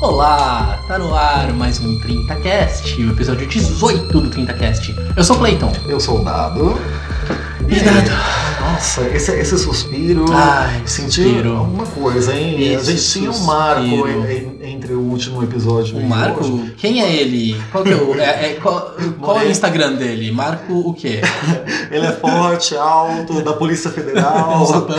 Olá, 0.00 0.84
tá 0.86 0.98
no 0.98 1.14
ar 1.14 1.52
mais 1.54 1.80
um 1.80 1.98
30cast, 1.98 2.98
o 2.98 3.10
episódio 3.12 3.46
18 3.46 4.20
do 4.20 4.28
30cast. 4.30 4.94
Eu 5.16 5.24
sou 5.24 5.36
o 5.36 5.38
Clayton. 5.38 5.72
Eu 5.86 5.98
sou 5.98 6.20
o 6.20 6.24
Dado. 6.24 6.78
E 7.68 7.80
Dado? 7.80 8.47
Nossa, 8.78 9.02
esse, 9.08 9.32
esse 9.32 9.58
suspiro. 9.58 10.24
Ai, 10.32 10.82
suspiro. 10.86 11.56
alguma 11.56 11.84
coisa, 11.84 12.32
hein? 12.32 12.62
Esse 12.74 12.90
a 12.90 12.94
gente 12.94 13.10
tinha 13.10 13.30
um 13.32 13.38
marco 13.40 13.82
en- 14.08 14.32
en- 14.62 14.72
entre 14.74 14.92
o 14.92 15.00
último 15.00 15.42
episódio 15.42 15.96
O 15.98 16.08
Marco? 16.08 16.44
hoje. 16.44 16.74
Quem 16.78 17.02
é 17.02 17.12
ele? 17.12 17.60
Qual, 17.72 17.84
é 17.84 17.94
o, 17.96 18.14
é- 18.20 18.50
é- 18.50 18.54
qual, 18.62 18.94
qual 19.20 19.40
é 19.40 19.46
o 19.46 19.50
Instagram 19.50 19.94
dele? 19.94 20.30
Marco 20.30 20.72
o 20.72 20.94
quê? 20.94 21.20
Ele 21.90 22.06
é 22.06 22.12
forte, 22.12 22.76
alto, 22.76 23.42
da 23.42 23.52
Polícia 23.54 23.90
Federal. 23.90 24.64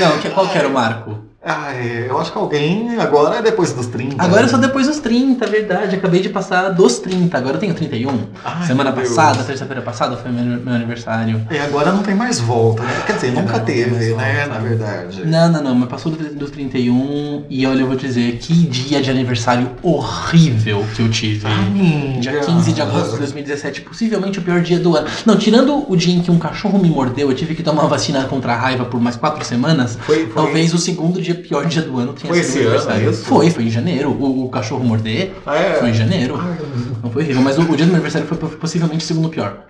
Não, 0.00 0.32
qual 0.34 0.48
que 0.48 0.58
era 0.58 0.66
o 0.68 0.72
Marco? 0.72 1.27
Ai, 1.50 2.04
eu 2.08 2.18
acho 2.18 2.30
que 2.30 2.36
alguém 2.38 2.98
agora 2.98 3.36
é 3.36 3.42
depois 3.42 3.72
dos 3.72 3.86
30. 3.86 4.22
Agora 4.22 4.42
eu 4.42 4.48
sou 4.48 4.58
depois 4.58 4.86
dos 4.86 4.98
30, 4.98 5.44
é 5.44 5.48
verdade. 5.48 5.96
Acabei 5.96 6.20
de 6.20 6.28
passar 6.28 6.68
dos 6.70 6.98
30, 6.98 7.36
agora 7.38 7.56
eu 7.56 7.60
tenho 7.60 7.72
31. 7.74 8.26
Ai, 8.44 8.66
Semana 8.66 8.92
passada, 8.92 9.42
terça-feira 9.42 9.80
passada, 9.80 10.16
foi 10.16 10.30
meu, 10.30 10.44
meu 10.60 10.74
aniversário. 10.74 11.40
E 11.50 11.58
agora 11.58 11.90
não 11.90 12.02
tem 12.02 12.14
mais 12.14 12.38
volta, 12.38 12.82
né? 12.82 13.02
Quer 13.06 13.14
dizer, 13.14 13.28
Agora 13.30 13.42
nunca 13.46 13.60
teve, 13.60 13.90
né? 13.90 14.08
volta. 14.10 14.46
Na 14.54 14.58
verdade. 14.58 15.26
Não, 15.26 15.48
não, 15.52 15.62
não, 15.62 15.74
mas 15.74 15.88
passou 15.88 16.12
do- 16.12 16.34
dos 16.34 16.50
31 16.50 17.44
e 17.48 17.66
olha, 17.66 17.80
eu 17.80 17.86
vou 17.86 17.96
dizer, 17.96 18.36
que 18.38 18.52
dia 18.52 19.00
de 19.00 19.10
aniversário 19.10 19.70
horrível 19.82 20.84
que 20.94 21.00
eu 21.00 21.10
tive. 21.10 21.46
Amiga. 21.46 22.20
Dia 22.20 22.40
15 22.40 22.72
de 22.72 22.82
agosto 22.82 23.12
de 23.12 23.18
2017, 23.18 23.80
possivelmente 23.82 24.38
o 24.38 24.42
pior 24.42 24.60
dia 24.60 24.78
do 24.78 24.94
ano. 24.96 25.06
Não, 25.24 25.36
tirando 25.36 25.90
o 25.90 25.96
dia 25.96 26.14
em 26.14 26.20
que 26.20 26.30
um 26.30 26.38
cachorro 26.38 26.78
me 26.78 26.88
mordeu, 26.90 27.30
eu 27.30 27.34
tive 27.36 27.54
que 27.54 27.62
tomar 27.62 27.82
uma 27.82 27.88
vacina 27.88 28.24
contra 28.24 28.52
a 28.52 28.56
raiva 28.56 28.84
por 28.84 29.00
mais 29.00 29.16
quatro 29.16 29.44
semanas. 29.44 29.96
Foi, 30.02 30.26
foi, 30.26 30.34
Talvez 30.42 30.74
o 30.74 30.78
segundo 30.78 31.20
dia 31.20 31.37
pior 31.38 31.66
dia 31.66 31.82
do 31.82 31.98
ano 31.98 32.12
tenha 32.12 32.32
Foi 32.32 32.42
sido 32.42 32.48
esse 32.48 32.58
meu 32.58 32.68
ano, 32.68 32.76
aniversário. 32.78 33.08
é 33.08 33.10
isso? 33.10 33.24
Foi, 33.24 33.50
foi 33.50 33.64
em 33.64 33.70
janeiro. 33.70 34.10
O, 34.10 34.44
o 34.44 34.48
cachorro 34.48 34.84
morder 34.84 35.32
Ah, 35.46 35.56
é? 35.56 35.74
foi 35.74 35.90
em 35.90 35.94
janeiro. 35.94 36.36
Ai, 36.40 36.58
Não 37.02 37.10
foi 37.10 37.22
horrível, 37.22 37.42
mas 37.42 37.58
o, 37.58 37.62
o 37.62 37.76
dia 37.76 37.86
do 37.86 37.92
meu 37.92 37.96
aniversário 37.96 38.26
foi 38.26 38.36
possivelmente 38.36 39.04
o 39.04 39.06
segundo 39.06 39.28
pior. 39.28 39.64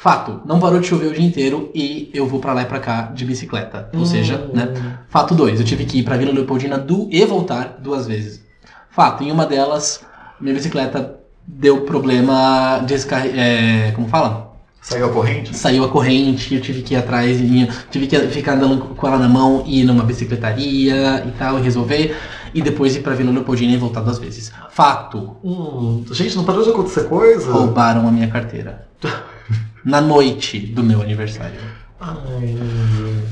Fato, 0.00 0.40
não 0.44 0.58
parou 0.58 0.80
de 0.80 0.86
chover 0.88 1.06
o 1.06 1.12
dia 1.14 1.24
inteiro 1.24 1.70
e 1.74 2.10
eu 2.12 2.26
vou 2.26 2.40
pra 2.40 2.52
lá 2.52 2.62
e 2.62 2.64
pra 2.64 2.80
cá 2.80 3.02
de 3.14 3.24
bicicleta. 3.24 3.88
Ou 3.94 4.04
seja, 4.04 4.36
Hum. 4.36 4.56
né? 4.56 4.68
Fato 5.08 5.34
2, 5.34 5.60
eu 5.60 5.66
tive 5.66 5.84
que 5.84 5.98
ir 6.00 6.02
pra 6.02 6.16
Vila 6.16 6.32
Leopoldina 6.32 6.76
do 6.76 7.08
e 7.10 7.24
voltar 7.24 7.78
duas 7.80 8.06
vezes. 8.08 8.42
Fato, 8.90 9.22
em 9.22 9.30
uma 9.30 9.46
delas, 9.46 10.04
minha 10.40 10.54
bicicleta 10.54 11.16
deu 11.46 11.82
problema 11.82 12.80
de 12.84 12.94
é, 13.38 13.92
como 13.94 14.08
fala? 14.08 14.51
Saiu 14.82 15.06
a 15.06 15.08
corrente? 15.10 15.56
Saiu 15.56 15.84
a 15.84 15.88
corrente, 15.88 16.54
eu 16.56 16.60
tive 16.60 16.82
que 16.82 16.94
ir 16.94 16.96
atrás, 16.96 17.40
e 17.40 17.68
tive 17.88 18.08
que 18.08 18.18
ficar 18.28 18.54
andando 18.54 18.78
com 18.96 19.06
ela 19.06 19.16
na 19.16 19.28
mão 19.28 19.62
e 19.64 19.80
ir 19.80 19.84
numa 19.84 20.02
bicicletaria 20.02 21.24
e 21.24 21.30
tal, 21.38 21.58
e 21.58 21.62
resolver. 21.62 22.16
E 22.52 22.60
depois 22.60 22.94
ir 22.96 23.00
pra 23.00 23.14
Vila 23.14 23.30
Leopoldina 23.30 23.72
e 23.72 23.76
voltar 23.76 24.00
duas 24.00 24.18
vezes. 24.18 24.52
Fato, 24.70 25.36
Hum, 25.44 26.04
gente, 26.10 26.36
não 26.36 26.44
parou 26.44 26.64
de 26.64 26.70
acontecer 26.70 27.04
coisa? 27.08 27.50
roubaram 27.50 28.08
a 28.08 28.10
minha 28.10 28.26
carteira. 28.28 28.86
Na 29.84 30.00
noite 30.00 30.58
do 30.58 30.82
meu 30.82 31.00
aniversário. 31.00 31.60
Ai, 32.00 32.56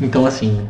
Então, 0.01 0.25
assim. 0.25 0.69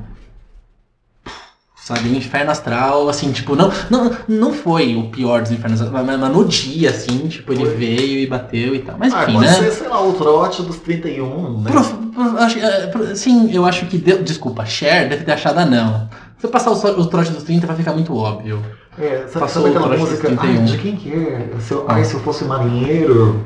Sabe, 1.90 2.16
inferno 2.16 2.52
astral, 2.52 3.08
assim, 3.08 3.32
tipo, 3.32 3.56
não, 3.56 3.72
não, 3.90 4.12
não 4.28 4.52
foi 4.52 4.94
o 4.94 5.08
pior 5.08 5.42
dos 5.42 5.50
infernos 5.50 5.80
astrais, 5.82 6.06
mas, 6.06 6.20
mas 6.20 6.32
no 6.32 6.44
dia, 6.44 6.90
assim, 6.90 7.26
tipo, 7.26 7.52
ele 7.52 7.64
Foi. 7.66 7.74
veio 7.74 8.18
e 8.20 8.26
bateu 8.28 8.76
e 8.76 8.78
tal. 8.78 8.94
Mas 8.96 9.12
ah, 9.12 9.24
enfim, 9.24 9.32
pode 9.32 9.46
né? 9.46 9.52
ser, 9.54 9.70
sei 9.72 9.88
lá, 9.88 10.00
o 10.00 10.12
trote 10.12 10.62
dos 10.62 10.76
31, 10.76 11.62
né? 11.62 11.70
Prof- 11.72 11.94
prof- 12.14 12.36
acho- 12.38 12.58
é, 12.60 12.86
pro- 12.86 13.16
sim, 13.16 13.50
eu 13.52 13.64
acho 13.66 13.86
que 13.86 13.98
deu. 13.98 14.22
Desculpa, 14.22 14.64
Cher 14.64 15.08
deve 15.08 15.24
ter 15.24 15.32
achado, 15.32 15.68
não. 15.68 16.08
Se 16.38 16.46
eu 16.46 16.50
passar 16.50 16.70
o, 16.70 16.74
o 17.00 17.06
trote 17.06 17.32
dos 17.32 17.42
30 17.42 17.66
vai 17.66 17.74
ficar 17.74 17.92
muito 17.92 18.16
óbvio. 18.16 18.62
É, 18.98 19.24
sabe, 19.28 19.40
Passou 19.40 19.62
sabe 19.62 19.76
aquela 19.76 19.96
música? 19.96 20.28
31. 20.28 20.50
Ai, 20.50 20.64
de 20.64 20.78
quem 20.78 20.96
que 20.96 21.12
é? 21.12 21.48
Se 21.58 21.72
eu, 21.72 21.84
Ah. 21.88 21.94
Ai, 21.94 22.04
se 22.04 22.14
eu 22.14 22.20
fosse 22.20 22.44
marinheiro. 22.44 23.44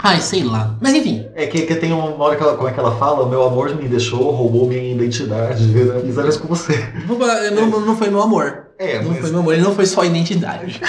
Ai, 0.00 0.20
sei 0.20 0.44
lá. 0.44 0.76
Mas 0.80 0.94
enfim. 0.94 1.26
É 1.34 1.46
que, 1.46 1.62
que 1.62 1.74
tem 1.74 1.92
uma 1.92 2.22
hora 2.24 2.36
que 2.36 2.42
ela, 2.42 2.56
como 2.56 2.68
é 2.68 2.72
que 2.72 2.78
ela 2.78 2.96
fala? 2.96 3.28
Meu 3.28 3.44
amor 3.44 3.74
me 3.74 3.88
deixou, 3.88 4.30
roubou 4.30 4.66
minha 4.68 4.92
identidade. 4.92 5.66
né? 5.66 6.02
Isso 6.28 6.40
com 6.40 6.48
você. 6.48 6.74
Não, 7.50 7.80
não 7.80 7.96
foi 7.96 8.08
meu 8.08 8.22
amor. 8.22 8.67
É, 8.80 9.00
Não 9.02 9.10
mas. 9.10 9.20
foi 9.20 9.30
meu 9.30 9.40
amor, 9.40 9.54
ele 9.54 9.62
não 9.62 9.74
foi 9.74 9.84
só 9.86 10.04
identidade. 10.04 10.80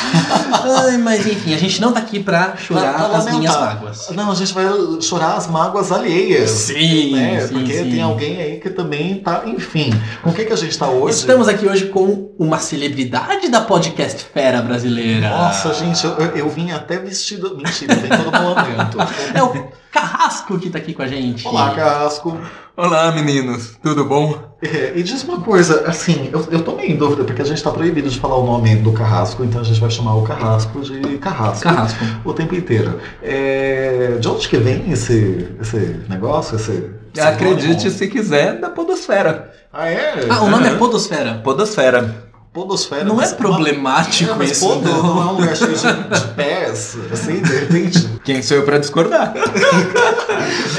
Ai, 0.85 0.97
mas 0.97 1.25
enfim, 1.25 1.55
a 1.55 1.57
gente 1.57 1.81
não 1.81 1.91
tá 1.91 1.99
aqui 1.99 2.19
pra 2.19 2.55
chorar 2.55 2.93
Pra- 2.93 3.09
pra 3.09 3.17
as 3.17 3.25
minhas 3.31 3.55
mágoas. 3.55 4.09
Não, 4.11 4.31
a 4.31 4.35
gente 4.35 4.53
vai 4.53 4.65
chorar 5.01 5.33
as 5.35 5.47
mágoas 5.47 5.91
alheias. 5.91 6.51
Sim, 6.51 7.15
né? 7.15 7.47
sim, 7.47 7.53
Porque 7.53 7.73
sim. 7.73 7.89
tem 7.89 8.01
alguém 8.01 8.37
aí 8.39 8.59
que 8.59 8.69
também 8.69 9.15
tá. 9.21 9.41
Enfim. 9.45 9.91
Com 10.21 10.29
o 10.29 10.33
que, 10.33 10.45
que 10.45 10.53
a 10.53 10.55
gente 10.55 10.77
tá 10.77 10.87
hoje? 10.87 11.17
Estamos 11.17 11.47
aqui 11.47 11.65
hoje 11.67 11.87
com 11.87 12.29
uma 12.37 12.59
celebridade 12.59 13.49
da 13.49 13.61
podcast 13.61 14.23
fera 14.33 14.61
brasileira. 14.61 15.27
Nossa, 15.29 15.73
gente, 15.73 16.05
eu, 16.05 16.11
eu- 16.17 16.37
eu 16.37 16.49
vim 16.49 16.71
até 16.71 16.97
vestido. 16.99 17.57
Mentira, 17.57 17.95
tem 17.95 18.09
todo 18.09 18.31
momento. 18.39 18.97
É 19.33 19.41
o 19.41 19.67
Carrasco 19.91 20.59
que 20.59 20.69
tá 20.69 20.77
aqui 20.77 20.93
com 20.93 21.01
a 21.01 21.07
gente. 21.07 21.47
Olá, 21.47 21.71
Casco. 21.73 22.37
Olá, 22.77 23.11
meninos, 23.11 23.77
tudo 23.81 24.05
bom? 24.05 24.57
É, 24.61 24.93
e 24.95 25.03
diz 25.03 25.23
uma 25.23 25.41
coisa, 25.41 25.85
assim, 25.87 26.29
eu, 26.31 26.45
eu 26.51 26.63
tô 26.63 26.75
meio 26.75 26.91
em 26.91 26.95
dúvida, 26.95 27.23
porque 27.23 27.41
a 27.41 27.45
gente 27.45 27.61
tá 27.61 27.71
proibido 27.71 28.09
de 28.09 28.17
falar 28.19 28.37
o 28.37 28.45
nome 28.45 28.75
do 28.77 28.93
Carrasco, 28.93 29.43
então 29.43 29.59
a 29.59 29.63
gente 29.63 29.79
vai 29.81 29.89
chamar 29.89 30.15
o 30.15 30.23
Carrasco 30.23 30.79
de 30.81 31.17
Carrasco. 31.17 31.63
Carrasco. 31.63 31.99
O 32.23 32.33
tempo 32.33 32.55
inteiro. 32.55 32.99
É, 33.21 34.17
de 34.19 34.27
onde 34.27 34.47
que 34.47 34.57
vem 34.57 34.91
esse, 34.91 35.49
esse 35.59 36.01
negócio? 36.07 36.55
Esse, 36.55 36.91
esse 37.13 37.27
Acredite 37.27 37.85
nome? 37.85 37.91
se 37.91 38.07
quiser, 38.07 38.59
da 38.59 38.69
Podosfera. 38.69 39.53
Ah, 39.73 39.89
é? 39.89 40.25
Ah, 40.29 40.41
o 40.43 40.49
nome 40.49 40.65
é 40.67 40.69
Aham. 40.69 40.77
Podosfera. 40.77 41.41
Podosfera. 41.43 42.28
Podosfera. 42.51 43.03
Não 43.03 43.21
é 43.21 43.27
problemático 43.29 44.31
É, 44.31 44.35
mas 44.35 44.51
isso, 44.51 44.67
não. 44.67 44.81
não 45.03 45.21
é 45.21 45.25
um 45.25 45.31
lugar 45.33 45.55
cheio 45.55 45.73
de, 45.75 46.19
de 46.19 46.27
pés, 46.35 46.97
assim, 47.11 47.41
de 47.41 47.53
repente. 47.59 48.09
Quem 48.25 48.41
sou 48.41 48.57
eu 48.57 48.63
pra 48.63 48.79
discordar? 48.79 49.33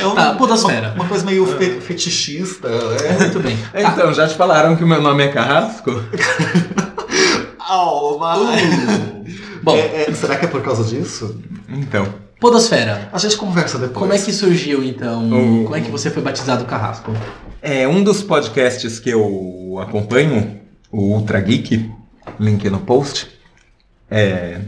É 0.01 0.07
um- 0.07 0.15
Tá, 0.15 0.35
Podosfera. 0.35 0.89
Uma, 0.89 0.95
uma 1.05 1.09
coisa 1.09 1.25
meio 1.25 1.47
fe- 1.47 1.81
fetichista, 1.81 2.69
né? 2.69 3.17
Muito 3.21 3.39
bem. 3.41 3.57
Tá. 3.73 3.81
Então, 3.83 4.13
já 4.13 4.27
te 4.27 4.35
falaram 4.35 4.75
que 4.77 4.83
o 4.83 4.87
meu 4.87 5.01
nome 5.01 5.23
é 5.25 5.29
Carrasco? 5.29 5.91
Oh, 7.73 8.19
mas... 8.19 8.41
Uh. 8.41 9.25
Bom, 9.63 9.77
É, 9.77 10.07
é, 10.09 10.13
será 10.13 10.35
que 10.37 10.45
é 10.47 10.49
por 10.49 10.61
causa 10.61 10.83
disso? 10.83 11.39
Então, 11.69 12.05
Podosfera. 12.41 13.09
A 13.13 13.19
gente 13.19 13.37
conversa 13.37 13.79
depois. 13.79 13.97
Como 13.97 14.13
é 14.13 14.19
que 14.19 14.33
surgiu, 14.33 14.83
então? 14.83 15.29
O- 15.31 15.65
Como 15.65 15.77
é 15.77 15.81
que 15.81 15.89
você 15.91 16.11
foi 16.11 16.21
batizado 16.23 16.65
Carrasco? 16.65 17.13
é 17.63 17.87
um 17.87 18.03
dos 18.03 18.23
podcasts 18.25 18.99
que 18.99 19.11
eu 19.11 19.79
acompanho, 19.81 20.59
o 20.91 21.03
Ultra 21.03 21.41
Geek, 21.41 21.91
link 22.39 22.69
no 22.69 22.81
post, 22.81 23.29
é, 24.11 24.61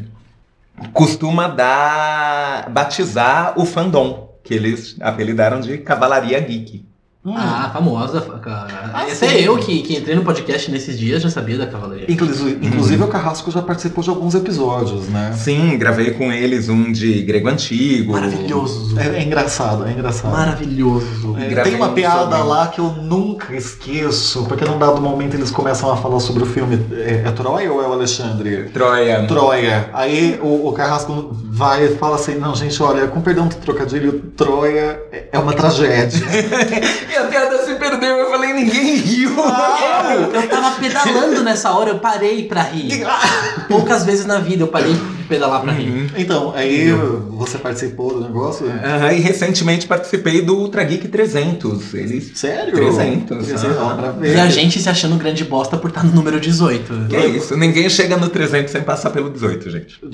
costuma 0.92 1.48
dar, 1.48 2.70
batizar 2.70 3.58
o 3.58 3.64
fandom, 3.64 4.30
que 4.42 4.54
eles 4.54 4.96
apelidaram 5.00 5.60
de 5.60 5.78
Cavalaria 5.78 6.40
Geek. 6.40 6.84
Hum. 7.24 7.34
Ah, 7.36 7.70
famosa, 7.72 8.20
cara. 8.20 8.90
Ah, 8.92 9.06
Esse 9.06 9.24
sim. 9.24 9.26
é 9.26 9.40
eu 9.46 9.56
que, 9.56 9.80
que 9.82 9.96
entrei 9.96 10.16
no 10.16 10.24
podcast 10.24 10.68
nesses 10.72 10.98
dias, 10.98 11.22
já 11.22 11.30
sabia 11.30 11.56
da 11.56 11.68
cavalaria. 11.68 12.06
Inclusive, 12.08 12.58
inclusive 12.66 13.00
o 13.04 13.06
Carrasco 13.06 13.48
já 13.52 13.62
participou 13.62 14.02
de 14.02 14.10
alguns 14.10 14.34
episódios, 14.34 15.08
né? 15.08 15.32
Sim, 15.36 15.78
gravei 15.78 16.10
com 16.10 16.32
eles 16.32 16.68
um 16.68 16.90
de 16.90 17.22
grego 17.22 17.48
antigo. 17.48 18.12
Maravilhoso. 18.12 18.98
É, 18.98 19.18
é 19.18 19.22
engraçado, 19.22 19.86
é 19.86 19.92
engraçado. 19.92 20.32
Maravilhoso. 20.32 21.36
É, 21.38 21.62
tem 21.62 21.76
uma 21.76 21.90
um 21.90 21.94
piada 21.94 22.38
lá 22.38 22.66
que 22.66 22.80
eu 22.80 22.90
nunca 22.90 23.54
esqueço, 23.54 24.44
porque 24.46 24.64
num 24.64 24.76
dado 24.78 25.00
momento 25.00 25.34
eles 25.34 25.52
começam 25.52 25.92
a 25.92 25.96
falar 25.96 26.18
sobre 26.18 26.42
o 26.42 26.46
filme. 26.46 26.84
É, 26.92 27.22
é 27.28 27.30
Troia 27.30 27.72
ou 27.72 27.80
é 27.80 27.86
o 27.86 27.92
Alexandre? 27.92 28.64
Troia. 28.72 29.24
Troia. 29.28 29.90
Aí 29.92 30.40
o, 30.42 30.66
o 30.66 30.72
Carrasco 30.72 31.30
vai 31.32 31.84
e 31.84 31.96
fala 31.96 32.16
assim: 32.16 32.34
Não, 32.34 32.52
gente, 32.56 32.82
olha, 32.82 33.06
com 33.06 33.20
perdão 33.20 33.46
do 33.46 33.54
trocadilho, 33.54 34.18
Troia 34.36 35.00
é- 35.12 35.28
é 35.30 35.38
uma 35.38 35.52
tragédia. 35.52 36.20
E 37.12 37.16
a 37.16 37.24
piada 37.24 37.58
se 37.62 37.74
perdeu, 37.74 38.16
eu 38.16 38.30
falei, 38.30 38.54
ninguém 38.54 38.96
riu. 38.96 39.32
Eu, 39.36 40.32
eu 40.32 40.48
tava 40.48 40.80
pedalando 40.80 41.42
nessa 41.42 41.70
hora, 41.72 41.90
eu 41.90 41.98
parei 41.98 42.44
pra 42.48 42.62
rir. 42.62 43.04
Poucas 43.68 44.04
vezes 44.06 44.24
na 44.24 44.38
vida 44.38 44.62
eu 44.62 44.68
parei 44.68 44.94
de 44.94 45.24
pedalar 45.28 45.60
pra 45.60 45.72
rir. 45.72 45.90
Uhum. 45.90 46.06
então, 46.16 46.52
aí 46.56 46.90
você 47.30 47.58
participou 47.58 48.14
do 48.14 48.20
negócio? 48.22 48.66
Aham, 48.66 49.12
e 49.12 49.20
recentemente 49.20 49.86
participei 49.86 50.40
do 50.40 50.56
Ultra 50.56 50.82
Geek 50.84 51.08
300. 51.08 51.92
Eles. 51.92 52.32
Sério? 52.34 52.72
300, 52.72 53.46
Quer 53.46 53.54
dizer, 53.54 53.66
aham. 53.72 53.92
ó, 53.92 53.94
pra 53.94 54.10
ver. 54.12 54.34
E 54.34 54.40
a 54.40 54.48
gente 54.48 54.80
se 54.80 54.88
achando 54.88 55.16
grande 55.16 55.44
bosta 55.44 55.76
por 55.76 55.90
estar 55.90 56.02
no 56.04 56.12
número 56.14 56.40
18. 56.40 57.08
Que 57.10 57.16
é 57.16 57.26
isso? 57.26 57.56
Ninguém 57.58 57.90
chega 57.90 58.16
no 58.16 58.30
300 58.30 58.72
sem 58.72 58.82
passar 58.82 59.10
pelo 59.10 59.28
18, 59.28 59.70
gente. 59.70 60.00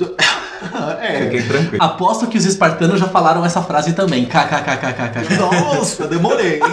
É. 1.01 1.23
Fiquem 1.25 1.43
tranquilos. 1.43 1.81
Aposto 1.81 2.27
que 2.27 2.39
os 2.39 2.45
espartanos 2.45 2.99
já 3.01 3.07
falaram 3.09 3.45
essa 3.45 3.63
frase 3.63 3.93
também. 3.93 4.25
KKKKKK. 4.27 5.37
Nossa, 5.39 6.07
demorei. 6.07 6.61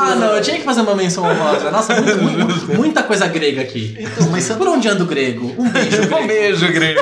Ah, 0.00 0.14
não, 0.14 0.34
eu 0.36 0.42
tinha 0.42 0.56
que 0.58 0.64
fazer 0.64 0.80
uma 0.80 0.94
menção 0.94 1.24
honrosa. 1.24 1.70
Nossa, 1.70 1.94
muito- 2.00 2.22
muito- 2.22 2.74
muita 2.76 3.02
coisa 3.02 3.26
grega 3.26 3.60
aqui. 3.62 3.96
Então, 3.98 4.28
mas 4.30 4.48
Por 4.48 4.68
onde 4.68 4.88
anda 4.88 5.02
o 5.02 5.06
grego? 5.06 5.54
Um 5.58 5.68
beijo, 5.68 6.02
Um 6.04 6.06
grego. 6.08 6.26
beijo, 6.26 6.72
grego. 6.72 7.00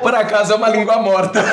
Por 0.00 0.14
acaso 0.14 0.52
é 0.52 0.56
uma 0.56 0.68
língua 0.68 0.98
morta. 0.98 1.42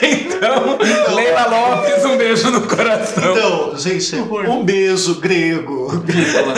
Então, 0.00 0.78
Leila 1.14 1.46
Lopes, 1.46 2.04
um 2.04 2.16
beijo 2.16 2.50
no 2.50 2.62
coração. 2.62 3.36
Então, 3.36 3.76
gente, 3.76 4.16
um 4.16 4.64
beijo 4.64 5.16
grego. 5.20 5.88
Vírgula. 6.04 6.54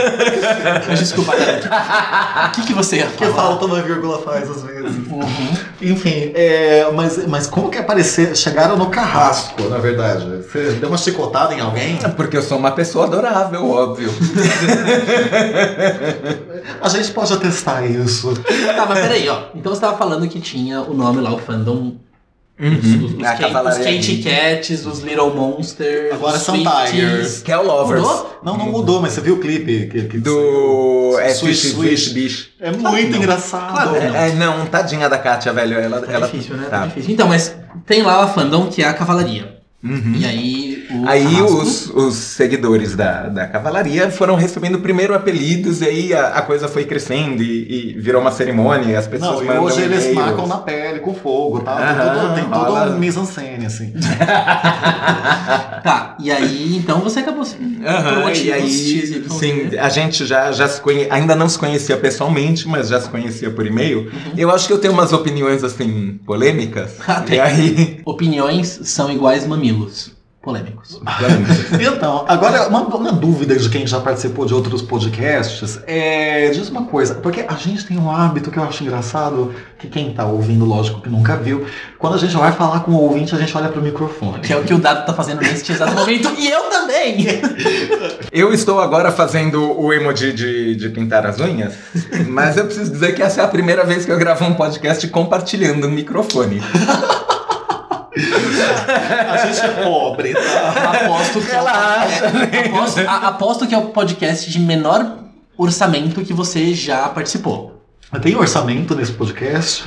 Desculpa. 0.97 1.33
O 1.33 2.51
que, 2.53 2.67
que 2.67 2.75
você 2.75 2.97
ia 2.97 3.07
Que 3.07 3.25
falar? 3.25 3.35
falta 3.35 3.65
uma 3.65 3.81
vírgula 3.81 4.21
faz 4.23 4.49
às 4.51 4.63
vezes. 4.63 4.97
Uhum. 5.11 5.53
Enfim, 5.81 6.31
é, 6.35 6.91
mas, 6.95 7.27
mas 7.27 7.47
como 7.47 7.71
que 7.71 7.79
aparecer? 7.79 8.37
Chegaram 8.37 8.77
no 8.77 8.91
carrasco, 8.91 9.63
na 9.69 9.79
verdade. 9.79 10.27
Você 10.43 10.73
deu 10.73 10.89
uma 10.91 10.99
chicotada 10.99 11.55
em 11.55 11.61
alguém? 11.61 11.97
Porque 12.17 12.37
eu 12.37 12.43
sou 12.43 12.59
uma 12.59 12.73
pessoa 12.73 13.07
adorável, 13.07 13.69
óbvio. 13.69 14.13
A 16.81 16.89
gente 16.89 17.11
pode 17.13 17.33
atestar 17.33 17.85
isso. 17.85 18.35
Tá, 18.77 18.87
mas 18.87 19.01
peraí, 19.01 19.29
ó. 19.29 19.45
Então 19.55 19.75
você 19.75 19.81
tava 19.81 19.97
falando 19.97 20.29
que 20.29 20.41
tinha 20.41 20.81
o 20.83 20.95
nome 20.95 21.21
lá, 21.21 21.33
o 21.33 21.39
fandom. 21.39 21.97
Os, 22.59 22.85
os, 22.85 23.15
os, 23.15 23.23
Cavalaria 23.39 23.99
os. 23.99 24.23
Cats, 24.23 24.85
os 24.85 25.01
Little 25.01 25.35
Monsters. 25.35 26.13
Agora 26.13 26.37
os 26.37 26.43
são 26.43 26.55
Swifties. 26.55 26.91
Tigers. 26.91 27.43
Que 27.43 27.53
é 27.53 27.57
Lovers. 27.57 28.03
Mudou? 28.03 28.41
Não, 28.45 28.59
não 28.59 28.67
mudou, 28.67 29.01
mas 29.01 29.13
você 29.13 29.23
viu 29.23 29.37
o 29.37 29.39
clipe? 29.39 29.87
Que, 29.87 30.03
que 30.05 30.19
Do. 30.19 31.19
É 31.19 31.33
Swish, 31.33 31.63
Fish, 31.63 31.73
Swish. 31.73 31.91
Fish, 32.05 32.13
Bish. 32.13 32.51
É 32.61 32.71
muito 32.71 33.17
engraçado. 33.17 33.73
Claro, 33.73 33.97
É, 33.97 34.29
é, 34.29 34.33
não, 34.35 34.67
tadinha 34.67 35.09
da 35.09 35.17
Kátia, 35.17 35.55
velho. 35.55 35.79
Ela, 35.79 36.03
Tá 36.03 36.13
ela 36.13 36.27
difícil, 36.27 36.57
né? 36.57 36.67
Tá. 36.69 36.81
Tá 36.81 36.87
difícil. 36.89 37.13
Então, 37.15 37.29
mas 37.29 37.57
tem 37.87 38.03
lá 38.03 38.25
a 38.25 38.29
fandom 38.29 38.67
que 38.67 38.83
é 38.83 38.89
a 38.89 38.93
Cavalaria. 38.93 39.57
Uhum. 39.83 40.15
E 40.19 40.27
aí 40.27 40.80
o 40.93 41.09
Aí 41.09 41.41
os, 41.43 41.89
os 41.91 42.15
seguidores 42.15 42.95
da, 42.97 43.29
da 43.29 43.47
cavalaria 43.47 44.11
foram 44.11 44.35
recebendo 44.35 44.79
primeiro 44.81 45.15
apelidos 45.15 45.81
e 45.81 45.85
aí 45.87 46.15
a, 46.15 46.29
a 46.29 46.43
coisa 46.43 46.69
foi 46.69 46.85
crescendo 46.85 47.43
e, 47.43 47.91
e 47.91 47.99
virou 47.99 48.21
uma 48.21 48.31
cerimônia 48.33 48.93
e 48.93 48.97
as 48.97 49.07
pessoas 49.07 49.47
Não, 49.47 49.55
e 49.55 49.59
hoje 49.59 49.83
eles 49.83 50.15
marcam 50.15 50.47
na 50.47 50.59
pele, 50.59 51.01
com 51.01 51.15
fogo, 51.15 51.61
tá? 51.61 51.77
Tem 51.77 52.21
todo- 52.21 52.35
tem 52.35 52.45
todo 52.45 52.73
rola. 52.73 52.91
um 52.91 52.99
mise-en-scène, 52.99 53.67
assim. 53.67 53.93
Tá, 55.83 56.15
e 56.21 56.31
aí 56.31 56.77
então 56.77 57.01
você 57.01 57.21
acabou 57.21 57.45
por 57.45 57.87
Aham, 57.87 58.21
motivos 58.21 58.45
e 58.45 58.53
aí, 58.53 58.71
sim, 59.31 59.77
a 59.79 59.89
gente 59.89 60.27
já, 60.27 60.53
já 60.53 60.69
se 60.69 60.81
conhe... 60.81 61.07
ainda 61.11 61.35
não 61.35 61.49
se 61.49 61.59
conhecia 61.59 61.97
pessoalmente, 61.97 62.69
mas 62.69 62.89
já 62.89 63.01
se 63.01 63.09
conhecia 63.09 63.51
por 63.51 63.67
e-mail. 63.67 64.11
Eu 64.37 64.51
acho 64.51 64.67
que 64.67 64.73
eu 64.73 64.79
tenho 64.79 64.93
umas 64.93 65.13
opiniões, 65.13 65.65
assim, 65.65 66.19
polêmicas. 66.27 66.97
Ah, 67.09 67.25
e 67.31 67.41
aí... 67.41 68.01
Opiniões 68.05 68.81
são 68.85 69.11
iguais 69.11 69.47
mamilos. 69.47 70.13
Polêmicos. 70.43 70.99
Então, 71.79 72.25
agora, 72.27 72.67
uma, 72.67 72.81
uma 72.81 73.13
dúvida 73.13 73.55
de 73.57 73.69
quem 73.69 73.87
já 73.87 74.01
participou 74.01 74.47
de 74.47 74.55
outros 74.55 74.81
podcasts 74.81 75.79
é. 75.87 76.49
Diz 76.51 76.71
uma 76.71 76.87
coisa, 76.87 77.15
porque 77.17 77.45
a 77.47 77.55
gente 77.55 77.85
tem 77.85 77.99
um 77.99 78.11
hábito 78.11 78.51
que 78.51 78.59
eu 78.59 78.63
acho 78.63 78.83
engraçado, 78.83 79.55
que 79.79 79.87
quem 79.87 80.15
tá 80.15 80.25
ouvindo, 80.25 80.65
lógico 80.65 81.03
que 81.03 81.11
nunca 81.11 81.37
viu, 81.37 81.67
quando 81.99 82.15
a 82.15 82.19
gente 82.19 82.35
vai 82.35 82.53
falar 82.53 82.81
com 82.81 82.93
o 82.93 83.03
ouvinte, 83.03 83.35
a 83.35 83.39
gente 83.39 83.55
olha 83.55 83.69
pro 83.69 83.83
microfone. 83.83 84.41
Que 84.41 84.53
é 84.53 84.57
o 84.57 84.65
que 84.65 84.73
o 84.73 84.79
Dado 84.79 85.05
tá 85.05 85.13
fazendo 85.13 85.43
neste 85.43 85.73
exato 85.73 85.93
momento. 85.95 86.31
E 86.39 86.49
eu 86.49 86.63
também! 86.71 87.27
Eu 88.33 88.53
estou 88.55 88.81
agora 88.81 89.13
fazendo 89.13 89.79
o 89.79 89.93
emoji 89.93 90.33
de, 90.33 90.75
de 90.75 90.89
pintar 90.89 91.27
as 91.27 91.39
unhas, 91.39 91.75
mas 92.29 92.57
eu 92.57 92.65
preciso 92.65 92.91
dizer 92.91 93.15
que 93.15 93.23
essa 93.23 93.43
é 93.43 93.45
a 93.45 93.49
primeira 93.49 93.85
vez 93.85 94.07
que 94.07 94.13
eu 94.13 94.19
gravo 94.19 94.45
um 94.45 94.55
podcast 94.55 95.07
compartilhando 95.09 95.87
o 95.87 95.91
microfone. 95.91 96.63
A 99.31 99.47
gente 99.47 99.61
é 99.61 99.83
pobre, 99.83 100.35
tá? 100.35 100.91
Aposto 101.05 101.41
que, 101.41 101.51
é 101.51 101.61
o, 101.61 101.65
Relaxa, 101.65 102.25
é, 102.53 102.67
aposto, 102.69 103.01
a- 103.01 103.29
aposto 103.29 103.67
que 103.67 103.75
é 103.75 103.79
o 103.79 103.87
podcast 103.89 104.51
de 104.51 104.59
menor 104.59 105.19
orçamento 105.57 106.23
que 106.23 106.33
você 106.33 106.75
já 106.75 107.09
participou. 107.09 107.79
Tem 108.23 108.35
orçamento 108.37 108.95
nesse 108.97 109.13
podcast? 109.13 109.85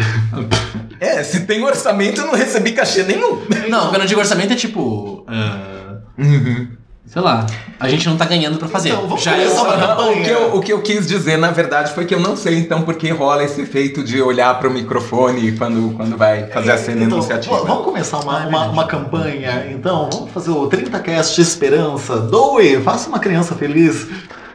É, 1.00 1.22
se 1.24 1.42
tem 1.42 1.62
orçamento, 1.64 2.22
eu 2.22 2.28
não 2.28 2.36
recebi 2.36 2.72
cachê 2.72 3.04
nenhum. 3.04 3.42
Não, 3.70 3.90
quando 3.90 4.02
eu 4.02 4.08
digo 4.08 4.20
orçamento 4.22 4.54
é 4.54 4.56
tipo. 4.56 5.26
ah, 5.28 5.98
Uhum. 6.18 6.68
Sei 7.14 7.22
lá, 7.22 7.46
a 7.80 7.88
gente 7.88 8.10
não 8.10 8.18
tá 8.18 8.26
ganhando 8.26 8.58
pra 8.58 8.68
fazer. 8.68 8.90
Então, 8.90 9.04
vamos 9.08 9.22
já 9.24 9.38
é 9.38 9.48
o- 9.48 9.52
uma 9.54 9.78
campanha. 9.78 10.20
O 10.20 10.24
que, 10.24 10.30
eu, 10.32 10.56
o 10.56 10.62
que 10.62 10.74
eu 10.74 10.82
quis 10.82 11.06
dizer, 11.06 11.38
na 11.38 11.52
verdade, 11.52 11.94
foi 11.94 12.06
que 12.06 12.16
eu 12.16 12.20
não 12.20 12.36
sei, 12.36 12.58
então, 12.58 12.82
por 12.82 12.96
que 12.96 13.10
rola 13.12 13.44
esse 13.44 13.62
efeito 13.62 14.04
de 14.04 14.20
olhar 14.20 14.58
pro 14.60 14.72
microfone 14.72 15.52
quando, 15.52 15.94
quando 15.96 16.18
vai 16.18 16.48
fazer 16.48 16.72
a 16.72 16.78
cena 16.78 17.04
Então, 17.04 17.18
enunciativa. 17.20 17.56
v- 17.60 17.68
Vamos 17.68 17.86
começar 17.86 18.18
uma, 18.20 18.48
uma, 18.48 18.66
uma 18.66 18.88
campanha, 18.88 19.68
então? 19.72 20.10
Vamos 20.12 20.32
fazer 20.32 20.50
o 20.50 20.68
30cast 20.68 21.36
de 21.36 21.42
esperança. 21.42 22.18
Doe, 22.18 22.82
faça 22.82 23.08
uma 23.10 23.20
criança 23.20 23.54
feliz. 23.54 24.08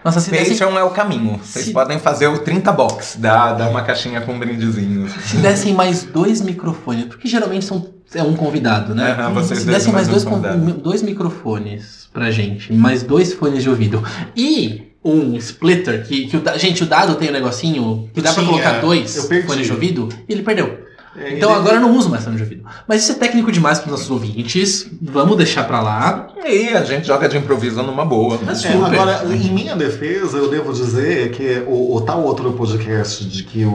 Nossa, 0.04 0.20
se 0.20 0.30
dessem, 0.30 0.56
Patreon 0.56 0.78
é 0.78 0.84
o 0.84 0.90
caminho. 0.90 1.38
Vocês 1.42 1.66
Se- 1.66 1.72
podem 1.72 1.98
fazer 1.98 2.28
o 2.28 2.38
30 2.38 2.72
box, 2.72 3.16
dá, 3.18 3.52
dá 3.52 3.68
uma 3.68 3.82
caixinha 3.82 4.20
com 4.20 4.38
brindezinhos. 4.38 5.12
se 5.24 5.36
dessem 5.38 5.74
mais 5.74 6.04
dois 6.04 6.40
microfones, 6.40 7.04
porque 7.06 7.26
geralmente 7.28 7.64
são, 7.64 7.86
é 8.14 8.22
um 8.22 8.34
convidado, 8.34 8.94
né? 8.94 9.12
Aham, 9.12 9.32
vocês 9.34 9.60
se 9.60 9.64
dois 9.66 9.76
dessem 9.78 9.92
mais 9.92 10.08
mais 10.08 10.24
dois, 10.24 10.54
um 10.56 10.70
dois 10.78 11.02
microfones 11.02 12.08
pra 12.12 12.30
gente, 12.30 12.72
mais 12.72 13.02
dois 13.02 13.32
fones 13.34 13.62
de 13.62 13.68
ouvido 13.70 14.02
e 14.36 14.82
um 15.04 15.36
splitter, 15.36 16.06
que, 16.06 16.26
que 16.26 16.36
o, 16.36 16.40
da- 16.40 16.56
gente, 16.58 16.82
o 16.82 16.86
dado 16.86 17.14
tem 17.14 17.28
um 17.28 17.32
negocinho 17.32 18.08
que 18.12 18.20
dá 18.20 18.32
pra 18.32 18.42
Tinha, 18.42 18.52
colocar 18.52 18.80
dois 18.80 19.16
eu 19.16 19.24
perdi. 19.24 19.46
fones 19.46 19.66
de 19.66 19.72
ouvido 19.72 20.08
e 20.28 20.32
ele 20.32 20.42
perdeu. 20.42 20.87
É, 21.20 21.34
Então 21.36 21.52
agora 21.54 21.76
eu 21.76 21.80
não 21.80 21.96
uso 21.96 22.08
mais 22.08 22.24
fone 22.24 22.36
de 22.36 22.42
ouvido. 22.42 22.64
Mas 22.86 23.02
isso 23.02 23.12
é 23.12 23.14
técnico 23.14 23.50
demais 23.52 23.78
para 23.78 23.90
nossos 23.90 24.10
ouvintes. 24.10 24.86
Vamos 25.00 25.36
deixar 25.36 25.64
pra 25.64 25.80
lá. 25.80 26.28
E 26.46 26.68
a 26.68 26.84
gente 26.84 27.06
joga 27.06 27.28
de 27.28 27.36
improviso 27.36 27.82
numa 27.82 28.04
boa. 28.04 28.38
Mas 28.44 28.64
É, 28.64 28.72
agora, 28.72 29.22
em 29.34 29.52
minha 29.52 29.76
defesa, 29.76 30.38
eu 30.38 30.48
devo 30.50 30.72
dizer 30.72 31.30
que 31.30 31.62
o, 31.66 31.96
o 31.96 32.00
tal 32.00 32.22
outro 32.22 32.52
podcast 32.52 33.24
de 33.24 33.42
que 33.42 33.64
o, 33.64 33.70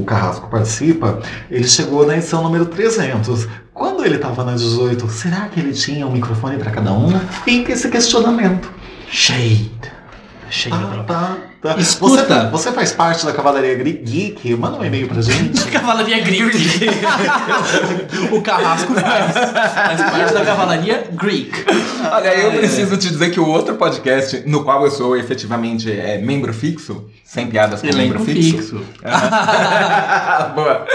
o 0.00 0.04
Carrasco 0.06 0.48
participa, 0.48 1.18
ele 1.50 1.66
chegou 1.68 2.06
na 2.06 2.16
edição 2.16 2.42
número 2.42 2.66
300. 2.66 3.46
Quando 3.72 4.04
ele 4.04 4.16
estava 4.16 4.44
na 4.44 4.52
18, 4.52 5.08
será 5.08 5.48
que 5.48 5.58
ele 5.60 5.72
tinha 5.72 6.06
um 6.06 6.12
microfone 6.12 6.56
para 6.58 6.70
cada 6.70 6.92
um? 6.92 7.10
Fica 7.44 7.72
esse 7.72 7.88
questionamento. 7.88 8.70
Shade. 9.10 9.70
Shade. 10.50 10.76
Tá, 10.76 11.04
tá, 11.04 11.36
tá. 11.72 11.80
Escuta. 11.80 12.50
Você, 12.50 12.68
você 12.68 12.72
faz 12.72 12.92
parte 12.92 13.24
da 13.24 13.32
Cavalaria 13.32 13.74
Geek? 13.74 14.54
Manda 14.56 14.78
um 14.78 14.84
e-mail 14.84 15.08
pra 15.08 15.22
gente. 15.22 15.64
Cavalaria 15.72 16.20
Greek. 16.20 16.86
o 18.32 18.42
Carrasco 18.42 18.92
faz. 18.94 19.32
Faz 19.32 20.10
parte 20.10 20.34
da 20.34 20.44
Cavalaria 20.44 21.04
Greek. 21.12 21.50
Olha, 22.12 22.28
eu 22.34 22.52
É. 22.52 22.56
preciso 22.58 22.96
te 22.96 23.08
dizer 23.08 23.30
que 23.30 23.40
o 23.40 23.48
outro 23.48 23.74
podcast, 23.76 24.42
no 24.46 24.62
qual 24.62 24.84
eu 24.84 24.90
sou 24.90 25.16
efetivamente 25.16 25.90
é, 25.90 26.18
membro 26.18 26.52
fixo, 26.52 27.06
sem 27.34 27.48
piadas 27.48 27.80
com 27.80 27.88
Elenco 27.88 28.20
membro 28.20 28.24
fixo. 28.24 28.58
fixo. 28.58 28.84
Boa. 30.54 30.86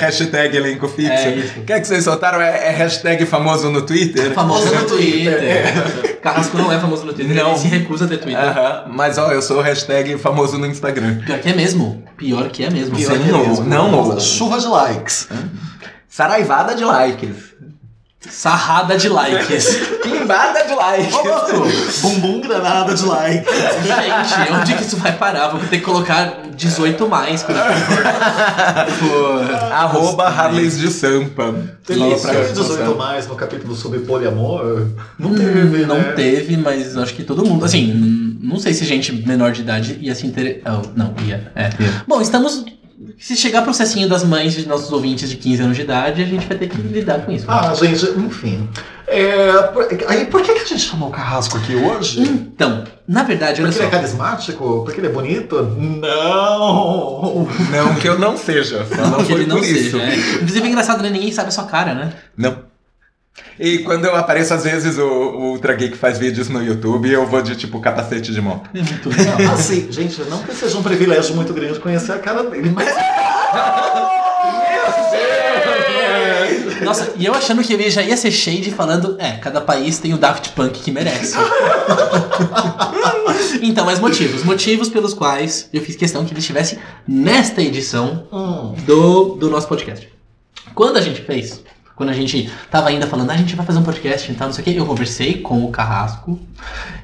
hashtag 0.00 0.56
elenco 0.56 0.88
fixo. 0.88 1.12
É 1.12 1.34
isso. 1.36 1.60
O 1.60 1.64
que 1.64 1.72
é 1.72 1.78
que 1.80 1.86
vocês 1.86 2.02
soltaram? 2.02 2.40
É, 2.40 2.66
é 2.66 2.70
hashtag 2.70 3.24
famoso 3.24 3.70
no 3.70 3.82
Twitter? 3.82 4.32
Famoso 4.32 4.74
no 4.74 4.84
Twitter. 4.84 6.18
Carrasco 6.20 6.58
não 6.58 6.72
é 6.72 6.78
famoso 6.80 7.04
no 7.06 7.12
Twitter. 7.12 7.36
Não. 7.36 7.50
Ele 7.50 7.58
se 7.60 7.68
recusa 7.68 8.06
a 8.06 8.08
ter 8.08 8.18
Twitter. 8.18 8.42
Aham, 8.42 8.86
Mas 8.88 9.16
ó, 9.16 9.30
eu 9.30 9.40
sou 9.40 9.60
hashtag 9.60 10.18
famoso 10.18 10.58
no 10.58 10.66
Instagram. 10.66 11.20
Pior 11.24 11.38
que 11.38 11.48
é 11.50 11.54
mesmo. 11.54 12.02
Pior 12.16 12.48
que 12.48 12.64
é 12.64 12.70
mesmo. 12.70 12.96
Pior 12.96 13.12
Sim, 13.12 13.22
que 13.22 13.28
é 13.28 13.32
não, 13.32 13.46
mesmo. 13.46 13.64
não, 13.64 13.90
não. 14.08 14.20
Chuva 14.20 14.58
de 14.58 14.66
likes. 14.66 15.28
Saraivada 16.08 16.74
de 16.74 16.84
likes. 16.84 17.36
Sarrada 18.28 18.98
de 18.98 19.08
likes. 19.08 19.76
Pimbada 20.04 20.64
de 20.66 20.74
likes. 20.74 22.00
Bumbum 22.02 22.42
granada 22.42 22.94
de 22.94 23.04
like. 23.06 23.46
Gente, 23.50 24.52
onde 24.52 24.74
que 24.74 24.82
isso 24.82 24.96
vai 24.98 25.16
parar? 25.16 25.48
Vou 25.48 25.60
ter 25.60 25.78
que 25.78 25.84
colocar 25.84 26.42
18 26.54 27.08
mais 27.08 27.42
quando 27.42 27.58
for. 28.98 29.54
Arroba 29.72 30.28
Harleys 30.28 30.78
de 30.78 30.90
Sampa. 30.90 31.54
Teve 31.86 32.14
teve 32.16 32.52
18 32.52 32.94
mais 32.94 33.26
no 33.26 33.34
capítulo 33.34 33.74
sobre 33.74 34.00
poliamor? 34.00 34.86
Não 35.18 35.34
teve, 35.34 35.86
Não 35.86 35.96
né? 35.98 36.12
teve, 36.12 36.56
mas 36.58 36.98
acho 36.98 37.14
que 37.14 37.24
todo 37.24 37.44
mundo. 37.44 37.64
Assim, 37.64 38.36
não 38.42 38.58
sei 38.58 38.74
se 38.74 38.84
gente 38.84 39.12
menor 39.26 39.52
de 39.52 39.62
idade 39.62 39.98
ia 39.98 40.14
se 40.14 40.26
interessar. 40.26 40.82
não, 40.94 41.14
ia. 41.26 41.50
É. 41.56 41.70
Bom, 42.06 42.20
estamos. 42.20 42.64
Se 43.18 43.34
chegar 43.34 43.62
processinho 43.62 44.08
das 44.08 44.22
mães 44.22 44.52
de 44.52 44.68
nossos 44.68 44.92
ouvintes 44.92 45.30
de 45.30 45.36
15 45.36 45.62
anos 45.62 45.76
de 45.76 45.82
idade, 45.82 46.22
a 46.22 46.26
gente 46.26 46.46
vai 46.46 46.58
ter 46.58 46.68
que 46.68 46.76
lidar 46.76 47.24
com 47.24 47.32
isso. 47.32 47.46
Ah, 47.48 47.72
gente, 47.74 48.04
enfim. 48.18 48.68
É, 49.06 49.62
por, 49.72 49.88
aí, 50.06 50.26
por 50.26 50.42
que, 50.42 50.52
que 50.52 50.60
a 50.60 50.64
gente 50.64 50.82
chamou 50.82 51.08
o 51.08 51.12
Carrasco 51.12 51.56
aqui 51.56 51.74
hoje? 51.74 52.20
Então, 52.20 52.84
na 53.08 53.22
verdade, 53.22 53.62
olha 53.62 53.70
Porque 53.70 53.84
ele 53.84 53.88
é 53.88 53.90
carismático? 53.90 54.82
Porque 54.84 55.00
ele 55.00 55.06
é 55.06 55.10
bonito? 55.10 55.62
Não! 55.62 57.48
Não 57.70 57.94
que 57.94 58.08
eu 58.08 58.18
não 58.18 58.36
seja, 58.36 58.86
só 58.86 59.06
não 59.08 59.18
que 59.18 59.32
foi 59.32 59.40
ele 59.40 59.46
não 59.46 59.56
por 59.56 59.64
isso. 59.64 59.98
seja. 59.98 60.02
é. 60.02 60.14
Inclusive 60.36 60.66
é 60.66 60.70
engraçado, 60.70 61.02
né? 61.02 61.10
Ninguém 61.10 61.32
sabe 61.32 61.48
a 61.48 61.52
sua 61.52 61.64
cara, 61.64 61.94
né? 61.94 62.12
Não. 62.36 62.69
E 63.58 63.78
quando 63.78 64.04
eu 64.06 64.16
apareço, 64.16 64.54
às 64.54 64.64
vezes 64.64 64.96
o, 64.98 65.04
o 65.06 65.50
Ultra 65.52 65.74
Geek 65.74 65.96
faz 65.96 66.18
vídeos 66.18 66.48
no 66.48 66.62
YouTube 66.62 67.10
eu 67.10 67.26
vou 67.26 67.42
de 67.42 67.54
tipo 67.56 67.78
capacete 67.80 68.32
de 68.32 68.40
moto. 68.40 68.70
Muito 68.72 69.08
legal. 69.10 69.52
Assim, 69.54 69.90
gente, 69.90 70.20
não 70.22 70.42
que 70.42 70.54
seja 70.54 70.78
um 70.78 70.82
privilégio 70.82 71.34
muito 71.36 71.52
grande 71.52 71.78
conhecer 71.78 72.12
a 72.12 72.18
cara 72.18 72.42
dele, 72.44 72.70
mas. 72.74 72.88
Nossa, 76.82 77.12
e 77.16 77.26
eu 77.26 77.34
achando 77.34 77.62
que 77.62 77.72
ele 77.74 77.90
já 77.90 78.02
ia 78.02 78.16
ser 78.16 78.30
shade 78.30 78.70
falando, 78.70 79.16
é, 79.18 79.32
cada 79.32 79.60
país 79.60 79.98
tem 79.98 80.14
o 80.14 80.18
Daft 80.18 80.50
Punk 80.50 80.80
que 80.80 80.90
merece. 80.90 81.36
então, 83.62 83.84
mas 83.84 84.00
motivos. 84.00 84.42
Motivos 84.44 84.88
pelos 84.88 85.12
quais 85.12 85.68
eu 85.72 85.82
fiz 85.82 85.94
questão 85.94 86.24
que 86.24 86.32
ele 86.32 86.40
estivesse 86.40 86.78
nesta 87.06 87.60
edição 87.62 88.26
Hum. 88.32 88.74
do, 88.86 89.34
do 89.36 89.50
nosso 89.50 89.68
podcast. 89.68 90.08
Quando 90.74 90.96
a 90.96 91.00
gente 91.00 91.20
fez, 91.20 91.62
quando 92.00 92.08
a 92.08 92.14
gente 92.14 92.50
tava 92.70 92.88
ainda 92.88 93.06
falando, 93.06 93.28
ah, 93.28 93.34
a 93.34 93.36
gente 93.36 93.54
vai 93.54 93.66
fazer 93.66 93.78
um 93.78 93.82
podcast 93.82 94.32
e 94.32 94.34
tal, 94.34 94.48
não 94.48 94.54
sei 94.54 94.62
o 94.62 94.64
que, 94.64 94.74
eu 94.74 94.86
conversei 94.86 95.34
com 95.34 95.62
o 95.62 95.70
Carrasco 95.70 96.40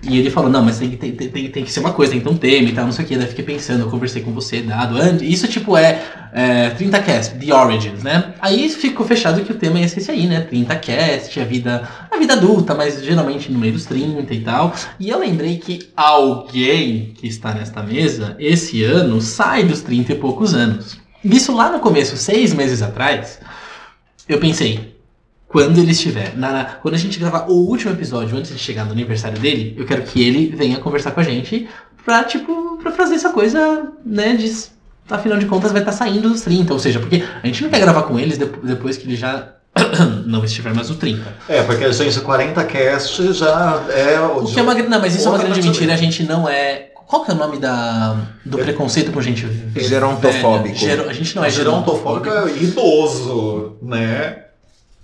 e 0.02 0.18
ele 0.18 0.30
falou, 0.30 0.48
não, 0.48 0.64
mas 0.64 0.78
tem, 0.78 0.88
tem, 0.88 1.12
tem, 1.12 1.28
tem, 1.50 1.64
que 1.64 1.70
ser 1.70 1.80
uma 1.80 1.92
coisa, 1.92 2.12
tem 2.12 2.20
que 2.22 2.26
ter 2.26 2.32
um 2.32 2.38
tema 2.38 2.70
e 2.70 2.72
tal, 2.72 2.86
não 2.86 2.92
sei 2.92 3.04
o 3.04 3.08
que. 3.08 3.14
Daí 3.14 3.26
fiquei 3.26 3.44
pensando, 3.44 3.82
eu 3.82 3.90
conversei 3.90 4.22
com 4.22 4.32
você, 4.32 4.62
dado, 4.62 4.96
and- 4.96 5.20
isso 5.20 5.46
tipo 5.48 5.76
é, 5.76 6.02
é 6.32 6.70
30cast, 6.70 7.38
The 7.38 7.54
Origins, 7.54 8.02
né? 8.02 8.32
Aí 8.40 8.70
ficou 8.70 9.04
fechado 9.04 9.44
que 9.44 9.52
o 9.52 9.56
tema 9.56 9.78
ia 9.78 9.86
ser 9.86 10.00
esse 10.00 10.10
aí, 10.10 10.26
né? 10.26 10.48
30cast, 10.50 11.42
a 11.42 11.44
vida, 11.44 11.86
a 12.10 12.16
vida 12.16 12.32
adulta, 12.32 12.74
mas 12.74 13.04
geralmente 13.04 13.52
no 13.52 13.58
meio 13.58 13.74
dos 13.74 13.84
30 13.84 14.32
e 14.32 14.40
tal. 14.40 14.74
E 14.98 15.10
eu 15.10 15.18
lembrei 15.18 15.58
que 15.58 15.90
alguém 15.94 17.12
que 17.14 17.26
está 17.26 17.52
nesta 17.52 17.82
mesa, 17.82 18.34
esse 18.38 18.82
ano, 18.82 19.20
sai 19.20 19.62
dos 19.62 19.82
30 19.82 20.12
e 20.12 20.14
poucos 20.14 20.54
anos. 20.54 20.96
Isso 21.22 21.54
lá 21.54 21.70
no 21.70 21.80
começo, 21.80 22.16
seis 22.16 22.54
meses 22.54 22.80
atrás, 22.80 23.40
eu 24.28 24.40
pensei, 24.40 24.85
quando 25.64 25.78
ele 25.78 25.92
estiver, 25.92 26.36
na, 26.36 26.52
na- 26.52 26.64
quando 26.64 26.94
a 26.94 26.98
gente 26.98 27.18
gravar 27.18 27.46
o 27.48 27.54
último 27.54 27.92
episódio 27.92 28.36
antes 28.36 28.50
de 28.52 28.58
chegar 28.58 28.84
no 28.84 28.92
aniversário 28.92 29.38
dele, 29.38 29.74
eu 29.78 29.84
quero 29.86 30.02
que 30.02 30.22
ele 30.22 30.54
venha 30.56 30.78
conversar 30.78 31.10
com 31.12 31.20
a 31.20 31.22
gente 31.22 31.68
pra, 32.04 32.24
tipo, 32.24 32.78
pra 32.82 32.92
fazer 32.92 33.14
essa 33.14 33.30
coisa, 33.30 33.88
né, 34.04 34.34
de, 34.36 34.52
afinal 35.10 35.38
de 35.38 35.46
contas 35.46 35.72
vai 35.72 35.80
estar 35.82 35.92
saindo 35.92 36.28
dos 36.28 36.42
30, 36.42 36.72
ou 36.72 36.78
seja, 36.78 37.00
porque 37.00 37.24
a 37.42 37.46
gente 37.46 37.62
não 37.62 37.70
quer 37.70 37.80
gravar 37.80 38.02
com 38.04 38.18
eles 38.18 38.36
depo- 38.38 38.64
depois 38.66 38.96
que 38.96 39.06
ele 39.06 39.16
já 39.16 39.52
não 40.26 40.44
estiver 40.44 40.74
mais 40.74 40.88
no 40.90 40.96
30. 40.96 41.22
É, 41.48 41.62
porque 41.62 41.84
a 41.84 41.92
gente, 41.92 42.20
40 42.20 42.64
cast 42.64 43.32
já 43.32 43.82
é 43.90 44.20
o. 44.20 44.44
O 44.44 44.46
que 44.52 44.58
é 44.58 44.62
uma, 44.62 44.74
não, 44.74 45.00
mas 45.00 45.14
isso 45.14 45.26
é 45.26 45.30
uma 45.30 45.38
grande 45.38 45.60
mentira, 45.62 45.94
a 45.94 45.96
gente 45.96 46.22
não 46.22 46.48
é... 46.48 46.90
Qual 47.06 47.24
que 47.24 47.30
é 47.30 47.34
o 47.34 47.36
nome 47.36 47.58
da, 47.58 48.16
do 48.44 48.58
preconceito 48.58 49.12
com 49.12 49.22
gente 49.22 49.44
velha? 49.46 49.88
Gerontofóbico. 49.88 50.74
Gero- 50.74 51.08
a 51.08 51.12
gente 51.12 51.36
não 51.36 51.44
é 51.44 51.50
Gerontofóbico 51.50 52.28
é 52.28 52.50
idoso, 52.62 53.76
né? 53.82 54.38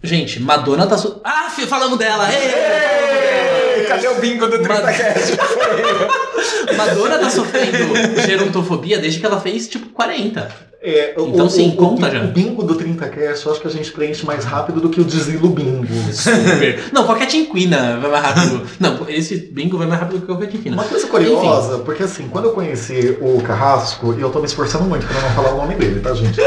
Gente, 0.02 0.40
Madonna 0.40 0.86
tá. 0.86 0.98
Su... 0.98 1.20
Ah, 1.24 1.48
falamos 1.68 1.98
dela! 1.98 2.28
Ê! 2.32 3.84
Cadê 3.86 4.08
o 4.08 4.14
bingo 4.16 4.46
do 4.48 4.58
30cast? 4.58 5.38
Madonna 6.76 7.18
tá 7.18 7.30
sofrendo 7.30 8.20
gerontofobia 8.26 8.98
desde 8.98 9.20
que 9.20 9.26
ela 9.26 9.40
fez, 9.40 9.68
tipo, 9.68 9.90
40. 9.90 10.72
É, 10.84 11.14
Então, 11.16 11.46
o, 11.46 11.50
sim, 11.50 11.68
o, 11.68 11.76
conta 11.76 12.08
o, 12.08 12.10
já. 12.10 12.24
O 12.24 12.28
bingo 12.28 12.64
do 12.64 12.74
30 12.74 13.08
cast, 13.08 13.46
eu 13.46 13.52
acho 13.52 13.60
que 13.60 13.68
a 13.68 13.70
gente 13.70 13.92
preenche 13.92 14.26
mais 14.26 14.44
rápido 14.44 14.80
do 14.80 14.88
que 14.88 15.00
o 15.00 15.04
desilo 15.04 15.48
bingo. 15.50 15.86
Super. 16.12 16.82
Não, 16.92 17.04
qualquer 17.04 17.26
tinquina 17.26 17.98
vai 18.00 18.10
mais 18.10 18.24
rápido. 18.24 18.66
Não, 18.80 19.08
esse 19.08 19.36
bingo 19.36 19.78
vai 19.78 19.86
mais 19.86 20.00
rápido 20.00 20.20
que 20.20 20.26
qualquer 20.26 20.48
tinquina. 20.48 20.74
Uma 20.74 20.84
coisa 20.84 21.06
curiosa, 21.06 21.78
porque 21.78 22.02
assim, 22.02 22.28
quando 22.28 22.46
eu 22.46 22.52
conheci 22.52 23.16
o 23.20 23.40
Carrasco, 23.42 24.14
e 24.18 24.20
eu 24.20 24.30
tô 24.30 24.40
me 24.40 24.46
esforçando 24.46 24.84
muito 24.84 25.06
pra 25.06 25.20
não 25.20 25.30
falar 25.30 25.54
o 25.54 25.58
nome 25.58 25.76
dele, 25.76 26.00
tá, 26.00 26.12
gente? 26.14 26.40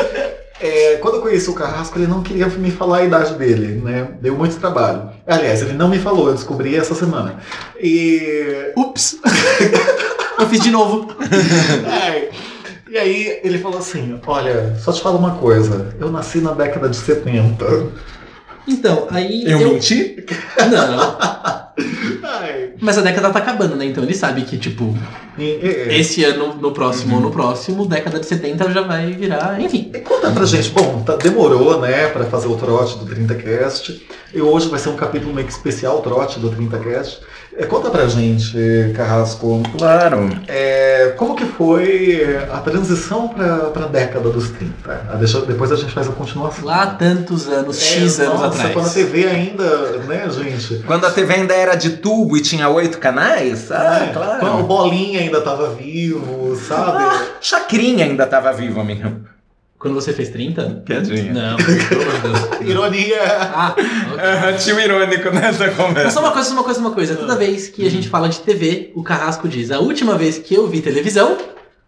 É, 0.60 0.96
quando 0.98 1.16
eu 1.16 1.22
conheci 1.22 1.50
o 1.50 1.54
Carrasco, 1.54 2.00
ele 2.00 2.08
não 2.08 2.24
queria 2.24 2.48
me 2.48 2.72
falar 2.72 3.00
a 3.00 3.04
idade 3.04 3.34
dele, 3.36 3.82
né? 3.82 4.10
Deu 4.22 4.36
muito 4.36 4.58
trabalho. 4.58 5.10
Aliás, 5.28 5.62
ele 5.62 5.74
não 5.74 5.90
me 5.90 6.00
falou, 6.00 6.28
eu 6.28 6.34
descobri 6.34 6.76
essa 6.76 6.96
semana. 6.96 7.40
E. 7.80 8.72
Ups! 8.76 9.20
Eu 10.38 10.50
fiz 10.50 10.60
de 10.60 10.70
novo. 10.70 11.16
Ai, 11.86 12.30
e 12.92 12.98
aí 12.98 13.40
ele 13.44 13.58
falou 13.60 13.80
assim: 13.80 14.20
Olha, 14.28 14.76
só 14.80 14.92
te 14.92 15.02
falo 15.02 15.18
uma 15.18 15.36
coisa, 15.36 15.96
eu 16.00 16.12
nasci 16.12 16.40
na 16.40 16.52
década 16.52 16.90
de 16.90 16.98
70. 16.98 17.66
Então, 18.68 19.08
aí. 19.10 19.44
Eu 19.50 19.60
menti? 19.60 20.26
Não. 20.70 21.65
Mas 22.80 22.98
a 22.98 23.02
década 23.02 23.30
tá 23.32 23.40
acabando, 23.40 23.76
né? 23.76 23.86
Então 23.86 24.04
ele 24.04 24.14
sabe 24.14 24.42
que, 24.44 24.58
tipo, 24.58 24.98
e, 25.38 25.44
e, 25.44 26.00
esse 26.00 26.24
ano, 26.24 26.56
no 26.56 26.72
próximo 26.72 27.16
ou 27.16 27.22
no 27.22 27.32
próximo, 27.32 27.86
década 27.86 28.20
de 28.20 28.26
70 28.26 28.72
já 28.72 28.82
vai 28.82 29.12
virar. 29.12 29.60
Enfim. 29.60 29.92
E 29.94 30.00
conta 30.00 30.32
pra 30.32 30.46
gente, 30.46 30.70
bom, 30.70 31.04
tá- 31.06 31.16
demorou, 31.18 31.80
né, 31.82 32.08
pra 32.08 32.26
fazer 32.26 32.48
o 32.48 32.56
trote 32.56 32.98
do 32.98 33.06
30cast. 33.06 34.02
E 34.34 34.42
hoje 34.42 34.68
vai 34.70 34.80
ser 34.80 34.90
um 34.90 34.96
capítulo 34.96 35.34
meio 35.34 35.48
que 35.48 35.54
especial, 35.54 36.02
trote 36.02 36.40
do 36.40 36.50
30cast. 36.50 37.20
É, 37.58 37.66
conta 37.66 37.90
pra 37.90 38.06
gente, 38.06 38.54
Carrasco, 38.96 39.64
Claro. 39.78 40.30
é, 40.46 41.14
como 41.16 41.36
que 41.36 41.46
foi 41.46 42.38
a 42.52 42.58
transição 42.60 43.30
pra, 43.30 43.58
pra 43.70 43.88
década 43.88 44.30
dos 44.30 44.50
30? 44.50 45.06
Ah, 45.10 45.16
deixa- 45.16 45.40
depois 45.40 45.72
a 45.72 45.78
gente 45.78 45.94
faz 45.94 46.08
a 46.10 46.12
continuação. 46.12 46.66
Lá 46.66 46.86
tantos 46.88 47.48
anos, 47.48 47.78
É, 47.82 47.86
X 48.02 48.20
anos 48.20 48.34
nossa, 48.42 48.48
atrás. 48.48 48.74
quando 48.74 48.88
a 48.88 48.90
TV 48.90 49.26
ainda, 49.28 49.64
né, 50.00 50.30
gente? 50.30 50.84
Quando 50.86 51.06
a 51.06 51.12
TV 51.12 51.34
ainda 51.34 51.54
era 51.54 51.76
de 51.76 51.92
tubo 51.92 52.36
e 52.36 52.42
tinha 52.42 52.68
oito 52.68 52.98
canais? 52.98 53.72
Ah, 53.72 54.06
É, 54.10 54.14
Quando 54.14 54.26
o 54.36 54.40
claro. 54.40 54.64
Bolinha 54.64 55.22
ainda 55.22 55.40
tava 55.40 55.70
vivo, 55.70 56.56
sabe? 56.58 57.26
Chacrinha 57.40 58.04
ainda 58.04 58.26
tava 58.28 58.52
vivo, 58.52 58.82
amigo. 58.82 59.22
Quando 59.86 59.94
você 60.02 60.14
fez 60.14 60.30
30? 60.30 60.82
Piadinha. 60.84 61.32
Não, 61.32 61.58
pelo 61.62 62.58
Deus. 62.60 62.70
Ironia. 62.72 63.22
Ah, 63.22 63.76
ok. 63.78 64.58
Tinha 64.58 64.76
um 64.78 64.80
irônico 64.80 65.30
nessa 65.30 65.68
Mas 65.68 65.76
conversa. 65.78 66.10
só 66.10 66.22
uma 66.22 66.32
coisa, 66.32 66.50
só 66.50 66.56
uma 66.56 66.64
coisa, 66.64 66.80
uma 66.80 66.92
coisa. 66.92 67.16
Toda 67.16 67.36
vez 67.36 67.68
que 67.68 67.86
a 67.86 67.92
gente 67.92 68.10
fala 68.10 68.28
de 68.28 68.40
TV, 68.40 68.92
o 68.96 69.04
Carrasco 69.04 69.48
diz: 69.48 69.70
a 69.70 69.78
última 69.78 70.18
vez 70.18 70.40
que 70.40 70.56
eu 70.56 70.66
vi 70.68 70.82
televisão. 70.82 71.38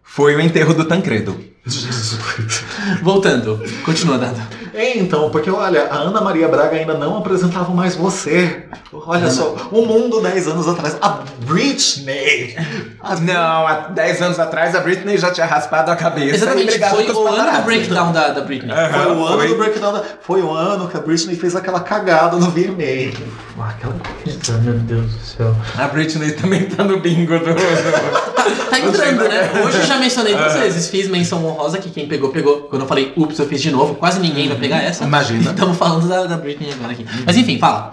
Foi 0.00 0.36
o 0.36 0.40
enterro 0.40 0.74
do 0.74 0.84
Tancredo. 0.84 1.40
Jesus. 1.70 2.18
Voltando, 3.02 3.60
continua, 3.84 4.18
Dado. 4.18 4.40
É, 4.74 4.96
então, 4.98 5.28
porque 5.30 5.50
olha, 5.50 5.86
a 5.90 5.96
Ana 5.96 6.20
Maria 6.20 6.46
Braga 6.46 6.76
ainda 6.76 6.94
não 6.94 7.16
apresentava 7.18 7.72
mais 7.74 7.96
você. 7.96 8.64
Olha 8.92 9.22
Ana- 9.22 9.30
só, 9.30 9.56
o 9.72 9.84
mundo 9.84 10.20
10 10.20 10.46
anos 10.48 10.68
atrás. 10.68 10.96
A 11.02 11.20
Britney. 11.40 12.54
A 13.00 13.16
Não, 13.16 13.66
há 13.66 13.74
10 13.88 14.22
anos 14.22 14.38
atrás 14.38 14.74
a 14.76 14.80
Britney 14.80 15.18
já 15.18 15.30
tinha 15.32 15.46
raspado 15.46 15.90
a 15.90 15.96
cabeça. 15.96 16.36
Exatamente, 16.36 16.78
foi 16.78 17.10
o 17.10 17.26
ano 17.26 17.58
do 17.58 17.62
breakdown 17.64 18.12
da, 18.12 18.28
da 18.28 18.40
Britney. 18.42 18.72
É. 18.72 18.88
Foi 18.90 19.06
o 19.06 19.26
ano 19.26 19.36
Foi. 19.38 19.48
do 19.48 19.56
breakdown. 19.56 19.92
da- 19.94 20.04
Foi 20.20 20.42
o 20.42 20.52
ano 20.52 20.86
que 20.88 20.96
a 20.96 21.00
Britney 21.00 21.34
fez 21.34 21.56
aquela 21.56 21.80
cagada 21.80 22.36
no 22.36 22.48
VMA. 22.50 23.12
Aquela 23.60 23.94
coisa. 24.22 24.58
Meu 24.62 24.74
Deus 24.74 25.12
do 25.12 25.24
céu. 25.24 25.56
A 25.76 25.88
Britney 25.88 26.32
também 26.32 26.66
tá 26.66 26.84
no 26.84 27.00
bingo 27.00 27.36
do. 27.38 27.46
do- 27.46 28.28
Tá 28.70 28.78
entrando, 28.80 29.28
né? 29.28 29.50
Hoje 29.64 29.78
eu 29.78 29.84
já 29.86 29.98
mencionei 29.98 30.34
duas 30.34 30.54
vezes. 30.54 30.88
Fiz 30.88 31.08
menção 31.08 31.44
honrosa 31.44 31.57
que 31.80 31.90
quem 31.90 32.06
pegou, 32.08 32.30
pegou. 32.30 32.62
Quando 32.62 32.82
eu 32.82 32.88
falei, 32.88 33.12
ups, 33.16 33.38
eu 33.38 33.46
fiz 33.46 33.60
de 33.60 33.70
novo. 33.70 33.94
Quase 33.94 34.20
ninguém 34.20 34.48
vai 34.48 34.56
pegar 34.56 34.82
essa. 34.82 35.04
Imagina. 35.04 35.50
Estamos 35.50 35.76
falando 35.76 36.08
da, 36.08 36.24
da 36.24 36.36
Britney 36.36 36.72
agora 36.72 36.92
aqui. 36.92 37.04
Mas 37.26 37.36
enfim, 37.36 37.58
fala. 37.58 37.92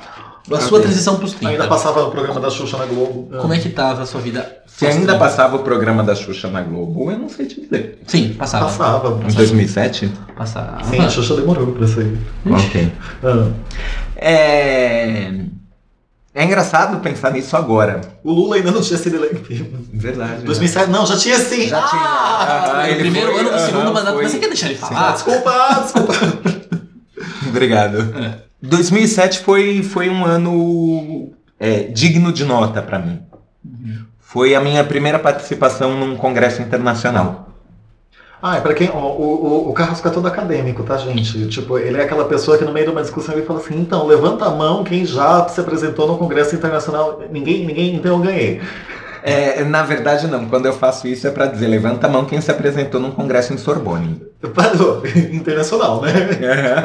A 0.51 0.61
sua 0.61 0.79
transição 0.79 1.15
pros 1.15 1.33
30. 1.33 1.53
Ainda 1.53 1.67
passava 1.67 2.03
no 2.03 2.11
programa 2.11 2.39
da 2.39 2.51
Xuxa 2.51 2.77
na 2.77 2.85
Globo. 2.85 3.29
Como 3.41 3.53
é 3.53 3.57
que 3.57 3.69
tava 3.69 4.03
a 4.03 4.05
sua 4.05 4.21
vida? 4.21 4.59
Se 4.67 4.85
ainda 4.85 5.17
passava 5.17 5.55
o 5.55 5.59
programa 5.59 6.03
da 6.03 6.13
Xuxa 6.13 6.47
na 6.49 6.61
Globo, 6.61 7.09
eu 7.11 7.17
não 7.17 7.29
sei 7.29 7.47
te 7.47 7.61
dizer. 7.61 7.99
Sim, 8.05 8.33
passava. 8.33 8.65
Passava. 8.65 9.23
Em 9.27 9.33
2007? 9.33 10.11
Passava. 10.37 10.83
Sim, 10.83 10.99
a 10.99 11.09
Xuxa 11.09 11.35
demorou 11.35 11.67
pra 11.73 11.87
sair. 11.87 12.15
Ok. 12.45 12.91
Ah. 13.23 13.49
É. 14.15 15.31
É 16.37 16.43
engraçado 16.43 16.99
pensar 16.99 17.31
nisso 17.31 17.55
agora. 17.55 18.01
O 18.21 18.29
Lula 18.33 18.57
ainda 18.57 18.69
não 18.69 18.81
tinha 18.81 18.99
sido 18.99 19.15
eleito. 19.15 19.41
Verdade. 19.93 20.43
2007, 20.43 20.89
não, 20.91 21.05
já 21.05 21.17
tinha 21.17 21.39
sim. 21.39 21.69
Já 21.69 21.81
tinha. 21.87 22.01
Ah! 22.01 22.71
Aham, 22.71 22.73
no 22.81 22.87
ele 22.89 22.99
primeiro 22.99 23.31
foi- 23.31 23.39
ano 23.39 23.51
do 23.51 23.59
segundo 23.59 23.93
mandato. 23.93 24.13
foi- 24.15 24.23
Mas 24.23 24.31
você 24.33 24.39
quer 24.39 24.47
deixar 24.49 24.65
ele 24.67 24.79
Ah, 24.81 24.85
falar? 24.85 25.11
desculpa, 25.13 25.79
desculpa. 25.81 26.13
Obrigado. 27.47 28.13
É. 28.19 28.39
2007 28.61 29.39
foi, 29.39 29.81
foi 29.81 30.09
um 30.09 30.25
ano 30.25 31.31
é, 31.59 31.83
digno 31.83 32.31
de 32.33 32.43
nota 32.43 32.81
pra 32.81 32.99
mim. 32.99 33.21
Foi 34.19 34.53
a 34.55 34.59
minha 34.59 34.83
primeira 34.83 35.17
participação 35.17 35.97
num 35.97 36.17
congresso 36.17 36.61
internacional. 36.61 37.54
Ah, 38.41 38.57
é 38.57 38.61
pra 38.61 38.73
quem. 38.73 38.89
ó, 38.89 38.99
o, 38.99 39.21
o, 39.21 39.69
o 39.69 39.73
Carrasco 39.73 40.07
é 40.07 40.11
todo 40.11 40.27
acadêmico, 40.27 40.83
tá, 40.83 40.97
gente? 40.97 41.47
Tipo, 41.47 41.77
ele 41.79 41.97
é 41.97 42.03
aquela 42.03 42.25
pessoa 42.25 42.57
que 42.57 42.63
no 42.65 42.71
meio 42.71 42.85
de 42.85 42.91
uma 42.91 43.01
discussão 43.01 43.33
ele 43.35 43.45
fala 43.45 43.59
assim: 43.59 43.79
então, 43.79 44.05
levanta 44.05 44.45
a 44.45 44.51
mão 44.51 44.83
quem 44.83 45.05
já 45.05 45.47
se 45.47 45.59
apresentou 45.59 46.07
no 46.07 46.17
Congresso 46.17 46.55
Internacional. 46.55 47.21
Ninguém, 47.31 47.65
ninguém, 47.65 47.95
então 47.95 48.17
eu 48.17 48.19
ganhei. 48.19 48.61
É, 49.27 49.63
na 49.63 49.81
verdade, 49.81 50.27
não. 50.27 50.45
Quando 50.47 50.67
eu 50.67 50.73
faço 50.73 51.07
isso 51.07 51.27
é 51.27 51.31
pra 51.31 51.47
dizer 51.47 51.67
levanta 51.67 52.05
a 52.05 52.09
mão 52.09 52.25
quem 52.25 52.39
se 52.39 52.51
apresentou 52.51 53.01
num 53.01 53.09
congresso 53.09 53.53
em 53.53 53.57
Sorbonne. 53.57 54.21
Parou. 54.53 55.01
Internacional, 55.31 55.99
né? 56.03 56.11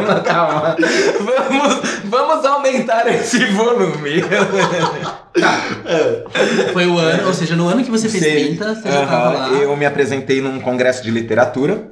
Mas 0.06 0.22
Calma. 0.24 0.74
Vamos, 1.18 1.80
vamos 2.04 2.44
aumentar 2.46 3.06
esse 3.08 3.44
volume. 3.48 4.22
É. 5.84 6.72
Foi 6.72 6.86
o 6.86 6.96
ano, 6.98 7.26
ou 7.26 7.34
seja, 7.34 7.54
no 7.54 7.68
ano 7.68 7.84
que 7.84 7.90
você 7.90 8.08
fez 8.08 8.22
Sei. 8.24 8.46
30, 8.56 8.74
você 8.74 8.90
já 8.90 9.06
tava 9.06 9.30
lá. 9.36 9.48
Eu 9.50 9.76
me 9.76 9.84
apresentei 9.84 10.40
num 10.40 10.58
congresso 10.60 11.02
de 11.02 11.10
literatura 11.10 11.90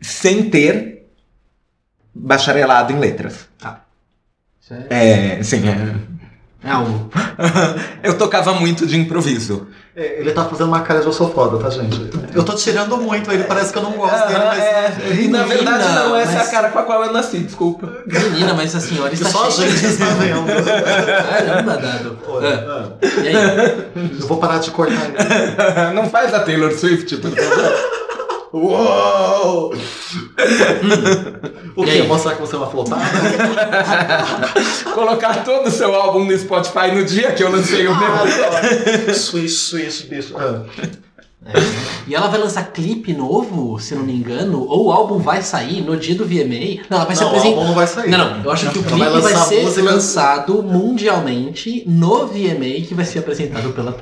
sem 0.00 0.48
ter 0.48 1.08
bacharelado 2.14 2.92
em 2.92 2.98
letras. 3.00 3.48
É- 4.90 5.36
É, 5.38 5.42
sim, 5.42 5.68
é. 5.68 6.15
É 6.66 6.70
algo. 6.72 7.10
eu 8.02 8.18
tocava 8.18 8.52
muito 8.54 8.86
de 8.86 8.98
improviso. 8.98 9.68
É, 9.94 10.20
ele 10.20 10.30
tá 10.32 10.44
fazendo 10.44 10.66
uma 10.66 10.80
cara 10.82 11.00
de 11.00 11.06
eu 11.06 11.12
sou 11.12 11.32
foda, 11.32 11.56
tá, 11.56 11.70
gente? 11.70 12.10
Eu 12.34 12.44
tô 12.44 12.52
tirando 12.52 12.98
muito, 12.98 13.32
ele 13.32 13.44
parece 13.44 13.72
que 13.72 13.78
eu 13.78 13.82
não 13.82 13.92
gosto 13.92 14.26
dele, 14.26 14.40
Aham, 14.40 14.46
mas. 14.48 14.62
é, 14.62 15.14
e 15.22 15.28
na 15.28 15.44
verdade 15.44 15.88
não, 15.94 16.14
essa 16.16 16.32
é 16.32 16.34
mas- 16.36 16.48
a 16.48 16.50
cara 16.50 16.68
com 16.68 16.78
a 16.80 16.82
qual 16.82 17.04
eu 17.04 17.12
nasci, 17.14 17.38
desculpa. 17.38 17.90
Menina, 18.06 18.52
mas 18.52 18.74
a 18.76 18.80
senhora 18.80 19.14
está 19.14 19.30
Só 19.30 19.46
a 19.46 19.50
gente 19.50 19.86
está 19.86 20.04
vendo. 20.06 20.44
Caramba, 21.46 21.76
Dado. 21.78 22.18
Olha, 22.28 22.66
Ah, 22.68 22.84
ah, 23.02 23.06
e 23.22 23.28
aí? 23.28 23.86
eu 24.20 24.26
vou 24.26 24.36
parar 24.36 24.58
de 24.58 24.70
cortar 24.70 24.92
ele. 24.92 25.94
não 25.94 26.10
faz 26.10 26.34
a 26.34 26.40
Taylor 26.40 26.72
Swift, 26.72 27.16
por 27.16 27.30
favor. 27.30 28.05
Uou! 28.52 29.72
O 31.76 31.84
quê? 31.84 32.02
Mostrar 32.04 32.34
que 32.36 32.40
você 32.40 32.54
é 32.54 32.58
uma 32.58 32.68
flopada? 32.68 33.02
Colocar 34.94 35.44
todo 35.44 35.66
o 35.66 35.70
seu 35.70 35.94
álbum 35.94 36.24
no 36.24 36.38
Spotify 36.38 36.90
no 36.94 37.04
dia 37.04 37.32
que 37.32 37.42
eu 37.42 37.50
lancei 37.50 37.86
o 37.86 37.94
meu. 37.94 38.08
Ah, 38.08 39.12
swish, 39.12 39.52
swish, 39.68 40.02
bicho. 40.08 40.34
Ah. 40.38 40.62
E 42.06 42.14
ela 42.14 42.28
vai 42.28 42.40
lançar 42.40 42.72
clipe 42.72 43.12
novo, 43.12 43.78
se 43.78 43.94
não 43.94 44.04
me 44.04 44.14
engano, 44.14 44.62
ou 44.66 44.86
o 44.86 44.90
álbum 44.92 45.18
vai 45.18 45.42
sair 45.42 45.82
no 45.82 45.98
dia 45.98 46.14
do 46.14 46.24
VMA. 46.24 46.82
Não, 46.88 46.96
ela 46.96 47.04
vai 47.04 47.14
ser 47.14 47.24
Não, 47.24 47.32
o 47.32 47.36
álbum 47.36 47.64
não 47.64 47.74
vai 47.74 47.86
sair. 47.86 48.10
Não, 48.10 48.18
não, 48.38 48.44
eu 48.44 48.50
acho 48.50 48.70
que 48.70 48.78
o 48.78 48.82
clipe 48.82 48.98
vai 48.98 49.20
vai, 49.20 49.36
ser 49.36 49.62
música- 49.64 49.82
lançado 49.90 50.62
mundialmente 50.62 51.84
no 51.86 52.26
VMA, 52.26 52.86
que 52.88 52.94
vai 52.94 53.04
ser 53.04 53.18
apresentado 53.18 53.70
pela 53.74 53.92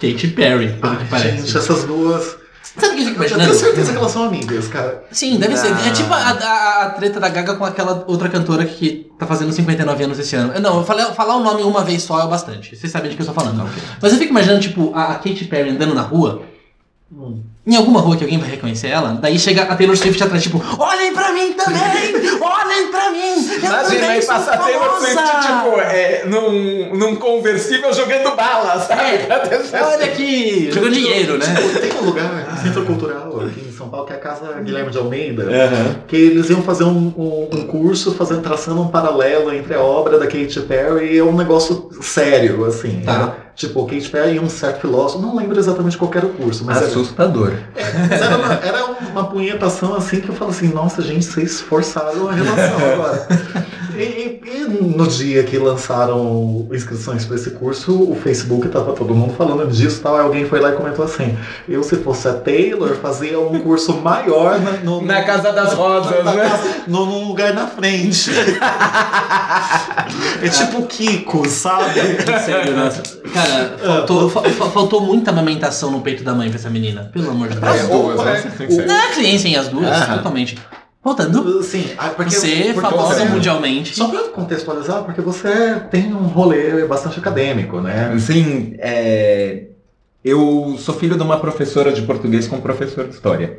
Katy 0.00 0.28
Perry, 0.28 0.72
pelo 0.80 0.96
que 0.96 1.02
Ai, 1.02 1.08
parece. 1.10 1.36
gente, 1.46 1.58
essas 1.58 1.84
duas. 1.84 2.40
Sabe 2.62 2.86
o 2.94 2.96
que 2.96 3.02
eu 3.02 3.06
fico 3.08 3.22
Eu 3.22 3.28
tenho 3.28 3.36
imaginando? 3.40 3.54
certeza 3.54 3.92
que 3.92 3.98
elas 3.98 4.10
são 4.12 4.24
amigas, 4.24 4.68
cara. 4.68 5.04
Sim, 5.10 5.38
deve 5.38 5.56
ser. 5.56 5.70
Não. 5.70 5.84
É 5.84 5.90
tipo 5.90 6.12
a, 6.12 6.16
a- 6.18 6.82
a 6.84 6.90
treta 6.90 7.18
da 7.20 7.28
Gaga 7.28 7.54
com 7.56 7.64
aquela 7.64 8.04
outra 8.06 8.28
cantora 8.28 8.64
que 8.64 9.10
tá 9.18 9.26
fazendo 9.26 9.52
59 9.52 10.04
anos 10.04 10.18
esse 10.18 10.34
ano. 10.36 10.58
Não, 10.60 10.78
eu 10.78 10.84
falei, 10.84 11.04
falar 11.06 11.36
o 11.36 11.42
nome 11.42 11.62
uma 11.62 11.82
vez 11.84 12.02
só 12.02 12.20
é 12.20 12.24
o 12.24 12.28
bastante. 12.28 12.74
Vocês 12.76 12.90
sabem 12.90 13.10
de 13.10 13.16
que 13.16 13.22
eu 13.22 13.26
tô 13.26 13.32
falando. 13.34 13.68
Mas 14.00 14.12
eu 14.12 14.18
fico 14.18 14.30
imaginando, 14.30 14.60
tipo, 14.60 14.92
a, 14.94 15.12
a 15.12 15.14
Katy 15.16 15.44
Perry 15.46 15.70
andando 15.70 15.94
na 15.94 16.02
rua. 16.02 16.42
Hum. 17.12 17.42
Em 17.64 17.76
alguma 17.76 18.00
rua 18.00 18.16
que 18.16 18.24
alguém 18.24 18.38
vai 18.40 18.50
reconhecer 18.50 18.88
ela, 18.88 19.12
daí 19.22 19.38
chega 19.38 19.62
a 19.62 19.76
Taylor 19.76 19.96
Swift 19.96 20.20
atrás, 20.20 20.42
tipo, 20.42 20.60
olhem 20.80 21.14
pra 21.14 21.30
mim 21.32 21.52
também! 21.52 21.80
Olhem 22.40 22.90
pra 22.90 23.10
mim! 23.10 23.48
Eu 23.52 23.58
Imagina 23.60 24.06
aí 24.08 24.20
sou 24.20 24.34
passar 24.34 24.58
Taylor 24.58 24.98
Swift, 24.98 25.14
famosa!" 25.14 25.48
tipo, 25.48 25.80
é, 25.80 26.24
num, 26.26 26.96
num 26.96 27.14
conversível 27.14 27.92
jogando 27.94 28.34
bala, 28.34 28.80
sabe? 28.80 29.28
Olha 29.80 30.04
aqui! 30.06 30.72
Jogando 30.72 30.92
dinheiro, 30.92 31.38
né? 31.38 31.46
Tipo, 31.54 31.78
tem 31.78 31.92
um 32.00 32.04
lugar, 32.06 32.48
um 32.52 32.56
centro 32.64 32.84
cultural 32.84 33.40
aqui 33.46 33.60
em 33.68 33.72
São 33.72 33.88
Paulo, 33.88 34.06
que 34.06 34.12
é 34.12 34.16
a 34.16 34.18
Casa 34.18 34.60
Guilherme 34.60 34.90
de 34.90 34.98
Almeida, 34.98 35.44
Aham. 35.44 35.96
que 36.08 36.16
eles 36.16 36.50
iam 36.50 36.62
fazer 36.64 36.82
um, 36.82 37.14
um- 37.16 37.48
um 37.52 37.66
curso 37.68 38.12
fazendo, 38.16 38.42
traçando 38.42 38.82
um 38.82 38.88
paralelo 38.88 39.54
entre 39.54 39.74
a 39.74 39.80
obra 39.80 40.18
da 40.18 40.26
Katy 40.26 40.60
Perry 40.66 41.14
e 41.14 41.22
um 41.22 41.36
negócio 41.36 41.90
sério, 42.02 42.64
assim. 42.64 43.02
Tá. 43.04 43.12
Era, 43.12 43.36
tipo, 43.54 43.84
Katy 43.86 44.08
Perry 44.08 44.36
e 44.36 44.40
um 44.40 44.48
certo 44.48 44.80
filósofo, 44.80 45.20
não 45.22 45.36
lembro 45.36 45.58
exatamente 45.58 45.96
qual 45.98 46.10
era 46.14 46.26
o 46.26 46.30
curso, 46.30 46.64
mas 46.64 46.76
era, 46.78 46.86
Assustador. 46.86 47.52
mas 47.74 48.20
era, 48.20 48.36
uma, 48.36 48.54
era 48.54 48.84
uma 49.12 49.24
punhetação 49.24 49.94
assim 49.94 50.20
que 50.20 50.28
eu 50.28 50.34
falo 50.34 50.50
assim, 50.50 50.68
nossa 50.68 51.02
gente, 51.02 51.24
vocês 51.24 51.60
forçaram 51.60 52.28
a 52.28 52.32
relação 52.32 52.76
agora. 52.94 53.28
E, 53.94 54.02
e- 54.02 54.42
e 54.44 54.64
no 54.96 55.06
dia 55.06 55.42
que 55.44 55.58
lançaram 55.58 56.66
inscrições 56.72 57.24
para 57.26 57.36
esse 57.36 57.50
curso, 57.50 57.92
o 58.10 58.16
Facebook 58.16 58.68
tava 58.68 58.92
todo 58.94 59.14
mundo 59.14 59.34
falando 59.34 59.66
disso 59.70 60.00
tal, 60.02 60.16
aí 60.16 60.22
alguém 60.22 60.44
foi 60.46 60.60
lá 60.60 60.70
e 60.70 60.72
comentou 60.76 61.04
assim, 61.04 61.36
eu 61.68 61.82
se 61.82 61.96
fosse 61.96 62.26
a 62.28 62.32
Taylor, 62.32 62.96
fazia 62.96 63.38
um 63.38 63.60
curso 63.60 63.92
maior 64.00 64.58
na, 64.60 64.72
no, 64.72 65.02
Na 65.04 65.22
Casa 65.24 65.52
das 65.52 65.74
Rosas, 65.74 66.24
na 66.24 66.32
né? 66.32 66.48
casa- 66.48 66.74
num 66.88 67.28
lugar 67.28 67.52
na 67.54 67.66
frente. 67.66 68.30
é 70.40 70.48
tipo 70.48 70.82
Kiko, 70.86 71.48
sabe? 71.48 71.94
Sério, 72.44 72.76
nossa. 72.76 73.02
Cara, 73.32 73.76
faltou, 73.78 74.30
fa- 74.30 74.42
fa- 74.42 74.70
faltou 74.70 75.00
muita 75.00 75.30
amamentação 75.30 75.90
no 75.90 76.00
peito 76.00 76.22
da 76.24 76.32
mãe 76.34 76.48
pra 76.48 76.58
essa 76.58 76.70
menina. 76.70 77.10
Pelo 77.12 77.30
amor 77.30 77.48
de 77.48 77.58
Deus. 77.58 77.72
As 77.80 77.88
duas, 77.88 78.24
né? 78.24 78.42
sim, 79.14 79.38
sim, 79.38 79.56
as 79.56 79.68
duas, 79.68 79.86
Ah. 79.90 80.16
totalmente. 80.16 80.56
Voltando. 81.04 81.62
Sim, 81.64 81.84
ah, 81.98 82.10
porque 82.10 82.30
Você, 82.34 82.70
porque 82.74 82.80
famosa 82.80 83.14
você- 83.14 83.24
mundialmente. 83.24 83.94
Só 83.96 84.06
pra 84.08 84.20
contextualizar, 84.28 85.02
porque 85.02 85.20
você 85.20 85.80
tem 85.90 86.14
um 86.14 86.26
rolê 86.28 86.84
bastante 86.86 87.18
acadêmico, 87.18 87.80
né? 87.80 88.16
Sim, 88.20 88.74
é, 88.78 89.64
eu 90.24 90.76
sou 90.78 90.94
filho 90.94 91.16
de 91.16 91.22
uma 91.22 91.38
professora 91.40 91.90
de 91.92 92.02
português 92.02 92.46
com 92.46 92.56
um 92.56 92.60
professor 92.60 93.08
de 93.08 93.14
história. 93.14 93.58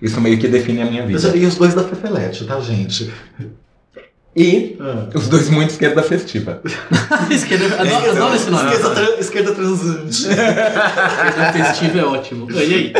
Isso 0.00 0.20
meio 0.20 0.36
que 0.38 0.48
define 0.48 0.82
a 0.82 0.86
minha 0.86 1.06
vida. 1.06 1.36
E 1.36 1.46
os 1.46 1.54
dois 1.54 1.72
da 1.74 1.84
Fefelete, 1.84 2.44
tá, 2.44 2.58
gente? 2.58 3.12
E 4.34 4.76
Ah. 4.80 5.08
os 5.14 5.28
dois 5.28 5.50
muito 5.50 5.70
esquerda 5.70 6.02
festiva. 6.02 6.62
Esquerda, 7.30 7.66
adoro, 7.82 8.10
adoro 8.10 8.34
esse 8.34 8.50
nome. 8.50 8.70
Esquerda, 8.72 8.90
tra- 8.94 9.20
esquerda 9.20 9.52
transante. 9.52 10.08
Esquerda 10.26 11.52
festiva 11.52 11.98
é 11.98 12.04
ótimo. 12.04 12.50
E 12.50 12.58
aí? 12.58 12.92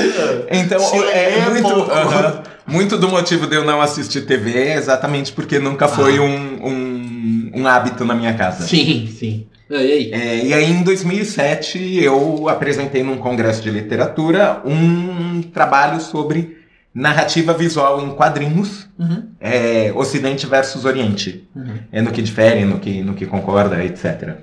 Então, 0.50 0.78
Chile 0.78 1.04
é 1.06 1.38
é 1.38 1.50
muito, 1.50 1.62
bom. 1.68 1.88
aham, 1.90 2.42
muito 2.66 2.98
do 2.98 3.08
motivo 3.08 3.46
de 3.46 3.56
eu 3.56 3.64
não 3.64 3.80
assistir 3.80 4.22
TV 4.26 4.52
é 4.58 4.76
exatamente 4.76 5.32
porque 5.32 5.58
nunca 5.58 5.88
foi 5.88 6.18
Ah. 6.18 6.22
um, 6.22 6.66
um, 6.68 7.50
um 7.56 7.66
hábito 7.66 8.04
na 8.04 8.14
minha 8.14 8.34
casa. 8.34 8.64
Sim, 8.66 9.08
sim. 9.18 9.46
E 9.70 9.74
aí? 9.74 10.10
É, 10.12 10.44
e 10.44 10.52
aí, 10.52 10.70
em 10.70 10.82
2007, 10.82 12.02
eu 12.04 12.46
apresentei 12.46 13.02
num 13.02 13.16
congresso 13.16 13.62
de 13.62 13.70
literatura 13.70 14.60
um 14.66 15.40
trabalho 15.40 15.98
sobre 15.98 16.58
narrativa 16.94 17.54
visual 17.54 18.00
em 18.02 18.14
quadrinhos, 18.14 18.88
Uhum, 18.98 19.30
é, 19.40 19.92
Ocidente 19.94 20.46
versus 20.46 20.84
Oriente. 20.84 21.48
uhum. 21.56 21.78
É 21.90 22.00
no 22.02 22.12
que 22.12 22.22
difere, 22.22 22.64
no 22.64 22.78
que, 22.78 23.02
no 23.02 23.14
que 23.14 23.26
concorda, 23.26 23.82
etc. 23.84 24.36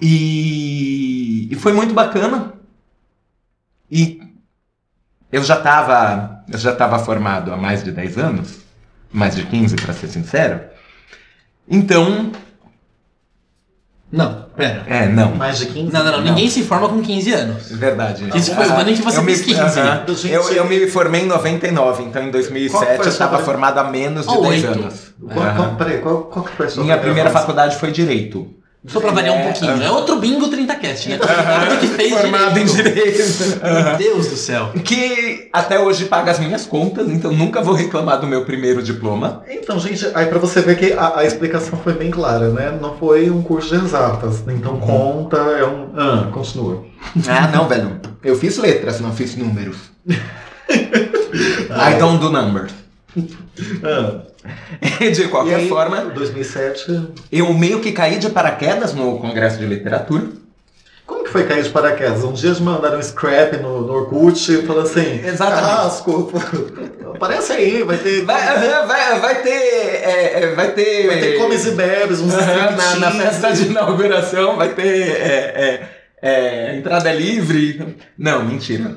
E, 0.00 1.48
e 1.50 1.54
foi 1.56 1.72
muito 1.72 1.92
bacana. 1.92 2.54
E 3.90 4.20
eu 5.32 5.42
já 5.42 5.56
estava 5.58 6.44
eu 6.48 6.58
já 6.58 6.72
estava 6.72 6.98
formado 6.98 7.52
há 7.52 7.56
mais 7.56 7.82
de 7.84 7.92
10 7.92 8.18
anos, 8.18 8.58
mais 9.12 9.34
de 9.36 9.44
15 9.46 9.76
para 9.76 9.92
ser 9.94 10.08
sincero. 10.08 10.60
Então, 11.68 12.32
Não, 14.10 14.46
pera. 14.60 14.82
é, 14.86 15.06
não. 15.08 15.34
Mais 15.34 15.58
de 15.58 15.66
15? 15.66 15.92
Não, 15.92 16.04
não, 16.04 16.12
não. 16.12 16.20
Ninguém 16.22 16.48
se 16.48 16.62
forma 16.62 16.88
com 16.88 17.00
15 17.00 17.32
anos. 17.32 17.72
É 17.72 17.76
verdade. 17.76 18.28
Isso 18.34 18.54
foi 18.54 18.66
o 18.66 18.72
ano 18.72 18.90
em 18.90 18.94
que 18.94 19.02
você 19.02 19.18
eu 19.18 19.22
me, 19.22 19.34
fez 19.34 19.46
15. 19.46 19.80
aham. 19.80 20.04
Gente, 20.14 20.32
eu, 20.32 20.52
eu 20.52 20.64
me 20.66 20.86
formei 20.86 21.22
em 21.22 21.26
99, 21.26 22.02
então 22.04 22.22
em 22.22 22.30
Qual 22.30 22.32
2007 22.32 22.84
foi 22.84 22.94
a 22.94 22.98
eu 22.98 23.08
estava 23.08 23.38
formado 23.38 23.78
há 23.78 23.84
menos 23.84 24.26
de 24.26 24.34
Ah, 24.34 24.40
10 24.40 24.64
oito. 24.64 24.78
anos. 24.78 25.14
Qual, 25.20 25.54
qual, 25.54 25.74
peraí, 25.76 25.98
qual, 25.98 26.16
qual 26.24 26.44
que 26.44 26.56
foi 26.56 26.66
a 26.66 26.68
sua 26.68 26.82
Minha 26.84 26.98
primeira 26.98 27.30
faculdade 27.30 27.76
foi 27.76 27.90
Direito. 27.90 28.48
Só 28.86 28.98
pra 28.98 29.10
variar 29.12 29.34
um 29.36 29.40
É, 29.40 29.44
pouquinho. 29.44 29.72
aham. 29.72 29.82
É 29.84 29.90
outro 29.90 30.16
bingo 30.16 30.48
30cast, 30.48 31.06
né? 31.08 31.18
Todo 31.18 31.80
que 31.80 31.86
fez 31.88 32.12
Formado 32.14 32.58
em 32.58 32.64
Direito. 32.64 33.18
Meu 33.62 33.96
Deus 33.98 34.26
do 34.28 34.36
céu. 34.36 34.70
que 34.82 35.50
até 35.52 35.78
hoje 35.78 36.06
paga 36.06 36.30
as 36.30 36.38
minhas 36.38 36.64
contas, 36.64 37.10
então 37.10 37.30
nunca 37.30 37.60
vou 37.60 37.74
reclamar 37.74 38.18
do 38.20 38.26
meu 38.26 38.44
primeiro 38.46 38.82
diploma. 38.82 39.42
Então, 39.50 39.78
gente, 39.78 40.06
aí 40.14 40.24
pra 40.26 40.38
você 40.38 40.62
ver 40.62 40.78
que 40.78 40.94
a, 40.94 41.18
a 41.18 41.24
explicação 41.26 41.78
foi 41.78 41.92
bem 41.92 42.10
clara, 42.10 42.48
né? 42.48 42.78
Não 42.80 42.96
foi 42.96 43.28
um 43.30 43.42
curso 43.42 43.76
de 43.78 43.84
exatas. 43.84 44.42
Então 44.48 44.78
conta, 44.80 45.36
é 45.36 45.64
um. 45.66 45.90
Ah, 45.94 46.28
continua. 46.32 46.82
Ah, 47.28 47.48
não, 47.54 47.68
velho. 47.68 48.00
Eu 48.24 48.34
fiz 48.36 48.56
letras, 48.56 48.98
não 48.98 49.12
fiz 49.12 49.36
números. 49.36 49.76
I 50.08 51.98
don't 51.98 52.18
do 52.18 52.30
numbers. 52.30 52.72
Ah, 53.82 54.22
De 55.14 55.28
qualquer 55.28 55.56
aí, 55.56 55.68
forma, 55.68 56.00
2007. 56.06 57.08
eu 57.30 57.52
meio 57.52 57.80
que 57.80 57.92
caí 57.92 58.18
de 58.18 58.30
paraquedas 58.30 58.94
no 58.94 59.18
Congresso 59.18 59.58
de 59.58 59.66
Literatura. 59.66 60.24
Como 61.06 61.24
que 61.24 61.30
foi 61.30 61.44
cair 61.44 61.62
de 61.64 61.70
paraquedas? 61.70 62.22
Um 62.24 62.32
dia 62.32 62.50
eles 62.50 62.60
mandaram 62.60 62.98
um 62.98 63.02
scrap 63.02 63.56
no, 63.56 63.80
no 63.82 63.92
Orkut 63.92 64.52
e 64.52 64.62
falaram 64.62 64.88
assim: 64.88 65.20
Exatamente. 65.24 65.66
Carrasco, 65.66 66.32
aparece 67.14 67.52
aí, 67.52 67.82
vai 67.82 67.98
ter. 67.98 68.24
Vai, 68.24 68.40
vai, 68.86 69.20
vai 69.20 69.42
ter. 69.42 69.50
é, 69.50 70.42
é, 70.42 70.54
vai 70.54 70.70
ter. 70.72 71.06
Vai 71.08 71.18
ter 71.20 71.38
comes 71.38 71.66
e 71.66 71.70
bebes, 71.72 72.20
uns 72.20 72.32
na, 72.32 72.96
na 72.96 73.10
festa 73.10 73.52
de 73.52 73.66
inauguração 73.66 74.56
vai 74.56 74.68
ter 74.68 74.86
é, 74.86 75.52
é, 75.56 75.88
é, 76.22 76.76
entrada 76.76 77.12
livre. 77.12 77.96
Não, 78.16 78.44
mentira. 78.44 78.94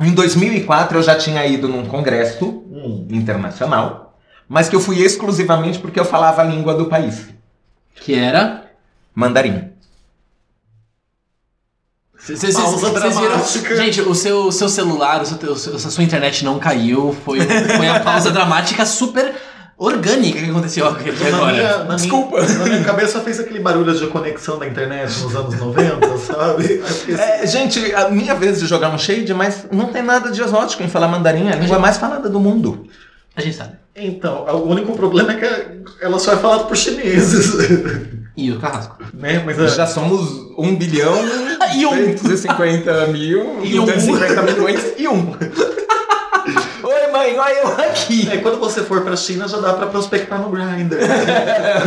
Em 0.00 0.12
2004 0.12 0.98
eu 0.98 1.02
já 1.02 1.14
tinha 1.14 1.46
ido 1.46 1.68
num 1.68 1.84
congresso 1.84 2.64
Hum. 2.84 3.06
internacional, 3.10 4.03
mas 4.48 4.68
que 4.68 4.76
eu 4.76 4.80
fui 4.80 4.98
exclusivamente 5.00 5.78
porque 5.78 5.98
eu 5.98 6.04
falava 6.04 6.42
a 6.42 6.44
língua 6.44 6.74
do 6.74 6.86
país, 6.86 7.26
Que 7.94 8.14
era. 8.14 8.64
mandarim. 9.14 9.70
Cês- 12.18 12.38
cês- 12.38 12.54
Pausa 12.54 13.00
cês 13.00 13.18
viram-. 13.18 13.76
Gente, 13.76 14.00
o 14.00 14.14
seu, 14.14 14.50
seu 14.50 14.68
celular, 14.68 15.20
o 15.22 15.26
seu, 15.26 15.52
o 15.52 15.56
seu- 15.56 15.74
a 15.74 15.78
sua 15.78 16.02
internet 16.04 16.42
não 16.44 16.58
caiu. 16.58 17.14
Foi, 17.24 17.38
foi 17.40 17.86
a 17.88 18.00
pausa 18.00 18.30
dramática 18.32 18.86
super 18.86 19.34
orgânica 19.76 20.38
que 20.40 20.48
aconteceu 20.48 20.88
aqui 20.88 21.10
Na 21.10 21.28
agora. 21.36 21.52
minha, 21.52 21.78
na 21.84 21.96
Desculpa. 21.96 22.40
Minha, 22.40 22.58
na 22.58 22.64
minha 22.64 22.84
cabeça 22.84 23.20
fez 23.20 23.40
aquele 23.40 23.58
barulho 23.60 23.92
de 23.94 24.06
conexão 24.06 24.58
da 24.58 24.66
internet 24.66 25.18
nos 25.20 25.36
anos 25.36 25.54
90, 25.58 26.16
sabe? 26.16 26.80
Assim, 26.82 27.12
É, 27.12 27.46
gente, 27.46 27.94
a 27.94 28.08
minha 28.08 28.34
vez 28.34 28.58
de 28.60 28.66
jogar 28.66 28.88
um 28.88 28.96
shade, 28.98 29.34
mas 29.34 29.66
não 29.70 29.86
tem 29.88 30.00
nada 30.02 30.30
de 30.30 30.40
exótico 30.40 30.82
em 30.82 30.88
falar 30.88 31.08
mandarim, 31.08 31.48
é 31.48 31.52
a 31.52 31.56
língua 31.56 31.78
mais 31.78 31.98
falada 31.98 32.28
do 32.30 32.40
mundo. 32.40 32.86
A 33.36 33.40
gente 33.40 33.56
sabe. 33.56 33.72
Então, 33.96 34.44
o 34.46 34.68
único 34.68 34.96
problema 34.96 35.32
é 35.32 35.36
que 35.36 36.04
ela 36.04 36.18
só 36.18 36.32
é 36.32 36.36
falada 36.36 36.64
por 36.64 36.76
chineses. 36.76 37.54
E 38.36 38.50
o 38.50 38.58
Carrasco. 38.58 38.96
Né? 39.14 39.40
Mas 39.46 39.56
é, 39.60 39.68
Já 39.68 39.86
somos 39.86 40.28
1 40.58 40.74
bilhão, 40.74 41.14
E 41.76 41.86
um. 41.86 42.14
250 42.14 43.06
mil, 43.06 43.64
E 43.64 43.78
um. 43.78 43.84
250 43.84 44.42
milhões 44.42 44.80
e 44.98 45.06
um. 45.06 45.30
Oi, 46.82 47.12
mãe, 47.12 47.38
olha 47.38 47.54
eu 47.62 47.68
aqui. 47.68 48.28
é, 48.28 48.38
quando 48.38 48.58
você 48.58 48.82
for 48.82 49.02
pra 49.02 49.14
China, 49.14 49.46
já 49.46 49.58
dá 49.58 49.72
pra 49.74 49.86
prospectar 49.86 50.40
no 50.40 50.50
Grindr. 50.50 50.96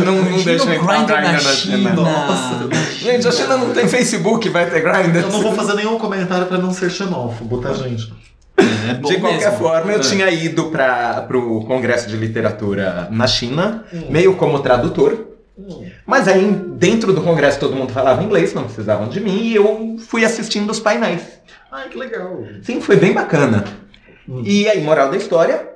não 0.06 0.22
não 0.22 0.42
deixa 0.42 0.64
o 0.64 0.72
eu 0.72 0.80
entrar 0.80 1.04
Grindr 1.04 1.20
Grindr 1.20 1.44
na 1.44 1.50
China. 1.52 1.92
Nossa. 1.92 2.66
Na 2.66 2.74
Gente, 2.98 3.28
a 3.28 3.32
China 3.32 3.56
não 3.58 3.74
tem 3.74 3.86
Facebook, 3.86 4.48
vai 4.48 4.70
ter 4.70 4.80
Grindr. 4.80 5.18
Eu 5.18 5.30
não 5.30 5.42
vou 5.42 5.54
fazer 5.54 5.74
nenhum 5.74 5.98
comentário 5.98 6.46
pra 6.46 6.56
não 6.56 6.72
ser 6.72 6.90
xenófobo, 6.90 7.58
tá, 7.58 7.74
gente? 7.74 8.10
É 8.58 8.94
De 8.94 9.18
qualquer 9.20 9.38
mesmo. 9.50 9.58
forma, 9.58 9.92
eu 9.92 9.98
É. 9.98 10.02
tinha 10.02 10.28
ido 10.30 10.64
para 10.70 11.26
o 11.36 11.64
Congresso 11.64 12.08
de 12.08 12.16
Literatura 12.16 13.08
na 13.10 13.26
China, 13.26 13.84
Hum. 13.92 14.06
meio 14.10 14.34
como 14.36 14.58
tradutor. 14.60 15.26
Hum. 15.58 15.86
Mas 16.06 16.26
aí, 16.28 16.50
dentro 16.76 17.12
do 17.12 17.20
Congresso, 17.22 17.58
todo 17.60 17.74
mundo 17.76 17.92
falava 17.92 18.22
inglês, 18.22 18.54
não 18.54 18.64
precisavam 18.64 19.08
de 19.08 19.20
mim, 19.20 19.42
e 19.42 19.54
eu 19.56 19.96
fui 20.06 20.24
assistindo 20.24 20.70
os 20.70 20.80
painéis. 20.80 21.22
Ai, 21.70 21.88
que 21.88 21.98
legal. 21.98 22.42
Sim, 22.62 22.80
foi 22.80 22.96
bem 22.96 23.12
bacana. 23.12 23.64
Hum. 24.28 24.42
E 24.44 24.68
aí, 24.68 24.80
moral 24.82 25.10
da 25.10 25.16
história, 25.16 25.68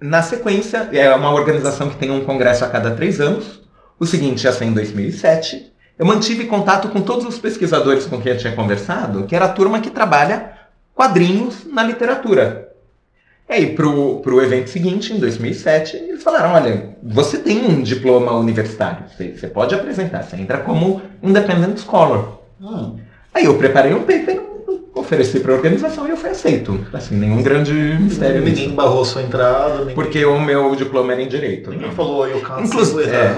na 0.00 0.22
sequência, 0.22 0.88
é 0.92 1.12
uma 1.14 1.32
organização 1.32 1.88
que 1.88 1.96
tem 1.96 2.10
um 2.10 2.24
congresso 2.24 2.64
a 2.64 2.68
cada 2.68 2.92
três 2.92 3.20
anos. 3.20 3.60
O 3.98 4.06
seguinte 4.06 4.44
ia 4.44 4.52
ser 4.52 4.64
em 4.66 4.72
2007. 4.72 5.72
Eu 5.98 6.06
mantive 6.06 6.44
contato 6.44 6.88
com 6.88 7.00
todos 7.00 7.26
os 7.26 7.38
pesquisadores 7.38 8.06
com 8.06 8.20
quem 8.20 8.32
eu 8.32 8.38
tinha 8.38 8.52
conversado, 8.54 9.24
que 9.24 9.34
era 9.34 9.46
a 9.46 9.48
turma 9.48 9.80
que 9.80 9.90
trabalha 9.90 10.52
quadrinhos 10.98 11.64
na 11.64 11.84
literatura. 11.84 12.72
E 13.48 13.52
aí, 13.52 13.74
pro, 13.76 14.18
pro 14.18 14.42
evento 14.42 14.68
seguinte, 14.68 15.12
em 15.12 15.20
2007, 15.20 15.96
eles 15.96 16.24
falaram, 16.24 16.54
olha, 16.54 16.96
você 17.00 17.38
tem 17.38 17.64
um 17.64 17.80
diploma 17.80 18.32
universitário, 18.32 19.04
você, 19.08 19.30
você 19.30 19.46
pode 19.46 19.76
apresentar, 19.76 20.24
você 20.24 20.34
entra 20.34 20.58
como 20.58 21.00
Independent 21.22 21.78
Scholar. 21.78 22.32
Hum. 22.60 22.96
Aí 23.32 23.44
eu 23.44 23.56
preparei 23.56 23.94
um 23.94 24.00
paper, 24.00 24.40
ofereci 24.94 25.40
para 25.40 25.52
a 25.52 25.56
organização 25.56 26.06
e 26.06 26.10
eu 26.10 26.16
fui 26.16 26.30
aceito. 26.30 26.86
Assim, 26.92 27.16
nenhum 27.16 27.42
grande 27.42 27.72
mistério 27.72 28.40
Ninguém 28.42 28.64
nisso. 28.66 28.76
barrou 28.76 29.04
sua 29.04 29.22
entrada, 29.22 29.78
ninguém, 29.80 29.94
Porque 29.94 30.24
o 30.24 30.40
meu 30.40 30.74
diploma 30.76 31.12
era 31.12 31.22
em 31.22 31.28
direito. 31.28 31.70
ninguém 31.70 31.90
falou 31.92 32.26
eu 32.26 32.40
canto 32.40 32.64
Inclusive, 32.64 33.04
é, 33.10 33.36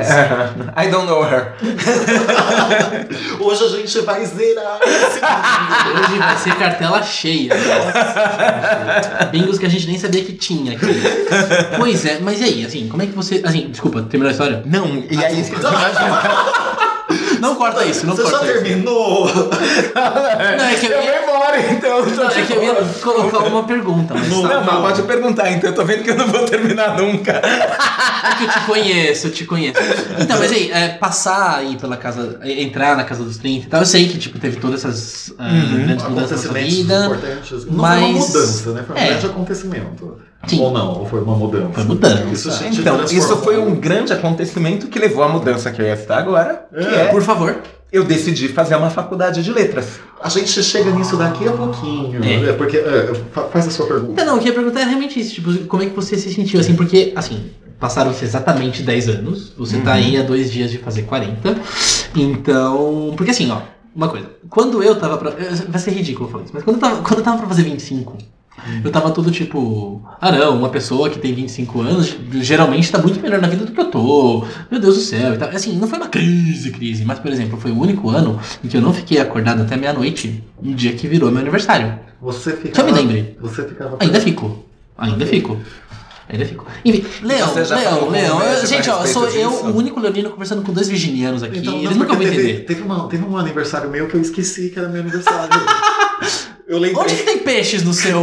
I 0.85 0.89
don't 0.91 1.07
know 1.07 1.23
her. 1.25 1.55
Hoje 3.41 3.65
a 3.65 3.69
gente 3.69 4.01
vai 4.01 4.25
zerar. 4.25 4.81
Hoje 4.83 6.19
vai 6.19 6.37
ser 6.37 6.55
cartela 6.57 7.03
cheia. 7.03 7.53
Nossa, 7.55 9.27
Bingos 9.27 9.59
que 9.59 9.67
a 9.67 9.69
gente 9.69 9.87
nem 9.87 9.99
sabia 9.99 10.25
que 10.25 10.33
tinha 10.33 10.73
aqui. 10.73 10.87
Pois 11.77 12.05
é, 12.07 12.19
mas 12.21 12.41
e 12.41 12.45
aí, 12.45 12.65
assim, 12.65 12.89
como 12.89 13.03
é 13.03 13.07
que 13.07 13.13
você. 13.13 13.41
Assim, 13.45 13.69
desculpa, 13.71 14.03
terminou 14.03 14.29
a 14.29 14.33
história? 14.33 14.63
Não, 14.67 14.87
e 15.11 15.25
aí. 15.25 15.41
Não 17.41 17.55
corta 17.57 17.85
isso, 17.85 18.07
não 18.07 18.15
Você 18.15 18.23
corta 18.23 18.45
isso. 18.45 18.53
terminou? 18.55 19.27
Não, 19.95 20.65
é 20.65 20.75
que 20.77 20.87
eu 20.87 20.91
eu 20.93 21.03
ia, 21.03 21.21
vou 21.23 21.23
embora, 21.35 21.61
então. 21.73 21.99
eu 21.99 22.07
não, 22.07 22.29
é 22.29 22.43
que 22.43 22.53
eu 22.53 22.63
ia 22.63 22.75
colocar 23.03 23.39
uma 23.39 23.65
pergunta, 23.65 24.15
mas 24.15 24.29
Não, 24.29 24.43
tá, 24.43 24.49
Não, 24.61 24.65
mas 24.65 24.81
pode 24.81 25.03
perguntar, 25.03 25.51
então 25.53 25.71
eu 25.71 25.75
tô 25.75 25.85
vendo 25.85 26.03
que 26.05 26.11
eu 26.11 26.17
não 26.17 26.27
vou 26.29 26.45
terminar 26.45 26.97
nunca. 26.97 27.33
é 27.33 28.35
que 28.39 28.45
eu 28.45 28.49
te 28.51 28.61
conheço, 28.67 29.27
eu 29.29 29.33
te 29.33 29.45
conheço. 29.47 29.79
Então, 30.19 30.39
mas 30.39 30.53
aí, 30.53 30.71
é, 30.71 30.89
passar 30.91 31.59
aí 31.59 31.77
pela 31.77 31.97
casa, 31.97 32.39
é, 32.43 32.63
entrar 32.63 32.97
na 32.97 33.05
casa 33.05 33.23
dos 33.25 33.37
30 33.39 33.67
e 33.67 33.69
tal, 33.69 33.81
eu 33.81 33.87
sei 33.87 34.09
que 34.09 34.19
tipo, 34.19 34.39
teve 34.39 34.59
todas 34.59 34.85
essas 34.85 35.33
ah, 35.39 35.49
Uhum. 35.49 35.85
grandes 35.87 36.07
mudanças 36.07 36.45
na 36.45 36.53
vida. 36.61 37.05
importantes. 37.07 37.65
Não 37.67 37.75
mas- 37.75 38.01
foi 38.01 38.09
uma 38.11 38.19
mudança, 38.27 38.71
né? 38.73 38.85
Foi 38.87 38.97
um 38.97 38.99
É. 38.99 39.07
grande 39.09 39.27
acontecimento. 39.27 40.21
Sim. 40.47 40.61
Ou 40.61 40.73
não, 40.73 41.01
ou 41.01 41.07
foi 41.07 41.21
uma 41.21 41.37
mudança. 41.37 41.69
Foi 41.75 41.85
mudança. 41.85 42.25
Isso 42.33 42.51
te 42.71 42.81
Então, 42.81 43.05
isso 43.05 43.37
foi 43.39 43.59
um 43.59 43.75
grande 43.75 44.13
acontecimento 44.13 44.87
que 44.89 44.99
levou 44.99 45.23
à 45.23 45.29
mudança 45.29 45.71
que 45.71 45.81
eu 45.83 45.87
ia 45.87 45.97
citar 45.97 46.19
agora, 46.19 46.67
que 46.73 46.79
É. 46.85 47.01
é, 47.03 47.05
Por 47.09 47.23
favor. 47.23 47.59
eu 47.93 48.05
decidi 48.05 48.49
fazer 48.49 48.75
uma 48.77 48.89
faculdade 48.91 49.43
de 49.43 49.53
letras. 49.53 50.01
A 50.23 50.29
gente 50.29 50.51
chega 50.63 50.91
nisso 50.93 51.17
daqui 51.17 51.47
a 51.47 51.53
pouquinho. 51.53 52.25
É. 52.25 52.49
É. 52.49 52.53
Porque. 52.55 52.79
é, 52.79 53.13
fa- 53.33 53.45
faz 53.45 53.67
a 53.69 53.71
sua 53.71 53.87
pergunta. 53.87 54.13
Então, 54.13 54.25
não, 54.25 54.33
eu 54.35 54.39
queria 54.39 54.55
perguntar 54.55 54.81
é 54.81 54.85
realmente 54.85 55.21
isso, 55.21 55.35
tipo, 55.35 55.53
como 55.67 55.83
é 55.83 55.87
que 55.87 55.95
você 55.95 56.17
se 56.17 56.33
sentiu 56.33 56.59
assim, 56.61 56.75
porque, 56.75 57.13
assim, 57.17 57.51
passaram-se 57.79 58.25
exatamente 58.25 58.83
10 58.83 59.09
anos, 59.09 59.53
você 59.57 59.79
tá 59.79 59.93
aí 59.95 60.17
há 60.19 60.23
dois 60.23 60.51
dias 60.51 60.71
de 60.71 60.79
fazer 60.79 61.03
40, 61.03 61.57
então, 62.15 63.15
porque 63.17 63.31
assim, 63.31 63.51
ó, 63.51 63.59
uma 63.95 64.09
coisa, 64.09 64.27
quando 64.49 64.83
eu 64.83 64.97
tava 64.97 65.17
pra, 65.19 65.33
vai 65.69 65.81
ser 65.81 65.91
ridículo 65.93 66.29
falar 66.29 66.45
isso, 66.45 66.53
mas 66.55 66.63
quando 66.63 66.77
eu 66.77 66.81
tava, 66.81 67.03
quando 67.03 67.19
eu 67.19 67.25
tava 67.25 67.39
pra 67.39 67.47
fazer 67.49 67.63
25, 67.63 68.17
eu 68.85 68.91
tava 68.91 69.11
todo 69.11 69.31
tipo, 69.31 70.03
ah 70.21 70.31
não, 70.31 70.59
uma 70.59 70.69
pessoa 70.69 71.09
que 71.09 71.19
tem 71.19 71.33
25 71.33 71.81
anos 71.81 72.17
geralmente 72.41 72.91
tá 72.91 72.99
muito 72.99 73.21
melhor 73.21 73.41
na 73.41 73.49
vida 73.49 73.65
do 73.65 73.73
que 73.73 73.81
eu 73.81 73.91
tô, 73.91 74.45
meu 74.71 74.81
Deus 74.81 74.97
do 74.97 75.01
céu, 75.01 75.35
e 75.35 75.39
tal. 75.39 75.49
assim, 75.49 75.77
não 75.79 75.89
foi 75.89 75.99
uma 75.99 76.09
crise, 76.09 76.71
crise, 76.71 77.05
mas 77.05 77.19
por 77.19 77.31
exemplo, 77.31 77.59
foi 77.59 77.71
o 77.71 77.79
único 77.79 78.11
ano 78.11 78.39
em 78.63 78.69
que 78.69 78.77
eu 78.77 78.81
não 78.81 78.93
fiquei 78.93 79.19
acordado 79.19 79.63
até 79.63 79.77
meia-noite, 79.77 80.45
no 80.61 80.75
dia 80.75 80.93
que 80.93 81.09
virou 81.09 81.31
meu 81.31 81.41
aniversário. 81.41 81.99
Você 82.21 82.55
ficava. 82.55 82.73
Que 82.73 82.81
eu 82.81 83.05
me 83.05 83.13
lembre. 83.13 83.37
Você 83.41 83.67
ficava. 83.67 83.97
Ainda 84.01 84.21
fico. 84.21 84.65
Ainda 84.99 85.25
fico. 85.25 85.57
Ainda 86.29 86.47
fico. 86.47 86.65
Enfim, 86.85 87.05
Leão, 87.23 87.53
Leão, 87.55 88.11
Leão. 88.11 88.67
Gente, 88.67 88.89
ó, 88.89 89.05
sou 89.05 89.25
respeito 89.25 89.47
eu, 89.47 89.51
disso? 89.51 89.67
o 89.67 89.77
único 89.77 89.99
leonino 89.99 90.31
conversando 90.31 90.63
com 90.63 90.73
dois 90.73 90.89
virginianos 90.89 91.43
aqui. 91.43 91.59
Então, 91.59 91.75
Eles 91.79 91.91
não, 91.91 91.99
nunca 91.99 92.09
vão 92.09 92.19
porque 92.19 92.31
teve, 92.31 92.51
entender. 92.51 92.65
teve, 92.67 92.83
uma, 92.83 93.09
teve 93.09 93.25
um 93.25 93.37
aniversário 93.37 93.91
meu 93.91 94.07
que 94.07 94.15
eu 94.15 94.21
esqueci 94.21 94.71
que 94.71 94.79
era 94.79 94.89
meu 94.89 95.01
aniversário. 95.01 95.51
eu 96.71 96.79
lembrei. 96.79 97.03
Onde 97.03 97.17
que 97.17 97.23
tem 97.25 97.39
peixes 97.39 97.83
no 97.83 97.93
seu, 97.93 98.23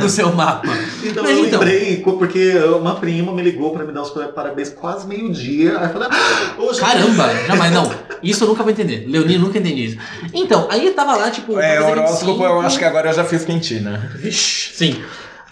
no 0.00 0.10
seu 0.10 0.34
mapa? 0.34 0.66
Então 1.00 1.22
Mas 1.22 1.38
eu 1.38 1.46
então. 1.46 1.60
lembrei, 1.60 1.96
porque 1.98 2.56
uma 2.58 2.96
prima 2.96 3.32
me 3.32 3.40
ligou 3.40 3.70
pra 3.70 3.84
me 3.84 3.92
dar 3.92 4.02
os 4.02 4.10
parabéns 4.34 4.70
quase 4.70 5.06
meio-dia. 5.06 5.78
Aí 5.78 5.86
eu 5.86 5.92
falei, 5.92 6.08
ah, 6.10 6.54
hoje. 6.58 6.80
Caramba, 6.80 7.30
jamais 7.46 7.72
não. 7.72 7.88
Isso 8.20 8.42
eu 8.42 8.48
nunca 8.48 8.64
vou 8.64 8.72
entender. 8.72 9.04
Leonino 9.06 9.46
nunca 9.46 9.58
entendi 9.58 9.84
isso. 9.84 9.98
Então, 10.34 10.66
aí 10.68 10.86
eu 10.86 10.92
tava 10.92 11.14
lá, 11.14 11.30
tipo. 11.30 11.56
É, 11.60 11.80
horóscopo 11.80 12.32
25. 12.32 12.44
eu 12.44 12.60
acho 12.62 12.78
que 12.78 12.84
agora 12.84 13.10
eu 13.10 13.14
já 13.14 13.24
fiz 13.24 13.44
quentina. 13.44 14.10
Vixe, 14.16 14.74
sim. 14.74 15.00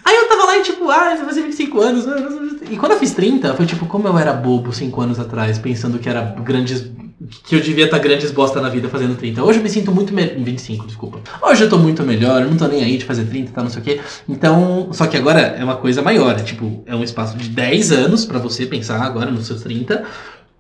Aí 0.06 0.14
eu 0.14 0.28
tava 0.28 0.44
lá 0.44 0.56
e 0.56 0.62
tipo, 0.62 0.88
ah, 0.88 1.10
eu 1.10 1.16
vou 1.16 1.26
fazer 1.26 1.42
25 1.42 1.80
anos. 1.80 2.04
E 2.70 2.76
quando 2.76 2.92
eu 2.92 2.98
fiz 2.98 3.12
30, 3.12 3.54
foi 3.54 3.66
tipo, 3.66 3.86
como 3.86 4.06
eu 4.06 4.16
era 4.16 4.32
bobo 4.32 4.72
5 4.72 5.00
anos 5.00 5.18
atrás, 5.18 5.58
pensando 5.58 5.98
que 5.98 6.08
era 6.08 6.22
grandes. 6.44 6.88
Que 7.42 7.56
eu 7.56 7.60
devia 7.60 7.86
estar 7.86 7.98
grandes 7.98 8.30
bosta 8.30 8.60
na 8.60 8.68
vida 8.68 8.88
fazendo 8.88 9.16
30. 9.16 9.42
Hoje 9.42 9.58
eu 9.58 9.62
me 9.64 9.68
sinto 9.68 9.90
muito 9.90 10.14
melhor. 10.14 10.36
25, 10.36 10.86
desculpa. 10.86 11.18
Hoje 11.42 11.64
eu 11.64 11.68
tô 11.68 11.76
muito 11.76 12.04
melhor, 12.04 12.42
eu 12.42 12.48
não 12.48 12.56
tô 12.56 12.68
nem 12.68 12.84
aí 12.84 12.96
de 12.98 13.04
fazer 13.04 13.24
30, 13.24 13.50
tá, 13.50 13.62
não 13.64 13.70
sei 13.70 13.80
o 13.80 13.84
quê. 13.84 14.00
Então. 14.28 14.90
Só 14.92 15.08
que 15.08 15.16
agora 15.16 15.40
é 15.40 15.64
uma 15.64 15.76
coisa 15.76 16.00
maior. 16.02 16.38
É 16.38 16.42
tipo, 16.44 16.84
é 16.86 16.94
um 16.94 17.02
espaço 17.02 17.36
de 17.36 17.48
10 17.48 17.90
anos 17.90 18.24
pra 18.24 18.38
você 18.38 18.64
pensar 18.64 19.02
agora 19.02 19.28
nos 19.28 19.48
seus 19.48 19.62
30. 19.62 20.04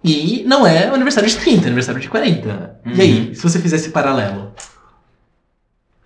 E 0.02 0.42
não 0.44 0.66
é 0.66 0.88
aniversário 0.88 1.28
de 1.28 1.36
30, 1.36 1.62
é 1.62 1.66
aniversário 1.66 2.00
de 2.00 2.08
40. 2.08 2.80
E 2.94 3.00
aí, 3.00 3.34
se 3.34 3.42
você 3.42 3.60
fizer 3.60 3.76
esse 3.76 3.90
paralelo? 3.90 4.52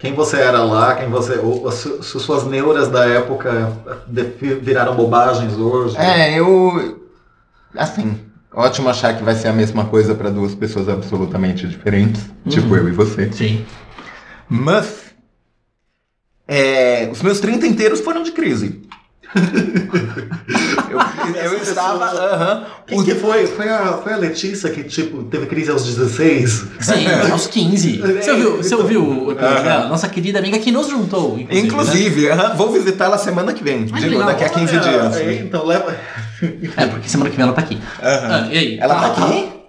Quem 0.00 0.14
você 0.14 0.38
era 0.38 0.64
lá, 0.64 0.94
quem 0.96 1.08
você. 1.10 1.34
ou- 1.38 1.70
se, 1.70 2.02
se 2.02 2.18
suas 2.18 2.44
neuras 2.44 2.88
da 2.88 3.04
época 3.06 3.70
de- 4.08 4.22
viraram 4.54 4.96
bobagens 4.96 5.54
hoje. 5.56 5.96
É, 5.98 6.38
eu. 6.38 7.06
Assim, 7.76 8.18
ótimo 8.52 8.88
achar 8.88 9.16
que 9.16 9.22
vai 9.22 9.34
ser 9.34 9.48
a 9.48 9.52
mesma 9.52 9.84
coisa 9.84 10.14
para 10.14 10.30
duas 10.30 10.54
pessoas 10.54 10.88
absolutamente 10.88 11.68
diferentes, 11.68 12.22
tipo 12.48 12.74
eu 12.74 12.88
e 12.88 12.92
você. 12.92 13.30
Sim. 13.30 13.64
Mas. 14.48 15.10
é, 16.48 17.08
os 17.12 17.22
meus 17.22 17.38
30 17.38 17.66
inteiros 17.66 18.00
foram 18.00 18.22
de 18.22 18.32
crise. 18.32 18.80
Eu, 20.90 21.52
eu 21.52 21.58
estava. 21.62 22.06
pessoa- 22.08 22.24
aham, 22.34 22.64
Quem 22.86 23.04
que 23.04 23.14
foi? 23.14 23.46
Foi 23.46 23.68
a, 23.68 23.92
foi 24.02 24.12
a 24.12 24.16
Letícia 24.16 24.70
que, 24.70 24.82
tipo, 24.84 25.22
teve 25.24 25.46
crise 25.46 25.70
aos 25.70 25.84
16? 25.84 26.64
Sim, 26.80 27.06
aos 27.30 27.46
15. 27.46 27.98
Você 27.98 28.30
ouviu, 28.32 28.56
você 28.58 28.74
ouviu 28.74 29.02
o 29.26 29.32
episódio 29.32 29.56
Aham. 29.58 29.62
dela? 29.64 29.88
Nossa 29.88 30.08
querida 30.08 30.38
amiga 30.38 30.58
que 30.58 30.70
nos 30.72 30.88
juntou, 30.88 31.38
inclusive. 31.38 31.54
né? 31.54 31.60
Inclusive, 31.60 32.30
aham, 32.30 32.54
vou 32.56 32.72
visitá-la 32.72 33.18
semana 33.18 33.52
que 33.52 33.62
vem. 33.62 33.86
Ai, 33.92 34.00
Digo, 34.00 34.12
legal. 34.12 34.26
daqui 34.26 34.44
a 34.44 34.48
15 34.48 34.76
Olha, 34.76 34.80
dias. 34.88 35.16
é, 35.16 35.34
então 35.34 35.64
leva. 35.66 35.96
É, 36.76 36.86
porque 36.86 37.08
semana 37.08 37.30
que 37.30 37.36
vem 37.36 37.44
ela 37.44 37.52
tá 37.54 37.60
aqui. 37.60 37.78
Ah, 38.02 38.48
e 38.50 38.58
aí? 38.58 38.78
Ela 38.80 38.94
tá 38.94 39.06
aqui? 39.26 39.59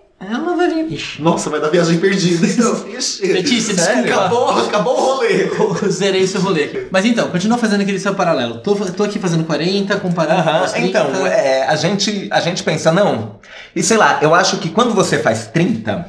Ixi. 0.91 1.21
Nossa, 1.21 1.49
vai 1.49 1.61
dar 1.61 1.69
viagem 1.69 1.97
perdida. 1.99 2.45
Então, 2.45 2.85
ixi. 2.97 3.25
Letícia, 3.31 3.73
desculpa. 3.73 4.09
Acabou, 4.09 4.49
acabou 4.49 4.93
o 4.93 5.15
rolê. 5.15 5.45
Eu 5.45 5.89
Zerei 5.89 6.27
seu 6.27 6.41
rolê. 6.41 6.87
Mas 6.91 7.05
então, 7.05 7.29
continua 7.29 7.57
fazendo 7.57 7.81
aquele 7.81 7.99
seu 7.99 8.13
paralelo. 8.13 8.59
Tô, 8.59 8.75
tô 8.75 9.03
aqui 9.03 9.17
fazendo 9.17 9.45
40, 9.45 9.97
comparando 9.97 10.43
com 10.43 10.49
Aham, 10.49 10.65
os 10.65 10.71
30. 10.73 10.87
Então, 10.87 11.27
é, 11.27 11.65
a, 11.65 11.75
gente, 11.75 12.27
a 12.29 12.41
gente 12.41 12.61
pensa, 12.63 12.91
não. 12.91 13.39
E 13.73 13.81
sei 13.81 13.95
lá, 13.95 14.19
eu 14.21 14.35
acho 14.35 14.57
que 14.57 14.69
quando 14.69 14.93
você 14.93 15.17
faz 15.19 15.47
30, 15.47 16.05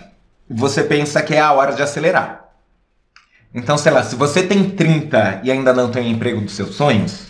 você 0.51 0.83
pensa 0.83 1.23
que 1.23 1.35
é 1.35 1.41
a 1.41 1.53
hora 1.53 1.73
de 1.75 1.83
acelerar. 1.83 2.43
Então, 3.55 3.79
sei 3.79 3.93
lá, 3.93 4.03
se 4.03 4.17
você 4.17 4.43
tem 4.43 4.71
30 4.71 5.43
e 5.45 5.51
ainda 5.51 5.73
não 5.73 5.91
tem 5.91 6.07
o 6.07 6.11
emprego 6.11 6.41
dos 6.41 6.55
seus 6.55 6.75
sonhos, 6.75 7.27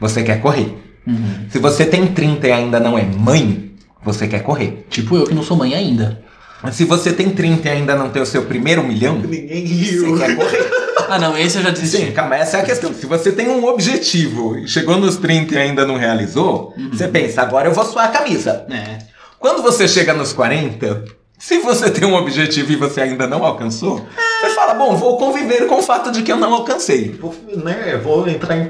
você 0.00 0.24
quer 0.24 0.40
correr. 0.40 0.76
Uhum. 1.06 1.46
Se 1.50 1.58
você 1.60 1.84
tem 1.84 2.06
30 2.06 2.48
e 2.48 2.52
ainda 2.52 2.80
não 2.80 2.98
é 2.98 3.04
mãe, 3.04 3.72
você 4.02 4.26
quer 4.26 4.42
correr. 4.42 4.86
Tipo 4.90 5.16
eu 5.16 5.24
que 5.24 5.34
não 5.34 5.42
sou 5.42 5.56
mãe 5.56 5.74
ainda. 5.74 6.25
Se 6.72 6.84
você 6.84 7.12
tem 7.12 7.30
30 7.30 7.68
e 7.68 7.70
ainda 7.70 7.94
não 7.94 8.08
tem 8.10 8.20
o 8.22 8.26
seu 8.26 8.42
primeiro 8.44 8.82
milhão, 8.82 9.18
Ninguém 9.18 9.66
você 9.66 9.74
riu. 9.74 10.18
quer 10.18 10.36
correr. 10.36 10.86
Ah 11.08 11.20
não, 11.20 11.38
esse 11.38 11.56
eu 11.56 11.62
já 11.62 11.70
desisti. 11.70 12.06
Sim, 12.06 12.10
calma, 12.12 12.34
essa 12.34 12.56
é 12.56 12.60
a 12.62 12.64
questão. 12.64 12.92
Se 12.92 13.06
você 13.06 13.30
tem 13.30 13.48
um 13.48 13.64
objetivo 13.66 14.58
e 14.58 14.66
chegou 14.66 14.98
nos 14.98 15.16
30 15.16 15.54
e 15.54 15.58
ainda 15.58 15.86
não 15.86 15.96
realizou, 15.96 16.74
você 16.90 17.06
pensa, 17.06 17.42
agora 17.42 17.68
eu 17.68 17.72
vou 17.72 17.84
suar 17.84 18.06
a 18.06 18.08
camisa. 18.08 18.66
É. 18.68 18.98
Quando 19.38 19.62
você 19.62 19.86
chega 19.86 20.12
nos 20.12 20.32
40, 20.32 21.04
Se 21.38 21.58
você 21.58 21.90
tem 21.90 22.08
um 22.08 22.14
objetivo 22.14 22.72
e 22.72 22.76
você 22.76 23.02
ainda 23.02 23.26
não 23.26 23.44
alcançou, 23.44 24.06
você 24.40 24.54
fala, 24.54 24.74
bom, 24.74 24.96
vou 24.96 25.18
conviver 25.18 25.66
com 25.66 25.76
o 25.76 25.82
fato 25.82 26.10
de 26.10 26.22
que 26.22 26.32
eu 26.32 26.36
não 26.36 26.52
alcancei. 26.54 27.12
Vou, 27.12 27.34
né, 27.54 27.96
vou 28.02 28.26
entrar 28.26 28.56
em. 28.56 28.68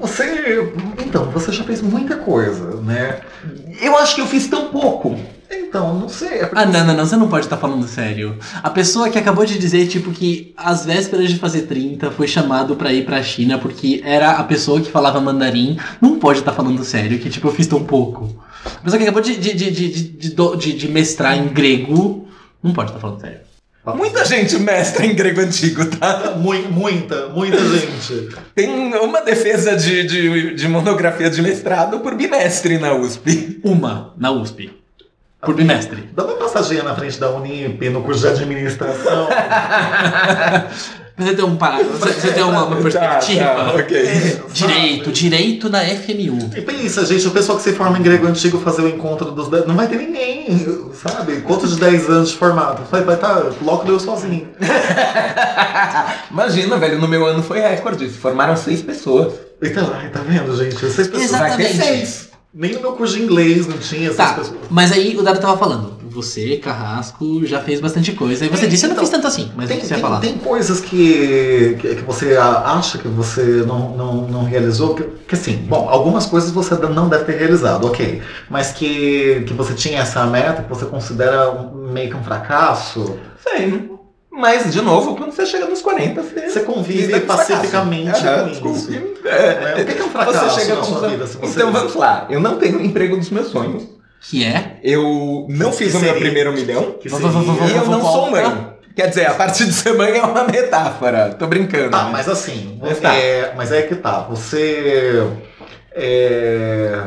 Você. 0.00 0.72
Então, 1.04 1.30
você 1.30 1.52
já 1.52 1.64
fez 1.64 1.82
muita 1.82 2.16
coisa, 2.16 2.80
né? 2.80 3.20
Eu 3.80 3.96
acho 3.98 4.14
que 4.14 4.20
eu 4.20 4.26
fiz 4.26 4.46
tão 4.48 4.68
pouco. 4.68 5.18
Então, 5.50 5.94
não 5.98 6.08
sei. 6.08 6.40
é 6.40 6.50
Ah, 6.54 6.64
não, 6.64 6.84
não, 6.84 6.94
não, 6.94 7.06
você 7.06 7.16
não 7.16 7.28
pode 7.28 7.46
estar 7.46 7.56
falando 7.58 7.86
sério. 7.86 8.38
A 8.62 8.70
pessoa 8.70 9.10
que 9.10 9.18
acabou 9.18 9.44
de 9.44 9.58
dizer, 9.58 9.86
tipo, 9.86 10.10
que 10.10 10.52
às 10.56 10.84
vésperas 10.84 11.28
de 11.28 11.38
fazer 11.38 11.62
30 11.62 12.10
foi 12.10 12.26
chamado 12.26 12.74
pra 12.74 12.92
ir 12.92 13.04
pra 13.04 13.22
China 13.22 13.58
porque 13.58 14.00
era 14.04 14.32
a 14.32 14.44
pessoa 14.44 14.80
que 14.80 14.90
falava 14.90 15.20
mandarim, 15.20 15.78
não 16.00 16.18
pode 16.18 16.40
estar 16.40 16.52
falando 16.52 16.82
sério, 16.84 17.18
que 17.18 17.28
tipo, 17.28 17.48
eu 17.48 17.52
fiz 17.52 17.66
tão 17.66 17.84
pouco. 17.84 18.34
A 18.64 18.80
pessoa 18.80 18.98
que 18.98 19.04
acabou 19.04 19.22
de, 19.22 19.36
de, 19.36 19.54
de, 19.54 19.70
de, 19.70 19.88
de, 19.90 20.30
do- 20.34 20.56
de- 20.56 20.72
de 20.72 20.88
mestrar 20.88 21.36
em 21.36 21.48
grego, 21.48 22.28
não 22.62 22.72
pode 22.72 22.90
estar 22.90 23.00
falando 23.00 23.20
sério. 23.20 23.40
Muita 23.94 24.22
gente 24.26 24.58
mestra 24.58 25.06
em 25.06 25.14
grego 25.14 25.40
antigo, 25.40 25.82
tá? 25.86 26.34
Mui- 26.36 26.66
Muita, 26.70 27.28
muita 27.28 27.56
gente. 27.56 28.28
Tem 28.54 28.68
uma 28.94 29.22
defesa 29.22 29.74
de, 29.76 30.06
de, 30.06 30.54
de 30.54 30.68
monografia 30.68 31.30
de 31.30 31.40
mestrado 31.40 32.00
por 32.00 32.14
bimestre 32.14 32.76
na 32.76 32.92
USP. 32.94 33.58
Uma 33.64 34.12
na 34.18 34.30
USP. 34.30 34.70
Por 35.40 35.54
bimestre. 35.54 36.06
Dá 36.14 36.24
uma 36.24 36.34
passadinha 36.34 36.82
na 36.82 36.94
frente 36.94 37.18
da 37.18 37.30
Unip 37.30 37.88
no 37.88 38.02
curso 38.02 38.22
de 38.22 38.26
administração. 38.28 39.28
Você 41.18 41.34
tem, 41.34 41.44
um, 41.44 41.56
para- 41.56 41.82
você, 41.82 42.30
tem 42.32 42.42
uma, 42.44 42.64
uma 42.64 42.76
perspectiva. 42.76 43.44
Tá, 43.44 43.54
tá, 43.54 43.74
ok. 43.74 44.40
Direito, 44.52 45.10
direito 45.10 45.68
na 45.68 45.80
FMU. 45.84 46.50
E 46.56 46.60
pensa, 46.62 47.04
gente, 47.04 47.26
o 47.26 47.32
pessoal 47.32 47.58
que 47.58 47.64
se 47.64 47.72
forma 47.72 47.98
em 47.98 48.02
grego 48.02 48.26
antigo 48.28 48.60
fazer 48.60 48.82
o 48.82 48.88
encontro 48.88 49.32
dos 49.32 49.48
10. 49.48 49.66
Não 49.66 49.74
vai 49.74 49.88
ter 49.88 49.96
ninguém, 49.96 50.46
sabe? 50.94 51.32
Encontro 51.38 51.66
de 51.66 51.74
10 51.76 52.08
anos 52.08 52.30
de 52.30 52.36
formato. 52.36 52.82
Vai 52.90 53.00
estar 53.02 53.16
tá, 53.16 53.50
logo 53.62 53.90
eu 53.90 53.98
sozinho. 53.98 54.48
Imagina, 56.30 56.76
velho, 56.78 57.00
no 57.00 57.08
meu 57.08 57.26
ano 57.26 57.42
foi 57.42 57.60
recorde. 57.60 58.08
Se 58.08 58.18
formaram 58.18 58.56
seis 58.56 58.82
pessoas. 58.82 59.34
Então, 59.60 59.90
ai, 59.94 60.08
tá 60.10 60.20
vendo, 60.20 60.56
gente? 60.56 60.76
Seis 60.78 61.08
pessoas. 61.08 61.22
Exato. 61.24 61.42
Vai 61.48 61.56
ter 61.56 61.62
Exatamente. 61.70 62.06
seis. 62.06 62.28
Nem 62.54 62.72
no 62.74 62.80
meu 62.80 62.92
curso 62.92 63.16
de 63.16 63.22
inglês 63.22 63.66
não 63.66 63.76
tinha 63.76 64.08
essas 64.08 64.16
Tá, 64.16 64.34
pessoas. 64.34 64.58
mas 64.70 64.90
aí 64.92 65.16
o 65.16 65.22
Dado 65.22 65.40
tava 65.40 65.58
falando. 65.58 65.97
Você, 66.18 66.56
Carrasco, 66.56 67.46
já 67.46 67.60
fez 67.60 67.80
bastante 67.80 68.10
coisa. 68.12 68.44
E 68.44 68.48
você 68.48 68.62
Tem, 68.62 68.70
disse, 68.70 68.84
eu 68.84 68.88
não 68.88 68.94
então, 68.94 69.04
fiz 69.04 69.10
tanto 69.12 69.26
assim. 69.28 69.52
Mas 69.54 69.66
o 69.66 69.68
Tem, 69.68 69.78
que 69.78 69.86
você 69.86 69.92
ia 69.94 69.96
tem- 69.96 70.02
falar? 70.02 70.20
tem 70.20 70.34
coisas 70.34 70.80
que, 70.80 71.76
que, 71.80 71.94
que 71.96 72.02
você 72.02 72.36
acha 72.36 72.98
que 72.98 73.06
você 73.06 73.42
não, 73.66 73.96
não, 73.96 74.14
não 74.28 74.44
realizou, 74.44 74.94
que, 74.94 75.04
que 75.04 75.34
assim, 75.34 75.56
bom, 75.56 75.88
algumas 75.88 76.26
coisas 76.26 76.50
você 76.50 76.74
não 76.74 77.08
deve 77.08 77.24
ter 77.24 77.36
realizado, 77.38 77.86
ok. 77.86 78.20
Mas 78.50 78.72
que, 78.72 79.44
que 79.46 79.52
você 79.54 79.74
tinha 79.74 80.00
essa 80.00 80.26
meta, 80.26 80.62
que 80.64 80.68
você 80.68 80.86
considera 80.86 81.50
um- 81.50 81.92
meio 81.92 82.10
que 82.10 82.16
um 82.16 82.24
fracasso, 82.24 83.16
Sei. 83.42 83.88
Mas, 84.30 84.72
de 84.72 84.80
novo, 84.80 85.16
quando 85.16 85.32
você 85.32 85.44
chega 85.46 85.66
nos 85.66 85.80
40, 85.82 86.22
você. 86.22 86.48
você 86.48 86.60
convive 86.60 87.08
fracasso. 87.20 87.26
pacificamente 87.52 88.12
com 88.60 88.70
isso. 88.72 88.88
É, 89.24 89.74
né? 89.74 89.82
O 89.82 89.84
que 89.86 90.00
é 90.00 90.04
um 90.04 90.10
fracasso 90.10 90.54
Você 90.54 90.60
chega 90.60 90.76
na 90.76 90.84
sua 90.84 91.08
vida? 91.08 91.26
Se 91.26 91.36
você... 91.38 91.46
Então 91.56 91.72
vamos 91.72 91.94
lá. 91.96 92.26
Eu 92.30 92.38
não 92.38 92.56
tenho 92.56 92.78
o 92.78 92.82
emprego 92.84 93.16
dos 93.16 93.30
meus 93.30 93.48
sonhos. 93.48 93.82
Que 94.20 94.44
é? 94.44 94.78
Eu 94.82 95.46
não 95.48 95.72
fiz 95.72 95.92
Que 95.92 95.98
o 95.98 96.00
meu 96.00 96.14
primeiro 96.14 96.52
milhão. 96.52 96.96
E 97.04 97.08
eu 97.08 97.86
não 97.86 98.00
sou 98.00 98.30
mãe. 98.30 98.78
Quer 98.94 99.08
dizer, 99.10 99.26
a 99.26 99.34
parte 99.34 99.64
de 99.64 99.72
ser 99.72 99.94
mãe 99.94 100.18
é 100.18 100.22
uma 100.22 100.42
metáfora. 100.44 101.32
Tô 101.38 101.46
brincando. 101.46 101.90
Tá, 101.90 102.04
né? 102.06 102.10
mas 102.12 102.28
assim, 102.28 102.78
Mas 102.82 102.98
tá. 102.98 103.14
é, 103.14 103.54
mas 103.56 103.70
é 103.70 103.82
que 103.82 103.94
tá. 103.94 104.22
Você. 104.28 105.24
é, 105.94 106.98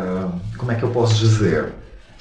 como 0.58 0.72
é 0.72 0.76
que 0.76 0.84
eu 0.84 0.90
posso 0.90 1.16
dizer? 1.16 1.66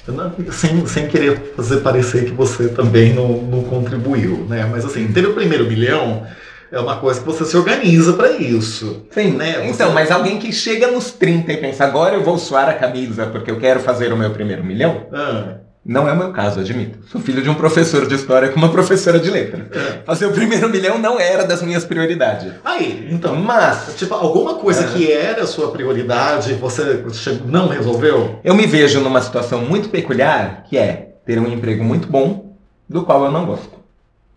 Eu 0.07 0.13
não- 0.13 0.33
sem, 0.51 0.85
sem 0.87 1.07
querer 1.07 1.53
fazer 1.55 1.77
parecer 1.77 2.25
que 2.25 2.31
você 2.31 2.67
também 2.67 3.13
não, 3.13 3.29
não 3.43 3.63
contribuiu, 3.63 4.45
né? 4.49 4.67
Mas 4.69 4.83
assim, 4.83 5.07
ter 5.11 5.25
o 5.25 5.33
primeiro 5.33 5.65
milhão 5.65 6.25
é 6.71 6.79
uma 6.79 6.97
coisa 6.97 7.19
que 7.19 7.25
você 7.25 7.43
se 7.45 7.57
organiza 7.57 8.13
pra 8.13 8.31
isso. 8.31 9.05
Sim, 9.11 9.31
né? 9.31 9.67
Então, 9.69 9.87
Você- 9.89 9.93
mas 9.93 10.09
alguém 10.11 10.39
que 10.39 10.51
chega 10.51 10.87
nos 10.87 11.11
30 11.11 11.51
e 11.51 11.57
pensa, 11.57 11.83
agora 11.83 12.15
eu 12.15 12.23
vou 12.23 12.37
suar 12.37 12.69
a 12.69 12.73
camisa 12.73 13.25
porque 13.27 13.51
eu 13.51 13.59
quero 13.59 13.79
fazer 13.79 14.11
o 14.13 14.17
meu 14.17 14.29
primeiro 14.31 14.63
milhão, 14.63 15.07
Ah, 15.11 15.55
não 15.83 16.07
é 16.07 16.13
o 16.13 16.15
meu 16.15 16.31
caso, 16.31 16.59
admito. 16.59 16.99
Sou 17.07 17.19
filho 17.19 17.41
de 17.41 17.49
um 17.49 17.55
professor 17.55 18.05
de 18.07 18.13
história 18.15 18.49
com 18.49 18.55
uma 18.57 18.69
professora 18.69 19.19
de 19.19 19.29
letras. 19.31 19.63
é. 19.75 20.01
Fazer 20.05 20.27
o 20.27 20.31
primeiro 20.31 20.69
milhão 20.69 20.97
não 20.99 21.19
era 21.19 21.43
das 21.43 21.61
minhas 21.63 21.83
prioridades. 21.83 22.53
Aí, 22.63 23.07
então. 23.11 23.35
Mas 23.35 23.95
Tipo, 23.97 24.13
alguma 24.13 24.55
coisa 24.55 24.83
É. 24.83 24.87
que 24.87 25.11
era 25.11 25.41
a 25.43 25.47
sua 25.47 25.71
prioridade 25.71 26.53
você 26.53 27.03
não 27.45 27.67
resolveu? 27.67 28.39
eu 28.43 28.53
me 28.55 28.65
vejo 28.67 28.99
numa 29.01 29.21
situação 29.21 29.59
muito 29.61 29.89
peculiar, 29.89 30.63
que 30.69 30.77
é 30.77 31.09
ter 31.25 31.39
um 31.39 31.47
emprego 31.51 31.83
muito 31.83 32.07
bom, 32.07 32.55
do 32.87 33.03
qual 33.03 33.25
eu 33.25 33.31
não 33.31 33.45
gosto. 33.45 33.69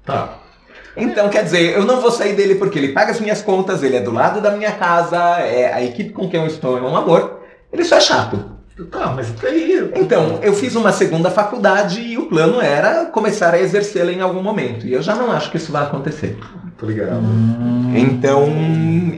Tá. 0.04 0.38
Então, 0.96 1.28
quer 1.28 1.44
dizer, 1.44 1.74
eu 1.74 1.84
não 1.84 2.00
vou 2.00 2.10
sair 2.10 2.34
dele 2.34 2.54
porque 2.54 2.78
ele 2.78 2.92
paga 2.92 3.10
as 3.10 3.20
minhas 3.20 3.42
contas, 3.42 3.82
ele 3.82 3.96
é 3.96 4.00
do 4.00 4.12
lado 4.12 4.40
da 4.40 4.52
minha 4.52 4.72
casa, 4.72 5.18
é, 5.40 5.72
a 5.72 5.82
equipe 5.82 6.10
com 6.10 6.28
quem 6.28 6.40
eu 6.40 6.46
estou 6.46 6.78
é 6.78 6.82
um 6.82 6.96
amor. 6.96 7.40
Ele 7.72 7.84
só 7.84 7.96
é 7.96 8.00
chato. 8.00 8.54
Tá, 8.90 9.12
mas 9.14 9.30
daí. 9.40 9.92
Então, 9.94 10.40
eu 10.42 10.52
fiz 10.52 10.74
uma 10.74 10.90
segunda 10.90 11.30
faculdade 11.30 12.00
e 12.00 12.18
o 12.18 12.26
plano 12.26 12.60
era 12.60 13.06
começar 13.06 13.54
a 13.54 13.60
exercê-la 13.60 14.10
em 14.10 14.20
algum 14.20 14.42
momento. 14.42 14.86
E 14.86 14.92
eu 14.92 15.02
já 15.02 15.14
não 15.14 15.30
acho 15.30 15.50
que 15.50 15.56
isso 15.56 15.70
vai 15.70 15.84
acontecer. 15.84 16.36
Tô 16.76 16.86
ligado. 16.86 17.22
Então, 17.94 18.48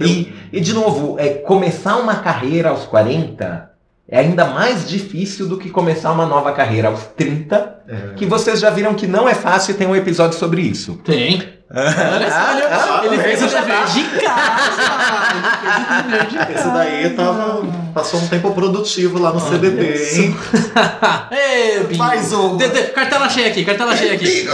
e, 0.04 0.34
e 0.52 0.60
de 0.60 0.74
novo, 0.74 1.18
é, 1.18 1.30
começar 1.30 1.96
uma 1.96 2.16
carreira 2.16 2.68
aos 2.68 2.84
40 2.84 3.65
é 4.08 4.20
ainda 4.20 4.44
mais 4.46 4.88
difícil 4.88 5.48
do 5.48 5.58
que 5.58 5.68
começar 5.70 6.12
uma 6.12 6.26
nova 6.26 6.52
carreira 6.52 6.88
aos 6.88 7.04
30, 7.16 7.74
É. 7.88 8.14
que 8.16 8.24
vocês 8.26 8.60
já 8.60 8.70
viram 8.70 8.94
que 8.94 9.06
não 9.06 9.28
é 9.28 9.34
fácil 9.34 9.72
e 9.72 9.74
tem 9.74 9.86
um 9.86 9.96
episódio 9.96 10.38
sobre 10.38 10.60
isso. 10.62 10.94
Tem. 11.04 11.54
Olha 11.68 11.90
só, 12.30 12.52
olha, 12.52 12.68
Ah, 12.70 13.00
ele 13.04 13.16
ah, 13.16 13.22
fez 13.24 13.42
o 13.42 13.46
dever 13.48 13.76
tá. 13.76 13.84
de 13.86 14.04
casa. 14.04 15.32
Ele 15.34 15.40
fez 15.66 15.74
o 15.90 16.00
dever 16.06 16.26
de 16.28 16.36
casa. 16.36 16.52
Esse 16.54 16.68
daí 16.68 17.10
tava, 17.10 17.66
passou 17.92 18.20
um 18.20 18.28
tempo 18.28 18.52
produtivo 18.54 19.18
lá 19.20 19.32
no 19.32 19.40
CBT, 19.40 20.20
hein? 20.20 20.36
Ei. 21.90 21.96
Mais 21.96 22.32
um. 22.32 22.56
De- 22.56 22.68
de- 22.68 22.82
cartela 22.92 23.28
cheia 23.28 23.48
aqui, 23.48 23.64
cartela 23.64 23.96
cheia 23.96 24.14
aqui. 24.14 24.48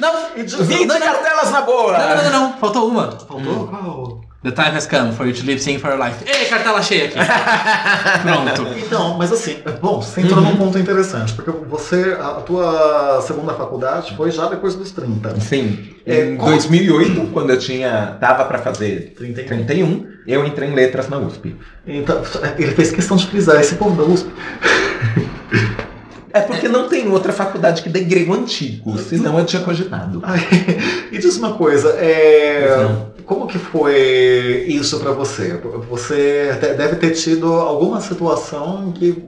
Não, 0.00 0.12
E 0.36 0.42
de- 0.42 0.56
20 0.56 0.86
não, 0.86 0.98
não, 0.98 1.06
cartelas 1.06 1.50
na 1.50 1.60
boa! 1.60 1.98
não, 1.98 2.08
não, 2.16 2.24
não, 2.24 2.30
não, 2.32 2.52
faltou 2.58 2.88
uma. 2.88 3.10
Faltou 3.12 3.66
qual? 3.68 4.20
The 4.44 4.52
time 4.52 4.72
has 4.76 4.86
come 4.86 5.10
for 5.12 5.26
you 5.26 5.32
to 5.32 5.42
live 5.46 5.58
sing 5.58 5.78
for 5.78 5.88
your 5.90 5.98
life. 5.98 6.22
Ei, 6.26 6.44
cartela 6.44 6.82
cheia 6.82 7.06
aqui. 7.06 7.16
Pronto. 8.22 8.78
Então, 8.78 9.16
mas 9.16 9.32
assim, 9.32 9.56
bom, 9.80 10.02
você 10.02 10.20
entrou 10.20 10.38
Uhum. 10.40 10.50
num 10.50 10.56
ponto 10.56 10.78
interessante, 10.78 11.32
porque 11.32 11.50
você, 11.50 12.14
a 12.20 12.34
tua 12.42 13.22
segunda 13.26 13.54
faculdade 13.54 14.14
foi 14.14 14.30
já 14.30 14.46
depois 14.48 14.74
dos 14.74 14.92
30. 14.92 15.40
Sim, 15.40 15.94
É, 16.06 16.26
em 16.32 16.36
como- 16.36 16.50
2008, 16.50 17.30
quando 17.32 17.50
eu 17.50 17.58
tinha 17.58 18.18
tava 18.20 18.44
para 18.44 18.58
fazer 18.58 19.14
31. 19.16 19.46
31, 19.64 20.06
eu 20.26 20.44
entrei 20.46 20.68
em 20.68 20.74
letras 20.74 21.08
na 21.08 21.16
USP. 21.16 21.56
Então, 21.86 22.20
ele 22.58 22.72
fez 22.72 22.90
questão 22.90 23.16
de 23.16 23.26
frisar 23.26 23.58
esse 23.60 23.76
povo 23.76 23.96
da 23.96 24.02
USP. 24.02 24.28
É 26.34 26.40
porque 26.40 26.68
não 26.68 26.88
tem 26.88 27.08
outra 27.08 27.32
faculdade 27.32 27.80
que 27.80 27.88
dê 27.88 28.00
grego 28.00 28.34
antigo, 28.34 28.98
senão 28.98 29.38
eu 29.38 29.44
tinha 29.46 29.62
cogitado. 29.62 30.20
E 31.12 31.18
diz 31.18 31.36
uma 31.36 31.54
coisa, 31.54 31.90
é, 31.90 33.04
como 33.24 33.46
que 33.46 33.56
foi 33.56 34.64
isso 34.66 34.98
pra 34.98 35.12
você? 35.12 35.60
Você 35.88 36.58
deve 36.76 36.96
ter 36.96 37.12
tido 37.12 37.52
alguma 37.52 38.00
situação 38.00 38.90
que 38.90 39.22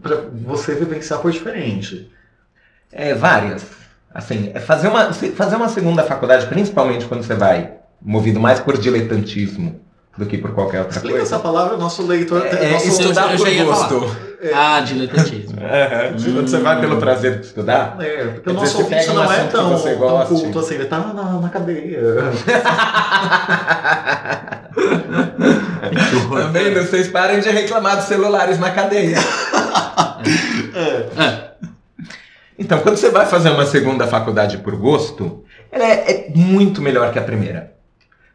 pra 0.00 0.18
você 0.46 0.76
vivenciar 0.76 1.20
foi 1.20 1.32
diferente. 1.32 2.08
É, 2.92 3.12
várias. 3.12 3.64
Assim, 4.14 4.52
é 4.54 4.60
fazer 4.60 4.86
uma, 4.86 5.12
fazer 5.12 5.56
uma 5.56 5.68
segunda 5.68 6.04
faculdade, 6.04 6.46
principalmente 6.46 7.06
quando 7.06 7.24
você 7.24 7.34
vai 7.34 7.72
movido 8.00 8.38
mais 8.38 8.60
por 8.60 8.78
diletantismo 8.78 9.80
do 10.16 10.26
que 10.26 10.38
por 10.38 10.52
qualquer 10.52 10.80
outra 10.80 10.94
Explica 10.94 11.18
coisa. 11.18 11.34
essa 11.34 11.42
palavra, 11.42 11.76
nosso 11.76 12.06
leitor... 12.06 12.46
É, 12.46 12.70
nosso, 12.70 12.86
estudar 12.86 13.32
eu 13.32 13.38
por 13.38 13.48
já 13.48 13.52
gosto. 14.42 14.56
Ah, 14.56 14.80
diletantismo. 14.80 15.58
Aham. 15.60 16.16
Quando 16.34 16.48
você 16.48 16.58
vai 16.58 16.80
pelo 16.80 16.98
prazer 16.98 17.38
de 17.38 17.46
estudar, 17.46 17.96
É, 18.00 18.24
porque 18.24 18.50
o 18.50 18.52
nosso 18.52 18.78
ouvinte 18.78 19.10
um 19.10 19.14
não 19.14 19.32
é 19.32 19.44
tão, 19.44 19.70
você 19.70 19.94
tão 19.94 20.26
culto 20.26 20.58
assim, 20.58 20.74
ele 20.74 20.86
tá 20.86 20.98
na, 20.98 21.40
na 21.40 21.48
cadeia. 21.48 22.00
Vendo? 26.52 26.82
Vocês 26.86 27.08
parem 27.08 27.40
de 27.40 27.50
reclamar 27.50 27.96
dos 27.96 28.06
celulares 28.06 28.58
na 28.58 28.70
cadeia. 28.70 29.16
É. 30.74 31.22
É. 31.22 31.52
Então, 32.58 32.80
quando 32.80 32.96
você 32.96 33.10
vai 33.10 33.26
fazer 33.26 33.50
uma 33.50 33.66
segunda 33.66 34.06
faculdade 34.06 34.58
por 34.58 34.76
gosto, 34.76 35.44
ela 35.70 35.84
é, 35.84 36.10
é 36.10 36.32
muito 36.34 36.80
melhor 36.80 37.12
que 37.12 37.18
a 37.18 37.22
primeira. 37.22 37.72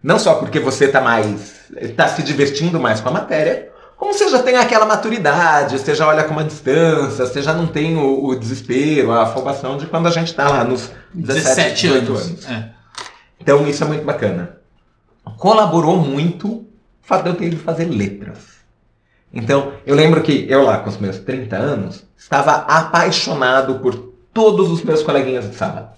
Não 0.02 0.20
só 0.20 0.36
porque 0.36 0.60
você 0.60 0.86
está 0.86 1.02
mais. 1.02 1.70
está 1.82 2.08
se 2.08 2.22
divertindo 2.24 2.80
mais 2.80 3.00
com 3.00 3.10
a 3.10 3.12
matéria, 3.12 3.70
como 3.98 4.14
você 4.14 4.30
já 4.30 4.44
tem 4.44 4.56
aquela 4.56 4.86
maturidade, 4.86 5.80
você 5.80 5.96
já 5.96 6.08
olha 6.08 6.24
com 6.24 6.32
uma 6.32 6.44
distância, 6.44 7.26
você 7.26 7.42
já 7.42 7.52
não 7.52 7.66
tem 7.66 7.98
o, 7.98 8.26
o 8.26 8.36
desespero, 8.36 9.12
a 9.12 9.24
afobação 9.24 9.76
de 9.76 9.88
quando 9.88 10.08
a 10.08 10.12
gente 10.12 10.28
está 10.28 10.48
lá 10.48 10.64
nos 10.64 10.92
17, 11.14 11.44
17 11.44 11.88
18 11.88 12.12
anos. 12.12 12.48
É. 12.48 12.70
Então 13.40 13.68
isso 13.68 13.84
é 13.84 13.88
muito 13.88 14.06
bacana. 14.06 14.58
Colaborou 15.38 15.98
muito 15.98 16.48
o 16.48 16.68
fato 17.02 17.24
de 17.24 17.30
eu 17.30 17.36
ter 17.36 17.46
ido 17.48 17.58
fazer 17.58 17.86
letras. 17.86 18.58
Então, 19.34 19.74
eu 19.86 19.96
lembro 19.96 20.22
que 20.22 20.46
eu 20.50 20.64
lá 20.64 20.78
com 20.78 20.90
os 20.90 20.98
meus 20.98 21.18
30 21.18 21.56
anos, 21.56 22.04
estava 22.18 22.54
apaixonado 22.54 23.80
por 23.80 23.96
todos 24.34 24.72
os 24.72 24.84
meus 24.84 25.04
coleguinhas 25.04 25.50
de 25.50 25.56
sala. 25.56 25.98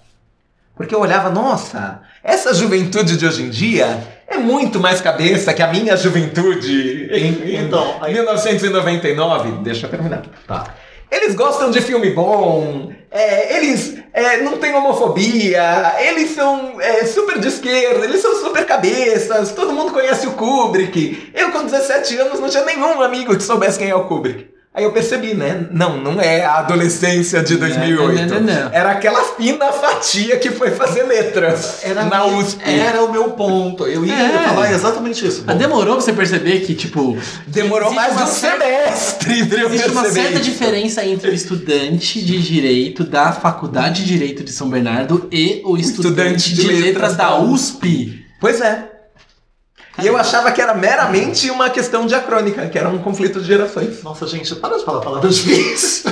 Porque 0.74 0.94
eu 0.94 1.00
olhava, 1.00 1.30
nossa, 1.30 2.00
essa 2.24 2.54
juventude 2.54 3.16
de 3.16 3.26
hoje 3.26 3.42
em 3.42 3.50
dia 3.50 4.19
muito 4.40 4.80
mais 4.80 5.00
cabeça 5.00 5.52
que 5.54 5.62
a 5.62 5.68
minha 5.68 5.96
juventude 5.96 7.08
em, 7.12 7.56
Então, 7.64 7.96
aí- 8.00 8.12
1999. 8.14 9.62
Deixa 9.62 9.86
eu 9.86 9.90
terminar. 9.90 10.22
Tá. 10.46 10.74
Eles 11.10 11.34
gostam 11.34 11.72
de 11.72 11.80
filme 11.80 12.10
bom, 12.10 12.92
é, 13.10 13.56
eles 13.56 13.98
é, 14.12 14.36
não 14.42 14.58
têm 14.58 14.72
homofobia, 14.72 15.92
eles 15.98 16.30
são 16.30 16.80
é, 16.80 17.04
super 17.04 17.40
de 17.40 17.48
esquerda, 17.48 18.04
eles 18.04 18.20
são 18.22 18.32
super 18.36 18.64
cabeças, 18.64 19.50
todo 19.50 19.72
mundo 19.72 19.90
conhece 19.92 20.28
o 20.28 20.32
Kubrick. 20.32 21.30
Eu, 21.34 21.50
com 21.50 21.64
17 21.64 22.16
anos, 22.16 22.38
não 22.38 22.48
tinha 22.48 22.64
nenhum 22.64 23.02
amigo 23.02 23.36
que 23.36 23.42
soubesse 23.42 23.76
quem 23.76 23.90
é 23.90 23.94
o 23.94 24.04
Kubrick. 24.04 24.46
Aí 24.72 24.84
eu 24.84 24.92
percebi, 24.92 25.34
né? 25.34 25.66
Não, 25.72 25.96
não 26.00 26.20
é 26.20 26.44
a 26.44 26.58
adolescência 26.58 27.42
de 27.42 27.56
2008. 27.56 27.98
Não, 28.14 28.40
não, 28.40 28.40
não, 28.40 28.64
não. 28.66 28.72
Era 28.72 28.92
aquela 28.92 29.20
fina 29.34 29.72
fatia 29.72 30.36
que 30.38 30.52
foi 30.52 30.70
fazer 30.70 31.02
letras 31.02 31.80
Era, 31.82 32.04
na 32.04 32.24
USP. 32.24 32.60
era 32.64 33.02
o 33.02 33.10
meu 33.10 33.32
ponto. 33.32 33.84
Eu 33.84 34.06
ia 34.06 34.14
É. 34.14 34.48
falar 34.48 34.72
exatamente 34.72 35.26
isso. 35.26 35.42
Ah, 35.48 35.54
demorou 35.54 35.96
pra 35.96 36.04
você 36.04 36.12
perceber 36.12 36.60
que, 36.60 36.74
tipo. 36.76 37.18
Demorou 37.48 37.92
mais 37.92 38.16
de 38.16 38.22
um 38.22 38.26
certa- 38.28 38.64
semestre 38.64 39.44
pra 39.46 39.58
eu 39.60 39.68
Existe 39.74 39.90
uma 39.90 40.04
certa 40.08 40.34
isso. 40.34 40.42
diferença 40.42 41.04
entre 41.04 41.30
o 41.30 41.34
estudante 41.34 42.22
de 42.24 42.40
direito 42.40 43.02
da 43.02 43.32
Faculdade 43.32 44.04
de 44.04 44.08
Direito 44.10 44.44
de 44.44 44.52
São 44.52 44.70
Bernardo 44.70 45.28
e 45.32 45.62
o 45.64 45.76
estudante, 45.76 46.54
de, 46.54 46.68
letras 46.68 47.16
da 47.16 47.36
USP. 47.40 48.24
Pois 48.40 48.60
é. 48.60 48.84
E 50.02 50.06
eu 50.06 50.16
achava 50.16 50.50
que 50.52 50.60
era 50.60 50.74
meramente 50.74 51.50
uma 51.50 51.70
questão 51.70 52.06
diacrônica, 52.06 52.68
que 52.68 52.78
era 52.78 52.88
um 52.88 52.98
conflito 52.98 53.40
de 53.40 53.46
gerações. 53.46 54.02
Nossa, 54.02 54.26
gente, 54.26 54.54
para 54.56 54.78
de 54.78 54.84
falar 54.84 55.00
palavras 55.00 55.36
difíceis. 55.36 56.04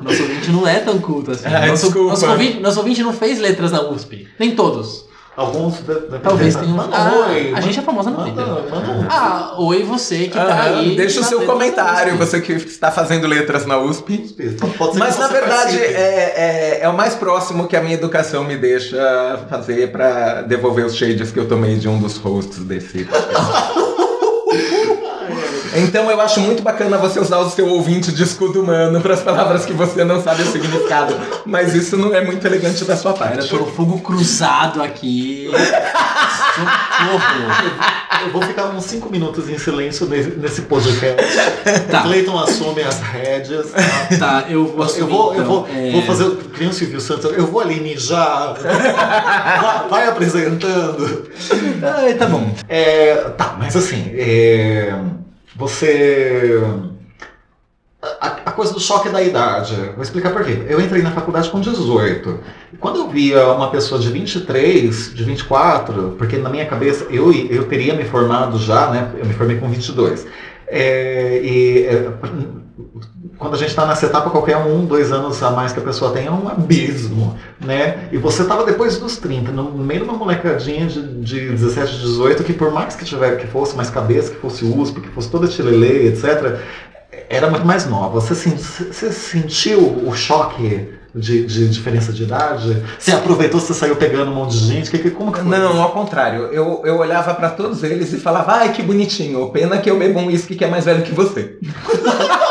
Nosso 0.00 0.22
ouvinte 0.22 0.50
não 0.50 0.68
é 0.68 0.80
tão 0.80 0.98
culto 0.98 1.30
assim. 1.30 1.46
Ah, 1.46 1.66
nosso, 1.66 1.86
desculpa. 1.86 2.10
nosso, 2.10 2.26
ouvinte, 2.28 2.60
nosso 2.60 2.78
ouvinte 2.78 3.02
não 3.02 3.12
fez 3.12 3.38
letras 3.38 3.72
na 3.72 3.80
USP. 3.82 4.28
Nem 4.38 4.54
todos. 4.54 5.06
Alguns 5.36 5.82
Talvez 6.22 6.54
tenham. 6.56 6.76
Manda 6.76 6.96
Ah, 6.96 7.10
um 7.12 7.30
oi. 7.32 7.52
a 7.54 7.60
gente 7.60 7.78
é 7.78 7.82
famosa 7.82 8.10
no 8.10 8.16
Twitter. 8.22 8.44
manda 8.46 8.90
um. 8.90 9.06
Ah, 9.08 9.54
oi 9.58 9.82
você 9.82 10.28
que 10.28 10.30
tá 10.30 10.62
aí. 10.62 10.94
deixa 10.96 11.20
o 11.20 11.24
seu 11.24 11.44
comentário, 11.44 12.16
você 12.16 12.40
que 12.40 12.52
está 12.52 12.90
fazendo 12.90 13.26
letras 13.26 13.66
na 13.66 13.78
USP. 13.78 14.18
Pode 14.78 14.92
ser 14.92 14.98
Mas 14.98 15.18
na 15.18 15.26
verdade 15.28 15.78
é, 15.78 15.92
é, 15.96 16.78
é 16.82 16.88
o 16.88 16.96
mais 16.96 17.14
próximo 17.14 17.66
que 17.66 17.76
a 17.76 17.80
minha 17.82 17.94
educação 17.94 18.44
me 18.44 18.56
deixa 18.56 19.40
fazer 19.50 19.90
pra 19.90 20.42
devolver 20.42 20.84
os 20.86 20.94
shades 20.94 21.32
que 21.32 21.38
eu 21.40 21.48
tomei 21.48 21.76
de 21.76 21.88
um 21.88 21.98
dos 21.98 22.16
hosts 22.16 22.58
desse 22.60 23.04
podcast. 23.04 23.73
Então 25.74 26.10
eu 26.10 26.20
acho 26.20 26.40
muito 26.40 26.62
bacana 26.62 26.96
você 26.98 27.18
usar 27.18 27.38
o 27.38 27.50
seu 27.50 27.68
ouvinte 27.68 28.12
de 28.12 28.22
escudo 28.22 28.62
humano 28.62 29.00
para 29.00 29.14
as 29.14 29.20
palavras 29.22 29.64
que 29.66 29.72
você 29.72 30.04
não 30.04 30.22
sabe 30.22 30.42
o 30.42 30.46
significado. 30.46 31.14
Mas 31.44 31.74
isso 31.74 31.96
não 31.96 32.14
é 32.14 32.24
muito 32.24 32.46
elegante 32.46 32.84
da 32.84 32.96
sua 32.96 33.12
parte. 33.12 33.48
pelo 33.48 33.66
fogo 33.66 33.98
cruzado 34.00 34.82
aqui. 34.82 35.50
Socorro. 36.54 37.74
Eu 38.24 38.30
vou 38.32 38.42
ficar 38.42 38.66
uns 38.66 38.84
5 38.84 39.10
minutos 39.10 39.48
em 39.50 39.58
silêncio 39.58 40.06
nesse, 40.06 40.30
nesse 40.30 40.62
podcast. 40.62 41.16
Tá. 41.90 42.02
Cleiton 42.02 42.38
assume 42.38 42.82
as 42.82 43.00
rédeas. 43.00 43.72
tá? 44.18 44.42
Tá, 44.42 44.44
eu 44.48 44.64
vou 44.66 44.76
Eu 44.78 44.82
assumir, 44.84 45.10
vou, 45.10 45.34
eu 45.34 45.40
então. 45.42 45.46
vou, 45.46 45.68
É, 45.74 45.90
vou 45.92 46.02
fazer 46.02 46.36
nem 46.58 46.68
o 46.68 46.72
Silvio 46.72 47.00
Santos. 47.00 47.32
Eu 47.36 47.46
vou 47.46 47.60
ali 47.60 47.80
mijar. 47.80 48.54
vai, 48.54 49.88
vai 49.88 50.08
apresentando. 50.08 51.28
Ai, 51.82 52.14
tá 52.14 52.26
bom. 52.26 52.48
É, 52.68 53.14
tá, 53.36 53.56
mas 53.58 53.76
assim, 53.76 54.10
é, 54.14 54.94
você. 55.56 56.60
A, 58.20 58.26
a 58.26 58.52
coisa 58.52 58.72
do 58.72 58.80
choque 58.80 59.08
da 59.08 59.22
idade. 59.22 59.74
Vou 59.94 60.02
explicar 60.02 60.30
por 60.30 60.44
quê. 60.44 60.62
Eu 60.68 60.80
entrei 60.80 61.00
na 61.00 61.10
faculdade 61.10 61.48
com 61.48 61.60
18. 61.60 62.40
E 62.72 62.76
quando 62.76 62.98
eu 62.98 63.08
via 63.08 63.48
uma 63.52 63.70
pessoa 63.70 63.98
de 64.00 64.10
23, 64.10 65.14
de 65.14 65.24
24, 65.24 66.14
porque 66.18 66.36
na 66.36 66.50
minha 66.50 66.66
cabeça 66.66 67.06
eu, 67.10 67.32
eu 67.32 67.66
teria 67.66 67.94
me 67.94 68.04
formado 68.04 68.58
já, 68.58 68.90
né? 68.90 69.10
Eu 69.16 69.24
me 69.24 69.32
formei 69.32 69.58
com 69.58 69.68
22. 69.68 70.26
É, 70.66 71.40
e 71.42 71.86
é, 71.86 72.12
quando 73.38 73.54
a 73.54 73.58
gente 73.58 73.68
está 73.68 73.86
nessa 73.86 74.06
etapa, 74.06 74.30
qualquer 74.30 74.56
um, 74.56 74.84
dois 74.84 75.12
anos 75.12 75.40
a 75.42 75.50
mais 75.50 75.72
que 75.72 75.78
a 75.78 75.82
pessoa 75.82 76.12
tem 76.12 76.26
é 76.26 76.30
um 76.30 76.48
abismo, 76.48 77.36
né? 77.60 78.08
E 78.10 78.18
você 78.18 78.42
estava 78.42 78.64
depois 78.64 78.98
dos 78.98 79.16
30, 79.16 79.52
no 79.52 79.70
meio 79.72 80.00
de 80.00 80.08
uma 80.08 80.18
molecadinha 80.18 80.86
de, 80.86 81.20
de 81.20 81.50
17, 81.50 81.98
18, 81.98 82.42
que 82.42 82.52
por 82.52 82.72
mais 82.72 82.96
que 82.96 83.04
tiver, 83.04 83.36
que 83.36 83.46
fosse 83.46 83.76
mais 83.76 83.90
cabeça, 83.90 84.30
que 84.30 84.40
fosse 84.40 84.64
USP, 84.64 85.00
que 85.00 85.08
fosse 85.08 85.30
toda 85.30 85.46
chilelê, 85.46 86.08
etc., 86.08 86.58
era 87.28 87.48
muito 87.48 87.66
mais 87.66 87.86
nova. 87.86 88.20
Você, 88.20 88.34
você 88.34 89.12
sentiu 89.12 90.06
o 90.06 90.14
choque 90.14 90.88
de, 91.14 91.46
de 91.46 91.68
diferença 91.68 92.12
de 92.12 92.24
idade? 92.24 92.82
Você 92.98 93.12
aproveitou, 93.12 93.60
você 93.60 93.72
saiu 93.72 93.96
pegando 93.96 94.30
um 94.30 94.34
monte 94.34 94.58
de 94.58 94.66
gente? 94.66 94.90
Que, 94.90 94.98
que, 94.98 95.10
como 95.10 95.32
que 95.32 95.40
foi 95.40 95.48
Não, 95.48 95.80
ao 95.80 95.92
contrário. 95.92 96.46
Eu, 96.46 96.82
eu 96.84 96.98
olhava 96.98 97.34
pra 97.34 97.50
todos 97.50 97.82
eles 97.82 98.12
e 98.12 98.18
falava, 98.18 98.52
ai 98.52 98.72
que 98.72 98.82
bonitinho, 98.82 99.48
pena 99.50 99.78
que 99.78 99.90
eu 99.90 99.98
bebo 99.98 100.18
um 100.20 100.26
uísque 100.26 100.54
que 100.54 100.64
é 100.64 100.68
mais 100.68 100.84
velho 100.84 101.02
que 101.02 101.14
você. 101.14 101.56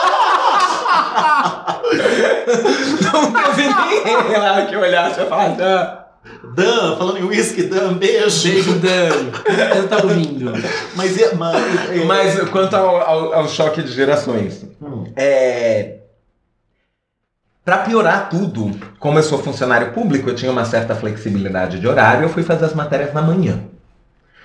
Não 3.11 3.31
teve 3.31 3.63
ninguém 3.67 4.37
lá 4.39 4.65
que 4.65 4.75
olhasse 4.75 5.21
e 5.21 5.25
falasse, 5.25 5.61
ah, 5.61 5.99
Dan, 6.55 6.95
falando 6.97 7.17
em 7.17 7.23
whisky, 7.23 7.63
Dan, 7.63 7.93
beijo. 7.95 8.43
Beijo, 8.49 8.73
Dan. 8.79 9.31
Eu 9.75 9.87
tava 9.87 10.03
ouvindo. 10.07 10.51
Mas, 10.95 11.33
mas, 11.35 11.89
é- 11.91 12.03
Mas 12.05 12.49
quanto 12.49 12.75
ao, 12.75 12.95
ao- 12.97 13.33
ao 13.33 13.47
choque 13.47 13.81
de 13.81 13.91
gerações, 13.91 14.65
Hum. 14.81 15.05
é. 15.15 15.97
Pra 17.65 17.77
piorar 17.79 18.29
tudo, 18.29 18.71
como 18.99 19.17
eu 19.19 19.23
sou 19.23 19.39
funcionário 19.39 19.93
público, 19.93 20.29
eu 20.29 20.35
tinha 20.35 20.51
uma 20.51 20.65
certa 20.65 20.93
flexibilidade 20.95 21.79
de 21.79 21.87
horário, 21.87 22.23
eu 22.23 22.29
fui 22.29 22.43
fazer 22.43 22.65
as 22.65 22.73
matérias 22.73 23.13
na 23.13 23.21
manhã. 23.21 23.61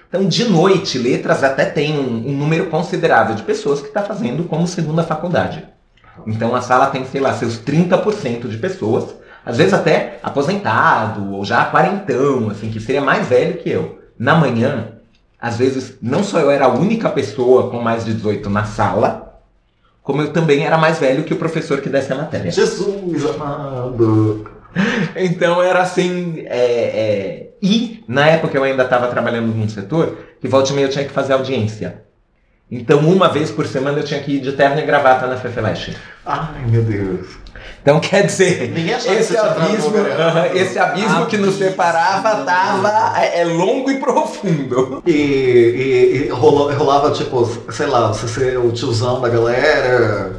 Então, 0.09 0.25
de 0.27 0.45
noite, 0.49 0.97
letras 0.99 1.43
até 1.45 1.65
tem 1.65 1.99
um, 1.99 2.29
um 2.29 2.37
número 2.37 2.67
considerável 2.67 3.35
de 3.35 3.43
pessoas 3.43 3.81
que 3.81 3.89
está 3.89 4.03
fazendo 4.03 4.45
como 4.45 4.67
segunda 4.69 5.03
faculdade. 5.03 5.67
Então, 6.27 6.55
a 6.55 6.61
sala 6.61 6.87
tem, 6.87 7.05
sei 7.05 7.21
lá, 7.21 7.33
seus 7.35 7.59
30% 7.59 8.49
de 8.49 8.59
pessoas, 8.59 9.15
às 9.45 9.57
vezes 9.57 9.73
até 9.73 10.19
aposentado 10.23 11.33
ou 11.33 11.45
já 11.45 11.65
quarentão, 11.67 12.51
assim, 12.51 12.71
que 12.71 12.81
seria 12.81 13.01
mais 13.01 13.27
velho 13.27 13.59
que 13.59 13.71
eu. 13.71 13.99
Na 14.19 14.35
manhã, 14.35 14.89
às 15.41 15.57
vezes, 15.57 15.97
não 16.03 16.23
só 16.23 16.41
eu 16.41 16.51
era 16.51 16.67
a 16.67 16.73
única 16.75 17.09
pessoa 17.09 17.71
com 17.71 17.81
mais 17.81 18.05
de 18.05 18.15
18 18.15 18.51
na 18.51 18.65
sala, 18.65 19.41
como 20.03 20.23
eu 20.23 20.33
também 20.33 20.65
era 20.65 20.79
mais 20.79 20.99
velho 20.99 21.23
que 21.25 21.35
o 21.35 21.39
professor 21.39 21.81
que 21.81 21.89
desse 21.89 22.13
a 22.13 22.17
matéria. 22.17 22.51
Jesus 22.51 23.25
amado. 23.27 24.51
Então 25.17 25.63
era 25.63 25.81
assim. 25.81 26.45
é, 26.47 26.57
é, 26.57 27.51
E 27.61 28.05
na 28.07 28.27
época 28.27 28.57
eu 28.57 28.63
ainda 28.65 28.85
estava 28.85 29.09
trabalhando 29.09 29.55
num 29.55 29.69
setor 29.69 30.17
que 30.41 30.47
volta 30.47 30.71
e 30.71 30.75
meia 30.75 30.87
eu 30.87 30.91
tinha 30.91 31.05
que 31.05 31.13
fazer 31.13 31.33
audiência. 31.33 32.03
Então 32.71 32.99
uma 33.01 33.29
vez 33.29 33.51
por 33.51 33.67
semana 33.67 33.99
eu 33.99 34.05
tinha 34.05 34.21
que 34.21 34.33
ir 34.37 34.41
de 34.41 34.53
terno 34.53 34.79
e 34.79 34.83
gravata 34.83 35.27
na 35.27 35.37
Fefeleche. 35.37 35.97
Ai, 36.27 36.67
meu 36.67 36.83
Deus. 36.83 37.27
Então 37.81 37.99
quer 38.01 38.27
dizer, 38.27 38.71
esse 38.79 39.37
abismo, 39.37 39.97
aham, 39.97 40.47
esse 40.55 40.79
abismo 40.79 41.27
que 41.27 41.39
nos 41.39 41.55
separava 41.57 42.45
tava 42.45 43.19
é, 43.23 43.41
é 43.41 43.45
longo 43.45 43.91
e 43.91 43.99
profundo. 43.99 45.03
E, 45.07 45.13
e- 45.13 46.27
e 46.27 46.29
rolou- 46.29 46.71
rolava, 46.75 47.11
tipo, 47.13 47.47
sei 47.73 47.87
lá, 47.87 48.09
você 48.09 48.29
ser 48.29 48.59
o 48.59 48.71
tiozão 48.73 49.21
da 49.21 49.29
galera. 49.31 50.37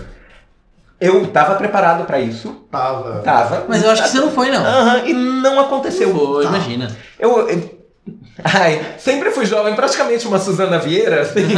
Eu 1.02 1.26
tava 1.28 1.56
preparado 1.56 2.06
para 2.06 2.20
isso, 2.20 2.54
Tava. 2.70 3.22
tava. 3.22 3.66
Mas 3.70 3.82
eu 3.84 3.90
acho 3.90 4.04
que 4.04 4.10
você 4.10 4.20
não 4.20 4.32
foi, 4.32 4.52
não. 4.52 4.64
Aham, 4.64 5.06
e 5.06 5.14
não 5.14 5.60
aconteceu. 5.62 6.12
Pô, 6.14 6.42
Tá. 6.42 6.50
imagina. 6.50 6.92
Eu, 7.18 7.50
eu- 7.50 7.79
Ai, 8.44 8.82
sempre 8.98 9.32
fui 9.32 9.46
jovem, 9.46 9.76
praticamente 9.76 10.28
uma 10.28 10.40
Suzana 10.40 10.80
Vieira, 10.80 11.22
assim. 11.22 11.42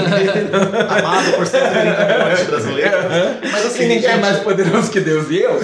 Amado 0.89 1.33
por 1.33 1.45
130 1.45 2.05
milhões 2.05 2.39
de 2.39 2.45
brasileiros. 2.45 3.05
Mas 3.51 3.65
assim, 3.65 3.83
e 3.83 3.87
ninguém 3.87 4.09
é 4.09 4.11
gente, 4.13 4.21
mais 4.21 4.39
poderoso 4.39 4.91
que 4.91 4.99
Deus 4.99 5.29
e 5.29 5.39
eu. 5.39 5.61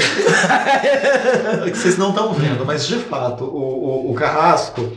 é 1.65 1.69
que 1.69 1.77
vocês 1.77 1.97
não 1.97 2.10
estão 2.10 2.34
vendo, 2.34 2.65
mas 2.65 2.88
de 2.88 2.97
fato, 2.99 3.43
o, 3.45 4.08
o, 4.08 4.12
o 4.12 4.13
Carrasco 4.13 4.91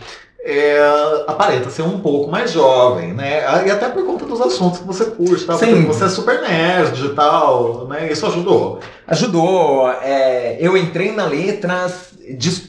é, 0.45 0.79
aparenta 1.27 1.69
ser 1.71 1.83
um 1.83 2.01
pouco 2.01 2.31
mais 2.31 2.51
jovem, 2.53 3.13
né? 3.13 3.43
E 3.67 3.71
até 3.71 3.89
por 3.89 4.05
conta 4.07 4.25
dos 4.25 4.41
assuntos 4.41 4.81
que 4.81 4.87
você 4.87 5.05
curte, 5.07 5.45
tá? 5.45 5.57
Sim. 5.59 5.85
você 5.85 6.05
é 6.05 6.09
super 6.09 6.41
nerd 6.41 7.05
e 7.05 7.09
tal, 7.11 7.87
né? 7.89 8.11
Isso 8.11 8.27
ajudou. 8.27 8.81
Ajudou. 9.07 9.91
é, 10.03 10.57
eu 10.61 10.77
entrei 10.77 11.13
na 11.13 11.27
Letras 11.27 12.11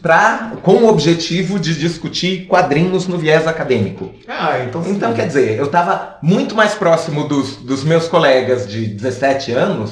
pra, 0.01 0.53
com 0.63 0.73
o 0.73 0.87
objetivo 0.87 1.59
de 1.59 1.75
discutir 1.77 2.47
quadrinhos 2.47 3.07
no 3.07 3.17
viés 3.17 3.47
acadêmico. 3.47 4.11
Ah, 4.27 4.59
então 4.67 4.83
sim. 4.83 4.91
Então, 4.91 5.13
quer 5.13 5.27
dizer, 5.27 5.57
eu 5.57 5.65
estava 5.65 6.17
muito 6.21 6.55
mais 6.55 6.73
próximo 6.73 7.27
dos, 7.27 7.57
dos 7.57 7.83
meus 7.83 8.07
colegas 8.07 8.67
de 8.67 8.87
17 8.87 9.51
anos 9.51 9.91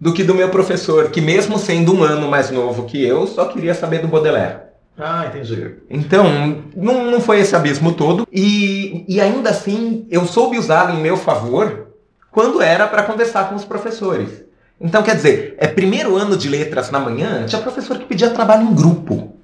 do 0.00 0.12
que 0.12 0.24
do 0.24 0.34
meu 0.34 0.48
professor, 0.48 1.10
que 1.10 1.20
mesmo 1.20 1.58
sendo 1.58 1.94
um 1.94 2.02
ano 2.02 2.28
mais 2.28 2.50
novo 2.50 2.84
que 2.86 3.04
eu, 3.04 3.26
só 3.26 3.44
queria 3.44 3.74
saber 3.74 4.00
do 4.00 4.08
Baudelaire. 4.08 4.71
Ah, 4.98 5.26
entendi. 5.26 5.76
Então, 5.88 6.64
não, 6.76 7.10
não 7.10 7.20
foi 7.20 7.40
esse 7.40 7.56
abismo 7.56 7.92
todo. 7.92 8.26
E, 8.30 9.04
e 9.08 9.20
ainda 9.20 9.50
assim, 9.50 10.06
eu 10.10 10.26
soube 10.26 10.58
usá-lo 10.58 10.94
em 10.94 11.02
meu 11.02 11.16
favor 11.16 11.88
quando 12.30 12.60
era 12.62 12.86
para 12.86 13.02
conversar 13.02 13.48
com 13.48 13.54
os 13.54 13.64
professores. 13.64 14.44
Então, 14.80 15.02
quer 15.02 15.14
dizer, 15.14 15.54
é 15.58 15.66
primeiro 15.66 16.16
ano 16.16 16.36
de 16.36 16.48
letras 16.48 16.90
na 16.90 16.98
manhã, 16.98 17.46
tinha 17.46 17.62
professor 17.62 17.98
que 17.98 18.04
pedia 18.04 18.30
trabalho 18.30 18.64
em 18.64 18.74
grupo. 18.74 19.36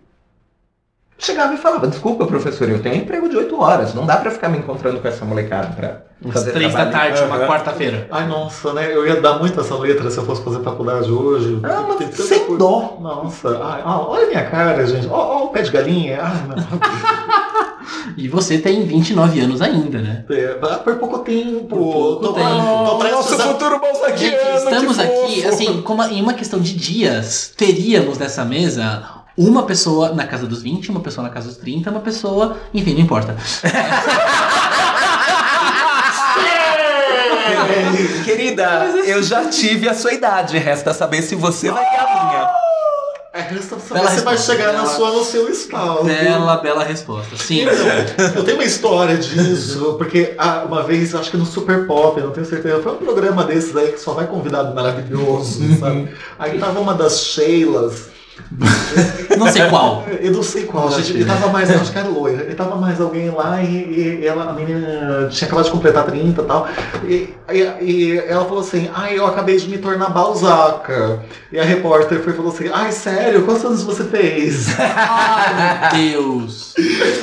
Chegava 1.19 1.53
e 1.55 1.57
falava: 1.59 1.87
Desculpa, 1.89 2.27
professor, 2.27 2.69
eu 2.69 2.81
tenho 2.81 2.95
um 2.95 2.99
emprego 2.99 3.29
de 3.29 3.37
8 3.37 3.61
horas, 3.61 3.93
não 3.95 4.07
dá 4.07 4.17
pra 4.17 4.31
ficar 4.31 4.49
me 4.49 4.59
encontrando 4.59 5.01
com 5.01 5.09
essa 5.09 5.25
molecada 5.25 5.69
pra 5.75 6.03
fazer 6.33 6.53
três 6.53 6.73
da 6.73 6.87
trabalho." 6.87 7.13
tarde, 7.15 7.25
uma 7.29 7.47
quarta-feira. 7.47 8.07
Ai, 8.11 8.27
nossa, 8.27 8.73
né? 8.73 8.95
Eu 8.95 9.07
ia 9.07 9.21
dar 9.21 9.39
muito 9.39 9.61
essa 9.61 9.75
letra 9.77 10.11
se 10.11 10.19
eu 10.19 10.25
fosse 10.25 10.43
fazer 10.43 10.61
faculdade 10.63 11.11
hoje. 11.11 11.61
Ah, 11.65 11.85
mas 11.89 12.15
sem 12.15 12.39
coisa. 12.41 12.59
dó. 12.59 12.97
Nossa, 13.01 13.49
ai, 13.63 13.83
ó, 13.85 14.11
olha 14.11 14.25
a 14.25 14.29
minha 14.29 14.45
cara, 14.45 14.87
gente. 14.87 15.07
Ó, 15.09 15.15
ó 15.17 15.45
o 15.45 15.49
pé 15.49 15.63
de 15.63 15.71
galinha. 15.71 16.21
Ai, 16.23 16.47
não. 16.49 16.57
E 18.17 18.27
você 18.29 18.59
tem 18.59 18.85
29 18.85 19.41
anos 19.41 19.63
ainda, 19.63 19.99
né? 19.99 20.25
É, 20.29 20.49
por 20.85 20.97
pouco 20.97 21.19
tempo. 21.21 21.67
Por 21.69 21.79
pouco 21.93 22.27
tô, 22.27 22.33
tempo. 22.33 22.49
tô 22.87 22.99
prestes 22.99 23.31
nosso 23.31 23.35
a- 23.35 23.53
futuro 23.53 23.79
bolsaquiano! 23.79 24.59
Estamos 24.59 24.99
aqui, 24.99 25.37
fofo. 25.43 25.49
assim, 25.49 25.83
como 25.83 26.03
em 26.05 26.21
uma 26.21 26.35
questão 26.35 26.59
de 26.59 26.75
dias, 26.75 27.53
teríamos 27.57 28.19
nessa 28.19 28.45
mesa 28.45 29.03
uma 29.39 29.63
pessoa 29.63 30.13
na 30.13 30.27
casa 30.27 30.47
dos 30.47 30.61
20, 30.63 30.91
uma 30.91 31.01
pessoa 31.01 31.27
na 31.27 31.33
casa 31.33 31.47
dos 31.47 31.57
30, 31.57 31.91
uma 31.91 32.01
pessoa. 32.01 32.59
Enfim, 32.75 32.95
não 32.95 33.01
importa. 33.01 33.37
Querida, 38.25 38.85
eu 39.07 39.23
já 39.23 39.47
tive 39.49 39.89
a 39.89 39.95
sua 39.95 40.13
idade, 40.13 40.59
resta 40.59 40.93
saber 40.93 41.23
se 41.23 41.35
você 41.35 41.71
vai 41.71 41.85
ter 41.89 41.97
a 41.97 42.03
minha. 42.05 42.51
É, 43.33 43.41
resta 43.43 43.79
saber 43.79 44.01
Bela 44.01 44.11
se 44.11 44.21
vai 44.25 44.39
chegar 44.39 44.73
na 44.73 44.83
bela- 44.83 44.87
sua 44.95 45.11
no 45.13 45.25
seu 45.25 45.49
estado. 45.49 46.05
Bela, 46.05 46.57
bela 46.57 46.85
resposta. 46.85 47.37
Sim. 47.37 47.63
Então, 47.63 48.27
eu 48.37 48.45
tenho 48.45 48.57
uma 48.57 48.65
história 48.65 49.17
disso, 49.17 49.95
porque 49.99 50.35
ah, 50.39 50.65
uma 50.67 50.83
vez, 50.83 51.15
acho 51.15 51.31
que 51.31 51.37
no 51.37 51.47
Super 51.47 51.87
Pop, 51.87 52.19
eu 52.19 52.27
não 52.27 52.33
tenho 52.33 52.47
certeza, 52.47 52.83
foi 52.83 52.93
um 52.93 52.97
programa 52.97 53.45
desses 53.45 53.77
aí 53.77 53.93
que 53.93 54.01
só 54.01 54.13
vai 54.13 54.27
convidado 54.27 54.75
maravilhoso, 54.75 55.61
sabe? 55.79 56.09
Aí 56.39 56.59
tava 56.59 56.81
uma 56.81 56.95
das 56.95 57.21
Sheilas, 57.21 58.09
Não 59.37 59.47
sei 59.51 59.67
qual. 59.69 60.05
eu 60.21 60.33
não 60.33 60.43
sei 60.43 60.65
qual, 60.65 60.91
gente, 60.91 61.13
sei. 61.13 61.21
e 61.23 61.25
tava 61.25 61.49
mais, 61.49 61.71
acho 61.71 61.93
que 61.93 61.99
era 61.99 62.09
loira, 62.09 62.47
e 62.51 62.55
tava 62.55 62.77
mais 62.77 63.01
alguém 63.01 63.31
lá 63.31 63.63
e, 63.63 64.21
e 64.23 64.27
ela, 64.27 64.51
a 64.51 64.53
menina 64.53 65.29
tinha 65.31 65.47
acabado 65.47 65.67
de 65.67 65.71
completar 65.71 66.05
30 66.05 66.43
e 66.43 66.45
tal, 66.45 66.69
e, 67.05 67.35
e, 67.81 68.19
ela 68.27 68.45
falou 68.45 68.61
assim, 68.61 68.91
ai, 68.95 69.19
eu 69.19 69.27
acabei 69.27 69.57
de 69.57 69.69
me 69.69 69.79
tornar 69.79 70.11
Balzaca. 70.11 71.21
E 71.53 71.59
a 71.59 71.65
repórter 71.65 72.21
foi 72.23 72.33
e 72.33 72.37
falou 72.37 72.53
assim, 72.53 72.69
ai, 72.73 72.93
sério, 72.93 73.43
quantos 73.45 73.65
anos 73.65 73.83
você 73.83 74.05
fez? 74.05 74.69
Ai, 74.79 75.91
meu 75.93 76.13
Deus. 76.13 76.75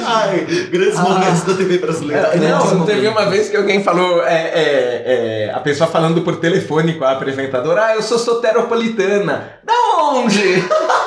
ai, 0.05 0.45
grandes 0.71 0.97
Ah. 0.97 1.03
momentos 1.03 1.41
da 1.43 1.53
TV 1.53 1.77
brasileira. 1.77 2.29
É, 2.33 2.37
Não, 2.37 2.75
Não, 2.75 2.85
teve 2.85 3.07
uma 3.07 3.25
vez 3.25 3.49
que 3.49 3.57
alguém 3.57 3.83
falou, 3.83 4.23
é, 4.23 4.33
é, 4.33 5.03
é, 5.47 5.51
a 5.53 5.59
pessoa 5.59 5.89
falando 5.89 6.21
por 6.21 6.37
telefone 6.37 6.93
com 6.95 7.03
a 7.05 7.11
apresentadora, 7.11 7.85
ah, 7.85 7.95
eu 7.95 8.01
sou 8.01 8.17
soteropolitana. 8.17 9.49
Da 9.63 9.73
onde? 10.01 10.63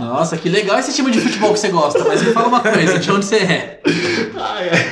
Nossa, 0.00 0.36
que 0.36 0.48
legal 0.48 0.78
esse 0.78 0.92
time 0.92 1.10
de 1.10 1.20
futebol 1.20 1.52
que 1.52 1.60
você 1.60 1.68
gosta, 1.68 2.04
mas 2.04 2.22
me 2.22 2.32
fala 2.32 2.48
uma 2.48 2.60
coisa, 2.60 2.98
de 2.98 3.10
onde 3.10 3.24
você 3.24 3.36
é? 3.36 3.80
Ai, 4.36 4.68
ai. 4.70 4.90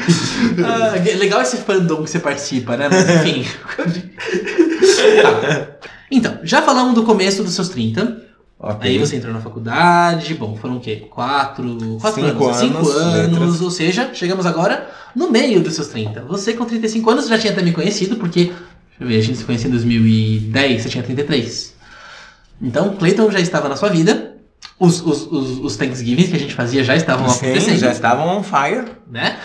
Ah, 0.65 1.19
legal 1.19 1.43
esse 1.43 1.59
fandom 1.59 2.03
que 2.03 2.11
você 2.11 2.19
participa, 2.19 2.77
né? 2.77 2.89
Mas 2.91 3.09
enfim. 3.09 3.45
Tá. 5.23 5.67
Então, 6.11 6.39
já 6.43 6.63
falamos 6.63 6.95
do 6.95 7.03
começo 7.03 7.43
dos 7.43 7.55
seus 7.55 7.69
30. 7.69 8.31
Ok. 8.59 8.91
Aí 8.91 8.99
você 8.99 9.17
entrou 9.17 9.33
na 9.33 9.41
faculdade, 9.41 10.35
bom, 10.35 10.55
foram 10.57 10.77
o 10.77 10.81
quê? 10.81 11.07
Quatro, 11.11 11.99
quatro 12.01 12.23
Cinco 12.23 12.45
anos. 12.45 12.57
Cinco 12.59 12.79
anos, 12.79 12.97
anos, 12.97 13.39
letras. 13.39 13.61
ou 13.63 13.71
seja, 13.71 14.11
chegamos 14.13 14.45
agora 14.45 14.87
no 15.17 15.31
meio 15.31 15.63
dos 15.63 15.75
seus 15.75 15.89
30. 15.89 16.23
Você 16.23 16.53
com 16.53 16.65
35 16.67 17.11
anos 17.11 17.29
já 17.29 17.39
tinha 17.39 17.53
até 17.53 17.63
me 17.63 17.73
conhecido, 17.73 18.17
porque, 18.17 18.45
deixa 18.45 18.57
eu 19.01 19.07
ver, 19.09 19.19
a 19.19 19.23
gente 19.23 19.39
se 19.39 19.45
conheceu 19.45 19.69
em 19.69 19.73
2010, 19.73 20.83
você 20.83 20.89
tinha 20.91 21.03
33. 21.03 21.75
Então, 22.61 22.97
Clayton 22.97 23.31
já 23.31 23.41
estava 23.41 23.69
na 23.69 23.77
sua 23.77 23.89
vida, 23.89 24.37
os, 24.79 25.01
os, 25.01 25.27
os, 25.27 25.59
os 25.59 25.77
Thanksgivings 25.77 26.31
que 26.31 26.37
a 26.37 26.39
gente 26.39 26.55
fazia 26.55 26.83
já 26.85 26.95
estavam 26.97 27.29
Sim, 27.29 27.47
acontecendo, 27.47 27.79
já 27.79 27.91
estavam 27.91 28.39
on 28.39 28.43
fire. 28.43 28.85
né? 29.11 29.39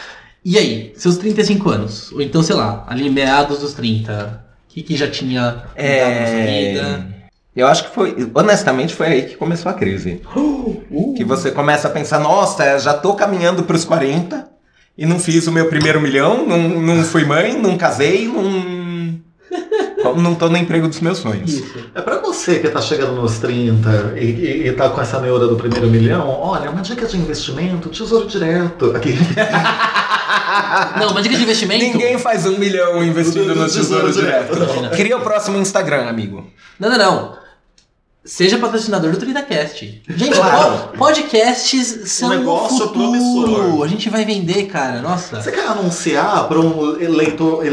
E 0.44 0.58
aí, 0.58 0.94
seus 0.96 1.18
35 1.18 1.70
anos, 1.70 2.12
ou 2.12 2.22
então, 2.22 2.44
sei 2.44 2.56
lá, 2.56 2.86
ali 2.88 3.10
meados 3.10 3.60
dos 3.60 3.74
30, 3.74 4.46
o 4.70 4.74
que, 4.74 4.84
que 4.84 4.96
já 4.96 5.10
tinha 5.10 5.42
na 5.42 6.28
sua 6.28 6.46
vida? 6.46 7.10
É... 7.12 7.16
Eu 7.56 7.68
acho 7.68 7.86
que 7.86 7.96
foi, 7.96 8.30
honestamente, 8.34 8.94
foi 8.94 9.08
aí 9.08 9.22
que 9.24 9.36
começou 9.38 9.72
a 9.72 9.74
crise. 9.74 10.22
Que 11.16 11.24
você 11.24 11.52
começa 11.52 11.88
a 11.88 11.92
pensar, 11.92 12.20
nossa, 12.20 12.78
já 12.78 12.94
tô 12.94 13.14
caminhando 13.14 13.64
pros 13.64 13.86
40 13.86 14.48
e 14.98 15.06
não 15.06 15.18
fiz 15.20 15.48
o 15.48 15.52
meu 15.52 15.68
primeiro 15.68 16.00
milhão, 16.02 16.46
não, 16.46 16.58
não 16.58 17.04
fui 17.04 17.24
mãe, 17.24 17.58
não 17.58 17.78
casei, 17.78 18.28
não. 18.28 18.75
Não 20.14 20.36
tô 20.36 20.50
no 20.50 20.58
emprego 20.58 20.88
dos 20.88 21.00
meus 21.00 21.18
sonhos. 21.18 21.52
Isso. 21.54 21.74
É 21.96 22.02
pra 22.02 22.20
você 22.20 22.60
que 22.60 22.70
tá 22.70 22.82
chegando 22.82 23.14
nos 23.14 23.40
30 23.40 24.14
e, 24.18 24.24
e, 24.26 24.68
e 24.68 24.72
tá 24.74 24.90
com 24.90 25.02
essa 25.02 25.20
neura 25.20 25.48
do 25.48 25.56
primeiro 25.56 25.88
milhão, 25.88 26.28
olha, 26.30 26.70
uma 26.70 26.82
dica 26.82 27.06
de 27.08 27.18
investimento, 27.18 27.90
tesouro 27.90 28.28
direto. 28.28 28.94
Aqui. 28.96 29.18
Não, 31.00 31.12
uma 31.12 31.22
dica 31.22 31.36
de 31.36 31.44
investimento. 31.44 31.84
Ninguém 31.84 32.18
faz 32.18 32.46
um 32.46 32.58
milhão 32.58 33.04
investindo 33.04 33.48
Do- 33.48 33.54
do 33.56 33.60
no 33.62 33.66
tesouro 33.66 34.08
Tesouro 34.08 34.12
direto. 34.14 34.56
Direto. 34.56 34.96
Cria 34.96 35.18
o 35.18 35.22
próximo 35.22 35.58
Instagram, 35.58 36.08
amigo. 36.08 36.46
Não, 36.80 36.90
não, 36.90 36.98
não. 36.98 37.45
Seja 38.26 38.58
patrocinador 38.58 39.12
do 39.12 39.18
30cast. 39.24 40.02
Gente, 40.10 40.34
Claro. 40.36 40.90
po- 40.94 40.98
podcasts 40.98 42.10
são 42.12 42.30
Um 42.30 42.38
negócio 42.40 42.76
o 42.78 42.88
futuro. 42.88 43.12
promissor. 43.12 43.84
A 43.84 43.88
gente 43.88 44.10
vai 44.10 44.26
vender, 44.26 44.64
cara. 44.66 45.00
Nossa. 45.00 45.40
Você 45.42 45.52
quer 45.52 45.68
anunciar 45.68 46.48
para 46.48 46.60
um 46.60 46.82
leitor, 46.98 47.64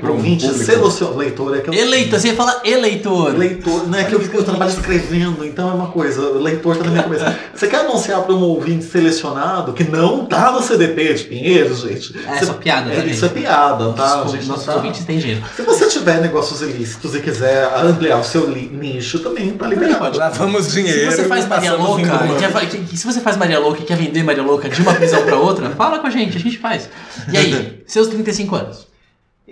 para 0.00 0.10
um 0.10 0.14
ouvinte 0.14 0.46
público. 0.48 0.64
selecion... 0.64 1.16
leitor, 1.16 1.56
é 1.56 1.60
que 1.60 1.70
eu... 1.70 1.74
Eleitor, 1.74 2.18
você 2.18 2.28
ia 2.28 2.34
falar 2.34 2.60
eleitor. 2.64 3.36
Leitor, 3.38 3.86
não 3.88 3.96
é 3.96 4.02
que 4.02 4.14
eu, 4.14 4.20
eu 4.20 4.42
trabalho 4.44 4.70
escrevendo, 4.72 5.44
então 5.44 5.70
é 5.70 5.74
uma 5.74 5.86
coisa, 5.92 6.20
o 6.22 6.42
leitor 6.42 6.76
tá 6.76 6.84
na 6.84 6.90
minha 6.90 7.02
cabeça. 7.04 7.38
Você 7.54 7.68
quer 7.68 7.80
anunciar 7.86 8.20
para 8.22 8.34
um 8.34 8.42
ouvinte 8.42 8.84
selecionado 8.84 9.72
que 9.74 9.84
não 9.84 10.26
tá 10.26 10.50
no 10.50 10.60
CDP 10.60 11.14
de 11.14 11.24
Pinheiro, 11.24 11.72
gente? 11.76 12.18
É 12.26 12.38
Você- 12.40 12.46
só 12.46 12.54
piada, 12.54 12.92
é, 12.92 12.96
tá, 13.00 13.06
Isso 13.06 13.24
é 13.24 13.28
piada, 13.28 13.92
tá? 13.92 14.16
Nossos, 14.16 14.32
gente? 14.32 14.46
nossos 14.46 14.64
Tá? 14.66 14.74
ouvintes 14.74 15.04
têm 15.04 15.18
dinheiro. 15.18 15.42
Se 15.54 15.62
você 15.62 15.86
tiver 15.86 16.20
negócios 16.20 16.60
ilícitos 16.62 17.14
e 17.14 17.20
quiser 17.20 17.72
ampliar 17.78 18.18
o 18.18 18.24
seu 18.24 18.48
nicho, 18.50 19.20
também 19.20 19.52
tá 19.52 19.66
liberado. 19.68 19.83
Lavamos 20.16 20.72
dinheiro. 20.72 21.10
Se 21.10 21.16
você 21.16 21.24
faz 21.24 21.46
Maria 21.46 21.74
Louca, 21.74 22.02
quer 22.38 22.96
se 22.96 23.04
você 23.06 23.20
faz 23.20 23.36
Maria 23.36 23.58
Louca 23.58 23.80
e 23.82 23.84
quer 23.84 23.96
vender 23.96 24.22
Maria 24.22 24.42
Louca 24.42 24.68
de 24.68 24.80
uma 24.80 24.94
prisão 24.94 25.24
pra 25.24 25.36
outra, 25.36 25.70
fala 25.70 25.98
com 25.98 26.06
a 26.06 26.10
gente, 26.10 26.36
a 26.36 26.40
gente 26.40 26.58
faz. 26.58 26.88
E 27.32 27.36
aí, 27.36 27.82
seus 27.86 28.08
35 28.08 28.54
anos. 28.56 28.86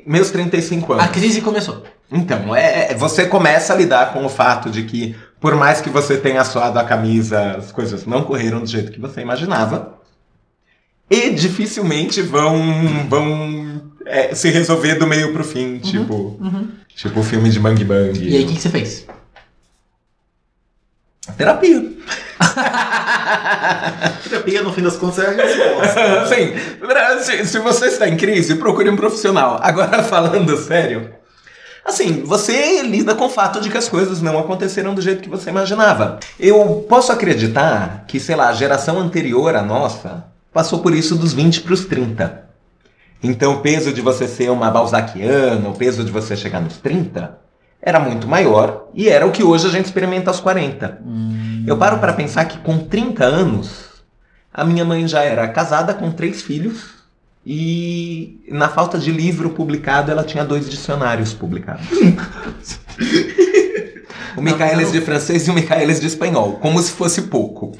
Meus 0.06 0.30
35 0.30 0.92
anos. 0.94 1.04
A 1.04 1.08
crise 1.08 1.40
começou. 1.40 1.82
Então, 2.10 2.54
é, 2.54 2.92
é- 2.92 2.94
você 2.94 3.26
começa 3.26 3.72
a 3.72 3.76
lidar 3.76 4.12
com 4.12 4.24
o 4.24 4.28
fato 4.28 4.68
de 4.70 4.82
que, 4.84 5.14
por 5.40 5.54
mais 5.54 5.80
que 5.80 5.88
você 5.90 6.16
tenha 6.16 6.44
suado 6.44 6.78
a 6.78 6.84
camisa, 6.84 7.56
as 7.58 7.70
coisas 7.72 8.04
não 8.06 8.22
correram 8.22 8.60
do 8.60 8.66
jeito 8.66 8.90
que 8.92 9.00
você 9.00 9.20
imaginava. 9.20 9.94
E 11.10 11.30
dificilmente 11.30 12.22
vão, 12.22 13.06
vão 13.08 13.82
é, 14.06 14.34
se 14.34 14.50
resolver 14.50 14.94
do 14.96 15.06
meio 15.06 15.32
pro 15.32 15.44
fim, 15.44 15.78
tipo, 15.78 16.14
Uhum. 16.40 16.68
tipo 16.96 17.20
o 17.20 17.22
filme 17.22 17.50
de 17.50 17.60
Bang 17.60 17.84
Bang. 17.84 18.18
E 18.28 18.36
aí, 18.36 18.44
o 18.44 18.46
que, 18.48 18.54
que 18.54 18.60
você 18.60 18.70
fez? 18.70 19.06
Terapia. 21.36 21.92
Terapia, 24.28 24.62
no 24.62 24.72
fim 24.72 24.82
das 24.82 24.96
contas, 24.96 25.18
é 25.18 25.26
a 25.26 25.30
resposta. 25.30 26.26
Sim, 27.24 27.44
se 27.44 27.58
você 27.58 27.86
está 27.86 28.08
em 28.08 28.16
crise, 28.16 28.56
procure 28.56 28.88
um 28.90 28.96
profissional. 28.96 29.58
Agora, 29.62 30.02
falando 30.04 30.56
sério, 30.56 31.10
assim, 31.84 32.22
você 32.24 32.82
lida 32.82 33.14
com 33.14 33.26
o 33.26 33.30
fato 33.30 33.60
de 33.60 33.70
que 33.70 33.78
as 33.78 33.88
coisas 33.88 34.20
não 34.22 34.38
aconteceram 34.38 34.94
do 34.94 35.02
jeito 35.02 35.22
que 35.22 35.28
você 35.28 35.50
imaginava. 35.50 36.18
Eu 36.38 36.86
posso 36.88 37.12
acreditar 37.12 38.04
que, 38.06 38.18
sei 38.20 38.36
lá, 38.36 38.48
a 38.48 38.54
geração 38.54 38.98
anterior 38.98 39.54
à 39.54 39.62
nossa 39.62 40.24
passou 40.52 40.80
por 40.80 40.94
isso 40.94 41.16
dos 41.16 41.32
20 41.32 41.62
para 41.62 41.74
os 41.74 41.84
30. 41.84 42.42
Então, 43.22 43.54
o 43.54 43.60
peso 43.60 43.92
de 43.92 44.00
você 44.00 44.26
ser 44.26 44.50
uma 44.50 44.70
balzaquiana, 44.70 45.68
o 45.68 45.76
peso 45.76 46.04
de 46.04 46.10
você 46.10 46.36
chegar 46.36 46.60
nos 46.60 46.78
30, 46.78 47.38
era 47.82 47.98
muito 47.98 48.28
maior 48.28 48.86
e 48.94 49.08
era 49.08 49.26
o 49.26 49.32
que 49.32 49.42
hoje 49.42 49.66
a 49.66 49.70
gente 49.70 49.86
experimenta 49.86 50.30
aos 50.30 50.38
40. 50.40 51.00
Eu 51.66 51.76
paro 51.76 51.98
para 51.98 52.12
pensar 52.12 52.44
que 52.44 52.58
com 52.58 52.78
30 52.78 53.24
anos, 53.24 53.86
a 54.52 54.64
minha 54.64 54.84
mãe 54.84 55.06
já 55.08 55.22
era 55.22 55.48
casada 55.48 55.92
com 55.92 56.10
três 56.12 56.42
filhos 56.42 57.02
e 57.44 58.40
na 58.48 58.68
falta 58.68 58.98
de 58.98 59.10
livro 59.10 59.50
publicado, 59.50 60.12
ela 60.12 60.22
tinha 60.22 60.44
dois 60.44 60.70
dicionários 60.70 61.32
publicados. 61.34 61.86
o 64.36 64.40
Michaelis 64.40 64.92
de 64.92 65.00
francês 65.00 65.46
e 65.46 65.50
o 65.50 65.54
Michaelis 65.54 66.00
de 66.00 66.06
espanhol, 66.06 66.54
como 66.60 66.80
se 66.80 66.92
fosse 66.92 67.22
pouco. 67.22 67.76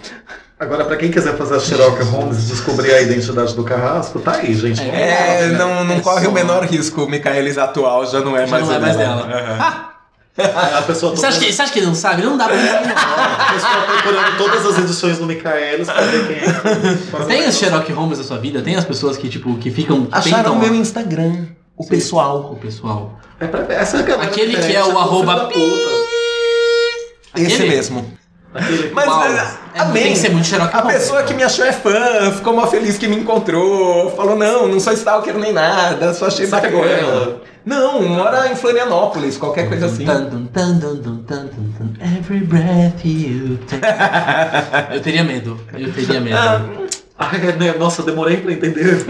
Agora, 0.58 0.84
pra 0.84 0.96
quem 0.96 1.10
quiser 1.10 1.36
fazer 1.36 1.56
a 1.56 1.60
Sherlock 1.60 2.02
Holmes 2.04 2.44
e 2.44 2.46
descobrir 2.46 2.92
a 2.92 3.00
identidade 3.00 3.54
do 3.54 3.64
Carrasco, 3.64 4.20
tá 4.20 4.36
aí, 4.36 4.54
gente. 4.54 4.80
É, 4.80 5.48
não, 5.58 5.84
não 5.84 5.96
É 5.96 6.00
corre 6.00 6.24
só- 6.24 6.30
o 6.30 6.32
menor 6.32 6.64
risco. 6.64 7.02
O 7.02 7.10
Michaelis 7.10 7.58
atual 7.58 8.06
já 8.06 8.20
não 8.20 8.36
é 8.36 8.46
Já 8.46 8.50
mais 8.52 8.66
não 8.68 8.74
é 8.74 8.78
o 8.78 8.80
mais 8.80 8.96
dela. 8.96 9.26
dela. 9.26 9.91
A 10.38 10.82
pessoa, 10.82 11.14
Você 11.14 11.26
acha, 11.26 11.38
que, 11.38 11.52
você 11.52 11.60
acha 11.60 11.72
que 11.72 11.78
ele 11.78 11.86
não 11.86 11.94
sabe? 11.94 12.22
Não 12.22 12.38
dá 12.38 12.46
pra 12.46 12.56
entender. 12.56 12.94
a 12.96 13.52
pessoa 13.52 13.82
procurando 13.86 14.36
todas 14.38 14.64
as 14.66 14.78
edições 14.78 15.18
do 15.18 15.26
Michaelis 15.26 15.86
pra 15.90 16.00
ver 16.00 16.26
quem 16.26 16.36
é. 16.36 17.24
Tem 17.26 17.46
os 17.48 17.54
Sherlock 17.58 17.92
Holmes 17.92 18.16
da 18.18 18.24
sua 18.24 18.38
vida? 18.38 18.62
Tem 18.62 18.74
as 18.74 18.84
pessoas 18.84 19.18
que, 19.18 19.28
tipo, 19.28 19.54
que 19.58 19.70
ficam. 19.70 20.08
Acharam 20.10 20.36
tentam- 20.36 20.54
o 20.54 20.58
meu 20.58 20.74
Instagram, 20.74 21.48
o 21.76 21.82
Sim. 21.82 21.88
pessoal. 21.90 22.50
O 22.50 22.56
pessoal. 22.56 23.20
É 23.38 23.46
pra, 23.46 23.66
essa 23.74 23.98
é 23.98 24.00
a 24.00 24.02
galera 24.04 24.28
Aquele 24.28 24.56
que 24.56 24.74
é 24.74 24.82
o 24.82 24.98
arroba. 24.98 25.50
Esse 27.36 27.54
Aquele? 27.54 27.68
mesmo. 27.68 28.12
Aquele 28.54 28.90
Mas 28.92 29.06
Uau. 29.06 29.24
é, 29.24 29.54
É, 29.74 29.80
amém. 29.80 30.02
tem 30.02 30.12
que 30.12 30.18
ser 30.18 30.28
muito 30.30 30.46
Sherlock 30.46 30.74
A 30.76 30.80
Holmes, 30.80 30.96
pessoa 30.98 31.20
então. 31.20 31.28
que 31.28 31.34
me 31.34 31.42
achou 31.42 31.64
é 31.64 31.72
fã, 31.72 32.30
ficou 32.32 32.54
mal 32.54 32.70
feliz 32.70 32.98
que 32.98 33.08
me 33.08 33.16
encontrou, 33.16 34.10
falou: 34.14 34.36
não, 34.36 34.68
não 34.68 34.78
sou 34.78 34.92
stalker 34.92 35.34
nem 35.38 35.52
nada, 35.52 36.12
só 36.12 36.26
achei 36.26 36.46
bacana. 36.46 36.76
ela. 36.86 37.40
Não, 37.64 38.02
mora 38.02 38.48
em 38.50 38.56
Florianópolis, 38.56 39.36
qualquer 39.36 39.68
coisa 39.68 39.86
assim. 39.86 40.04
Every 42.00 42.40
breath 42.40 43.04
you 43.04 43.58
take. 43.68 43.82
Eu 44.94 45.00
teria 45.00 45.24
medo. 45.24 45.58
Eu 45.72 45.92
teria 45.92 46.20
medo. 46.20 46.36
Ah, 46.36 46.60
Ai, 47.18 47.38
né? 47.58 47.74
Nossa, 47.78 48.02
demorei 48.02 48.38
pra 48.38 48.52
entender. 48.52 49.04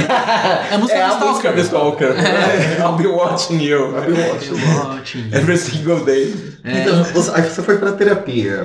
É 0.70 0.74
a 0.74 0.78
música 0.78 0.98
é 0.98 1.06
do 1.08 1.14
a 1.14 1.18
música 1.18 1.48
Stalker. 1.50 1.54
do 1.54 1.60
Stalker. 1.60 2.14
I'll 2.80 2.92
be 2.96 3.06
watching 3.06 3.62
you. 3.62 3.94
Watching. 4.92 5.30
Every 5.32 5.56
single 5.56 6.04
day. 6.04 6.34
É. 6.64 6.82
Então, 6.82 7.04
você, 7.04 7.30
aí 7.34 7.42
você 7.42 7.62
foi 7.62 7.78
pra 7.78 7.92
terapia. 7.92 8.64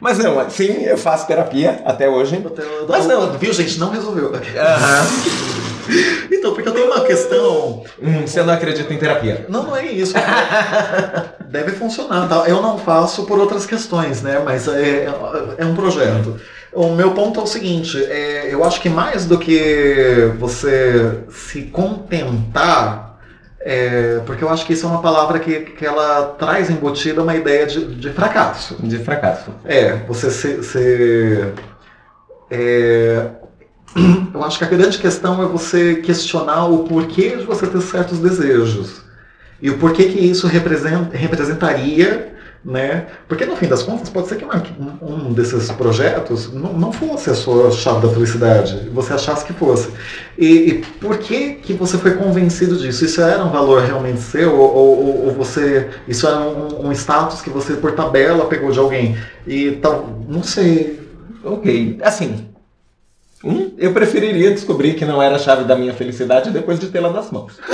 Mas 0.00 0.18
não, 0.18 0.50
sim, 0.50 0.82
eu 0.82 0.98
faço 0.98 1.26
terapia 1.26 1.80
até 1.86 2.08
hoje. 2.08 2.44
Mas 2.88 3.06
não. 3.06 3.32
Viu, 3.38 3.52
gente? 3.52 3.78
Não 3.78 3.90
resolveu. 3.90 4.32
Aham. 4.34 5.06
Então, 6.30 6.52
porque 6.54 6.68
eu 6.68 6.72
tenho 6.72 6.86
uma 6.86 7.04
questão. 7.04 7.84
Hum, 8.02 8.26
você 8.26 8.42
não 8.42 8.52
acredita 8.54 8.92
em 8.92 8.98
terapia? 8.98 9.46
Não, 9.48 9.64
não 9.64 9.76
é 9.76 9.86
isso. 9.86 10.14
Deve 11.48 11.72
funcionar. 11.72 12.28
Tá? 12.28 12.44
Eu 12.48 12.60
não 12.60 12.78
faço 12.78 13.24
por 13.26 13.38
outras 13.38 13.66
questões, 13.66 14.22
né? 14.22 14.40
Mas 14.44 14.66
é, 14.68 15.08
é 15.58 15.64
um 15.64 15.74
projeto. 15.74 16.38
O 16.72 16.90
meu 16.90 17.12
ponto 17.12 17.40
é 17.40 17.42
o 17.42 17.46
seguinte: 17.46 18.02
é, 18.04 18.48
eu 18.52 18.64
acho 18.64 18.80
que 18.80 18.88
mais 18.88 19.26
do 19.26 19.38
que 19.38 20.32
você 20.38 21.20
se 21.30 21.62
contentar, 21.62 23.18
é, 23.60 24.20
porque 24.26 24.42
eu 24.44 24.48
acho 24.50 24.66
que 24.66 24.72
isso 24.72 24.84
é 24.86 24.88
uma 24.88 25.00
palavra 25.00 25.38
que, 25.38 25.60
que 25.60 25.86
ela 25.86 26.34
traz 26.38 26.68
embutida 26.68 27.22
uma 27.22 27.34
ideia 27.36 27.66
de, 27.66 27.94
de 27.94 28.10
fracasso. 28.10 28.76
De 28.80 28.98
fracasso. 28.98 29.52
É, 29.64 29.94
você 30.08 30.30
se. 30.30 30.62
se- 30.62 31.52
é, 32.50 33.26
eu 34.34 34.42
acho 34.44 34.58
que 34.58 34.64
a 34.64 34.68
grande 34.68 34.98
questão 34.98 35.42
é 35.42 35.46
você 35.46 35.96
questionar 35.96 36.66
o 36.66 36.80
porquê 36.84 37.36
de 37.36 37.44
você 37.44 37.66
ter 37.66 37.80
certos 37.80 38.18
desejos. 38.18 39.02
E 39.62 39.70
o 39.70 39.78
porquê 39.78 40.04
que 40.06 40.18
isso 40.18 40.46
represent, 40.46 41.12
representaria, 41.12 42.34
né? 42.64 43.06
Porque 43.28 43.44
no 43.46 43.56
fim 43.56 43.66
das 43.68 43.82
contas, 43.82 44.08
pode 44.08 44.26
ser 44.28 44.36
que 44.36 44.44
um 45.02 45.32
desses 45.32 45.70
projetos 45.72 46.52
não, 46.52 46.72
não 46.72 46.92
fosse 46.92 47.30
a 47.30 47.34
sua 47.34 47.70
chave 47.70 48.06
da 48.06 48.12
felicidade, 48.12 48.88
você 48.92 49.12
achasse 49.12 49.44
que 49.44 49.52
fosse. 49.52 49.90
E, 50.36 50.46
e 50.46 50.74
por 51.00 51.18
que, 51.18 51.54
que 51.54 51.72
você 51.74 51.98
foi 51.98 52.14
convencido 52.14 52.76
disso? 52.76 53.04
Isso 53.04 53.20
era 53.20 53.44
um 53.44 53.50
valor 53.50 53.82
realmente 53.82 54.20
seu? 54.20 54.58
Ou, 54.58 54.74
ou- 54.74 55.26
ou 55.26 55.32
você. 55.34 55.90
Isso 56.08 56.26
era 56.26 56.40
um, 56.40 56.88
um 56.88 56.92
status 56.92 57.40
que 57.42 57.50
você, 57.50 57.74
por 57.74 57.92
tabela, 57.92 58.46
pegou 58.46 58.70
de 58.72 58.78
alguém? 58.78 59.16
E 59.46 59.72
tal. 59.72 60.24
Não 60.28 60.42
sei. 60.42 61.00
Ok, 61.44 61.98
assim. 62.02 62.53
Um, 63.44 63.72
eu 63.76 63.92
preferiria 63.92 64.50
descobrir 64.50 64.94
que 64.94 65.04
não 65.04 65.22
era 65.22 65.36
a 65.36 65.38
chave 65.38 65.64
da 65.64 65.76
minha 65.76 65.92
felicidade 65.92 66.50
depois 66.50 66.80
de 66.80 66.86
tê-la 66.88 67.10
nas 67.10 67.30
mãos. 67.30 67.52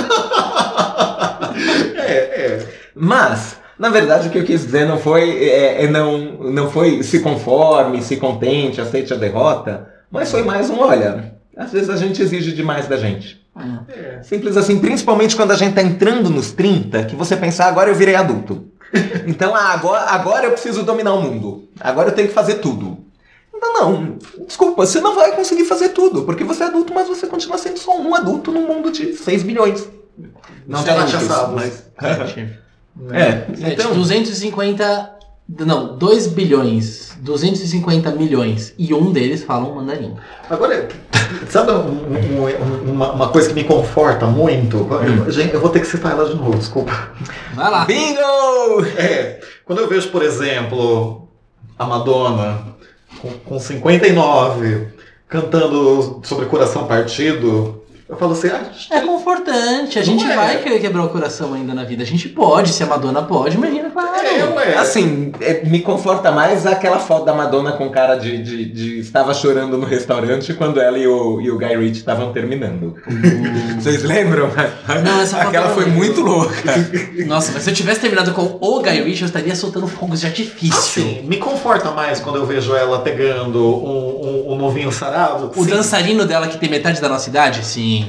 É, 2.03 2.13
é. 2.13 2.67
Mas, 2.93 3.57
na 3.79 3.89
verdade, 3.89 4.27
o 4.27 4.31
que 4.31 4.37
eu 4.37 4.43
quis 4.43 4.65
dizer 4.65 4.85
não 4.85 4.97
foi, 4.97 5.43
é, 5.43 5.83
é 5.83 5.87
não, 5.87 6.17
não 6.51 6.69
foi 6.69 7.03
se 7.03 7.19
conforme, 7.19 8.01
se 8.01 8.17
contente, 8.17 8.81
aceite 8.81 9.13
a 9.13 9.17
derrota, 9.17 9.87
mas 10.11 10.29
foi 10.29 10.43
mais 10.43 10.69
um, 10.69 10.79
olha, 10.79 11.35
às 11.55 11.71
vezes 11.71 11.89
a 11.89 11.95
gente 11.95 12.21
exige 12.21 12.51
demais 12.51 12.87
da 12.87 12.97
gente. 12.97 13.41
é. 13.89 14.23
Simples 14.23 14.57
assim, 14.57 14.79
principalmente 14.79 15.35
quando 15.35 15.51
a 15.51 15.55
gente 15.55 15.73
tá 15.73 15.81
entrando 15.81 16.29
nos 16.29 16.51
30, 16.51 17.05
que 17.05 17.15
você 17.15 17.37
pensar, 17.37 17.67
agora 17.67 17.89
eu 17.89 17.95
virei 17.95 18.15
adulto. 18.15 18.65
Então, 19.25 19.55
ah, 19.55 19.71
agora, 19.71 20.01
agora 20.09 20.45
eu 20.45 20.51
preciso 20.51 20.83
dominar 20.83 21.13
o 21.13 21.21
mundo. 21.21 21.69
Agora 21.79 22.09
eu 22.09 22.13
tenho 22.13 22.27
que 22.27 22.33
fazer 22.33 22.55
tudo. 22.55 22.97
Não, 23.61 23.73
não. 23.91 24.17
Desculpa, 24.47 24.85
você 24.85 24.99
não 24.99 25.15
vai 25.15 25.35
conseguir 25.35 25.65
fazer 25.65 25.89
tudo, 25.89 26.23
porque 26.23 26.43
você 26.43 26.63
é 26.63 26.67
adulto, 26.67 26.93
mas 26.93 27.07
você 27.07 27.27
continua 27.27 27.57
sendo 27.57 27.77
só 27.77 27.95
um 27.99 28.15
adulto 28.15 28.51
num 28.51 28.67
mundo 28.67 28.91
de 28.91 29.13
6 29.15 29.43
bilhões. 29.43 29.87
Não 30.67 30.83
já 30.83 31.03
isso, 31.05 31.19
sabe. 31.27 31.55
mas... 31.55 31.85
Gente, 32.29 32.59
É, 33.11 33.45
gente, 33.55 33.73
então... 33.73 33.93
250. 33.93 35.17
Não, 35.65 35.97
2 35.97 36.27
bilhões, 36.27 37.17
250 37.19 38.11
milhões 38.11 38.73
e 38.77 38.93
um 38.93 39.11
deles 39.11 39.43
fala 39.43 39.67
um 39.67 39.75
mandarim. 39.75 40.15
Agora, 40.49 40.87
sabe 41.49 41.71
um- 41.73 41.75
um- 41.75 42.45
um- 42.45 42.91
uma, 42.93 43.11
uma 43.11 43.29
coisa 43.29 43.49
que 43.49 43.55
me 43.55 43.65
conforta 43.65 44.25
muito? 44.27 44.77
Hum. 44.77 45.29
Gente, 45.29 45.53
eu 45.53 45.59
vou 45.59 45.69
ter 45.69 45.81
que 45.81 45.87
citar 45.87 46.13
ela 46.13 46.29
de 46.29 46.35
novo, 46.35 46.57
desculpa. 46.57 47.09
Vai 47.53 47.69
lá. 47.69 47.83
Bingo! 47.85 48.85
É, 48.97 49.41
quando 49.65 49.79
eu 49.79 49.89
vejo, 49.89 50.09
por 50.09 50.21
exemplo, 50.23 51.27
a 51.77 51.85
Madonna 51.85 52.71
com, 53.19 53.31
com 53.39 53.59
59 53.59 54.87
cantando 55.27 56.19
sobre 56.23 56.45
coração 56.47 56.85
partido, 56.87 57.80
eu 58.11 58.17
falo 58.17 58.33
assim, 58.33 58.49
ah, 58.49 58.61
É 58.89 58.99
confortante, 59.01 59.97
a 59.97 60.03
gente 60.03 60.23
Não 60.25 60.31
é. 60.31 60.35
vai 60.35 60.57
que- 60.57 60.79
quebrar 60.79 61.03
o 61.03 61.09
coração 61.09 61.53
ainda 61.53 61.73
na 61.73 61.83
vida. 61.85 62.03
A 62.03 62.05
gente 62.05 62.27
pode, 62.29 62.73
se 62.73 62.83
a 62.83 62.85
Madonna 62.85 63.21
pode, 63.23 63.55
imagina, 63.55 63.89
claro. 63.89 64.11
é, 64.25 64.43
ué. 64.53 64.75
Assim, 64.77 65.31
é, 65.39 65.63
me 65.65 65.79
conforta 65.79 66.31
mais 66.31 66.67
aquela 66.67 66.99
foto 66.99 67.25
da 67.25 67.33
Madonna 67.33 67.71
com 67.71 67.89
cara 67.89 68.15
de, 68.15 68.37
de, 68.43 68.65
de 68.65 68.99
estava 68.99 69.33
chorando 69.33 69.77
no 69.77 69.85
restaurante 69.85 70.53
quando 70.53 70.79
ela 70.81 70.97
e 70.97 71.07
o, 71.07 71.39
e 71.41 71.49
o 71.49 71.57
Guy 71.57 71.75
Ritchie 71.77 71.99
estavam 71.99 72.31
terminando. 72.33 72.95
Vocês 73.79 74.03
lembram? 74.03 74.49
Não, 75.03 75.21
essa 75.21 75.37
foto 75.37 75.47
Aquela 75.47 75.67
eu 75.69 75.73
foi 75.73 75.85
muito 75.85 76.21
louca. 76.21 76.53
Nossa, 77.25 77.51
mas 77.53 77.63
se 77.63 77.69
eu 77.69 77.73
tivesse 77.73 78.01
terminado 78.01 78.33
com 78.33 78.57
o 78.59 78.81
Guy 78.81 79.01
Ritchie, 79.03 79.21
eu 79.21 79.27
estaria 79.27 79.55
soltando 79.55 79.87
fogos 79.87 80.19
de 80.19 80.27
artifício. 80.27 81.01
Assim, 81.01 81.21
me 81.23 81.37
conforta 81.37 81.91
mais 81.91 82.19
quando 82.19 82.35
eu 82.37 82.45
vejo 82.45 82.75
ela 82.75 82.99
pegando 82.99 83.59
um, 83.63 84.47
um, 84.49 84.53
um 84.53 84.55
novinho 84.57 84.91
sarado. 84.91 85.51
O 85.55 85.63
Sim. 85.63 85.69
dançarino 85.69 86.25
dela 86.25 86.47
que 86.47 86.57
tem 86.57 86.69
metade 86.69 86.99
da 86.99 87.07
nossa 87.07 87.29
idade? 87.29 87.65
Sim. 87.65 88.00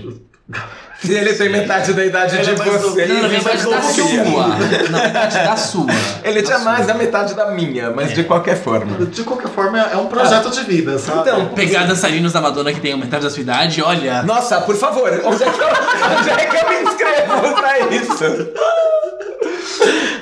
Se 1.01 1.13
ele 1.13 1.33
tem 1.35 1.49
metade 1.49 1.93
da 1.95 2.05
idade 2.05 2.37
Ele 2.37 2.45
de 2.45 2.51
é 2.51 2.55
você, 2.55 2.71
novinho, 2.71 3.09
Não, 3.09 3.15
não, 3.17 3.25
ele 3.25 3.37
metade 3.39 3.67
mais 3.67 3.87
da 3.87 3.93
sua. 3.93 4.47
Não, 4.89 5.03
metade 5.03 5.35
da 5.35 5.57
sua. 5.57 5.87
Ele 6.23 6.41
Da 6.43 6.47
tinha 6.47 6.59
sua. 6.61 6.71
mais 6.73 6.87
da 6.87 6.95
metade 6.95 7.35
da 7.35 7.47
minha, 7.51 7.91
mas 7.91 8.15
de 8.15 8.23
qualquer 8.23 8.57
forma. 8.57 9.07
De 9.07 9.25
qualquer 9.25 9.49
forma, 9.49 9.79
é 9.81 9.97
um 9.97 10.07
projeto 10.07 10.51
de 10.51 10.61
vida, 10.63 10.99
sabe? 11.01 11.21
Então, 11.29 11.49
Pegar 11.49 11.87
dançarinos 11.87 12.33
da 12.33 12.41
Madonna 12.41 12.73
que 12.73 12.81
tem 12.81 12.97
metade 12.97 13.25
da 13.25 13.31
sua 13.31 13.41
idade, 13.41 13.83
olha. 13.83 14.23
Nossa, 14.23 14.61
por 14.61 14.77
favor, 14.77 15.11
onde 15.25 15.43
é 15.43 15.51
que 15.51 15.61
eu, 15.61 15.67
onde 16.21 16.31
é 16.31 16.47
que 16.47 16.57
eu 16.57 16.69
me 16.69 16.83
inscrevo 16.83 17.55
pra 17.57 17.79
isso? 17.81 18.53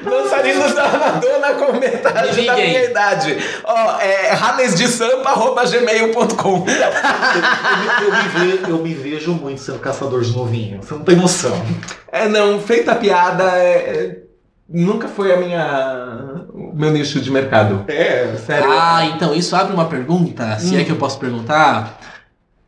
Dançarinos 0.04 0.74
da 0.74 0.88
Madonna 0.88 1.54
com 1.54 1.72
metade 1.78 2.40
Me 2.40 2.46
da 2.46 2.54
minha 2.56 2.84
idade. 2.84 3.36
Ó, 3.64 4.00
é 4.00 4.32
radesdesampa.gmail.com 4.32 6.64
eu, 8.02 8.10
me, 8.10 8.14
eu 8.16 8.30
ve- 8.56 8.60
eu 8.70 8.78
me 8.78 8.94
vejo 8.94 9.32
muito 9.32 9.60
sendo 9.60 9.78
caçador 9.78 10.22
de 10.22 10.32
novinho. 10.36 10.80
Você 10.82 10.94
não 10.94 11.02
tem 11.02 11.16
noção. 11.16 11.60
É, 12.10 12.28
não, 12.28 12.58
feita 12.60 12.92
a 12.92 12.96
piada, 12.96 13.44
é, 13.56 13.74
é, 13.74 14.16
nunca 14.68 15.08
foi 15.08 15.32
a 15.32 15.36
minha, 15.36 16.44
o 16.52 16.72
meu 16.74 16.90
nicho 16.90 17.20
de 17.20 17.30
mercado. 17.30 17.84
É. 17.88 18.34
Sério. 18.44 18.70
Ah, 18.70 19.04
então 19.06 19.34
isso 19.34 19.54
abre 19.56 19.72
uma 19.74 19.86
pergunta, 19.86 20.58
se 20.58 20.74
Hum. 20.74 20.80
é 20.80 20.84
que 20.84 20.90
eu 20.90 20.96
posso 20.96 21.18
perguntar. 21.18 21.98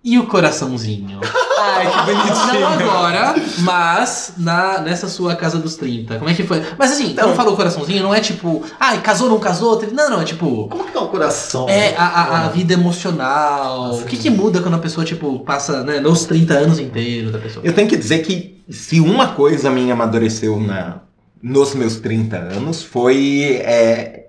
E 0.04 0.18
o 0.18 0.26
coraçãozinho? 0.26 1.20
Ai, 1.60 1.88
que 1.88 2.12
bonitinho. 2.12 2.60
Não 2.60 2.68
agora, 2.72 3.34
mas 3.60 4.32
na, 4.36 4.80
nessa 4.80 5.06
sua 5.08 5.36
casa 5.36 5.58
dos 5.60 5.76
30. 5.76 6.18
Como 6.18 6.28
é 6.28 6.34
que 6.34 6.42
foi? 6.42 6.60
Mas 6.76 6.90
assim, 6.90 7.10
Então- 7.12 7.26
quando 7.28 7.36
falou 7.36 7.56
coraçãozinho, 7.56 8.02
não 8.02 8.12
é 8.12 8.20
tipo, 8.20 8.64
ai, 8.80 9.00
casou, 9.00 9.28
não 9.28 9.38
casou? 9.38 9.80
Não, 9.92 10.10
não, 10.10 10.20
é 10.20 10.24
tipo. 10.24 10.66
Como 10.68 10.84
que 10.84 10.92
tá 10.92 11.00
o 11.00 11.08
coração? 11.08 11.68
É 11.68 11.94
a, 11.96 12.04
a, 12.04 12.44
a 12.46 12.48
vida 12.48 12.72
emocional. 12.74 13.94
O 13.94 14.04
que, 14.04 14.16
que 14.16 14.28
muda 14.28 14.60
quando 14.60 14.74
a 14.74 14.78
pessoa, 14.78 15.04
tipo, 15.06 15.38
passa 15.40 15.84
né, 15.84 16.00
nos 16.00 16.24
30 16.24 16.52
anos 16.54 16.78
inteiros 16.80 17.30
da 17.30 17.38
pessoa? 17.38 17.64
Eu 17.64 17.72
tenho 17.72 17.88
que 17.88 17.96
dizer 17.96 18.18
que 18.24 18.60
se 18.68 18.98
uma 18.98 19.28
coisa 19.28 19.70
minha 19.70 19.92
amadureceu 19.94 20.58
na, 20.58 20.96
nos 21.40 21.76
meus 21.76 21.96
30 22.00 22.36
anos 22.38 22.82
foi 22.82 23.60
é, 23.64 24.26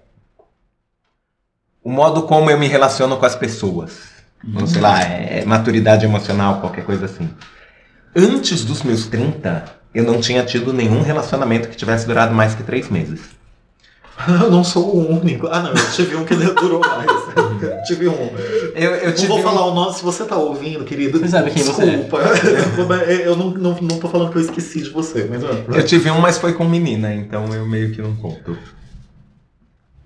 o 1.83 1.91
modo 1.91 2.23
como 2.23 2.51
eu 2.51 2.59
me 2.59 2.67
relaciono 2.67 3.17
com 3.17 3.25
as 3.25 3.35
pessoas. 3.35 4.12
Não 4.43 4.67
sei 4.67 4.81
lá, 4.81 5.01
é 5.01 5.43
maturidade 5.45 6.05
emocional, 6.05 6.59
qualquer 6.59 6.83
coisa 6.83 7.05
assim. 7.05 7.29
Antes 8.15 8.63
dos 8.65 8.83
meus 8.83 9.05
30, 9.07 9.63
eu 9.95 10.03
não 10.03 10.19
tinha 10.19 10.43
tido 10.43 10.73
nenhum 10.73 11.01
relacionamento 11.01 11.69
que 11.69 11.75
tivesse 11.77 12.05
durado 12.05 12.33
mais 12.33 12.53
que 12.53 12.63
três 12.63 12.89
meses. 12.89 13.21
Eu 14.27 14.51
não 14.51 14.63
sou 14.63 14.95
o 14.95 15.11
único. 15.19 15.47
Ah, 15.47 15.59
não, 15.59 15.71
eu 15.71 15.91
tive 15.91 16.15
um 16.15 16.23
que 16.23 16.35
durou 16.53 16.79
mais. 16.79 17.87
tive 17.87 18.07
um. 18.07 18.29
Eu, 18.75 18.91
eu 18.91 19.05
Não 19.07 19.13
tive 19.15 19.27
vou 19.27 19.39
um- 19.39 19.41
falar 19.41 19.65
o 19.65 19.73
nome, 19.73 19.95
se 19.95 20.03
você 20.03 20.23
tá 20.23 20.37
ouvindo, 20.37 20.83
querido. 20.85 21.17
Você 21.17 21.29
sabe 21.29 21.49
quem 21.49 21.63
você 21.63 21.81
é. 21.81 21.85
desculpa. 21.87 22.19
eu 23.25 23.35
não, 23.35 23.49
não, 23.49 23.71
não 23.81 23.97
tô 23.99 24.07
falando 24.07 24.31
que 24.31 24.37
eu 24.37 24.41
esqueci 24.43 24.83
de 24.83 24.91
você, 24.91 25.27
mas. 25.27 25.41
Eu 25.75 25.83
tive 25.83 26.11
um, 26.11 26.19
mas 26.19 26.37
foi 26.37 26.53
com 26.53 26.63
menina, 26.63 27.11
então 27.11 27.51
eu 27.55 27.67
meio 27.67 27.91
que 27.91 28.03
não 28.03 28.15
conto. 28.15 28.55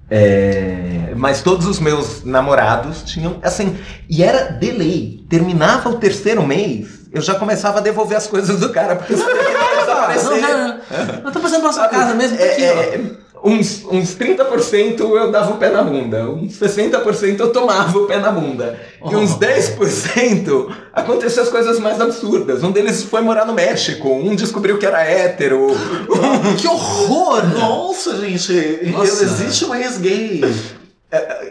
É, 0.09 1.13
mas 1.15 1.41
todos 1.41 1.67
os 1.67 1.79
meus 1.79 2.23
namorados 2.23 3.03
tinham, 3.03 3.37
assim, 3.43 3.77
e 4.09 4.23
era 4.23 4.51
delay. 4.51 5.25
Terminava 5.29 5.89
o 5.89 5.97
terceiro 5.97 6.45
mês, 6.45 6.87
eu 7.11 7.21
já 7.21 7.35
começava 7.35 7.79
a 7.79 7.81
devolver 7.81 8.17
as 8.17 8.25
coisas 8.27 8.59
do 8.59 8.69
cara, 8.69 8.95
porque 8.95 9.13
que 9.13 9.19
Não, 9.19 9.79
desaparecer. 9.79 10.39
já, 10.39 10.77
eu 11.25 11.31
tô 11.31 11.39
passando 11.39 11.61
pela 11.61 11.73
sua 11.73 11.87
casa 11.89 12.13
mesmo, 12.13 12.37
tá 12.37 12.43
É, 12.43 12.51
aqui, 12.53 12.63
é, 12.63 13.11
uns, 13.43 13.83
uns 13.85 14.15
30% 14.15 14.99
eu 14.99 15.31
dava 15.31 15.53
o 15.53 15.57
pé 15.57 15.69
na 15.69 15.81
bunda, 15.81 16.29
uns 16.29 16.59
60% 16.59 17.39
eu 17.39 17.51
tomava 17.51 17.97
o 17.97 18.05
pé 18.07 18.17
na 18.17 18.31
bunda. 18.31 18.79
E 19.09 19.15
uns 19.15 19.33
Oh. 19.33 19.39
10% 19.39 20.67
aconteciam 20.93 21.43
as 21.43 21.49
coisas 21.49 21.79
mais 21.79 21.99
absurdas. 22.01 22.63
Um 22.63 22.71
deles 22.71 23.03
foi 23.03 23.21
morar 23.21 23.45
no 23.45 23.53
México, 23.53 24.09
um 24.09 24.35
descobriu 24.35 24.77
que 24.77 24.85
era 24.85 25.01
hétero. 25.03 25.67
Que 26.59 26.67
horror! 26.67 27.45
Nossa, 27.57 28.15
gente, 28.17 28.89
Nossa. 28.91 29.23
existe 29.23 29.65
um 29.65 29.75
ex-gay. 29.75 30.41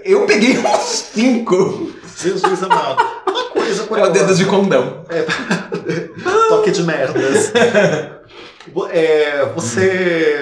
Eu 0.05 0.27
peguei 0.27 0.59
uns 0.65 1.07
5. 1.15 1.91
Jesus 2.23 2.63
amado. 2.63 3.03
Uma 3.29 3.45
coisa 3.51 3.81
É 3.83 3.85
o 3.85 3.87
curiosa. 3.89 4.11
dedo 4.13 4.35
de 4.35 4.45
condão. 4.47 5.05
Toque 6.49 6.71
de 6.71 6.83
merdas. 6.83 7.53
É, 8.91 9.47
você 9.55 10.41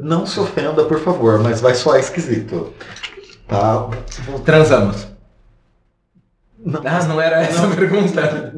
não 0.00 0.26
se 0.26 0.38
ofenda, 0.40 0.84
por 0.84 1.00
favor, 1.00 1.38
mas 1.40 1.60
vai 1.60 1.74
soar 1.74 2.00
esquisito. 2.00 2.72
Tá? 3.46 3.88
Transamos. 4.44 5.06
Não. 6.58 6.82
Ah, 6.84 7.04
não 7.04 7.20
era 7.20 7.42
essa 7.42 7.64
a 7.64 7.70
pergunta. 7.70 8.52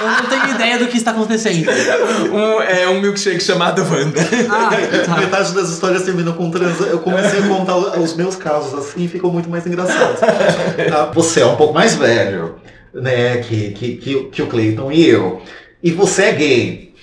Eu 0.00 0.10
não 0.10 0.24
tenho 0.28 0.50
ideia 0.54 0.78
do 0.78 0.88
que 0.88 0.96
está 0.96 1.12
acontecendo. 1.12 1.70
Um, 1.70 2.60
é 2.60 2.88
um 2.88 3.00
milkshake 3.00 3.40
chamado 3.40 3.80
Wanda. 3.82 4.20
Ah, 4.50 4.70
tá. 5.06 5.16
Metade 5.18 5.54
das 5.54 5.70
histórias 5.70 6.02
terminam 6.02 6.32
com 6.32 6.50
transa. 6.50 6.86
Eu 6.86 6.98
comecei 6.98 7.38
a 7.38 7.48
contar 7.48 7.76
os 7.76 8.14
meus 8.14 8.34
casos 8.34 8.74
assim 8.74 9.04
e 9.04 9.08
ficou 9.08 9.32
muito 9.32 9.48
mais 9.48 9.64
engraçado. 9.66 10.18
Tá? 10.18 11.06
Você 11.14 11.40
é 11.40 11.46
um 11.46 11.56
pouco 11.56 11.72
mais 11.72 11.94
velho, 11.94 12.56
né? 12.92 13.38
Que, 13.38 13.70
que, 13.70 13.96
que, 13.96 14.24
que 14.24 14.42
o 14.42 14.46
Clayton 14.48 14.90
e 14.90 15.08
eu. 15.08 15.40
E 15.82 15.92
você 15.92 16.24
é 16.24 16.32
gay. 16.32 16.94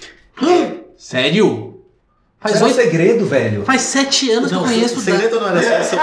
Sério? 0.98 1.71
Faz, 2.42 2.56
Era 2.56 2.64
um 2.66 2.68
oito, 2.70 2.76
segredo, 2.76 3.26
velho. 3.28 3.64
faz 3.64 3.82
sete 3.82 4.32
anos 4.32 4.50
que 4.50 4.56
eu 4.56 4.62
Não, 4.62 4.68
conheço 4.68 4.96
o 4.96 4.98
o 4.98 5.02
segredo 5.02 5.40
não 5.40 5.48
era 5.50 5.62
só 5.62 5.80
o 5.80 5.84
seu. 5.84 6.00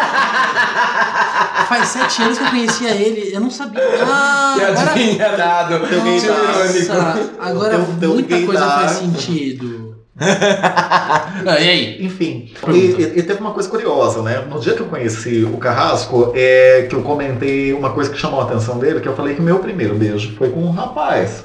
Faz 1.69 1.89
sete 1.89 2.23
anos 2.23 2.39
que 2.39 2.45
eu 2.45 2.49
conhecia 2.51 2.91
ele. 2.91 3.35
Eu 3.35 3.41
não 3.41 3.51
sabia. 3.51 3.83
Ah, 4.05 4.55
Que 4.57 4.65
agora. 4.65 5.37
dado. 5.37 5.79
Nossa, 5.81 7.31
agora 7.41 7.85
teu 7.99 8.11
muita 8.15 8.41
coisa 8.43 8.65
faz 8.71 8.93
sentido. 8.93 9.89
Ah, 10.21 11.61
e 11.61 11.69
aí? 11.69 12.05
Enfim, 12.05 12.53
e, 12.69 12.77
e- 12.77 13.19
e 13.21 13.23
teve 13.23 13.41
uma 13.41 13.53
coisa 13.53 13.69
curiosa, 13.69 14.21
né? 14.23 14.45
No 14.51 14.59
dia 14.59 14.75
que 14.75 14.81
eu 14.81 14.87
conheci 14.87 15.45
o 15.45 15.57
Carrasco, 15.59 16.33
é 16.35 16.87
que 16.91 16.95
eu 16.97 17.03
comentei 17.03 17.73
uma 17.73 17.91
coisa 17.91 18.11
que 18.11 18.19
chamou 18.19 18.41
a 18.41 18.45
atenção 18.45 18.79
dele, 18.81 18.99
que 19.01 19.07
eu 19.09 19.15
falei 19.15 19.35
que 19.37 19.41
o 19.41 19.45
meu 19.45 19.61
primeiro 19.61 19.95
beijo 19.95 20.35
foi 20.37 20.51
com 20.51 20.61
um 20.61 20.73
rapaz. 20.73 21.45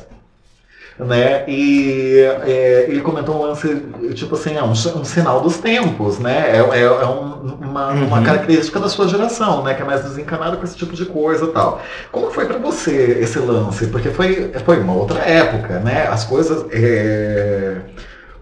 Né? 1.00 1.44
E 1.48 2.20
é, 2.46 2.86
ele 2.88 3.02
comentou 3.02 3.36
um 3.36 3.42
lance, 3.48 3.76
tipo 4.14 4.36
assim, 4.36 4.56
é 4.56 4.64
um, 4.64 4.72
um 4.72 5.04
sinal 5.04 5.42
dos 5.42 5.58
tempos, 5.58 6.20
né? 6.20 6.52
É, 6.52 6.58
é- 6.80 6.84
é 6.84 7.06
um- 7.08 7.34
uma, 7.60 7.88
uma 7.90 8.18
Uhum. 8.20 8.24
característica 8.24 8.80
da 8.80 8.88
sua 8.88 9.08
geração, 9.08 9.64
né? 9.64 9.74
Que 9.74 9.82
é 9.82 9.86
mais 9.86 10.04
desencanada 10.04 10.56
com 10.56 10.64
esse 10.64 10.76
tipo 10.78 10.94
de 10.96 11.06
coisa 11.06 11.46
e 11.46 11.48
tal. 11.52 11.82
Como 12.12 12.30
foi 12.30 12.46
pra 12.46 12.60
você 12.60 13.18
esse 13.22 13.40
lance? 13.40 13.88
Porque 13.88 14.10
foi, 14.12 14.52
foi 14.64 14.80
uma 14.80 14.94
outra 14.94 15.20
época, 15.22 15.80
né? 15.80 16.06
As 16.08 16.24
coisas 16.26 16.64
é, 16.72 17.78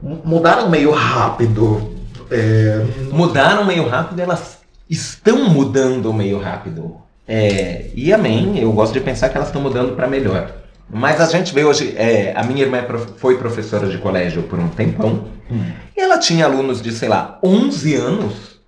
mudaram 0.02 0.70
meio 0.70 0.92
rápido. 0.92 1.90
É, 2.30 2.82
Mudaram 3.12 3.66
meio 3.66 3.88
rápido, 3.88 4.20
elas 4.20 4.58
estão 4.90 5.50
mudando 5.50 6.14
meio 6.14 6.38
rápido. 6.40 6.96
É, 7.28 7.86
e 7.96 8.12
amém, 8.14 8.60
eu 8.60 8.72
gosto 8.74 8.92
de 8.94 9.00
pensar 9.00 9.30
que 9.30 9.38
elas 9.38 9.48
estão 9.50 9.62
mudando 9.62 9.96
para 9.96 10.08
melhor. 10.08 10.52
Mas 10.94 11.22
a 11.22 11.26
gente 11.26 11.54
vê 11.54 11.64
hoje, 11.64 11.94
é, 11.96 12.34
a 12.36 12.44
minha 12.44 12.62
irmã 12.64 12.78
é 12.78 12.88
foi 13.18 13.38
professora 13.38 13.88
de 13.88 13.98
colégio 13.98 14.44
por 14.44 14.60
um 14.60 14.68
tempão, 14.70 15.26
Hum. 15.50 15.64
e 15.96 16.00
ela 16.02 16.18
tinha 16.18 16.46
alunos 16.46 16.82
de, 16.82 16.92
sei 16.92 17.10
lá, 17.10 17.40
11 17.44 17.96
anos, 17.96 18.60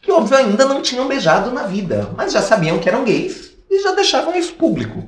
que 0.00 0.10
óbvio 0.10 0.36
ainda 0.36 0.64
não 0.64 0.80
tinham 0.82 1.06
beijado 1.08 1.50
na 1.50 1.62
vida, 1.64 2.10
mas 2.16 2.32
já 2.32 2.42
sabiam 2.42 2.78
que 2.78 2.88
eram 2.88 3.04
gays 3.04 3.52
e 3.70 3.82
já 3.82 3.92
deixavam 3.92 4.34
isso 4.36 4.54
público. 4.54 5.04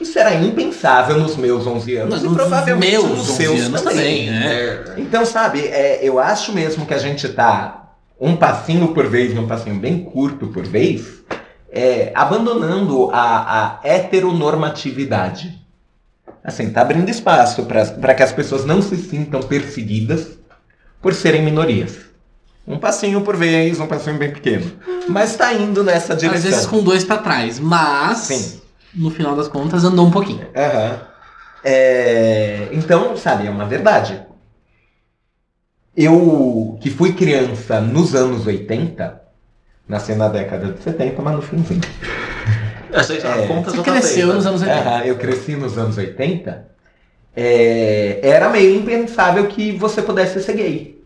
Isso 0.00 0.18
era 0.18 0.34
impensável 0.34 1.18
nos 1.18 1.36
meus 1.36 1.66
11 1.66 1.96
anos 1.96 2.22
Nos 2.22 2.32
e 2.32 2.34
provavelmente 2.34 2.90
meus 2.90 3.04
nos 3.04 3.30
11 3.30 3.32
seus 3.36 3.60
anos 3.60 3.82
também. 3.82 4.26
também, 4.26 4.30
né? 4.30 4.46
é, 4.52 4.94
Então, 4.96 5.26
sabe, 5.26 5.60
é, 5.66 6.00
eu 6.02 6.18
acho 6.18 6.52
mesmo 6.54 6.86
que 6.86 6.94
a 6.94 6.98
gente 6.98 7.28
tá 7.28 7.92
um 8.18 8.34
passinho 8.36 8.88
por 8.94 9.06
vez 9.06 9.32
e 9.34 9.38
um 9.38 9.46
passinho 9.46 9.76
bem 9.76 10.02
curto 10.02 10.46
por 10.48 10.64
vez, 10.66 11.22
é, 11.70 12.10
abandonando 12.14 13.10
a, 13.12 13.80
a 13.82 13.88
heteronormatividade. 13.88 15.58
Assim, 16.42 16.70
tá 16.70 16.80
abrindo 16.80 17.08
espaço 17.08 17.64
para 17.64 18.14
que 18.14 18.22
as 18.22 18.32
pessoas 18.32 18.64
não 18.64 18.80
se 18.80 18.96
sintam 18.96 19.40
perseguidas 19.40 20.38
por 21.00 21.14
serem 21.14 21.42
minorias. 21.42 21.98
Um 22.66 22.78
passinho 22.78 23.20
por 23.22 23.36
vez, 23.36 23.80
um 23.80 23.86
passinho 23.86 24.18
bem 24.18 24.32
pequeno. 24.32 24.72
Mas 25.08 25.36
tá 25.36 25.52
indo 25.52 25.82
nessa 25.82 26.14
direção. 26.14 26.38
Às 26.38 26.44
vezes 26.44 26.66
com 26.66 26.82
dois 26.82 27.04
pra 27.04 27.18
trás, 27.18 27.58
mas 27.58 28.18
Sim. 28.18 28.60
no 28.94 29.10
final 29.10 29.34
das 29.34 29.48
contas 29.48 29.84
andou 29.84 30.06
um 30.06 30.10
pouquinho. 30.10 30.46
Aham. 30.54 31.00
É, 31.62 32.68
então, 32.72 33.16
sabe, 33.16 33.46
é 33.46 33.50
uma 33.50 33.66
verdade. 33.66 34.22
Eu, 35.96 36.78
que 36.80 36.88
fui 36.88 37.12
criança 37.12 37.80
nos 37.80 38.14
anos 38.14 38.46
80, 38.46 39.19
nasci 39.90 40.14
na 40.14 40.28
década 40.28 40.72
de 40.72 40.82
70, 40.82 41.20
mas 41.20 41.34
no 41.34 41.42
finzinho. 41.42 41.80
a, 42.94 43.02
gente, 43.02 43.26
a 43.26 43.36
É, 43.36 43.46
conta 43.46 43.70
Você 43.70 43.76
já 43.76 43.82
tá 43.82 43.90
cresceu 43.90 44.26
nos 44.28 44.46
anos 44.46 44.62
80. 44.62 44.78
Aham, 44.80 45.04
eu 45.04 45.16
cresci 45.16 45.56
nos 45.56 45.76
anos 45.76 45.98
80. 45.98 46.64
é, 47.36 48.20
era 48.22 48.48
meio 48.50 48.76
impensável 48.76 49.46
que 49.48 49.72
você 49.72 50.00
pudesse 50.00 50.40
ser 50.42 50.54
gay. 50.54 51.00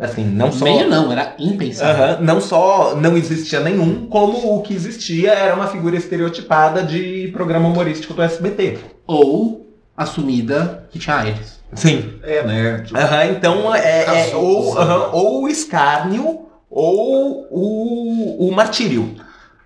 Assim, 0.00 0.24
não 0.24 0.52
só. 0.52 0.64
Meio 0.64 0.88
não, 0.88 1.10
era 1.10 1.34
impensável. 1.38 2.22
Não 2.22 2.40
só 2.40 2.94
não 2.94 3.16
existia 3.16 3.60
nenhum, 3.60 4.06
como 4.06 4.54
o 4.56 4.62
que 4.62 4.74
existia 4.74 5.32
era 5.32 5.54
uma 5.54 5.66
figura 5.66 5.96
estereotipada 5.96 6.82
de 6.82 7.28
programa 7.32 7.68
humorístico 7.68 8.12
do 8.12 8.22
SBT. 8.22 8.78
Ou 9.06 9.66
assumida 9.96 10.86
que 10.90 10.98
tinha 10.98 11.16
AIDS. 11.16 11.58
Sim. 11.74 12.14
É, 12.22 12.42
né? 12.42 12.82
Tipo, 12.84 12.98
Aham, 12.98 13.24
então 13.26 13.74
é, 13.74 14.30
é 14.30 14.36
ou, 14.36 14.78
aham, 14.78 15.10
ou 15.12 15.42
o 15.44 15.48
escárnio 15.48 16.47
ou 16.70 17.46
o, 17.50 18.48
o 18.48 18.52
martírio. 18.52 19.14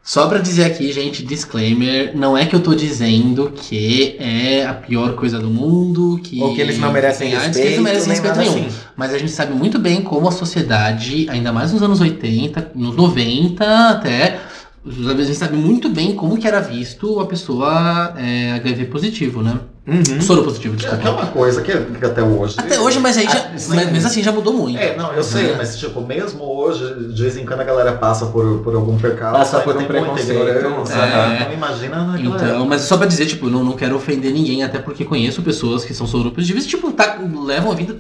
Só 0.05 0.27
pra 0.27 0.39
dizer 0.39 0.65
aqui, 0.65 0.91
gente, 0.93 1.23
disclaimer, 1.23 2.17
não 2.17 2.37
é 2.37 2.45
que 2.45 2.57
eu 2.57 2.61
tô 2.61 2.75
dizendo 2.75 3.53
que 3.55 4.17
é 4.19 4.67
a 4.67 4.75
pior 4.75 5.15
coisa 5.15 5.39
do 5.39 5.49
mundo, 5.49 6.19
que, 6.25 6.43
Ou 6.43 6.53
que 6.55 6.61
eles 6.61 6.77
não 6.77 6.93
merecem 6.93 7.31
respeito, 7.31 7.55
que 7.55 7.61
eles 7.61 7.77
não 7.77 7.85
merecem 7.85 8.11
respeito 8.11 8.39
nenhum. 8.39 8.67
assim. 8.67 8.77
Mas 8.97 9.15
a 9.15 9.19
gente 9.19 9.31
sabe 9.31 9.55
muito 9.55 9.79
bem 9.79 10.03
como 10.03 10.27
a 10.27 10.33
sociedade, 10.33 11.29
ainda 11.31 11.53
mais 11.53 11.73
nos 11.73 11.83
anos 11.83 12.01
80, 12.01 12.73
nos 12.75 12.97
90 12.97 13.65
até, 13.91 14.41
a 14.85 15.23
gente 15.23 15.37
sabe 15.37 15.57
muito 15.57 15.89
bem 15.89 16.17
como 16.17 16.37
que 16.37 16.49
era 16.49 16.61
visto 16.61 17.21
a 17.21 17.27
pessoa 17.27 18.13
é, 18.17 18.55
HIV 18.55 18.87
positivo, 18.87 19.41
né? 19.41 19.61
Uhum. 19.85 20.21
Soro 20.21 20.45
positivo, 20.45 20.75
é 20.75 20.77
desculpa. 20.77 21.11
uma 21.11 21.27
coisa 21.27 21.61
que, 21.61 21.73
que 21.73 22.05
até 22.05 22.23
hoje. 22.23 22.55
Até 22.57 22.79
hoje, 22.79 23.01
mas 23.01 23.19
aí 23.19 23.25
já, 23.25 23.51
Ah, 23.53 23.59
sim. 23.59 23.75
mas 23.75 23.91
mesmo 23.91 24.07
assim 24.07 24.23
já 24.23 24.31
mudou 24.31 24.53
muito. 24.53 24.79
É, 24.79 24.95
não, 24.97 25.13
eu 25.13 25.25
sei, 25.25 25.49
Né? 25.49 25.55
mas 25.59 25.77
tipo, 25.77 26.01
mesmo 26.01 26.45
hoje, 26.45 27.13
de 27.13 27.21
vez 27.21 27.37
em 27.37 27.45
quando 27.45 27.63
a 27.63 27.65
galera 27.65 27.93
passa 27.95 28.27
por, 28.27 28.61
por 28.61 28.77
algum 28.77 28.97
percalço. 28.97 29.39
Passa 29.41 29.59
por 29.59 29.77
um 29.77 29.85
preconceito, 29.85 30.31
ignorância, 30.41 30.95
é. 30.95 31.39
Então 31.43 31.53
imagina 31.55 32.05
naquela 32.07 32.37
Então, 32.37 32.47
época. 32.49 32.65
mas 32.67 32.83
só 32.83 32.97
pra 32.97 33.07
dizer, 33.07 33.27
tipo, 33.27 33.51
não, 33.51 33.65
não 33.65 33.73
quero 33.73 33.97
ofender 33.97 34.33
ninguém, 34.33 34.63
até 34.63 34.79
porque 34.79 35.05
conheço 35.05 35.43
pessoas 35.43 35.85
que 35.85 35.93
são 35.93 36.07
soropositivas 36.07 36.65
e, 36.65 36.69
tipo, 36.69 36.93
tá, 36.93 37.19
levam 37.45 37.73
a 37.73 37.75
vida 37.75 37.97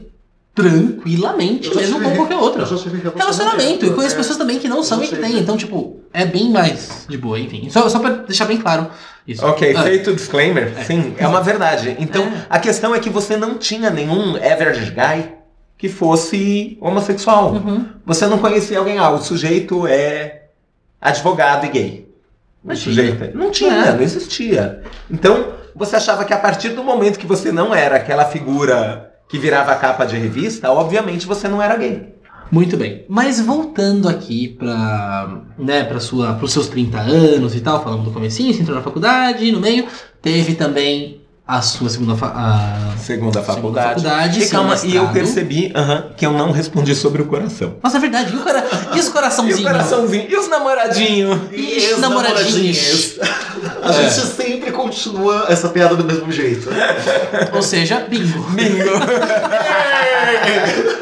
tranquilamente, 0.54 1.74
mesmo 1.74 1.94
tive- 1.96 2.04
como 2.04 2.16
qualquer 2.16 2.36
outra. 2.36 2.64
Tive 2.64 3.02
Relacionamento, 3.16 3.86
e 3.86 3.90
conheço 3.90 4.14
é. 4.14 4.18
pessoas 4.18 4.38
também 4.38 4.58
que 4.58 4.68
não 4.68 4.82
são 4.82 5.02
e 5.02 5.08
que 5.08 5.16
têm, 5.16 5.38
então, 5.38 5.56
tipo, 5.56 6.00
é 6.12 6.24
bem 6.24 6.50
mais 6.50 7.06
de 7.08 7.16
boa, 7.18 7.38
enfim. 7.40 7.68
Só, 7.70 7.88
só 7.88 7.98
pra 7.98 8.10
deixar 8.10 8.44
bem 8.44 8.58
claro 8.58 8.86
isso. 9.26 9.44
Ok, 9.46 9.74
Ah, 9.76 9.82
feito 9.82 10.10
o 10.10 10.14
disclaimer, 10.14 10.72
sim, 10.84 11.14
é 11.18 11.26
uma 11.28 11.40
verdade. 11.40 11.96
Então, 11.98 12.24
É. 12.24 12.46
a 12.50 12.58
questão 12.58 12.94
é 12.94 12.98
que 13.00 13.08
você 13.10 13.36
não 13.36 13.56
tinha 13.58 13.88
nenhum 13.90 14.36
average 14.36 14.90
guy 14.90 15.30
que 15.78 15.88
fosse 15.88 16.76
homossexual. 16.80 17.52
uhum. 17.54 17.86
Você 18.06 18.26
não 18.26 18.38
conhecia 18.38 18.78
alguém, 18.78 18.98
ah, 18.98 19.10
o 19.10 19.18
sujeito 19.20 19.86
é 19.86 20.42
advogado 21.00 21.66
e 21.66 21.68
gay. 21.68 22.08
O 22.62 22.66
Imagina. 22.68 22.94
sujeito 22.94 23.24
é- 23.24 23.30
Não 23.34 23.50
tinha, 23.50 23.72
É. 23.72 23.92
não 23.92 24.02
existia. 24.02 24.82
Então, 25.10 25.54
você 25.74 25.96
achava 25.96 26.24
que 26.24 26.32
a 26.32 26.38
partir 26.38 26.70
do 26.70 26.84
momento 26.84 27.18
que 27.18 27.26
você 27.26 27.50
não 27.50 27.74
era 27.74 27.96
aquela 27.96 28.24
figura 28.24 29.10
que 29.28 29.38
virava 29.38 29.74
capa 29.76 30.04
de 30.04 30.16
revista, 30.16 30.70
obviamente 30.70 31.26
você 31.26 31.48
não 31.48 31.60
era 31.60 31.76
gay. 31.76 32.14
Muito 32.52 32.76
bem. 32.76 33.06
Mas 33.08 33.40
voltando 33.40 34.06
aqui 34.10 34.48
para, 34.48 35.38
né, 35.58 35.84
para 35.84 35.98
sua, 35.98 36.34
pros 36.34 36.52
seus 36.52 36.68
30 36.68 36.98
anos 37.00 37.54
e 37.56 37.60
tal, 37.60 37.82
falamos 37.82 38.04
do 38.04 38.10
comecinho, 38.10 38.52
você 38.52 38.60
entrou 38.60 38.76
na 38.76 38.82
faculdade, 38.82 39.50
no 39.50 39.58
meio, 39.58 39.86
teve 40.20 40.54
também 40.54 41.22
a 41.48 41.62
sua 41.62 41.88
segunda 41.88 42.14
fa 42.14 42.26
a 42.34 42.96
Segunda 42.98 43.42
faculdade. 43.42 44.02
faculdade, 44.02 44.42
e 44.42 44.48
calma, 44.48 44.76
e 44.84 44.94
eu 44.94 45.08
percebi 45.08 45.72
aham, 45.74 46.10
que 46.16 46.24
eu 46.26 46.32
não 46.32 46.52
respondi 46.52 46.94
sobre 46.94 47.22
o 47.22 47.26
coração. 47.26 47.76
Nossa, 47.82 47.96
é 47.96 48.00
verdade. 48.00 48.34
E, 48.34 48.36
o 48.36 48.44
cara... 48.44 48.64
e 48.94 48.98
os 49.00 49.08
E 49.08 49.10
coraçãozinhos? 49.10 49.58
os 49.58 49.64
coraçãozinhos? 49.66 50.30
E 50.30 50.36
os 50.36 50.48
namoradinhos? 50.48 51.38
E 51.52 51.78
Ixi, 51.78 51.94
os 51.94 52.00
namoradinhos. 52.00 53.16
namoradinhos. 53.18 53.82
A 53.82 53.92
gente 53.92 54.26
sempre 54.26 54.70
continua 54.72 55.46
essa 55.48 55.68
piada 55.70 55.96
do 55.96 56.04
mesmo 56.04 56.30
jeito. 56.30 56.68
Ou 57.54 57.62
seja, 57.62 58.00
bingo. 58.08 58.42
Bingo! 58.50 58.90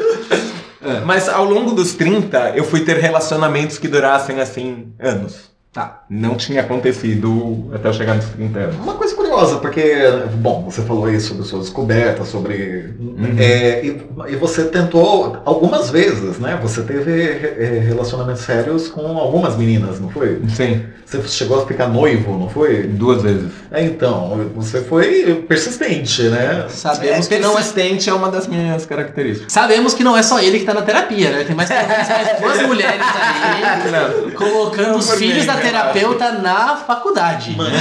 Mas 1.05 1.29
ao 1.29 1.45
longo 1.45 1.71
dos 1.71 1.93
30, 1.93 2.53
eu 2.55 2.63
fui 2.63 2.81
ter 2.81 2.97
relacionamentos 2.97 3.77
que 3.77 3.87
durassem 3.87 4.39
assim 4.39 4.93
anos. 4.99 5.51
Tá. 5.71 6.03
Não 6.09 6.35
tinha 6.35 6.61
acontecido 6.61 7.71
até 7.73 7.87
eu 7.87 7.93
chegar 7.93 8.15
nos 8.15 8.25
30 8.25 8.59
anos. 8.59 8.75
Uma 8.77 8.95
coisa 8.95 9.15
curiosa, 9.31 9.57
porque, 9.57 9.93
bom, 10.35 10.63
você 10.69 10.81
falou 10.81 11.05
aí 11.05 11.19
sobre 11.19 11.43
suas 11.43 11.63
descobertas, 11.63 12.27
sobre. 12.27 12.93
Uhum. 12.99 13.35
é, 13.39 13.85
e, 13.85 14.01
e 14.29 14.35
você 14.35 14.65
tentou 14.65 15.41
algumas 15.45 15.89
vezes, 15.89 16.37
né? 16.37 16.59
Você 16.61 16.81
teve 16.81 17.23
é, 17.23 17.83
relacionamentos 17.87 18.41
sérios 18.41 18.89
com 18.89 19.17
algumas 19.17 19.55
meninas, 19.55 19.99
não 19.99 20.09
foi? 20.09 20.41
Sim, 20.49 20.83
Você 21.05 21.21
chegou 21.27 21.61
a 21.61 21.65
ficar 21.65 21.87
noivo, 21.87 22.37
não 22.37 22.49
foi? 22.49 22.83
duas 22.83 23.21
vezes. 23.21 23.51
É, 23.71 23.83
então, 23.83 24.49
você 24.55 24.81
foi 24.81 25.45
persistente, 25.47 26.23
né? 26.23 26.65
Sabemos 26.69 27.25
é, 27.25 27.29
que 27.29 27.39
não 27.41 27.51
é. 27.51 27.55
persistente 27.55 28.09
é 28.09 28.13
uma 28.13 28.29
das 28.29 28.47
minhas 28.47 28.85
características. 28.85 29.51
Sabemos 29.51 29.93
que 29.93 30.03
não 30.03 30.17
é 30.17 30.23
só 30.23 30.39
ele 30.39 30.59
que 30.59 30.65
tá 30.65 30.73
na 30.73 30.81
terapia, 30.81 31.29
né? 31.29 31.43
Tem 31.45 31.55
mais, 31.55 31.69
mais 31.69 32.39
duas 32.39 32.61
mulheres 32.67 33.01
ali 33.01 33.91
Não. 33.91 34.31
colocando 34.31 34.89
Não 34.89 34.97
os 34.97 35.13
filhos 35.13 35.45
da 35.45 35.55
eu 35.55 35.61
terapeuta 35.61 36.31
na 36.33 36.75
faculdade. 36.75 37.55
Mano, 37.55 37.75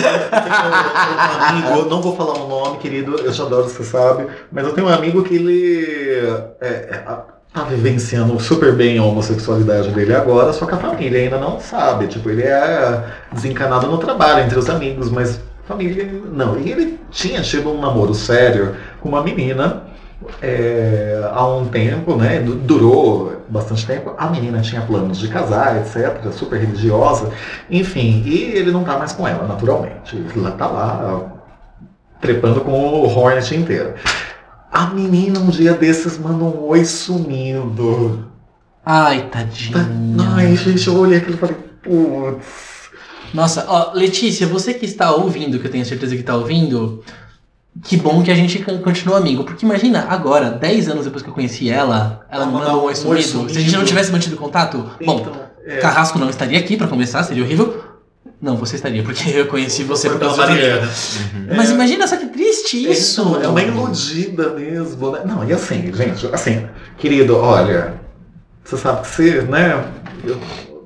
amigo, 1.49 1.89
não 1.89 2.01
vou 2.01 2.17
falar 2.17 2.39
o 2.39 2.49
nome, 2.49 2.79
querido, 2.79 3.17
eu 3.17 3.33
te 3.33 3.41
adoro, 3.41 3.69
você 3.69 3.83
sabe, 3.85 4.27
mas 4.51 4.65
eu 4.65 4.73
tenho 4.73 4.87
um 4.87 4.91
amigo 4.91 5.23
que 5.23 5.35
ele 5.35 6.15
é, 6.61 6.67
é, 6.67 7.05
tá 7.53 7.65
vivenciando 7.65 8.39
super 8.39 8.75
bem 8.75 8.99
a 8.99 9.05
homossexualidade 9.05 9.91
dele 9.91 10.15
agora, 10.15 10.53
só 10.53 10.67
que 10.67 10.75
a 10.75 10.79
família 10.79 11.21
ainda 11.21 11.39
não 11.39 11.61
sabe. 11.61 12.07
Tipo, 12.07 12.31
ele 12.31 12.43
é 12.43 13.05
desencanado 13.33 13.87
no 13.87 13.99
trabalho, 13.99 14.45
entre 14.45 14.59
os 14.59 14.71
amigos, 14.71 15.11
mas 15.11 15.41
família 15.67 16.09
não. 16.33 16.59
E 16.59 16.71
ele 16.71 17.01
tinha 17.11 17.43
tido 17.43 17.71
um 17.71 17.81
namoro 17.81 18.15
sério 18.15 18.77
com 19.01 19.09
uma 19.09 19.23
menina 19.23 19.85
é, 20.43 21.21
há 21.33 21.47
um 21.47 21.67
tempo, 21.69 22.15
né? 22.17 22.41
du- 22.41 22.55
Durou 22.57 23.43
bastante 23.49 23.87
tempo. 23.87 24.15
A 24.19 24.29
menina 24.29 24.61
tinha 24.61 24.81
planos 24.83 25.19
de 25.19 25.29
casar, 25.29 25.79
etc. 25.79 26.31
Super 26.33 26.61
religiosa. 26.61 27.31
Enfim, 27.71 28.23
e 28.27 28.43
ele 28.57 28.71
não 28.71 28.85
tá 28.85 28.99
mais 28.99 29.13
com 29.13 29.27
ela, 29.27 29.47
naturalmente. 29.47 30.23
Ela 30.37 30.53
tá 30.53 30.67
lá 30.67 31.33
trepando 32.21 32.61
com 32.61 32.73
o 32.73 33.07
Hornet 33.19 33.55
inteiro. 33.57 33.95
A 34.73 34.87
menina 34.87 35.41
um 35.41 35.49
dia 35.49 35.73
desses 35.75 36.17
manda 36.19 36.45
um 36.45 36.65
oi 36.67 36.85
sumindo. 36.85 38.27
Ai, 38.85 39.29
tadinha. 39.31 39.89
Ai, 40.37 40.55
gente, 40.57 40.87
eu 40.87 40.97
olhei 40.97 41.19
aquilo 41.19 41.35
e 41.35 41.39
falei, 41.39 41.57
putz. 41.83 42.71
Nossa, 43.35 43.65
ó, 43.69 43.93
Letícia, 43.95 44.47
você 44.47 44.75
que 44.75 44.85
está 44.85 45.13
ouvindo, 45.15 45.59
que 45.59 45.67
eu 45.67 45.71
tenho 45.71 45.85
certeza 45.85 46.15
que 46.15 46.21
está 46.21 46.35
ouvindo, 46.37 47.03
que 47.83 47.97
bom 47.97 48.23
que 48.23 48.31
a 48.31 48.35
gente 48.35 48.59
continua 48.83 49.19
amigo. 49.19 49.45
Porque 49.45 49.65
imagina, 49.65 50.07
agora, 50.09 50.51
10 50.51 50.89
anos 50.89 51.05
depois 51.05 51.23
que 51.23 51.31
eu 51.31 51.35
conheci 51.35 51.71
ela, 51.71 52.27
ela 52.31 52.47
me 52.47 52.53
mandou 52.53 52.83
um 52.83 52.85
oi 52.85 52.95
sumido. 52.95 53.49
Se 53.51 53.59
a 53.59 53.61
gente 53.61 53.77
não 53.77 53.85
tivesse 53.85 54.11
mantido 54.11 54.37
contato, 54.37 54.91
bom, 55.05 55.21
Então, 55.21 55.33
é, 55.65 55.77
Carrasco 55.79 56.19
não 56.19 56.29
estaria 56.29 56.59
aqui 56.59 56.77
pra 56.77 56.89
começar, 56.89 57.23
seria 57.23 57.43
horrível. 57.43 57.85
Não, 58.41 58.57
você 58.57 58.77
estaria, 58.77 59.03
porque 59.03 59.29
eu 59.31 59.47
conheci 59.47 59.85
você 59.85 60.09
por 60.09 60.19
causa 60.19 60.37
pela 60.37 60.47
da 60.49 60.55
Mariana. 60.55 60.89
Mariana. 61.33 61.55
Mas 61.57 61.71
imagina 61.71 62.07
só 62.07 62.17
que 62.17 62.27
triste 62.27 62.83
isso. 62.83 63.21
Isso, 63.21 63.41
é 63.43 63.47
uma 63.47 63.63
iludida 63.63 64.51
mesmo, 64.51 65.11
né? 65.11 65.21
Não, 65.27 65.45
e 65.47 65.53
assim, 65.53 65.93
gente, 65.93 66.27
assim, 66.33 66.67
querido, 66.97 67.37
olha, 67.37 67.95
você 68.65 68.79
sabe 68.79 69.03
que 69.03 69.09
você, 69.09 69.43
né, 69.43 69.85
eu 70.25 70.41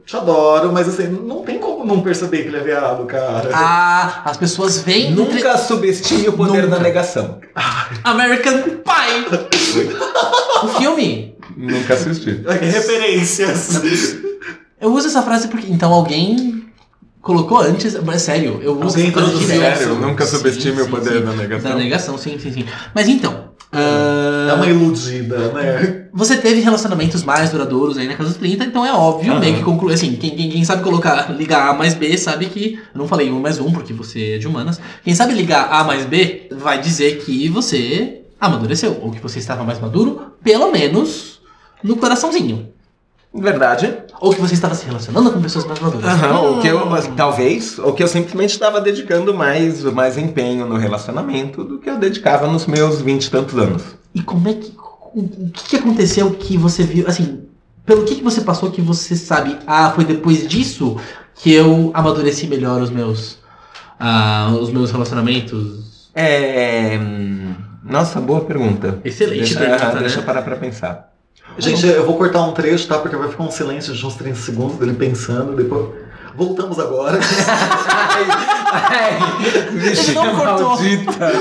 te 0.05 0.17
adoro, 0.17 0.73
mas 0.73 0.89
assim, 0.89 1.07
não 1.09 1.43
tem 1.43 1.54
como 1.85 1.97
não 1.97 2.03
perceber 2.03 2.43
que 2.43 2.49
ele 2.49 2.57
é 2.57 2.61
viado, 2.63 3.05
cara. 3.05 3.51
Ah, 3.53 4.23
as 4.25 4.37
pessoas 4.37 4.81
veem 4.81 5.13
Nunca 5.13 5.57
subestime 5.59 6.29
o 6.29 6.33
poder 6.33 6.63
Nunca. 6.65 6.77
da 6.77 6.83
negação. 6.83 7.39
American 8.03 8.63
Pie. 8.63 10.65
o 10.65 10.69
filme. 10.79 11.37
Nunca 11.57 11.95
assisti. 11.95 12.37
Que 12.43 12.65
referências. 12.65 13.81
Eu 14.81 14.93
uso 14.93 15.09
essa 15.09 15.23
frase 15.23 15.49
porque 15.49 15.71
então 15.71 15.93
alguém 15.93 16.65
colocou 17.21 17.59
antes, 17.59 17.95
mas 18.03 18.23
sério, 18.23 18.61
eu 18.63 18.73
uso 18.73 18.99
Alguém 18.99 19.05
essa 19.09 19.13
frase 19.13 19.29
introduziu. 19.29 19.55
direto. 19.57 19.79
Sério, 19.79 19.95
nunca 19.95 20.27
Sim, 20.27 20.37
subestime 20.37 20.81
o 20.81 20.85
sim, 20.85 20.91
poder 20.91 21.19
sim. 21.19 21.25
da 21.25 21.33
negação. 21.33 21.71
Da 21.71 21.77
negação, 21.77 22.19
sim, 22.19 22.39
sim, 22.39 22.53
sim. 22.53 22.67
Mas 22.95 23.09
então, 23.09 23.51
ah, 23.75 24.49
É 24.51 24.55
uma 24.55 24.67
iludida, 24.67 25.53
né? 25.53 26.07
Você 26.15 26.37
teve 26.37 26.61
relacionamentos 26.61 27.25
mais 27.25 27.51
duradouros 27.51 27.99
aí 27.99 28.07
na 28.07 28.15
casa 28.15 28.31
dos 28.31 28.39
30, 28.39 28.65
então 28.65 28.87
é 28.87 28.93
óbvio, 28.93 29.33
Aham. 29.33 29.41
meio 29.41 29.57
que 29.57 29.63
conclui 29.63 29.95
assim, 29.95 30.15
quem, 30.15 30.31
quem, 30.31 30.49
quem 30.49 30.65
sabe 30.65 30.83
colocar, 30.83 31.33
ligar 31.37 31.69
A 31.69 31.75
mais 31.75 31.95
B, 31.95 32.17
sabe 32.17 32.47
que. 32.47 32.75
Eu 32.95 32.99
não 32.99 33.09
falei 33.09 33.33
um 33.33 33.41
mais 33.41 33.59
um, 33.59 33.73
porque 33.73 33.93
você 33.93 34.35
é 34.35 34.39
de 34.39 34.47
humanas. 34.47 34.81
Quem 35.03 35.15
sabe 35.15 35.35
ligar 35.35 35.69
A 35.73 35.83
mais 35.83 36.07
B 36.07 36.49
vai 36.53 36.81
dizer 36.81 37.19
que 37.25 37.49
você 37.49 38.21
amadureceu, 38.41 38.99
ou 39.03 39.11
que 39.11 39.21
você 39.21 39.39
estava 39.39 39.65
mais 39.65 39.81
maduro, 39.81 40.33
pelo 40.43 40.71
menos 40.71 41.41
no 41.83 41.97
coraçãozinho. 41.97 42.74
Verdade. 43.35 43.93
Ou 44.21 44.33
que 44.33 44.41
você 44.41 44.55
estava 44.55 44.75
se 44.75 44.87
relacionando 44.87 45.33
com 45.33 45.41
pessoas 45.43 45.65
mais 45.67 45.81
maduras. 45.81 46.05
Aham, 46.07 46.41
Hum. 46.41 46.59
o 46.59 46.61
que 46.61 46.69
eu, 46.69 46.81
talvez, 47.17 47.79
o 47.79 47.93
que 47.93 48.03
eu 48.03 48.09
simplesmente 48.09 48.51
estava 48.51 48.81
dedicando 48.81 49.35
mais, 49.35 49.83
mais 49.85 50.17
empenho 50.17 50.67
no 50.67 50.77
relacionamento 50.77 51.65
do 51.65 51.79
que 51.79 51.91
eu 51.91 51.99
dedicava 51.99 52.47
nos 52.47 52.67
meus 52.67 53.01
vinte 53.01 53.25
e 53.25 53.31
tantos 53.31 53.59
anos. 53.59 53.83
E 54.15 54.23
como 54.23 54.49
é 54.49 54.55
que. 54.55 54.73
O 55.15 55.21
o 55.21 55.51
que, 55.53 55.69
que 55.71 55.77
aconteceu 55.77 56.31
que 56.33 56.57
você 56.57 56.83
viu. 56.83 57.07
Assim, 57.07 57.43
pelo 57.87 58.05
que, 58.05 58.17
que 58.17 58.23
você 58.23 58.41
passou 58.41 58.71
que 58.71 58.81
você 58.81 59.15
sabe, 59.17 59.57
ah, 59.67 59.93
foi 59.95 60.05
depois 60.05 60.47
disso 60.49 60.97
que 61.37 61.53
eu 61.53 61.91
amadureci 61.95 62.47
melhor 62.47 62.81
os 62.83 62.91
meus. 62.91 63.39
ah, 63.99 64.57
os 64.61 64.71
meus 64.71 64.91
relacionamentos? 64.91 66.11
É. 66.15 66.99
hum, 67.01 67.55
Nossa, 67.85 68.21
boa 68.21 68.41
pergunta. 68.43 68.99
Excelente 69.05 69.39
Deixa, 69.55 69.59
pergunta, 69.61 69.93
né? 69.95 70.01
deixa 70.01 70.21
eu 70.21 70.25
parar 70.25 70.43
pra 70.43 70.57
pensar. 70.57 71.14
Gente, 71.59 71.87
eu 71.87 72.05
vou 72.05 72.17
cortar 72.19 72.43
um 72.43 72.53
trecho, 72.53 72.89
tá? 72.89 72.99
Porque 72.99 73.15
vai 73.17 73.29
ficar 73.29 73.45
um 73.45 73.51
silêncio 73.51 73.93
de 73.95 74.05
uns 74.05 74.15
30 74.15 74.37
segundos 74.37 74.77
dele 74.77 74.95
pensando, 74.95 75.55
depois. 75.55 75.91
Voltamos 76.35 76.81
agora. 76.81 77.19
Ai, 78.73 79.17
vixe, 79.73 80.13
não 80.15 80.35
cortou. 80.37 80.69
maldita. 80.71 81.33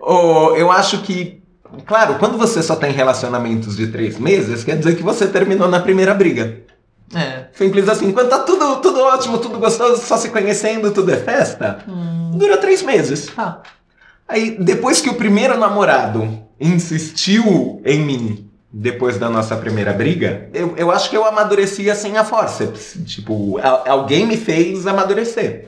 Oh, 0.00 0.54
eu 0.56 0.70
acho 0.70 1.02
que, 1.02 1.42
claro, 1.86 2.14
quando 2.18 2.36
você 2.38 2.62
só 2.62 2.76
tem 2.76 2.92
relacionamentos 2.92 3.76
de 3.76 3.86
três 3.88 4.18
meses, 4.18 4.62
quer 4.64 4.76
dizer 4.76 4.96
que 4.96 5.02
você 5.02 5.26
terminou 5.26 5.68
na 5.68 5.80
primeira 5.80 6.14
briga. 6.14 6.58
É. 7.14 7.44
Simples 7.52 7.88
assim, 7.88 8.12
quando 8.12 8.28
tá 8.30 8.38
tudo, 8.40 8.76
tudo 8.80 9.00
ótimo, 9.00 9.38
tudo 9.38 9.58
gostoso, 9.58 10.02
só 10.04 10.16
se 10.16 10.30
conhecendo, 10.30 10.90
tudo 10.90 11.12
é 11.12 11.16
festa, 11.16 11.78
Hum, 11.86 12.32
dura 12.34 12.56
três 12.56 12.82
meses. 12.82 13.26
tá. 13.34 13.60
Aí, 14.26 14.56
depois 14.58 15.00
que 15.02 15.10
o 15.10 15.14
primeiro 15.14 15.56
namorado 15.58 16.43
insistiu 16.60 17.80
em 17.84 18.00
mim, 18.00 18.48
depois 18.72 19.18
da 19.18 19.28
nossa 19.30 19.56
primeira 19.56 19.92
briga, 19.92 20.48
eu, 20.52 20.74
eu 20.76 20.90
acho 20.90 21.08
que 21.10 21.16
eu 21.16 21.24
amadureci 21.24 21.90
assim 21.90 22.16
a 22.16 22.24
forceps. 22.24 22.96
Tipo, 23.06 23.58
a- 23.58 23.90
alguém 23.90 24.26
me 24.26 24.36
fez 24.36 24.86
amadurecer. 24.86 25.64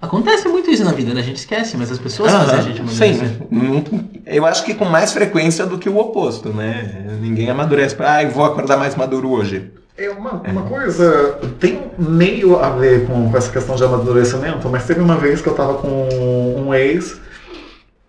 Acontece 0.00 0.46
muito 0.48 0.70
isso 0.70 0.84
na 0.84 0.92
vida, 0.92 1.14
né? 1.14 1.20
A 1.20 1.24
gente 1.24 1.36
esquece, 1.36 1.76
mas 1.78 1.90
as 1.90 1.98
pessoas 1.98 2.30
fazem 2.30 2.58
a 2.58 2.62
gente 2.62 2.80
amadurecer. 2.80 3.28
Sim. 3.28 4.10
Eu 4.26 4.44
acho 4.44 4.64
que 4.64 4.74
com 4.74 4.84
mais 4.84 5.12
frequência 5.12 5.64
do 5.64 5.78
que 5.78 5.88
o 5.88 5.96
oposto, 5.98 6.50
né? 6.50 7.16
Ninguém 7.20 7.48
amadurece 7.48 7.94
pra, 7.94 8.12
ai, 8.14 8.28
vou 8.28 8.44
acordar 8.44 8.76
mais 8.76 8.94
maduro 8.96 9.30
hoje. 9.30 9.70
É 9.96 10.10
uma, 10.10 10.42
uma 10.42 10.62
coisa, 10.62 11.38
tem 11.60 11.82
meio 11.96 12.58
a 12.58 12.68
ver 12.70 13.06
com, 13.06 13.30
com 13.30 13.36
essa 13.36 13.50
questão 13.50 13.76
de 13.76 13.84
amadurecimento, 13.84 14.68
mas 14.68 14.84
teve 14.86 15.00
uma 15.00 15.16
vez 15.16 15.40
que 15.40 15.48
eu 15.48 15.54
tava 15.54 15.74
com 15.74 16.08
um 16.66 16.74
ex 16.74 17.16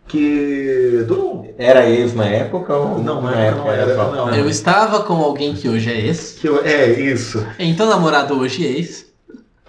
que 0.07 1.03
durou. 1.07 1.53
Era 1.57 1.89
ex 1.89 2.13
na 2.13 2.25
época 2.25 2.75
ou 2.75 2.99
Não, 3.01 3.21
na 3.21 3.35
época 3.35 3.63
não 3.63 3.71
era, 3.71 3.91
atual? 4.03 4.11
não. 4.27 4.35
Eu 4.35 4.49
estava 4.49 5.03
com 5.03 5.13
alguém 5.13 5.53
que 5.53 5.67
hoje 5.69 5.89
é 5.89 5.99
ex, 6.07 6.37
Que 6.39 6.47
eu, 6.47 6.61
é, 6.65 6.87
isso. 6.91 7.45
então 7.57 7.89
namorado 7.89 8.37
hoje 8.37 8.65
é 8.65 8.71
ex, 8.71 9.05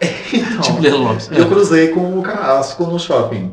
Então, 0.33 0.61
tipo 0.63 0.81
Lelo 0.83 1.05
Lopes. 1.05 1.31
eu 1.33 1.47
cruzei 1.49 1.89
com 1.89 2.19
o 2.19 2.23
Carrasco 2.23 2.85
no 2.85 2.99
shopping. 2.99 3.53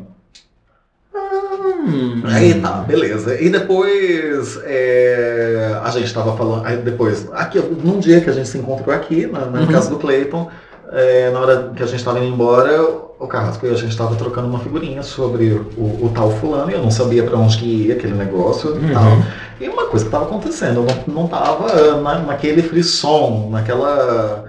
Hum, 1.86 2.22
Aí 2.24 2.60
tá, 2.60 2.78
beleza. 2.78 3.40
E 3.40 3.48
depois 3.50 4.58
é, 4.64 5.78
a 5.82 5.90
gente 5.90 6.12
tava 6.12 6.36
falando. 6.36 6.66
Aí 6.66 6.76
depois, 6.78 7.28
aqui, 7.32 7.58
num 7.60 7.98
dia 8.00 8.20
que 8.20 8.28
a 8.30 8.32
gente 8.32 8.48
se 8.48 8.58
encontrou 8.58 8.94
aqui, 8.94 9.26
na, 9.26 9.46
na 9.46 9.60
Uhum. 9.60 9.66
casa 9.68 9.90
do 9.90 9.96
Clayton, 9.98 10.48
é, 10.92 11.30
na 11.30 11.40
hora 11.40 11.72
que 11.74 11.82
a 11.82 11.86
gente 11.86 12.04
tava 12.04 12.18
indo 12.18 12.32
embora, 12.34 12.82
o 13.18 13.26
Carrasco 13.26 13.66
e 13.66 13.70
a 13.70 13.74
gente 13.74 13.96
tava 13.96 14.14
trocando 14.16 14.48
uma 14.48 14.58
figurinha 14.58 15.02
sobre 15.02 15.52
o, 15.76 15.80
o 16.06 16.12
tal 16.14 16.30
fulano, 16.32 16.70
e 16.70 16.74
eu 16.74 16.82
não 16.82 16.90
sabia 16.90 17.22
pra 17.22 17.36
onde 17.38 17.56
que 17.58 17.64
ia 17.86 17.94
aquele 17.94 18.14
negócio 18.14 18.76
e 18.76 18.78
Uhum. 18.86 18.92
tal. 18.92 19.18
E 19.60 19.68
uma 19.68 19.86
coisa 19.86 20.04
que 20.04 20.10
tava 20.10 20.24
acontecendo, 20.24 20.80
eu 20.80 20.86
não, 21.06 21.22
não 21.22 21.28
tava 21.28 22.00
na, 22.00 22.18
naquele 22.20 22.62
frisson, 22.62 23.48
naquela. 23.50 24.44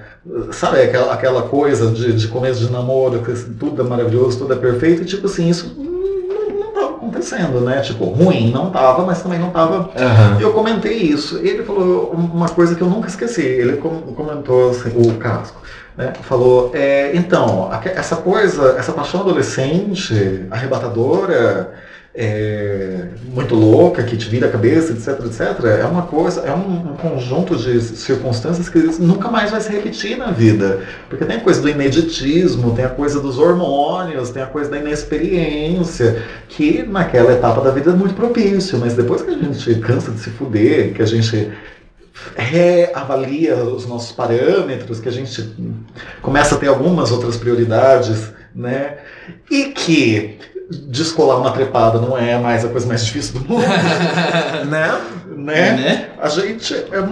Sabe, 0.52 0.82
aquela, 0.82 1.14
aquela 1.14 1.44
coisa 1.44 1.92
de, 1.92 2.12
de 2.14 2.28
começo 2.28 2.66
de 2.66 2.72
namoro, 2.72 3.20
que 3.20 3.32
tudo 3.60 3.80
é 3.84 3.86
maravilhoso, 3.86 4.40
tudo 4.40 4.54
é 4.54 4.56
perfeito, 4.56 5.04
e 5.04 5.06
tipo 5.06 5.28
assim, 5.28 5.48
isso 5.48 5.76
não, 5.78 6.58
não 6.58 6.74
tava 6.74 6.96
acontecendo, 6.96 7.62
né? 7.62 7.82
Tipo, 7.82 8.06
ruim 8.06 8.52
não 8.52 8.72
tava, 8.72 9.06
mas 9.06 9.22
também 9.22 9.38
não 9.38 9.52
tava. 9.52 9.92
Aham. 9.96 10.38
Eu 10.42 10.52
comentei 10.52 10.98
isso, 10.98 11.38
e 11.44 11.48
ele 11.48 11.62
falou 11.64 12.10
uma 12.12 12.50
coisa 12.50 12.74
que 12.74 12.82
eu 12.82 12.90
nunca 12.90 13.08
esqueci. 13.08 13.44
Ele 13.44 13.78
com- 13.78 14.02
comentou 14.16 14.72
assim, 14.72 14.90
o 14.96 15.14
Casco, 15.18 15.62
né? 15.98 16.14
Falou, 16.24 16.72
é, 16.74 17.16
então, 17.16 17.70
essa 17.86 18.18
coisa, 18.18 18.76
essa 18.78 18.92
paixão 18.92 19.22
adolescente, 19.22 20.46
arrebatadora, 20.52 21.74
é, 22.18 23.08
muito 23.26 23.54
louca, 23.56 24.02
que 24.02 24.16
te 24.16 24.30
vira 24.30 24.48
a 24.48 24.50
cabeça, 24.50 24.94
etc, 24.94 25.26
etc, 25.26 25.66
é 25.82 25.86
uma 25.86 26.04
coisa, 26.04 26.42
é 26.42 26.54
um, 26.54 26.94
um, 26.94 26.96
conjunto 26.96 27.58
de 27.58 27.82
circunstâncias 27.82 28.70
que 28.70 28.80
nunca 29.02 29.30
mais 29.30 29.52
vai 29.52 29.60
se 29.60 29.70
repetir 29.70 30.18
na 30.18 30.32
vida. 30.32 30.80
Porque 31.10 31.26
tem 31.26 31.36
a 31.36 31.42
coisa 31.42 31.62
do 31.62 31.68
ineditismo, 31.68 32.74
tem 32.74 32.86
a 32.86 32.90
coisa 32.90 33.20
dos 33.20 33.38
hormônios, 33.38 34.30
tem 34.30 34.42
a 34.42 34.46
coisa 34.46 34.70
da 34.70 34.78
inexperiência, 34.78 36.24
que 36.48 36.84
naquela 36.84 37.34
etapa 37.34 37.60
da 37.60 37.72
vida 37.72 37.92
é 37.92 37.94
muito 37.94 38.16
propício, 38.16 38.80
mas 38.80 38.94
depois 38.94 39.22
que 39.22 39.32
a 39.32 39.38
gente 39.38 39.76
cansa 39.82 40.12
de 40.12 40.20
se 40.20 40.30
fuder, 40.30 40.94
que 40.94 41.02
a 41.02 41.06
gente 41.06 41.52
reavalia 42.36 43.56
os 43.56 43.86
nossos 43.86 44.12
parâmetros, 44.12 45.00
que 45.00 45.10
a 45.10 45.12
gente 45.12 45.56
começa 46.22 46.56
a 46.56 46.58
ter 46.58 46.68
algumas 46.68 47.12
outras 47.12 47.38
prioridades, 47.38 48.32
né? 48.54 48.98
E 49.50 49.66
que 49.66 50.38
descolar 50.88 51.40
uma 51.40 51.52
trepada 51.52 52.00
não 52.00 52.18
é 52.18 52.38
mais 52.40 52.66
a 52.66 52.70
coisa 52.70 52.88
mais 52.88 53.06
difícil 53.06 53.40
do 53.40 53.48
mundo. 53.48 53.64
né? 54.68 55.02
né? 55.36 55.72
né? 55.72 56.10
A 56.20 56.28
gente 56.30 56.74
é, 56.74 57.08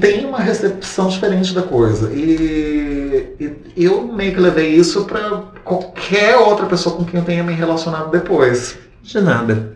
tem 0.00 0.24
uma 0.24 0.40
recepção 0.40 1.08
diferente 1.08 1.54
da 1.54 1.62
coisa. 1.62 2.10
E, 2.12 3.34
e, 3.38 3.84
eu 3.84 4.02
meio 4.02 4.32
que 4.32 4.40
levei 4.40 4.74
isso 4.74 5.04
para 5.04 5.42
qualquer 5.64 6.36
outra 6.36 6.66
pessoa 6.66 6.96
com 6.96 7.04
quem 7.04 7.20
eu 7.20 7.26
tenha 7.26 7.44
me 7.44 7.52
relacionado 7.52 8.10
depois. 8.10 8.78
De 9.02 9.20
nada. 9.20 9.75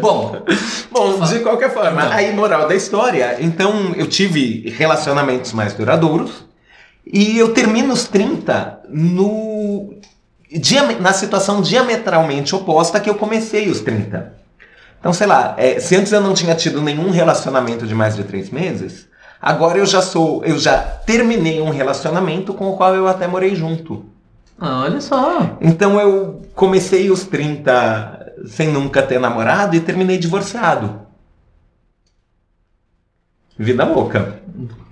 Bom, 0.00 0.42
bom, 0.90 1.20
de 1.20 1.40
qualquer 1.40 1.72
forma, 1.72 2.04
não. 2.04 2.12
aí 2.12 2.34
moral 2.34 2.68
da 2.68 2.74
história, 2.74 3.36
então 3.40 3.92
eu 3.96 4.06
tive 4.06 4.70
relacionamentos 4.70 5.52
mais 5.52 5.74
duradouros 5.74 6.44
e 7.06 7.38
eu 7.38 7.52
termino 7.52 7.92
os 7.92 8.06
30 8.06 8.80
no 8.88 9.94
na 11.00 11.12
situação 11.14 11.62
diametralmente 11.62 12.54
oposta 12.54 13.00
que 13.00 13.08
eu 13.08 13.14
comecei 13.14 13.70
os 13.70 13.80
30. 13.80 14.34
Então, 15.00 15.12
sei 15.12 15.26
lá, 15.26 15.54
é, 15.56 15.80
se 15.80 15.96
antes 15.96 16.12
eu 16.12 16.20
não 16.20 16.34
tinha 16.34 16.54
tido 16.54 16.80
nenhum 16.82 17.10
relacionamento 17.10 17.86
de 17.86 17.94
mais 17.94 18.14
de 18.14 18.22
três 18.22 18.50
meses, 18.50 19.08
agora 19.40 19.78
eu 19.78 19.86
já 19.86 20.02
sou, 20.02 20.44
eu 20.44 20.58
já 20.58 20.78
terminei 20.78 21.60
um 21.60 21.70
relacionamento 21.70 22.52
com 22.52 22.68
o 22.68 22.76
qual 22.76 22.94
eu 22.94 23.08
até 23.08 23.26
morei 23.26 23.54
junto. 23.56 24.04
Ah, 24.60 24.82
olha 24.82 25.00
só. 25.00 25.56
Então 25.60 25.98
eu 25.98 26.42
comecei 26.54 27.10
os 27.10 27.24
30 27.24 28.21
sem 28.46 28.68
nunca 28.68 29.02
ter 29.02 29.18
namorado 29.18 29.76
e 29.76 29.80
terminei 29.80 30.18
divorciado. 30.18 31.02
Vida 33.58 33.84
louca. 33.84 34.40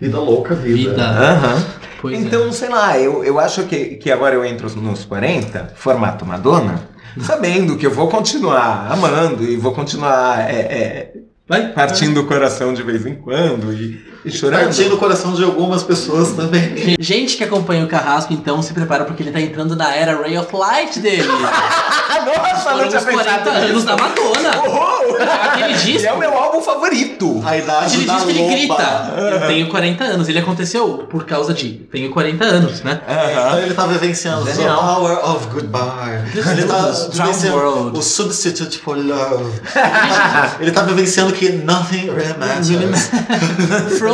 Vida 0.01 0.19
louca, 0.19 0.55
vida. 0.55 0.91
Vida. 0.91 1.65
Uhum. 2.03 2.11
então, 2.13 2.49
é. 2.49 2.53
sei 2.53 2.69
lá, 2.69 2.99
eu, 2.99 3.25
eu 3.25 3.39
acho 3.39 3.65
que, 3.65 3.97
que 3.97 4.11
agora 4.11 4.35
eu 4.35 4.45
entro 4.45 4.71
nos 4.81 5.05
40, 5.05 5.73
formato 5.75 6.25
Madonna, 6.25 6.89
sabendo 7.21 7.77
que 7.77 7.87
eu 7.87 7.91
vou 7.91 8.09
continuar 8.09 8.91
amando 8.91 9.45
e 9.45 9.57
vou 9.57 9.73
continuar 9.73 10.51
é, 10.51 10.61
é, 10.61 11.13
Vai 11.51 11.73
partindo 11.73 12.21
o 12.21 12.27
coração 12.29 12.73
de 12.73 12.81
vez 12.81 13.05
em 13.05 13.17
quando 13.17 13.73
e, 13.73 14.01
e 14.25 14.31
chorando. 14.31 14.65
Partindo 14.65 14.95
o 14.95 14.99
coração 14.99 15.35
de 15.35 15.43
algumas 15.45 15.83
pessoas 15.83 16.33
também. 16.33 16.97
Gente 16.99 17.37
que 17.37 17.45
acompanha 17.45 17.85
o 17.85 17.89
Carrasco, 17.89 18.33
então, 18.33 18.63
se 18.63 18.73
prepara 18.73 19.05
porque 19.05 19.23
ele 19.23 19.31
tá 19.31 19.41
entrando 19.41 19.75
na 19.77 19.95
era 19.95 20.21
Ray 20.21 20.37
of 20.39 20.55
Light 20.55 20.99
dele. 20.99 21.29
Nossa, 22.21 22.71
Foram 22.71 22.89
os 22.89 23.05
40 23.05 23.51
anos 23.51 23.85
da 23.85 23.97
Madonna. 23.97 24.63
Oh, 24.67 25.23
Aquele 25.49 25.75
disco. 25.75 26.07
é 26.09 26.13
o 26.13 26.19
meu 26.19 26.37
álbum 26.37 26.61
favorito. 26.61 27.43
A 27.45 27.57
idade 27.57 27.87
Aquele 27.87 28.05
da 28.07 28.15
disco 28.15 28.29
que 28.29 28.39
ele 28.39 28.49
grita. 28.67 29.15
Eu 29.17 29.47
tenho 29.47 29.69
40 29.69 30.05
anos. 30.05 30.29
Ele 30.29 30.39
aconteceu 30.39 31.07
por 31.11 31.25
causa 31.25 31.55
de 31.55 31.71
tenho 31.91 32.11
40 32.11 32.45
anos, 32.45 32.83
né? 32.83 33.01
Então 33.07 33.59
ele 33.61 33.75
tá 33.75 33.87
vivenciando 33.87 34.45
The 34.45 34.53
Power 34.53 35.31
of 35.31 35.47
Goodbye. 35.49 36.21
Ele 36.35 36.65
tá 36.65 36.91
vivenciando 37.11 37.99
o 37.99 38.03
Substitute 38.03 38.79
for 38.79 38.97
Love. 38.99 39.61
ele 40.61 40.73
tá 40.73 40.83
vivenciando 40.83 41.33
que 41.33 41.51
nothing 41.53 42.11
really 42.13 42.35
matters. 42.39 43.11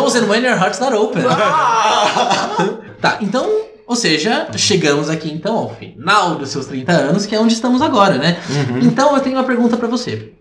Frozen 0.00 0.28
when 0.28 0.44
your 0.44 0.56
heart's 0.56 0.80
not 0.80 0.94
open. 0.94 1.22
tá, 3.00 3.18
então 3.20 3.66
ou 3.86 3.94
seja, 3.94 4.48
chegamos 4.56 5.08
aqui 5.08 5.32
então 5.32 5.56
ao 5.56 5.74
final 5.76 6.34
dos 6.34 6.50
seus 6.50 6.66
30 6.66 6.90
anos, 6.90 7.24
que 7.24 7.34
é 7.34 7.40
onde 7.40 7.54
estamos 7.54 7.80
agora, 7.80 8.18
né? 8.18 8.36
Uhum. 8.50 8.78
Então 8.80 9.14
eu 9.14 9.22
tenho 9.22 9.36
uma 9.36 9.44
pergunta 9.44 9.76
para 9.76 9.86
você. 9.86 10.32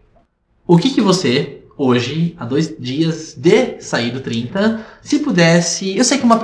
O 0.66 0.78
que 0.78 0.90
que 0.90 1.00
você, 1.00 1.60
hoje, 1.78 2.36
há 2.40 2.46
dois 2.46 2.76
dias 2.80 3.36
de 3.38 3.80
sair 3.80 4.10
do 4.10 4.20
30, 4.20 4.84
se 5.00 5.20
pudesse. 5.20 5.96
Eu 5.96 6.04
sei 6.04 6.18
que 6.18 6.24
uma. 6.24 6.44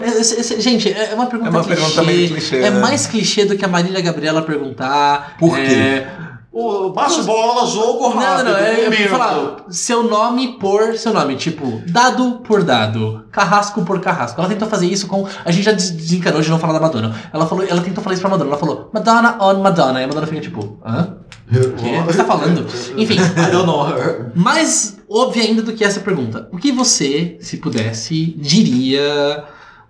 Gente, 0.59 0.93
é 0.93 1.15
uma 1.15 1.25
pergunta, 1.25 1.49
é 1.49 1.51
uma 1.51 1.63
clichê, 1.63 1.81
pergunta 1.81 2.03
meio 2.03 2.27
clichê. 2.29 2.57
É 2.57 2.69
né? 2.69 2.79
mais 2.79 3.07
clichê 3.07 3.45
do 3.45 3.57
que 3.57 3.65
a 3.65 3.67
Marília 3.67 3.99
Gabriela 3.99 4.43
perguntar. 4.43 5.37
Por 5.39 5.55
quê? 5.55 5.61
É, 5.61 6.07
o 6.53 6.89
bate 6.89 7.21
bola, 7.23 7.65
jogo 7.65 8.09
rápido. 8.09 8.45
Não, 8.45 8.51
não, 8.51 8.59
é, 8.59 9.07
falar 9.07 9.65
seu 9.69 10.03
nome 10.03 10.59
por 10.59 10.97
seu 10.97 11.13
nome, 11.13 11.37
tipo, 11.37 11.81
dado 11.87 12.41
por 12.43 12.61
dado, 12.61 13.25
carrasco 13.31 13.85
por 13.85 14.01
carrasco. 14.01 14.39
Ela 14.41 14.49
tentou 14.49 14.67
fazer 14.67 14.87
isso 14.87 15.07
com. 15.07 15.25
A 15.45 15.51
gente 15.51 15.63
já 15.63 15.71
desencanou 15.71 16.41
de 16.41 16.49
não 16.49 16.59
falar 16.59 16.73
da 16.73 16.81
Madonna. 16.81 17.15
Ela 17.31 17.45
falou, 17.47 17.65
ela 17.65 17.81
tentou 17.81 18.03
falar 18.03 18.15
isso 18.15 18.21
pra 18.21 18.29
Madonna. 18.29 18.49
Ela 18.49 18.59
falou, 18.59 18.89
Madonna 18.93 19.37
on 19.39 19.61
Madonna. 19.61 20.01
E 20.01 20.03
a 20.03 20.07
Madonna 20.07 20.27
fica 20.27 20.41
tipo, 20.41 20.77
hã? 20.85 21.15
O 21.51 21.73
que 21.73 22.01
você 22.05 22.17
tá 22.17 22.25
falando? 22.25 22.65
Enfim. 22.97 23.15
I 23.37 23.51
don't 23.51 23.65
know 23.65 23.87
her. 23.87 24.31
Mais 24.35 24.97
óbvio 25.09 25.43
ainda 25.43 25.61
do 25.61 25.71
que 25.71 25.85
essa 25.85 26.01
pergunta. 26.01 26.49
O 26.51 26.57
que 26.57 26.71
você, 26.71 27.37
se 27.39 27.57
pudesse, 27.57 28.35
diria 28.37 29.45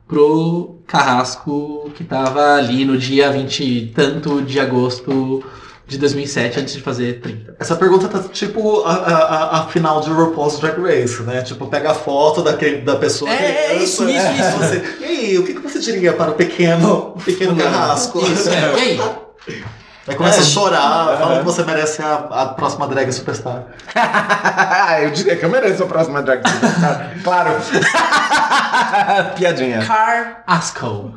pro 0.07 0.79
carrasco 0.85 1.89
que 1.95 2.03
tava 2.03 2.55
ali 2.55 2.83
no 2.85 2.97
dia 2.97 3.31
20 3.31 3.63
e 3.63 3.87
tanto 3.87 4.41
de 4.41 4.59
agosto 4.59 5.43
de 5.91 5.97
2007 5.97 6.59
antes 6.61 6.73
de 6.73 6.79
fazer 6.79 7.19
30. 7.19 7.55
Essa 7.59 7.75
pergunta 7.75 8.07
tá 8.07 8.19
tipo 8.31 8.81
a, 8.85 8.93
a, 8.93 9.59
a 9.59 9.67
final 9.67 9.99
de 9.99 10.09
RuPaul's 10.09 10.57
Drag 10.57 10.79
Race, 10.81 11.21
né? 11.23 11.41
Tipo, 11.41 11.67
pega 11.67 11.91
a 11.91 11.93
foto 11.93 12.41
daquele, 12.41 12.77
da 12.77 12.95
pessoa. 12.95 13.29
É, 13.29 13.73
é 13.73 13.83
isso, 13.83 14.07
isso, 14.09 14.27
isso. 14.31 14.57
Você, 14.57 14.83
e 15.01 15.03
aí, 15.03 15.37
o 15.37 15.43
que, 15.43 15.53
que 15.53 15.59
você 15.59 15.79
diria 15.79 16.13
para 16.13 16.31
o 16.31 16.35
pequeno, 16.35 17.13
o 17.13 17.21
pequeno 17.21 17.57
carrasco? 17.57 18.19
Isso, 18.19 18.49
é. 18.49 18.71
E 19.47 19.53
aí? 19.53 19.63
Aí 20.07 20.15
começa 20.15 20.39
é. 20.39 20.41
a 20.41 20.45
chorar, 20.45 21.17
fala 21.17 21.39
que 21.39 21.45
você 21.45 21.63
merece 21.63 22.01
a, 22.01 22.15
a 22.15 22.45
próxima 22.47 22.87
drag 22.87 23.11
superstar. 23.11 23.65
eu 25.03 25.11
diria 25.11 25.35
que 25.35 25.43
eu 25.43 25.49
mereço 25.49 25.83
a 25.83 25.87
próxima 25.87 26.21
drag 26.21 26.47
superstar. 26.47 27.15
claro. 27.21 27.51
Piadinha. 29.35 29.85
Car 29.85 30.43
Asco. 30.47 31.13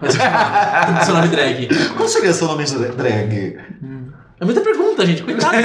seu 1.05 1.15
nome 1.15 1.29
drag. 1.29 1.69
Qual 1.97 2.09
seria 2.09 2.33
seu 2.33 2.49
nome 2.49 2.65
de 2.65 2.77
drag? 2.89 3.59
É 4.45 4.47
muita 4.47 4.61
pergunta, 4.61 5.07
gente. 5.07 5.23
Cuidado. 5.23 5.57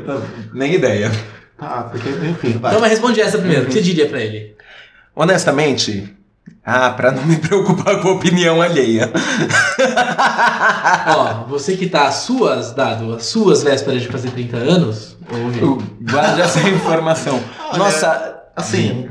Nem 0.54 0.74
ideia. 0.74 1.12
Tá, 1.58 1.82
porque, 1.90 2.08
enfim, 2.08 2.58
vai. 2.58 2.70
Então, 2.72 2.80
mas 2.80 2.90
responde 2.90 3.20
essa 3.20 3.36
primeiro. 3.36 3.64
O 3.64 3.66
que 3.66 3.74
você 3.74 3.82
diria 3.82 4.08
pra 4.08 4.20
ele? 4.20 4.56
Honestamente, 5.14 6.16
ah, 6.64 6.88
pra 6.90 7.12
não 7.12 7.22
me 7.26 7.36
preocupar 7.36 8.00
com 8.00 8.08
a 8.08 8.12
opinião 8.12 8.62
alheia. 8.62 9.12
Ó, 11.14 11.44
você 11.46 11.76
que 11.76 11.90
tá 11.90 12.08
às 12.08 12.14
suas, 12.14 12.72
dado, 12.72 13.12
as 13.12 13.26
suas 13.26 13.62
vésperas 13.62 14.00
de 14.00 14.08
fazer 14.08 14.30
30 14.30 14.56
anos, 14.56 15.18
ouve. 15.30 15.84
Guarde 16.00 16.40
essa 16.40 16.60
informação. 16.70 17.38
Olha, 17.68 17.78
Nossa, 17.78 18.42
assim, 18.56 19.08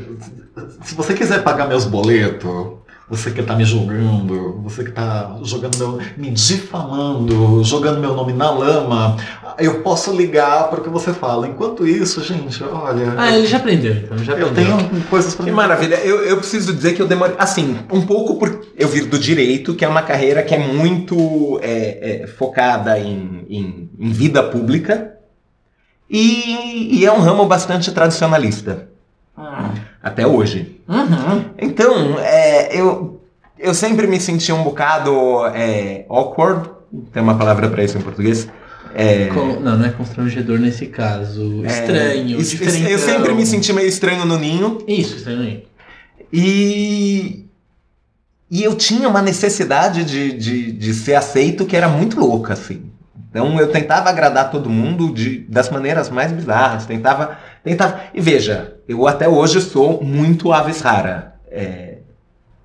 se 0.82 0.96
você 0.96 1.14
quiser 1.14 1.44
pagar 1.44 1.68
meus 1.68 1.86
boletos, 1.86 2.81
você 3.12 3.30
que 3.30 3.44
tá 3.44 3.58
me 3.58 3.66
julgando, 3.66 4.62
você 4.64 4.86
que 4.86 4.92
tá 4.92 5.38
jogando 5.44 5.78
meu, 5.78 6.00
me 6.16 6.32
difamando, 6.32 7.62
jogando 7.62 8.00
meu 8.00 8.16
nome 8.16 8.32
na 8.32 8.50
lama, 8.50 9.18
eu 9.60 9.82
posso 9.82 10.16
ligar 10.16 10.70
para 10.70 10.80
o 10.80 10.84
que 10.84 10.90
você 10.90 11.12
fala. 11.12 11.46
Enquanto 11.46 11.86
isso, 11.86 12.24
gente, 12.24 12.64
olha. 12.64 13.14
Ah, 13.18 13.36
ele 13.36 13.46
já 13.46 13.58
aprendeu, 13.58 13.94
então 13.96 14.18
já 14.18 14.32
aprendeu. 14.32 14.64
Eu 14.64 14.78
tenho 14.78 15.04
coisas 15.10 15.36
para 15.36 15.44
Que 15.44 15.52
maravilha. 15.52 15.96
Eu, 15.96 16.24
eu 16.24 16.38
preciso 16.38 16.74
dizer 16.74 16.94
que 16.94 17.02
eu 17.02 17.08
demorei. 17.08 17.36
Assim, 17.38 17.78
um 17.92 18.06
pouco 18.06 18.36
por 18.40 18.66
eu 18.78 18.88
vir 18.88 19.06
do 19.08 19.20
direito, 19.20 19.76
que 19.76 19.84
é 19.84 19.90
uma 19.90 20.04
carreira 20.04 20.42
que 20.42 20.56
é 20.56 20.60
muito 20.60 21.60
é, 21.62 22.24
é, 22.24 22.28
focada 22.28 22.98
em, 22.98 23.46
em, 23.50 23.90
em, 24.00 24.10
vida 24.10 24.42
pública. 24.42 25.18
E, 26.10 27.00
e, 27.00 27.06
é 27.06 27.12
um 27.12 27.20
ramo 27.20 27.46
bastante 27.46 27.92
tradicionalista. 27.92 28.91
Ah. 29.38 29.72
Até 30.02 30.26
hoje. 30.26 30.82
Uhum. 30.88 31.46
Então, 31.58 32.20
é, 32.20 32.78
eu, 32.78 33.22
eu 33.58 33.74
sempre 33.74 34.08
me 34.08 34.20
senti 34.20 34.52
um 34.52 34.64
bocado 34.64 35.46
é, 35.48 36.06
awkward. 36.10 36.70
Tem 37.14 37.24
uma 37.24 37.38
palavra 37.38 37.70
para 37.70 37.84
isso 37.84 37.98
em 37.98 38.02
português. 38.02 38.48
É... 38.94 39.28
Com, 39.28 39.60
não, 39.60 39.78
não 39.78 39.86
é 39.86 39.90
constrangedor 39.90 40.60
nesse 40.60 40.88
caso. 40.88 41.66
Estranho, 41.66 42.40
é, 42.40 42.44
diferentão. 42.44 42.90
Eu 42.90 43.00
sempre 43.00 43.34
me 43.34 43.46
senti 43.46 43.72
meio 43.72 43.88
estranho 43.88 44.26
no 44.26 44.38
ninho. 44.38 44.84
Isso, 44.88 45.16
estranho 45.16 45.38
no 45.38 45.44
ninho. 45.46 45.62
E, 46.34 47.46
e 48.50 48.64
eu 48.64 48.76
tinha 48.76 49.08
uma 49.08 49.22
necessidade 49.22 50.04
de, 50.04 50.34
de, 50.34 50.72
de 50.72 50.94
ser 50.94 51.16
aceito 51.16 51.66
que 51.66 51.76
era 51.76 51.88
muito 51.88 52.20
louca, 52.20 52.54
assim. 52.54 52.84
Então 53.30 53.58
eu 53.60 53.72
tentava 53.72 54.10
agradar 54.10 54.52
todo 54.52 54.70
mundo 54.70 55.14
de, 55.14 55.40
das 55.48 55.70
maneiras 55.70 56.10
mais 56.10 56.34
bizarras, 56.34 56.86
tentava, 56.86 57.38
tentava. 57.64 58.02
E 58.14 58.22
veja, 58.22 58.78
eu 58.88 59.08
até 59.08 59.28
hoje 59.28 59.62
sou 59.62 60.04
muito 60.04 60.52
aves 60.52 60.82
rara. 60.82 61.36
É, 61.50 61.98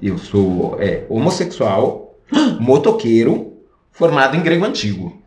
eu 0.00 0.18
sou 0.18 0.76
é, 0.80 1.04
homossexual, 1.08 2.14
motoqueiro 2.60 3.54
formado 3.90 4.36
em 4.36 4.42
grego 4.42 4.64
antigo. 4.64 5.22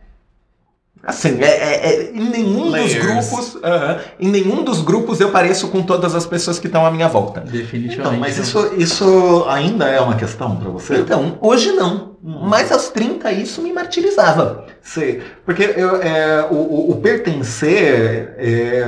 Assim, 1.10 1.38
é, 1.41 1.45
é- 1.45 1.89
é- 1.91 2.12
em 2.14 2.30
nenhum 2.30 2.70
Layers. 2.70 2.93
dos 2.93 3.03
grupos, 3.03 3.57
aham, 3.64 3.97
em 4.20 4.28
nenhum 4.30 4.64
dos 4.64 4.82
grupos 4.82 5.20
eu 5.20 5.30
pareço 5.32 5.68
com 5.70 5.82
todas 5.82 6.14
as 6.14 6.26
pessoas 6.26 6.60
que 6.60 6.68
estão 6.68 6.86
à 6.86 6.91
minha 6.91 7.07
volta. 7.07 7.41
Definitivamente. 7.41 7.99
Então, 7.99 8.20
mas 8.20 8.38
isso, 8.38 8.74
isso 8.78 9.45
ainda 9.49 9.88
é 9.88 9.99
uma 9.99 10.16
questão 10.16 10.55
pra 10.55 10.70
você? 10.70 10.97
Então, 10.97 11.38
hoje 11.41 11.72
não. 11.72 12.10
Hum. 12.24 12.39
Mas 12.47 12.72
aos 12.72 12.89
30 12.89 13.32
isso 13.32 13.62
me 13.62 13.72
martirizava. 13.74 14.66
Sei, 14.82 15.22
porque 15.45 15.64
eu, 15.76 16.01
é, 16.01 16.45
o, 16.51 16.55
o- 16.55 16.91
o 16.91 16.95
pertencer 16.97 18.36
é, 18.38 18.84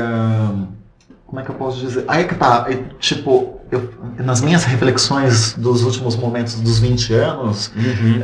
como 1.26 1.40
é 1.40 1.44
que 1.44 1.50
eu 1.50 1.56
posso 1.56 1.80
dizer? 1.80 2.04
Aí 2.08 2.26
que 2.26 2.36
tá, 2.36 2.68
é, 2.70 2.78
tipo, 3.00 3.60
eu- 3.72 3.90
nas 4.20 4.42
minhas 4.42 4.64
reflexões 4.66 5.54
dos 5.54 5.84
últimos 5.84 6.16
momentos 6.16 6.56
dos 6.56 6.78
20 6.80 7.14
anos, 7.14 7.72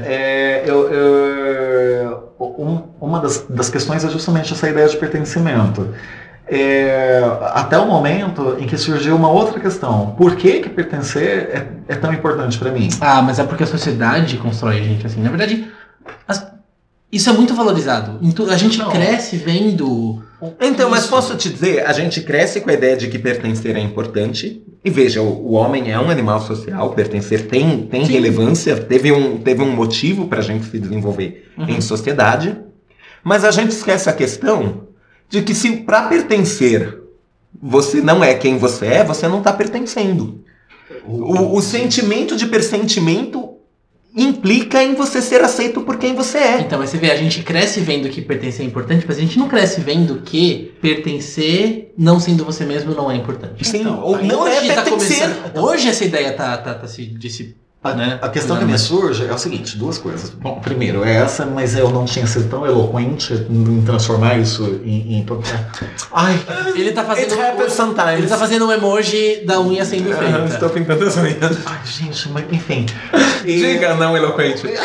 é, 0.03 0.63
eu, 0.65 0.89
eu- 0.91 2.23
um- 2.39 2.83
uma 2.99 3.19
das, 3.19 3.45
das 3.49 3.69
questões 3.69 4.03
é 4.03 4.09
justamente 4.09 4.53
essa 4.53 4.69
ideia 4.69 4.87
de 4.87 4.97
pertencimento. 4.97 5.89
É, 6.49 7.21
até 7.53 7.77
o 7.77 7.85
momento 7.85 8.55
em 8.59 8.65
que 8.65 8.77
surgiu 8.77 9.15
uma 9.15 9.29
outra 9.29 9.59
questão. 9.59 10.15
Por 10.17 10.35
que, 10.37 10.61
que 10.61 10.69
pertencer 10.69 11.49
é, 11.51 11.67
é 11.89 11.95
tão 11.95 12.13
importante 12.13 12.57
pra 12.57 12.71
mim? 12.71 12.87
Ah, 13.01 13.21
mas 13.21 13.37
é 13.37 13.43
porque 13.43 13.63
a 13.63 13.67
sociedade 13.67 14.37
constrói 14.37 14.79
a 14.79 14.83
gente 14.83 15.05
assim. 15.05 15.21
Na 15.21 15.29
verdade, 15.29 15.67
as- 16.27 16.47
isso 17.11 17.29
é 17.29 17.33
muito 17.33 17.53
valorizado. 17.53 18.19
A 18.49 18.55
gente 18.57 18.79
Não. 18.79 18.89
cresce 18.89 19.35
vendo. 19.35 20.21
Então, 20.61 20.89
mas 20.89 21.01
Isso. 21.01 21.09
posso 21.09 21.35
te 21.35 21.49
dizer, 21.49 21.85
a 21.85 21.91
gente 21.91 22.21
cresce 22.21 22.61
com 22.61 22.69
a 22.69 22.73
ideia 22.73 22.95
de 22.95 23.07
que 23.07 23.17
pertencer 23.19 23.75
é 23.75 23.79
importante. 23.79 24.63
E 24.85 24.89
veja, 24.89 25.21
o, 25.21 25.47
o 25.47 25.51
homem 25.53 25.91
é 25.91 25.99
um 25.99 26.09
animal 26.09 26.39
social, 26.41 26.91
pertencer 26.91 27.47
tem, 27.47 27.79
tem 27.87 28.05
Sim. 28.05 28.13
relevância, 28.13 28.75
teve 28.77 29.11
um, 29.11 29.37
teve 29.37 29.61
um 29.63 29.71
motivo 29.71 30.27
para 30.27 30.39
a 30.39 30.43
gente 30.43 30.65
se 30.65 30.79
desenvolver 30.79 31.45
Uhum. 31.57 31.65
em 31.69 31.81
sociedade. 31.81 32.55
Mas 33.27 33.43
a 33.43 33.51
gente 33.51 33.71
esquece 33.71 34.09
a 34.09 34.13
questão 34.13 34.87
de 35.27 35.41
que 35.41 35.53
se 35.53 35.69
para 35.81 36.03
pertencer 36.03 36.97
você 37.61 37.99
não 37.99 38.23
é 38.23 38.33
quem 38.33 38.57
você 38.57 38.85
é, 38.85 39.03
você 39.03 39.27
não 39.27 39.39
está 39.39 39.51
pertencendo. 39.51 40.45
O, 41.05 41.57
o 41.57 41.61
sentimento 41.61 42.37
de 42.37 42.45
persentimento 42.45 43.55
implica 44.15 44.81
em 44.81 44.95
você 44.95 45.21
ser 45.21 45.43
aceito 45.43 45.81
por 45.81 45.97
quem 45.97 46.15
você 46.15 46.37
é. 46.37 46.61
Então, 46.61 46.79
mas 46.79 46.89
você 46.89 46.97
vê, 46.97 47.11
a 47.11 47.17
gente 47.17 47.43
cresce 47.43 47.81
vendo 47.81 48.07
que 48.07 48.21
pertencer 48.21 48.65
é 48.65 48.69
importante, 48.69 49.03
mas 49.05 49.17
a 49.17 49.21
gente 49.21 49.37
não 49.37 49.49
cresce 49.49 49.81
vendo 49.81 50.21
que 50.21 50.71
pertencer, 50.81 51.93
não 51.97 52.21
sendo 52.21 52.45
você 52.45 52.63
mesmo, 52.63 52.95
não 52.95 53.11
é 53.11 53.15
importante. 53.17 53.67
Sim, 53.67 53.81
Então, 53.81 53.99
ou 54.03 54.23
não 54.23 54.47
é 54.47 54.73
tá 54.73 54.83
pertencer. 54.83 55.19
começando. 55.19 55.57
Hoje 55.65 55.89
essa 55.89 56.05
ideia 56.05 56.31
tá, 56.31 56.57
tá, 56.59 56.75
tá 56.75 56.87
se 56.87 57.05
dissipando. 57.05 57.66
A, 57.91 57.93
né? 57.95 58.19
a 58.21 58.29
questão 58.29 58.57
que 58.57 58.65
me 58.65 58.71
mas- 58.71 58.81
surge 58.81 59.25
é 59.25 59.33
o 59.33 59.37
seguinte, 59.37 59.77
duas 59.77 59.97
coisas. 59.97 60.29
Bom, 60.29 60.59
primeiro, 60.59 61.03
é 61.03 61.15
essa, 61.15 61.45
mas 61.45 61.75
eu 61.75 61.89
não 61.89 62.05
tinha 62.05 62.25
sido 62.27 62.49
tão 62.49 62.65
eloquente 62.65 63.33
em 63.49 63.81
transformar 63.83 64.37
isso 64.37 64.81
em... 64.83 65.17
em... 65.19 65.25
Ai, 66.13 66.39
Ele 66.75 66.91
tá 66.91 67.01
It 67.01 67.29
fazendo. 67.29 67.41
happens 67.41 67.73
sometimes. 67.73 68.17
Ele 68.19 68.27
tá 68.27 68.37
fazendo 68.37 68.65
um 68.67 68.71
emoji 68.71 69.43
da 69.45 69.59
unha 69.61 69.83
sendo 69.85 70.13
feita. 70.13 70.45
Estou 70.45 70.69
pintando 70.69 71.05
as 71.05 71.17
unhas. 71.17 71.57
ai 71.65 71.79
gente, 71.85 72.29
mas 72.29 72.45
enfim. 72.51 72.85
E- 73.45 73.57
Diga, 73.59 73.95
não 73.95 74.15
eloquente. 74.15 74.63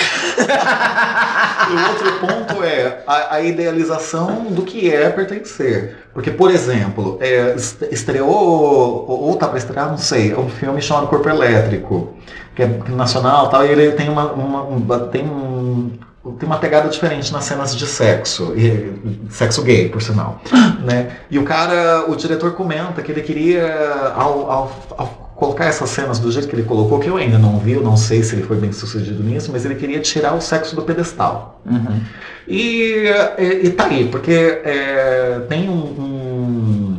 E 1.62 1.74
o 1.74 1.88
outro 1.88 2.12
ponto 2.18 2.64
é 2.64 3.02
a, 3.06 3.36
a 3.36 3.42
idealização 3.42 4.46
do 4.50 4.62
que 4.62 4.90
é 4.90 5.08
pertencer. 5.10 5.96
Porque, 6.14 6.30
por 6.30 6.50
exemplo, 6.50 7.18
é, 7.20 7.54
est- 7.54 7.82
estreou, 7.90 8.28
ou, 8.30 9.28
ou 9.28 9.36
tá 9.36 9.48
para 9.48 9.58
estrear, 9.58 9.88
não 9.90 9.96
sei, 9.98 10.34
um 10.34 10.48
filme 10.48 10.80
chamado 10.82 11.06
Corpo 11.06 11.28
Elétrico, 11.28 12.14
que 12.54 12.62
é 12.62 12.66
nacional 12.88 13.46
e 13.46 13.50
tal, 13.50 13.64
e 13.66 13.70
ele 13.70 13.92
tem 13.92 14.08
uma, 14.10 14.32
uma- 14.32 14.62
um- 14.62 15.08
tem 15.10 15.24
um- 15.24 15.90
tem 16.38 16.46
uma 16.46 16.58
pegada 16.58 16.88
diferente 16.88 17.32
nas 17.32 17.44
cenas 17.44 17.74
de 17.74 17.84
sexo, 17.86 18.52
e, 18.56 18.94
sexo 19.30 19.62
gay, 19.62 19.88
por 19.88 20.00
sinal. 20.02 20.40
né? 20.84 21.16
E 21.30 21.38
o 21.38 21.44
cara, 21.44 22.04
o 22.08 22.14
diretor 22.14 22.52
comenta 22.52 23.00
que 23.02 23.10
ele 23.10 23.22
queria, 23.22 23.66
ao, 24.14 24.50
ao- 24.50 24.72
ao 24.98 25.31
colocar 25.42 25.64
essas 25.64 25.90
cenas 25.90 26.20
do 26.20 26.30
jeito 26.30 26.46
que 26.48 26.54
ele 26.54 26.62
colocou, 26.62 27.00
que 27.00 27.08
eu 27.08 27.16
ainda 27.16 27.36
não 27.36 27.58
vi, 27.58 27.72
eu 27.72 27.82
não 27.82 27.96
sei 27.96 28.22
se 28.22 28.36
ele 28.36 28.44
foi 28.44 28.56
bem 28.56 28.70
sucedido 28.70 29.20
nisso, 29.24 29.50
mas 29.52 29.64
ele 29.64 29.74
queria 29.74 29.98
tirar 29.98 30.34
o 30.34 30.40
sexo 30.40 30.76
do 30.76 30.82
pedestal. 30.82 31.60
Uhum. 31.66 32.00
E, 32.46 33.06
e, 33.38 33.66
e 33.66 33.70
tá 33.70 33.86
aí, 33.86 34.06
porque 34.08 34.60
é, 34.64 35.40
tem 35.48 35.68
um, 35.68 35.82
um- 36.02 36.96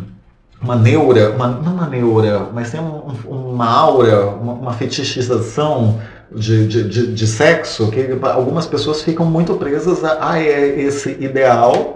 uma 0.61 0.75
neura, 0.75 1.31
uma, 1.31 1.47
não 1.47 1.73
uma 1.73 1.87
neura, 1.87 2.47
mas 2.53 2.69
tem 2.71 2.81
um- 2.81 3.13
um- 3.29 3.51
uma 3.53 3.65
aura, 3.69 4.25
uma, 4.27 4.53
uma 4.53 4.73
fetichização 4.73 5.99
de, 6.35 6.67
de, 6.67 6.83
de, 6.89 7.13
de 7.13 7.27
sexo 7.27 7.89
que 7.91 8.17
algumas 8.23 8.65
pessoas 8.65 9.01
ficam 9.01 9.25
muito 9.25 9.53
presas 9.55 10.03
a, 10.03 10.31
a 10.31 10.41
esse 10.41 11.11
ideal 11.19 11.95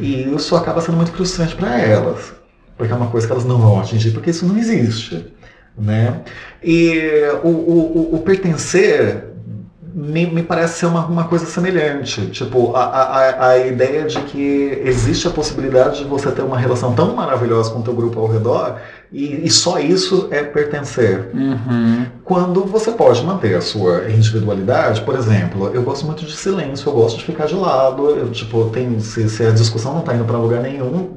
e 0.00 0.32
isso 0.34 0.54
acaba 0.54 0.80
sendo 0.80 0.96
muito 0.96 1.10
frustrante 1.12 1.56
para 1.56 1.76
elas, 1.80 2.32
porque 2.76 2.92
é 2.92 2.96
uma 2.96 3.06
coisa 3.08 3.26
que 3.26 3.32
elas 3.32 3.44
não 3.44 3.58
vão 3.58 3.80
atingir, 3.80 4.10
porque 4.12 4.30
isso 4.30 4.46
não 4.46 4.56
existe. 4.58 5.26
Né? 5.76 6.20
E 6.62 7.22
o, 7.44 7.48
o, 7.48 8.14
o- 8.16 8.18
pertencer 8.20 9.24
me, 9.94 10.26
me 10.26 10.42
parece 10.42 10.80
ser 10.80 10.86
uma, 10.86 11.06
uma 11.06 11.24
coisa 11.24 11.46
semelhante. 11.46 12.26
Tipo, 12.26 12.74
a, 12.74 12.84
a, 12.84 13.48
a- 13.50 13.58
ideia 13.66 14.04
de 14.04 14.20
que 14.22 14.80
existe 14.84 15.26
a 15.26 15.30
possibilidade 15.30 15.98
de 15.98 16.04
você 16.04 16.30
ter 16.30 16.42
uma 16.42 16.58
relação 16.58 16.94
tão 16.94 17.14
maravilhosa 17.14 17.70
com 17.70 17.78
o 17.80 17.82
teu 17.82 17.94
grupo 17.94 18.18
ao 18.20 18.26
redor 18.26 18.76
e, 19.12 19.46
e 19.46 19.50
só 19.50 19.78
isso 19.78 20.28
é 20.30 20.42
pertencer. 20.42 21.30
Uhum. 21.32 22.06
Quando 22.24 22.64
você 22.64 22.90
pode 22.92 23.24
manter 23.24 23.54
a 23.56 23.60
sua 23.60 24.08
individualidade, 24.10 25.00
por 25.02 25.14
exemplo, 25.16 25.70
eu 25.72 25.82
gosto 25.82 26.04
muito 26.06 26.24
de 26.24 26.36
silêncio, 26.36 26.88
eu 26.88 26.92
gosto 26.92 27.18
de 27.18 27.24
ficar 27.24 27.46
de 27.46 27.54
lado, 27.54 28.10
eu, 28.10 28.30
tipo, 28.30 28.68
tem, 28.70 28.98
se, 29.00 29.28
se 29.28 29.42
a 29.44 29.50
discussão 29.50 29.92
não 29.94 30.00
está 30.00 30.14
indo 30.14 30.24
para 30.24 30.36
lugar 30.38 30.60
nenhum, 30.60 31.16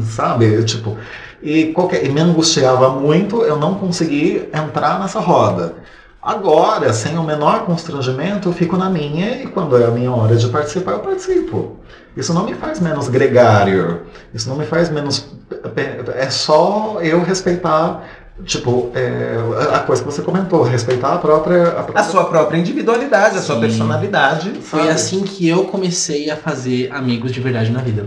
sabe, 0.00 0.52
eu, 0.52 0.64
tipo, 0.64 0.96
e, 1.42 1.72
qualquer, 1.72 2.04
e 2.04 2.08
me 2.08 2.20
angustiava 2.20 2.90
muito 2.90 3.42
eu 3.42 3.56
não 3.56 3.74
conseguir 3.74 4.48
entrar 4.52 5.00
nessa 5.00 5.20
roda. 5.20 5.74
Agora, 6.22 6.92
sem 6.92 7.16
o 7.16 7.22
menor 7.22 7.64
constrangimento, 7.64 8.50
eu 8.50 8.52
fico 8.52 8.76
na 8.76 8.90
minha 8.90 9.42
e 9.42 9.46
quando 9.46 9.76
é 9.76 9.86
a 9.86 9.90
minha 9.90 10.12
hora 10.12 10.36
de 10.36 10.46
participar, 10.48 10.92
eu 10.92 10.98
participo. 10.98 11.78
Isso 12.14 12.34
não 12.34 12.44
me 12.44 12.54
faz 12.54 12.78
menos 12.78 13.08
gregário, 13.08 14.02
isso 14.34 14.48
não 14.48 14.56
me 14.56 14.66
faz 14.66 14.90
menos. 14.90 15.30
É 16.14 16.28
só 16.28 16.98
eu 17.00 17.22
respeitar, 17.22 18.04
tipo, 18.44 18.90
é, 18.94 19.36
a 19.74 19.78
coisa 19.78 20.02
que 20.02 20.10
você 20.10 20.20
comentou, 20.20 20.62
respeitar 20.62 21.14
a 21.14 21.18
própria. 21.18 21.68
A, 21.68 21.82
própria 21.84 22.00
A 22.00 22.04
sua 22.04 22.24
própria 22.24 22.58
individualidade, 22.58 23.38
a 23.38 23.40
sua 23.40 23.54
Sim. 23.54 23.62
personalidade. 23.62 24.50
Foi 24.60 24.80
sabe? 24.80 24.92
assim 24.92 25.22
que 25.22 25.48
eu 25.48 25.64
comecei 25.64 26.30
a 26.30 26.36
fazer 26.36 26.92
amigos 26.92 27.32
de 27.32 27.40
verdade 27.40 27.70
na 27.70 27.80
vida. 27.80 28.06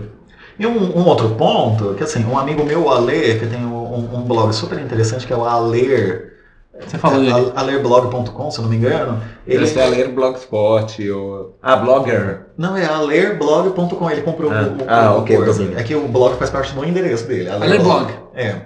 E 0.58 0.66
um, 0.66 0.98
um 0.98 1.06
outro 1.06 1.30
ponto, 1.30 1.94
que 1.94 2.02
assim, 2.04 2.24
um 2.24 2.38
amigo 2.38 2.64
meu, 2.64 2.84
o 2.84 2.90
Ale, 2.90 3.38
que 3.38 3.46
tem 3.46 3.64
um, 3.64 4.16
um 4.18 4.22
blog 4.22 4.52
super 4.52 4.78
interessante, 4.78 5.26
que 5.26 5.32
é 5.32 5.36
o 5.36 5.44
Aler. 5.44 6.32
Você 6.80 6.98
falou 6.98 7.20
dele. 7.20 7.52
a- 7.54 7.60
alerblog.com, 7.60 8.50
se 8.50 8.58
eu 8.58 8.62
não 8.62 8.70
me 8.70 8.76
engano. 8.76 9.20
Ele, 9.46 9.64
é 9.78 9.86
ler 9.86 10.08
Blogspot 10.08 11.08
ou... 11.10 11.56
Ah, 11.62 11.76
Blogger. 11.76 12.46
Não, 12.58 12.76
é 12.76 12.84
alerblog.com, 12.84 14.10
ele 14.10 14.22
comprou 14.22 14.50
Ah, 14.52 14.62
o, 14.62 14.82
o, 14.82 14.86
ah, 14.88 15.14
o 15.14 15.18
ok, 15.20 15.36
coisa. 15.36 15.72
É 15.76 15.82
que 15.84 15.94
o 15.94 16.08
blog 16.08 16.36
faz 16.36 16.50
parte 16.50 16.72
do 16.74 16.84
endereço 16.84 17.26
dele. 17.28 17.48
Alerblog. 17.48 18.12
É. 18.34 18.56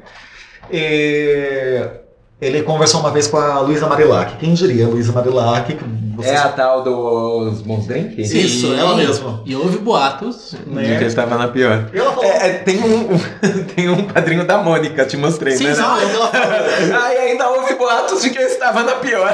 E 0.71 1.83
ele 2.41 2.63
conversou 2.63 3.01
uma 3.01 3.11
vez 3.11 3.27
com 3.27 3.37
a 3.37 3.61
Luísa 3.61 3.87
Marilac. 3.87 4.37
Quem 4.39 4.55
diria, 4.55 4.87
Luísa 4.87 5.13
Marilac? 5.13 5.73
que 5.75 5.85
vocês- 6.17 6.35
É 6.35 6.37
a 6.39 6.49
tal 6.49 6.83
dos 6.83 7.61
bons 7.63 7.87
drinks? 7.87 8.29
Sim. 8.29 8.39
Isso, 8.39 8.73
ela 8.75 8.97
mesma. 8.97 9.41
E 9.47 9.55
houve 9.55 9.79
boatos. 9.79 10.55
Né? 10.67 10.83
De 10.83 10.89
que 10.89 10.95
ele 10.97 11.07
estava 11.07 11.37
na 11.39 11.49
pior. 11.49 11.87
Ela 11.93 12.11
falou. 12.13 12.25
É, 12.25 12.47
é, 12.49 12.53
tem, 12.55 12.81
um, 12.83 13.09
tem 13.75 13.89
um 13.89 14.05
padrinho 14.05 14.45
da 14.45 14.59
Mônica, 14.59 15.05
te 15.05 15.17
mostrei, 15.17 15.57
Sim, 15.57 15.65
né? 15.65 15.75
sim. 15.75 15.81
Não, 15.81 15.97
é 15.99 16.03
ela 16.13 16.27
falou. 16.29 17.01
Ai, 17.03 17.17
ainda 17.19 17.49
houve 17.51 17.75
boatos 17.75 18.23
de 18.23 18.31
que 18.31 18.39
eu 18.39 18.47
estava 18.47 18.83
na 18.83 18.93
pior. 18.97 19.33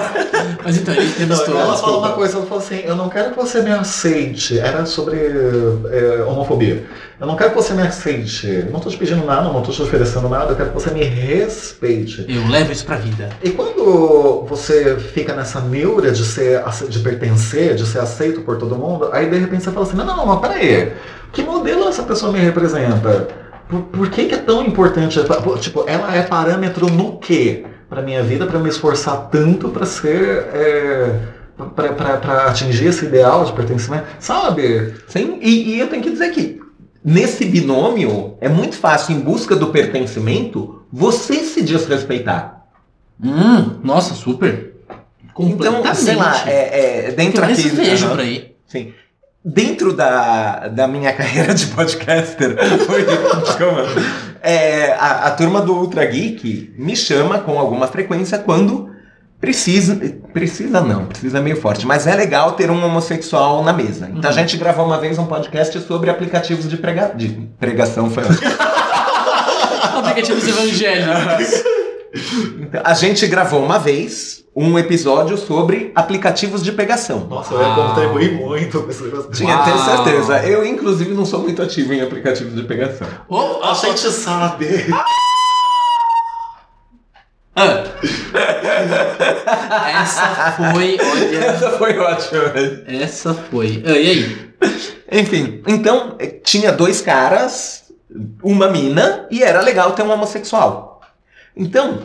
Mas 0.62 0.76
então, 0.76 0.94
ele 0.94 1.06
entrevistou. 1.08 1.58
ela 1.58 1.76
falou 1.76 1.98
uma 2.00 2.12
coisa, 2.12 2.36
ela 2.38 2.46
falou 2.46 2.62
assim, 2.62 2.80
eu 2.84 2.96
não 2.96 3.08
quero 3.08 3.30
que 3.30 3.36
você 3.36 3.62
me 3.62 3.70
aceite. 3.70 4.58
Era 4.58 4.84
sobre 4.86 5.16
é, 5.16 6.22
homofobia. 6.26 6.84
Eu 7.20 7.26
não 7.28 7.36
quero 7.36 7.50
que 7.50 7.56
você 7.56 7.72
me 7.72 7.82
aceite. 7.82 8.46
Eu 8.46 8.66
não 8.70 8.76
estou 8.78 8.90
te 8.92 8.98
pedindo 8.98 9.24
nada, 9.24 9.42
não 9.48 9.60
estou 9.60 9.74
te 9.74 9.80
oferecendo 9.82 10.28
nada, 10.28 10.52
eu 10.52 10.56
quero 10.56 10.68
que 10.70 10.74
você 10.74 10.90
me 10.90 11.02
respeite. 11.04 12.26
Eu 12.28 12.46
levo 12.48 12.72
isso 12.72 12.84
pra 12.84 12.93
vida. 12.96 13.30
E 13.42 13.50
quando 13.50 14.44
você 14.48 14.96
fica 14.96 15.34
nessa 15.34 15.60
neura 15.60 16.10
de 16.10 16.24
ser 16.24 16.62
de 16.88 16.98
pertencer, 17.00 17.74
de 17.74 17.86
ser 17.86 18.00
aceito 18.00 18.42
por 18.42 18.58
todo 18.58 18.76
mundo, 18.76 19.08
aí 19.12 19.28
de 19.28 19.38
repente 19.38 19.64
você 19.64 19.70
fala 19.70 19.86
assim, 19.86 19.96
não, 19.96 20.04
não, 20.04 20.26
não, 20.26 20.40
peraí. 20.40 20.92
Que 21.32 21.42
modelo 21.42 21.88
essa 21.88 22.02
pessoa 22.02 22.32
me 22.32 22.38
representa? 22.38 23.28
Por, 23.68 23.82
por 23.82 24.10
que, 24.10 24.26
que 24.26 24.34
é 24.34 24.38
tão 24.38 24.64
importante? 24.64 25.18
Tipo, 25.60 25.84
ela 25.86 26.14
é 26.14 26.22
parâmetro 26.22 26.88
no 26.88 27.18
quê? 27.18 27.64
Pra 27.88 28.02
minha 28.02 28.22
vida, 28.22 28.46
pra 28.46 28.58
me 28.58 28.68
esforçar 28.68 29.28
tanto 29.30 29.68
pra 29.68 29.86
ser. 29.86 30.48
É, 30.52 31.18
pra 31.56 32.46
atingir 32.46 32.86
esse 32.86 33.04
ideal 33.04 33.44
de 33.44 33.52
pertencimento? 33.52 34.06
Sabe? 34.18 34.94
Sim, 35.06 35.38
e, 35.40 35.74
e 35.74 35.80
eu 35.80 35.88
tenho 35.88 36.02
que 36.02 36.10
dizer 36.10 36.30
que 36.30 36.60
nesse 37.04 37.44
binômio 37.44 38.36
é 38.40 38.48
muito 38.48 38.76
fácil, 38.76 39.14
em 39.14 39.20
busca 39.20 39.54
do 39.54 39.68
pertencimento, 39.68 40.82
você 40.92 41.36
se 41.36 41.62
desrespeitar. 41.62 42.63
Hum, 43.22 43.80
nossa, 43.82 44.14
super. 44.14 44.74
Então, 45.38 45.94
sei 45.94 46.14
lá, 46.14 46.42
é, 46.46 47.08
é, 47.08 47.10
dentro 47.12 47.44
aqui. 47.44 47.68
vejo 47.68 48.08
por 48.08 48.20
aí. 48.20 48.54
Sim. 48.66 48.92
Dentro 49.44 49.92
da, 49.92 50.68
da 50.68 50.86
minha 50.86 51.12
carreira 51.14 51.52
de 51.52 51.66
podcaster, 51.66 52.56
foi, 52.86 53.04
calma. 53.58 53.82
É, 54.40 54.92
a, 54.92 55.26
a 55.26 55.30
turma 55.32 55.60
do 55.60 55.74
Ultra 55.74 56.04
Geek 56.04 56.74
me 56.78 56.96
chama 56.96 57.38
com 57.40 57.58
alguma 57.58 57.86
frequência 57.86 58.38
quando 58.38 58.90
precisa. 59.40 59.98
Precisa 60.32 60.80
não, 60.80 61.06
precisa 61.06 61.40
meio 61.40 61.60
forte, 61.60 61.86
mas 61.86 62.06
é 62.06 62.14
legal 62.14 62.52
ter 62.52 62.70
um 62.70 62.84
homossexual 62.84 63.62
na 63.62 63.72
mesa. 63.72 64.10
Então 64.14 64.30
a 64.30 64.32
gente 64.32 64.56
gravou 64.56 64.86
uma 64.86 64.98
vez 64.98 65.18
um 65.18 65.26
podcast 65.26 65.78
sobre 65.80 66.10
aplicativos 66.10 66.68
de, 66.68 66.76
prega, 66.76 67.12
de 67.14 67.28
pregação. 67.58 68.10
Foi. 68.10 68.24
Aplicativos 69.94 70.46
evangélicos. 70.46 71.73
A 72.84 72.94
gente 72.94 73.26
gravou 73.26 73.62
uma 73.64 73.78
vez 73.78 74.44
um 74.56 74.78
episódio 74.78 75.36
sobre 75.36 75.90
aplicativos 75.94 76.62
de 76.62 76.70
pegação. 76.72 77.26
Nossa, 77.28 77.54
eu 77.54 77.60
ia 77.60 77.74
contribuir 77.74 78.32
muito 78.34 78.82
com 78.82 78.90
esse 78.90 79.02
negócio. 79.02 79.30
Tinha 79.32 79.64
certeza. 79.84 80.38
Eu, 80.46 80.64
inclusive, 80.64 81.12
não 81.12 81.24
sou 81.26 81.40
muito 81.40 81.60
ativo 81.60 81.92
em 81.92 82.00
aplicativos 82.00 82.54
de 82.54 82.62
pegação. 82.62 83.06
Oh, 83.28 83.60
A 83.64 83.74
gente 83.74 83.98
sabe. 84.10 84.86
ah. 87.56 87.84
Essa 90.02 90.52
foi, 90.72 90.98
olha. 91.00 91.44
Essa 91.44 91.70
foi 91.72 91.98
ótima. 91.98 92.44
velho. 92.50 92.84
Essa 92.86 93.34
foi. 93.34 93.82
Ah, 93.86 93.90
e 93.90 94.10
aí? 94.10 94.54
Enfim, 95.12 95.62
então 95.66 96.16
eh, 96.18 96.26
tinha 96.42 96.72
dois 96.72 97.00
caras, 97.00 97.84
uma 98.42 98.68
mina, 98.68 99.26
e 99.30 99.42
era 99.42 99.60
legal 99.60 99.92
ter 99.92 100.02
um 100.02 100.10
homossexual. 100.10 100.93
Então, 101.56 101.98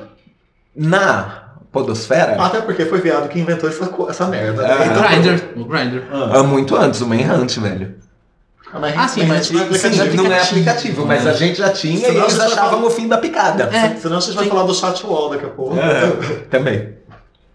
na 0.75 1.43
podosfera, 1.71 2.41
Até 2.41 2.61
porque 2.61 2.85
foi 2.85 2.99
viado 2.99 3.27
que 3.29 3.39
inventou 3.39 3.69
essa, 3.69 3.89
essa 4.09 4.27
merda. 4.27 4.65
Ah. 4.65 4.79
né? 4.79 4.87
Então, 4.87 5.03
Grindr. 5.07 5.43
O 5.59 5.65
Grindr. 5.65 6.03
Ah, 6.11 6.43
muito 6.43 6.75
antes, 6.75 7.01
o 7.01 7.07
Manhunt, 7.07 7.57
velho. 7.59 7.95
mas 8.73 8.97
Ah, 8.97 9.07
sim, 9.07 9.25
mas- 9.25 9.49
não 9.51 9.61
é 9.61 9.73
Sim, 9.73 9.87
aplicativo. 9.87 10.23
não 10.23 10.31
é 10.31 10.41
aplicativo. 10.41 11.05
mas 11.05 11.27
a 11.27 11.33
gente 11.33 11.57
já 11.57 11.69
tinha 11.71 11.97
Senão 12.07 12.21
e 12.21 12.23
eles 12.23 12.39
achavam 12.39 12.69
falar- 12.71 12.85
o 12.85 12.89
fim 12.89 13.07
da 13.07 13.17
picada. 13.17 13.63
É. 13.75 13.95
Senão 13.97 14.17
a 14.17 14.21
gente 14.21 14.35
vai 14.35 14.43
Sim. 14.45 14.49
falar 14.51 14.63
do 14.63 14.73
chat 14.73 15.05
wall 15.05 15.29
daqui 15.31 15.45
a 15.45 15.49
pouco. 15.49 15.75
É, 15.77 16.09
também. 16.49 16.97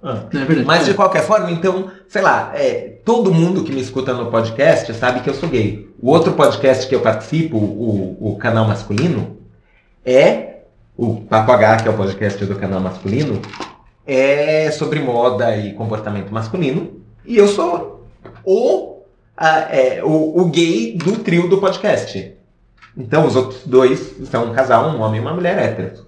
Ah. 0.03 0.19
É 0.33 0.39
verdade. 0.39 0.65
Mas 0.67 0.85
de 0.85 0.93
qualquer 0.95 1.23
forma, 1.25 1.51
então, 1.51 1.91
sei 2.09 2.21
lá, 2.21 2.53
é, 2.55 2.99
todo 3.05 3.33
mundo 3.33 3.65
que 3.65 3.73
me 3.73 3.81
escuta 3.81 4.13
no 4.13 4.31
podcast 4.31 4.93
sabe 4.95 5.21
que 5.21 5.31
eu 5.31 5.35
sou 5.35 5.49
gay. 5.49 5.89
O 6.01 6.11
outro 6.11 6.35
podcast 6.35 6.87
que 6.87 6.95
eu 6.95 7.01
participo, 7.01 7.57
o, 7.57 8.17
o 8.33 8.37
canal 8.37 8.67
masculino, 8.67 9.39
é 10.05 10.54
o 10.97 11.21
Papo 11.23 11.53
H, 11.53 11.77
que 11.83 11.89
é 11.89 11.91
o 11.91 11.97
podcast 11.97 12.45
do 12.45 12.57
canal 12.57 12.81
masculino, 12.81 13.41
é 14.07 14.71
sobre 14.71 15.01
moda 15.01 15.57
e 15.57 15.73
comportamento 15.75 16.31
masculino. 16.33 17.01
E 17.25 17.37
eu 17.37 17.49
sou 17.49 18.07
o, 18.45 19.03
a- 19.37 19.61
é, 19.75 20.05
o, 20.05 20.41
o 20.41 20.45
gay 20.47 20.97
do 20.97 21.17
trio 21.19 21.49
do 21.49 21.59
podcast. 21.59 22.33
Então 22.97 23.27
os 23.27 23.35
outros 23.35 23.67
dois 23.67 24.15
são 24.31 24.51
um 24.51 24.53
casal, 24.53 24.91
um 24.91 25.01
homem 25.01 25.19
e 25.21 25.25
uma 25.25 25.35
mulher 25.35 25.59
héteros. 25.59 26.05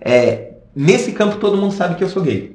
É, 0.00 0.54
nesse 0.74 1.12
campo 1.12 1.36
todo 1.36 1.56
mundo 1.56 1.72
sabe 1.74 1.94
que 1.94 2.02
eu 2.04 2.08
sou 2.08 2.22
gay. 2.22 2.53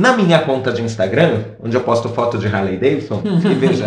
Na 0.00 0.16
minha 0.16 0.38
conta 0.38 0.72
de 0.72 0.80
Instagram, 0.82 1.42
onde 1.62 1.76
eu 1.76 1.82
posto 1.82 2.08
foto 2.08 2.38
de 2.38 2.46
Harley 2.46 2.78
Davidson, 2.78 3.20
e 3.44 3.54
veja, 3.54 3.84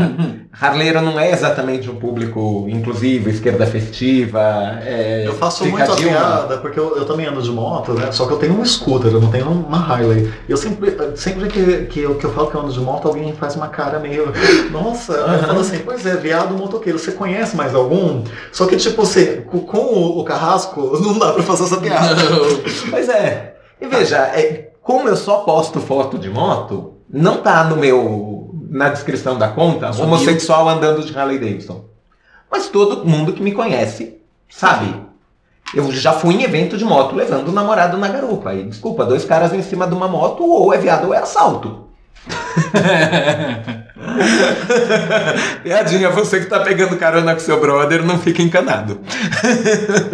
Harleiro 0.61 1.01
não 1.01 1.19
é 1.19 1.31
exatamente 1.31 1.89
um 1.89 1.95
público 1.95 2.67
inclusivo, 2.69 3.31
esquerda 3.31 3.65
festiva. 3.65 4.79
é, 4.85 5.23
Eu 5.25 5.33
faço 5.33 5.63
fica 5.63 5.75
muito 5.75 5.91
a 5.91 5.95
Dilma. 5.95 6.15
piada, 6.15 6.57
porque 6.59 6.79
eu, 6.79 6.95
eu 6.97 7.05
também 7.05 7.25
ando 7.25 7.41
de 7.41 7.49
moto, 7.49 7.93
né? 7.93 8.11
Só 8.11 8.27
que 8.27 8.33
eu 8.33 8.37
tenho 8.37 8.53
um 8.53 8.63
scooter, 8.63 9.11
eu 9.11 9.19
não 9.19 9.31
tenho 9.31 9.49
uma 9.49 9.79
Harley. 9.79 10.31
E 10.47 10.51
eu 10.51 10.57
sempre, 10.57 10.95
sempre 11.15 11.47
que, 11.47 11.85
que, 11.87 12.01
eu, 12.01 12.13
que 12.13 12.25
eu 12.25 12.31
falo 12.31 12.47
que 12.51 12.55
eu 12.55 12.61
ando 12.61 12.71
de 12.71 12.79
moto, 12.79 13.07
alguém 13.07 13.33
faz 13.33 13.55
uma 13.55 13.69
cara 13.69 13.97
meio. 13.97 14.31
Nossa, 14.71 15.13
eu 15.13 15.39
falo 15.39 15.61
assim, 15.61 15.79
pois 15.79 16.05
é, 16.05 16.15
viado 16.15 16.53
motoqueiro, 16.53 16.99
você 16.99 17.13
conhece 17.13 17.55
mais 17.55 17.73
algum? 17.73 18.23
Só 18.51 18.67
que, 18.67 18.75
tipo, 18.77 19.03
você, 19.03 19.43
com, 19.49 19.61
com 19.61 19.79
o, 19.79 20.19
o 20.19 20.23
carrasco, 20.23 20.95
não 21.01 21.17
dá 21.17 21.33
pra 21.33 21.41
fazer 21.41 21.63
essa 21.63 21.77
piada. 21.77 22.15
Pois 22.91 23.09
é. 23.09 23.55
E 23.81 23.87
veja, 23.87 24.17
é, 24.35 24.69
como 24.83 25.07
eu 25.07 25.15
só 25.15 25.37
posto 25.39 25.79
foto 25.79 26.19
de 26.19 26.29
moto, 26.29 26.93
não 27.09 27.37
tá 27.37 27.63
no 27.63 27.77
meu. 27.77 28.51
na 28.69 28.89
descrição 28.89 29.37
da 29.37 29.47
conta, 29.47 29.91
Subiu. 29.93 30.05
homossexual 30.05 30.67
andando 30.67 31.03
de 31.03 31.17
Harley 31.17 31.39
Davidson. 31.39 31.85
Mas 32.51 32.67
todo 32.67 33.05
mundo 33.07 33.33
que 33.33 33.41
me 33.41 33.51
conhece 33.53 34.17
sabe. 34.49 35.01
Eu 35.73 35.91
já 35.91 36.13
fui 36.13 36.35
em 36.35 36.43
evento 36.43 36.77
de 36.77 36.85
moto 36.85 37.15
levando 37.15 37.47
o 37.47 37.51
namorado 37.51 37.97
na 37.97 38.07
garupa. 38.07 38.53
E 38.53 38.63
desculpa, 38.63 39.05
dois 39.05 39.25
caras 39.25 39.53
em 39.53 39.61
cima 39.63 39.87
de 39.87 39.93
uma 39.95 40.07
moto, 40.07 40.43
ou 40.43 40.71
é 40.71 40.77
viado 40.77 41.07
ou 41.07 41.13
é 41.13 41.17
assalto. 41.17 41.87
Piadinha, 45.63 46.09
você 46.09 46.39
que 46.39 46.45
tá 46.47 46.59
pegando 46.59 46.97
carona 46.97 47.33
com 47.33 47.39
seu 47.39 47.59
brother, 47.59 48.03
não 48.05 48.19
fica 48.19 48.41
encanado. 48.41 48.99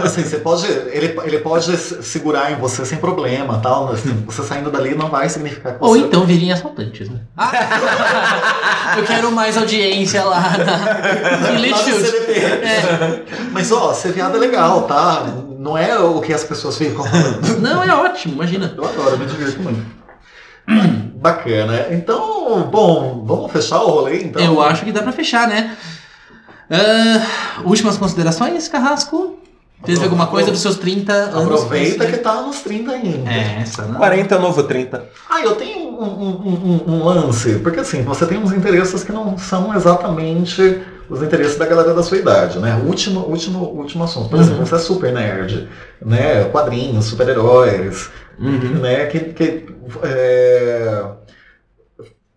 Assim, 0.04 0.24
você 0.24 0.38
pode. 0.38 0.66
Ele, 0.68 1.20
ele 1.24 1.40
pode 1.40 1.76
se- 1.78 2.04
segurar 2.04 2.52
em 2.52 2.56
você 2.56 2.86
sem 2.86 2.98
problema 2.98 3.60
tal. 3.62 3.92
Assim, 3.92 4.24
você 4.26 4.44
saindo 4.44 4.70
dali 4.72 4.96
não 4.96 5.10
vai 5.10 5.28
significar 5.30 5.74
que 5.74 5.84
Ou 5.84 5.94
você. 5.94 6.00
então 6.02 6.26
virem 6.26 6.52
assaltantes, 6.52 7.10
né? 7.10 7.20
Eu 8.98 9.04
quero 9.04 9.32
mais 9.32 9.58
audiência 9.58 10.24
lá 10.24 10.42
na... 10.58 11.60
CDP. 11.80 12.32
É. 12.40 13.24
Mas 13.52 13.72
ó, 13.72 13.94
ser 13.94 14.12
viado 14.12 14.36
é 14.36 14.40
legal, 14.40 14.84
tá? 14.84 15.26
Não 15.58 15.78
é 15.78 15.98
o 16.00 16.20
que 16.22 16.34
as 16.34 16.44
pessoas 16.44 16.78
ficam 16.78 17.04
falando. 17.06 17.60
Não, 17.60 17.84
é 17.84 17.94
ótimo, 17.94 18.34
imagina. 18.36 18.74
Eu 18.76 18.84
adoro, 18.86 19.10
eu 19.12 19.18
me 19.20 19.26
divirto 19.26 19.62
muito. 19.62 19.86
Bacana. 21.20 21.88
Então, 21.92 22.64
bom, 22.64 23.24
vamos 23.26 23.52
fechar 23.52 23.82
o 23.82 23.88
rolê 23.90 24.24
então? 24.24 24.42
Eu 24.42 24.62
acho 24.62 24.86
que 24.86 24.92
dá 24.92 25.02
pra 25.02 25.12
fechar, 25.12 25.48
né? 25.48 25.76
Ah, 26.72 27.62
últimas 27.66 27.98
considerações, 27.98 28.68
Carrasco? 28.68 29.38
Teve 29.84 30.04
alguma 30.04 30.28
coisa 30.28 30.52
dos 30.52 30.60
seus 30.62 30.78
30 30.78 31.14
anos? 31.14 31.44
Aproveita 31.44 32.06
que 32.06 32.18
tá 32.18 32.42
nos 32.42 32.60
30 32.60 32.92
ainda. 32.92 33.32
É, 33.32 33.62
essa, 33.62 33.84
né? 33.84 33.98
40 33.98 34.38
novo 34.38 34.64
30. 34.64 35.06
Ah, 35.30 35.42
eu 35.42 35.56
tenho 35.56 35.90
um, 35.90 36.04
um- 36.04 36.82
um- 36.88 36.94
um 36.96 37.04
lance, 37.06 37.60
porque 37.60 37.80
assim, 37.80 38.04
você 38.04 38.26
tem 38.26 38.38
uns 38.38 38.52
interesses 38.52 39.04
que 39.06 39.12
não 39.12 39.38
são 39.38 39.74
exatamente 39.74 40.82
os 41.10 41.24
interesses 41.24 41.58
da 41.58 41.66
galera 41.66 41.94
da 41.94 42.04
sua 42.04 42.18
idade, 42.18 42.60
né? 42.60 42.80
Último, 42.86 43.22
último, 43.22 43.60
último 43.66 44.04
assunto. 44.04 44.30
Por 44.30 44.36
Uhum. 44.38 44.42
exemplo, 44.44 44.66
você 44.66 44.76
é 44.76 44.80
super 44.80 45.12
nerd, 45.12 45.68
né? 46.02 46.46
Quadrinhos, 46.46 47.06
super-heróis, 47.06 48.10
Uhum. 48.40 48.80
né? 48.80 49.06
Que, 49.08 49.20
que, 49.20 49.66
é, 50.04 51.04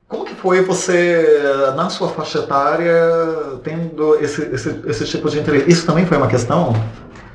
Como 0.09 0.25
que 0.27 0.35
foi 0.35 0.61
você, 0.63 1.41
na 1.75 1.89
sua 1.89 2.09
faixa 2.09 2.41
etária, 2.41 2.95
tendo 3.65 4.17
esse, 4.23 4.43
esse, 4.53 4.81
esse 4.87 5.05
tipo 5.07 5.31
de 5.31 5.39
interesse? 5.39 5.71
Isso 5.71 5.87
também 5.87 6.05
foi 6.05 6.19
uma 6.19 6.27
questão? 6.29 6.75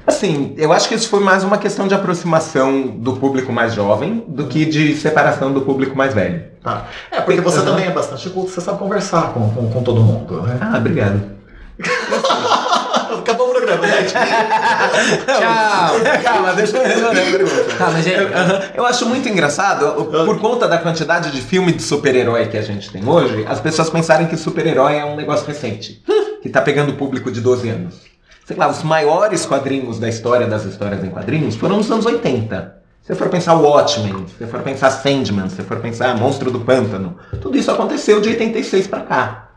Assim, 0.08 0.56
eu 0.58 0.72
acho 0.72 0.88
que 0.88 0.96
isso 0.96 1.10
foi 1.10 1.20
mais 1.20 1.44
uma 1.44 1.58
questão 1.58 1.86
de 1.86 1.94
aproximação 1.94 2.88
do 2.88 3.18
público 3.18 3.52
mais 3.52 3.74
jovem 3.74 4.24
do 4.28 4.48
que 4.48 4.64
de 4.66 4.96
separação 4.96 5.52
do 5.52 5.62
público 5.62 5.98
mais 5.98 6.14
velho. 6.14 6.44
Tá. 6.64 6.86
É, 7.12 7.20
porque 7.20 7.42
você 7.42 7.60
Uhum. 7.60 7.66
também 7.66 7.86
é 7.88 7.92
bastante 7.92 8.30
culto, 8.30 8.50
você 8.50 8.62
sabe 8.62 8.80
conversar 8.80 9.34
com, 9.34 9.50
com, 9.50 9.70
com 9.70 9.84
todo 9.84 10.00
mundo, 10.02 10.42
né? 10.44 10.58
Ah, 10.62 10.78
obrigado. 10.78 11.22
Acabou 13.20 13.50
o 13.50 13.52
programa, 13.52 13.86
gente. 13.86 14.14
Tchau! 15.28 16.24
Calma, 16.24 16.54
deixa 16.54 16.78
eu 16.78 16.84
responder 16.88 17.22
a 17.22 17.32
pergunta. 17.38 17.76
Tá, 17.78 17.90
mas. 17.92 18.08
Aham. 18.08 18.62
Eu 18.76 18.86
acho 18.86 19.06
muito 19.06 19.28
engraçado, 19.28 20.06
por 20.26 20.40
conta 20.40 20.68
da 20.68 20.78
quantidade 20.78 21.32
de 21.32 21.42
filme 21.42 21.74
de 21.74 21.84
super-herói 21.84 22.48
que 22.48 22.58
a 22.58 22.62
gente 22.62 22.90
tem 22.90 23.06
hoje, 23.08 23.46
as 23.48 23.60
pessoas 23.60 23.90
pensarem 23.90 24.28
que 24.28 24.38
super-herói 24.38 24.96
é 24.98 25.06
um 25.06 25.16
negócio 25.18 25.46
recente, 25.46 26.02
que 26.42 26.50
tá 26.50 26.62
pegando 26.62 26.92
o 26.92 26.96
público 26.96 27.30
de 27.32 27.42
12 27.42 27.70
anos. 27.70 27.96
Sei 28.48 28.56
lá, 28.56 28.70
os 28.70 28.82
maiores 28.82 29.46
quadrinhos 29.46 30.00
da 30.00 30.08
história 30.08 30.48
das 30.48 30.64
histórias 30.64 31.04
em 31.04 31.10
quadrinhos 31.10 31.58
foram 31.58 31.76
nos 31.76 31.92
anos 31.92 32.06
80. 32.06 32.82
Se 33.02 33.14
for 33.14 33.28
pensar 33.28 33.56
Watchmen, 33.56 34.26
se 34.26 34.46
for 34.46 34.62
pensar 34.62 34.90
Sandman, 34.90 35.50
se 35.50 35.62
for 35.64 35.82
pensar 35.82 36.16
Monstro 36.16 36.50
do 36.50 36.62
Pântano, 36.62 37.18
tudo 37.42 37.58
isso 37.58 37.70
aconteceu 37.70 38.22
de 38.22 38.30
86 38.30 38.88
pra 38.88 39.02
cá. 39.02 39.50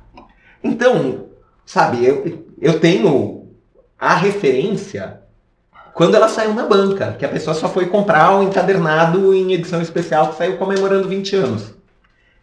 Então, 0.60 1.26
sabe, 1.64 2.04
eu, 2.04 2.44
eu 2.60 2.80
tenho 2.80 3.46
a 3.96 4.16
referência 4.16 5.20
quando 5.94 6.16
ela 6.16 6.28
saiu 6.28 6.52
na 6.52 6.66
banca, 6.66 7.14
que 7.16 7.24
a 7.24 7.28
pessoa 7.28 7.54
só 7.54 7.68
foi 7.68 7.86
comprar 7.86 8.40
o 8.40 8.42
encadernado 8.42 9.32
em 9.32 9.52
edição 9.52 9.80
especial 9.80 10.30
que 10.30 10.36
saiu 10.36 10.56
comemorando 10.56 11.08
20 11.08 11.36
anos. 11.36 11.74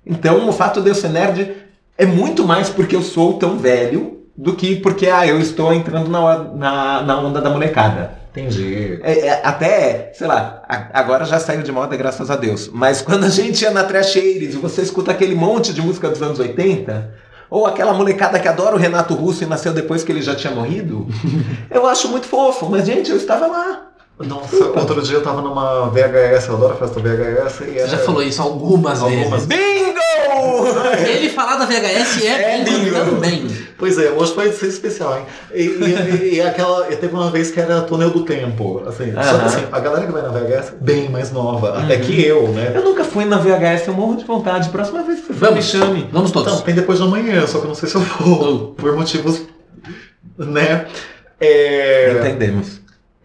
Então, 0.06 0.48
o 0.48 0.54
fato 0.54 0.82
de 0.82 0.90
eu 0.92 0.96
ser 0.96 1.10
nerd 1.10 1.58
é 1.98 2.06
muito 2.06 2.48
mais 2.48 2.70
porque 2.70 2.96
eu 2.96 3.02
sou 3.02 3.34
tão 3.34 3.58
velho 3.58 4.17
do 4.38 4.54
que 4.54 4.76
porque 4.76 5.08
ah, 5.08 5.26
eu 5.26 5.40
estou 5.40 5.74
entrando 5.74 6.10
na, 6.10 6.44
na, 6.44 7.02
na 7.02 7.20
onda 7.20 7.42
da 7.42 7.50
molecada. 7.50 8.12
Entendi. 8.32 9.00
É, 9.02 9.28
é, 9.28 9.42
até, 9.44 10.12
sei 10.14 10.28
lá, 10.28 10.62
a- 10.70 10.90
agora 10.94 11.26
já 11.26 11.40
saiu 11.40 11.64
de 11.64 11.72
moda, 11.72 11.98
graças 11.98 12.30
a 12.30 12.36
Deus. 12.36 12.70
Mas 12.72 13.02
quando 13.04 13.24
a 13.26 13.30
gente 13.30 13.62
ia 13.64 13.72
na 13.72 13.84
Trash 13.84 14.16
Aires 14.16 14.54
e 14.54 14.58
você 14.58 14.84
escuta 14.84 15.12
aquele 15.12 15.34
monte 15.34 15.74
de 15.74 15.82
música 15.82 16.08
dos 16.08 16.22
anos 16.22 16.38
80, 16.38 17.14
ou 17.50 17.66
aquela 17.66 17.94
molecada 17.94 18.38
que 18.40 18.48
adora 18.48 18.76
o 18.76 18.80
Renato 18.80 19.16
Russo 19.16 19.44
e 19.44 19.48
nasceu 19.48 19.74
depois 19.74 20.04
que 20.04 20.12
ele 20.12 20.22
já 20.22 20.36
tinha 20.36 20.54
morrido, 20.54 21.08
eu 21.72 21.88
acho 21.88 22.10
muito 22.10 22.28
fofo. 22.28 22.70
Mas, 22.70 22.86
gente, 22.86 23.10
eu 23.10 23.18
estava 23.18 23.48
lá. 23.48 23.88
Nossa, 24.20 24.66
outro 24.80 25.02
dia 25.02 25.18
eu 25.18 25.22
tava 25.24 25.42
numa 25.42 25.90
VHS, 25.90 26.48
eu 26.48 26.56
adoro 26.56 26.76
festa 26.76 27.00
VHS. 27.00 27.62
E 27.62 27.80
Você 27.80 27.88
já 27.88 27.98
falou 28.00 28.24
isso 28.24 28.42
algumas, 28.42 29.02
Algumas 29.02 29.46
vezes. 29.46 29.48
Bingo! 29.48 29.98
Ele 31.08 31.30
falar 31.30 31.58
da 31.58 31.66
VHS 31.66 32.24
é, 32.24 32.60
É 32.60 32.64
bingo 32.64 32.80
bingo. 32.80 32.96
também. 33.12 33.48
Pois 33.78 33.98
é, 34.00 34.10
hoje 34.10 34.34
vai 34.34 34.52
ser 34.52 34.68
especial, 34.68 35.18
hein? 35.20 35.26
E, 35.54 35.62
e, 35.64 36.36
e 36.36 36.42
aquela. 36.42 36.92
E 36.92 36.96
teve 36.96 37.14
uma 37.14 37.30
vez 37.30 37.52
que 37.52 37.60
era 37.60 37.82
Túnel 37.82 38.10
do 38.10 38.24
Tempo. 38.24 38.82
Assim, 38.88 39.14
Só 39.14 39.38
que 39.38 39.46
assim, 39.46 39.64
a 39.72 39.80
galera 39.80 40.06
que 40.08 40.12
vai 40.12 40.22
na 40.24 40.30
VHS, 40.30 40.74
bem 40.82 41.10
mais 41.10 41.32
nova, 41.32 41.78
até 41.80 41.98
que 41.98 42.20
eu, 42.26 42.48
né? 42.50 42.72
Eu 42.74 42.84
nunca 42.84 43.04
fui 43.04 43.24
na 43.26 43.38
VHS, 43.38 43.88
eu 43.88 43.94
morro 43.94 44.16
de 44.16 44.26
vontade. 44.26 44.70
Próxima 44.70 45.04
vez 45.04 45.20
que 45.20 45.28
você 45.28 45.34
for, 45.34 45.42
me 45.46 45.50
Vamos. 45.50 45.66
chame. 45.66 46.10
Vamos 46.12 46.32
todos. 46.32 46.52
Então, 46.54 46.66
tem 46.66 46.74
depois 46.74 46.98
de 46.98 47.04
amanhã, 47.06 47.46
só 47.46 47.60
que 47.60 47.66
eu 47.66 47.70
não 47.70 47.76
sei 47.76 47.88
se 47.88 47.96
eu 47.96 48.02
vou, 48.02 48.74
por 48.74 48.96
motivos. 48.96 49.44
né? 50.38 50.88
É, 51.40 52.18
Entendemos. 52.20 52.82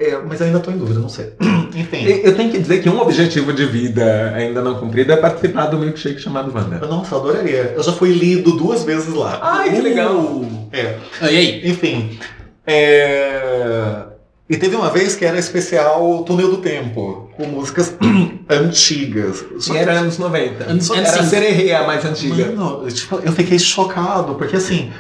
É, 0.07 0.21
mas 0.27 0.41
eu 0.41 0.47
ainda 0.47 0.61
tô 0.61 0.71
em 0.71 0.77
dúvida, 0.79 0.99
não 1.01 1.09
sei. 1.09 1.33
Enfim. 1.75 2.05
Eu 2.23 2.35
tenho 2.37 2.51
que 2.51 2.59
dizer 2.59 2.83
que 2.83 2.89
um 2.89 3.01
objetivo 3.01 3.53
de 3.53 3.65
vida 3.67 4.33
ainda 4.35 4.61
não 4.63 4.75
cumprido 4.75 5.13
é 5.13 5.17
participar 5.17 5.67
do 5.67 5.79
milkshake 5.79 6.21
chamado 6.21 6.53
Wanda. 6.55 6.79
Nossa, 6.87 7.15
eu 7.15 7.21
adoraria. 7.21 7.73
Eu 7.77 7.83
já 7.83 7.93
fui 7.93 8.13
lido 8.13 8.53
duas 8.53 8.83
vezes 8.85 9.15
lá. 9.15 9.39
Ai, 9.43 9.71
que 9.75 9.81
legal! 9.81 10.45
É. 10.73 10.97
Ah, 11.21 11.31
E 11.31 11.37
aí? 11.37 11.71
Enfim. 11.71 12.19
é, 12.67 14.05
E 14.51 14.57
teve 14.57 14.77
uma 14.77 14.91
vez 14.91 15.15
que 15.17 15.25
era 15.25 15.39
especial 15.39 16.25
Túnel 16.25 16.51
do 16.51 16.59
Tempo, 16.59 17.31
com 17.37 17.47
músicas 17.47 17.95
antigas. 18.51 19.45
Só 19.59 19.75
E 19.75 19.79
era 19.79 19.93
anos 19.93 20.19
90. 20.19 20.65
Anos- 20.65 20.91
era 20.91 20.99
anos 21.01 21.15
a 21.21 21.23
sererê 21.25 21.73
a 21.73 21.85
mais 21.87 22.05
antiga. 22.05 22.53
Mano, 22.53 22.87
tipo, 22.91 23.17
eu 23.25 23.33
fiquei 23.33 23.59
chocado, 23.59 24.35
porque 24.35 24.57
assim, 24.57 24.91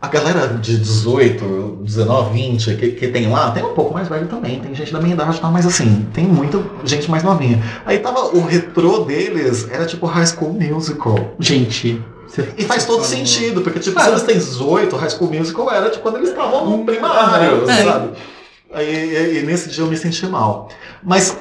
a 0.00 0.06
galera 0.06 0.46
de 0.46 0.78
18, 0.78 1.80
19, 1.82 2.32
20 2.32 2.76
que, 2.76 2.90
que 2.92 3.08
tem 3.08 3.28
lá, 3.28 3.50
tem 3.50 3.64
um 3.64 3.74
pouco 3.74 3.92
mais 3.92 4.08
velho 4.08 4.26
também, 4.28 4.60
tem 4.60 4.72
gente 4.74 4.92
da 4.92 5.00
minha 5.00 5.14
idade 5.14 5.40
e 5.42 5.46
mas 5.46 5.66
assim, 5.66 6.06
tem 6.14 6.24
muita 6.24 6.62
gente 6.84 7.10
mais 7.10 7.24
novinha. 7.24 7.60
Aí 7.84 7.98
tava 7.98 8.20
o 8.36 8.46
retrô 8.46 9.00
deles, 9.00 9.68
era 9.70 9.84
tipo 9.86 10.06
High 10.06 10.26
School 10.26 10.52
Musical. 10.52 11.34
Gente. 11.40 12.00
E 12.56 12.62
faz 12.64 12.84
todo 12.84 13.02
Falou. 13.02 13.08
sentido, 13.08 13.62
porque 13.62 13.80
tipo, 13.80 13.98
se 14.00 14.08
eles 14.08 14.22
têm 14.22 14.36
18, 14.36 14.94
High 14.94 15.10
School 15.10 15.32
Musical 15.32 15.70
era 15.72 15.90
tipo 15.90 16.02
quando 16.02 16.16
eles 16.18 16.28
estavam 16.28 16.68
no 16.70 16.84
primário, 16.84 17.68
É. 17.68 17.82
sabe? 17.84 18.10
Aí, 18.72 18.86
e, 18.86 19.38
e 19.38 19.42
nesse 19.46 19.70
dia 19.70 19.82
eu 19.82 19.88
me 19.88 19.96
senti 19.96 20.26
mal. 20.26 20.68
Mas 21.02 21.36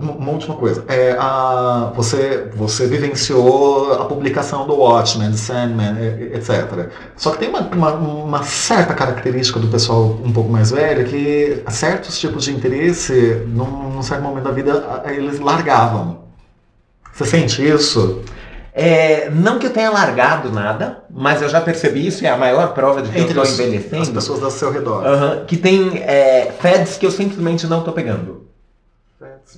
uma 0.00 0.30
última 0.32 0.54
coisa. 0.56 0.84
É, 0.88 1.16
a, 1.18 1.92
você, 1.94 2.48
você 2.54 2.86
vivenciou 2.86 3.92
a 3.94 4.04
publicação 4.04 4.66
do 4.66 4.74
Watchmen, 4.76 5.32
Sandman, 5.34 5.96
e- 6.00 6.24
e- 6.24 6.34
etc. 6.36 6.88
Só 7.16 7.30
que 7.32 7.38
tem 7.38 7.48
uma, 7.48 7.60
uma, 7.60 7.92
uma 7.94 8.42
certa 8.42 8.94
característica 8.94 9.58
do 9.58 9.68
pessoal 9.68 10.18
um 10.24 10.32
pouco 10.32 10.50
mais 10.50 10.70
velho 10.70 11.04
que 11.06 11.62
certos 11.68 12.18
tipos 12.18 12.44
de 12.44 12.52
interesse, 12.54 13.42
num, 13.46 13.90
num 13.90 14.02
certo 14.02 14.22
momento 14.22 14.44
da 14.44 14.50
vida, 14.52 15.02
eles 15.06 15.40
largavam. 15.40 16.20
Você 17.12 17.24
sente 17.24 17.66
isso? 17.68 18.22
É, 18.72 19.28
não 19.30 19.58
que 19.58 19.66
eu 19.66 19.72
tenha 19.72 19.90
largado 19.90 20.52
nada, 20.52 21.02
mas 21.10 21.42
eu 21.42 21.48
já 21.48 21.60
percebi 21.60 22.06
isso, 22.06 22.24
é 22.24 22.28
a 22.28 22.36
maior 22.36 22.74
prova 22.74 23.02
de 23.02 23.08
que 23.10 23.18
eu 23.18 23.22
Entre 23.22 23.30
estou 23.32 23.42
os- 23.42 23.50
as 23.50 23.58
envelhecendo. 23.58 24.12
pessoas 24.12 24.40
ao 24.42 24.50
seu 24.52 24.70
redor. 24.70 25.02
Que 25.48 25.56
tem 25.56 25.98
é, 25.98 26.52
fads 26.60 26.96
que 26.96 27.04
eu 27.04 27.10
simplesmente 27.10 27.66
não 27.66 27.82
tô 27.82 27.90
pegando. 27.90 28.46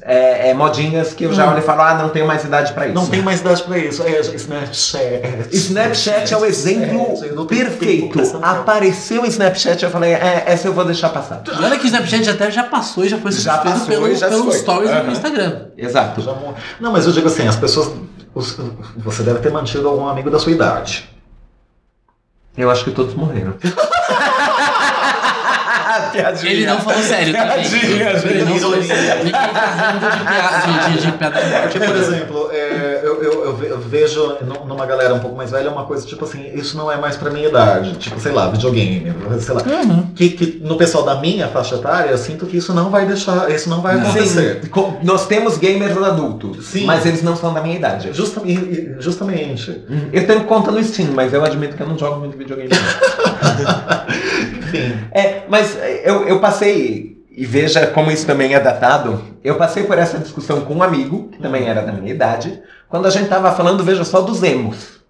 É, 0.02 0.50
é 0.50 0.54
modinhas 0.54 1.12
que 1.12 1.24
eu 1.24 1.32
já 1.34 1.46
Hum. 1.46 1.50
olho 1.50 1.58
e 1.58 1.62
falo, 1.62 1.82
ah, 1.82 1.94
não 1.94 2.08
tenho 2.10 2.26
mais 2.26 2.44
idade 2.44 2.72
pra 2.72 2.86
isso. 2.86 2.94
Não 2.94 3.06
tem 3.06 3.20
mais 3.22 3.40
idade 3.40 3.62
pra 3.64 3.76
isso. 3.76 4.02
É, 4.02 4.20
Snapchat. 4.20 5.54
Snapchat 5.54 6.32
é 6.32 6.36
o 6.36 6.44
exemplo 6.46 7.04
tenho 7.18 7.18
tempo 7.34 7.46
perfeito. 7.46 8.38
Apareceu 8.40 9.22
o 9.22 9.26
Snapchat, 9.26 9.82
eu 9.82 9.90
falei, 9.90 10.12
é, 10.14 10.44
essa 10.46 10.68
eu 10.68 10.72
vou 10.72 10.84
deixar 10.84 11.08
passar. 11.10 11.42
Olha 11.62 11.76
que 11.78 11.84
o 11.84 11.86
Snapchat 11.86 12.30
até 12.30 12.50
já 12.50 12.62
passou 12.64 13.04
e 13.04 13.08
já 13.08 13.18
foi 13.18 13.32
Já 13.32 13.38
substituído 13.54 13.72
passou 13.78 13.86
pelo, 13.88 14.08
e 14.08 14.14
já 14.14 14.28
pelo 14.28 14.44
foi. 14.44 14.58
Stories 14.58 14.90
Aham. 14.90 15.04
do 15.04 15.10
Instagram. 15.12 15.60
Exato. 15.76 16.36
Não, 16.80 16.92
mas 16.92 17.06
eu 17.06 17.12
digo 17.12 17.26
assim, 17.26 17.46
as 17.48 17.56
pessoas. 17.56 17.90
os- 18.34 18.56
Você 18.98 19.22
deve 19.22 19.40
ter 19.40 19.50
mantido 19.50 19.88
algum 19.88 20.06
amigo 20.08 20.30
da 20.30 20.38
sua 20.38 20.52
idade. 20.52 21.10
Eu 22.56 22.70
acho 22.70 22.84
que 22.84 22.90
todos 22.92 23.14
morreram. 23.14 23.54
Piadinha. 26.12 26.52
Ele 26.52 26.66
não 26.66 26.80
falou 26.80 27.02
sério 27.02 27.32
também. 27.32 27.68
Piadinha, 27.68 28.10
Ele 28.10 28.44
não 28.44 28.58
falou 28.58 28.82
gente. 28.82 28.86
sério. 28.94 29.24
Ninguém 29.24 29.32
tá 29.32 29.90
rindo 29.92 30.10
de 30.10 30.22
piada 30.26 30.60
de, 30.90 30.92
de, 30.98 31.06
de 31.06 31.12
piada 31.12 31.40
morte. 31.40 31.62
Porque, 31.62 31.80
por 31.80 31.96
exemplo, 31.96 32.50
é, 32.52 33.00
eu, 33.02 33.22
eu- 33.22 33.44
eu 33.44 33.56
ve- 33.56 33.68
eu 33.68 33.78
vejo 33.80 34.36
nu- 34.42 34.64
numa 34.66 34.86
galera 34.86 35.14
um 35.14 35.18
pouco 35.20 35.36
mais 35.36 35.50
velha 35.50 35.70
uma 35.70 35.84
coisa 35.84 36.06
tipo 36.06 36.24
assim, 36.24 36.50
isso 36.54 36.76
não 36.76 36.90
é 36.90 36.96
mais 36.96 37.16
pra 37.16 37.30
minha 37.30 37.48
idade. 37.48 37.94
Tipo, 37.96 38.18
sei 38.20 38.32
lá, 38.32 38.48
videogame, 38.50 39.12
sei 39.40 39.54
lá. 39.54 39.62
Uhum. 39.62 40.06
Que, 40.14 40.30
que 40.30 40.60
no 40.62 40.76
pessoal 40.76 41.04
da 41.04 41.16
minha 41.16 41.48
faixa 41.48 41.74
etária, 41.76 42.10
eu 42.10 42.18
sinto 42.18 42.46
que 42.46 42.56
isso 42.56 42.72
não 42.74 42.90
vai 42.90 43.06
deixar. 43.06 43.50
Isso 43.50 43.68
não 43.68 43.80
vai 43.80 43.96
Não. 43.96 44.02
acontecer. 44.02 44.60
Sim, 44.62 44.96
nós 45.02 45.26
temos 45.26 45.56
gamers 45.58 45.96
adultos, 45.96 46.66
Sim. 46.66 46.84
mas 46.84 47.04
eles 47.06 47.22
não 47.22 47.36
são 47.36 47.52
da 47.52 47.60
minha 47.60 47.76
idade. 47.76 48.10
Justa- 48.12 48.40
e- 48.44 48.52
e- 48.52 48.96
justamente. 49.00 49.82
Eu 50.12 50.26
tenho 50.26 50.44
conta 50.44 50.70
no 50.70 50.82
Steam, 50.82 51.10
mas 51.12 51.32
eu 51.32 51.44
admito 51.44 51.76
que 51.76 51.82
eu 51.82 51.88
não 51.88 51.98
jogo 51.98 52.20
muito 52.20 52.36
videogame. 52.36 52.70
Enfim. 54.74 55.08
É, 55.12 55.42
mas 55.48 55.76
eu, 56.04 56.26
eu 56.28 56.40
passei, 56.40 57.18
e 57.30 57.44
veja 57.44 57.86
como 57.88 58.10
isso 58.10 58.26
também 58.26 58.54
é 58.54 58.60
datado, 58.60 59.22
eu 59.42 59.56
passei 59.56 59.84
por 59.84 59.98
essa 59.98 60.18
discussão 60.18 60.62
com 60.62 60.74
um 60.74 60.82
amigo, 60.82 61.28
que 61.28 61.38
também 61.38 61.68
era 61.68 61.82
da 61.82 61.92
minha 61.92 62.12
idade, 62.12 62.62
quando 62.88 63.06
a 63.06 63.10
gente 63.10 63.28
tava 63.28 63.52
falando, 63.52 63.84
veja 63.84 64.04
só, 64.04 64.20
dos 64.20 64.42
emos. 64.42 65.00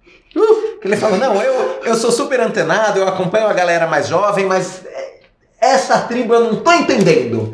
Que 0.81 0.89
ele 0.89 0.97
falou, 0.97 1.19
não, 1.19 1.43
eu, 1.43 1.81
eu 1.85 1.95
sou 1.95 2.11
super 2.11 2.41
antenado, 2.41 2.99
eu 2.99 3.07
acompanho 3.07 3.47
a 3.47 3.53
galera 3.53 3.87
mais 3.87 4.09
jovem, 4.09 4.47
mas 4.47 4.83
é, 4.87 5.21
essa 5.61 5.99
tribo 6.01 6.35
eu 6.35 6.45
não 6.45 6.57
tô 6.57 6.73
entendendo. 6.73 7.53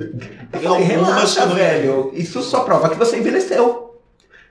Eu 0.53 0.61
falei, 0.61 0.85
relaxa, 0.85 1.47
velho, 1.47 2.13
isso 2.15 2.41
só 2.43 2.61
prova 2.61 2.89
que 2.89 2.97
você 2.97 3.19
envelheceu. 3.19 3.97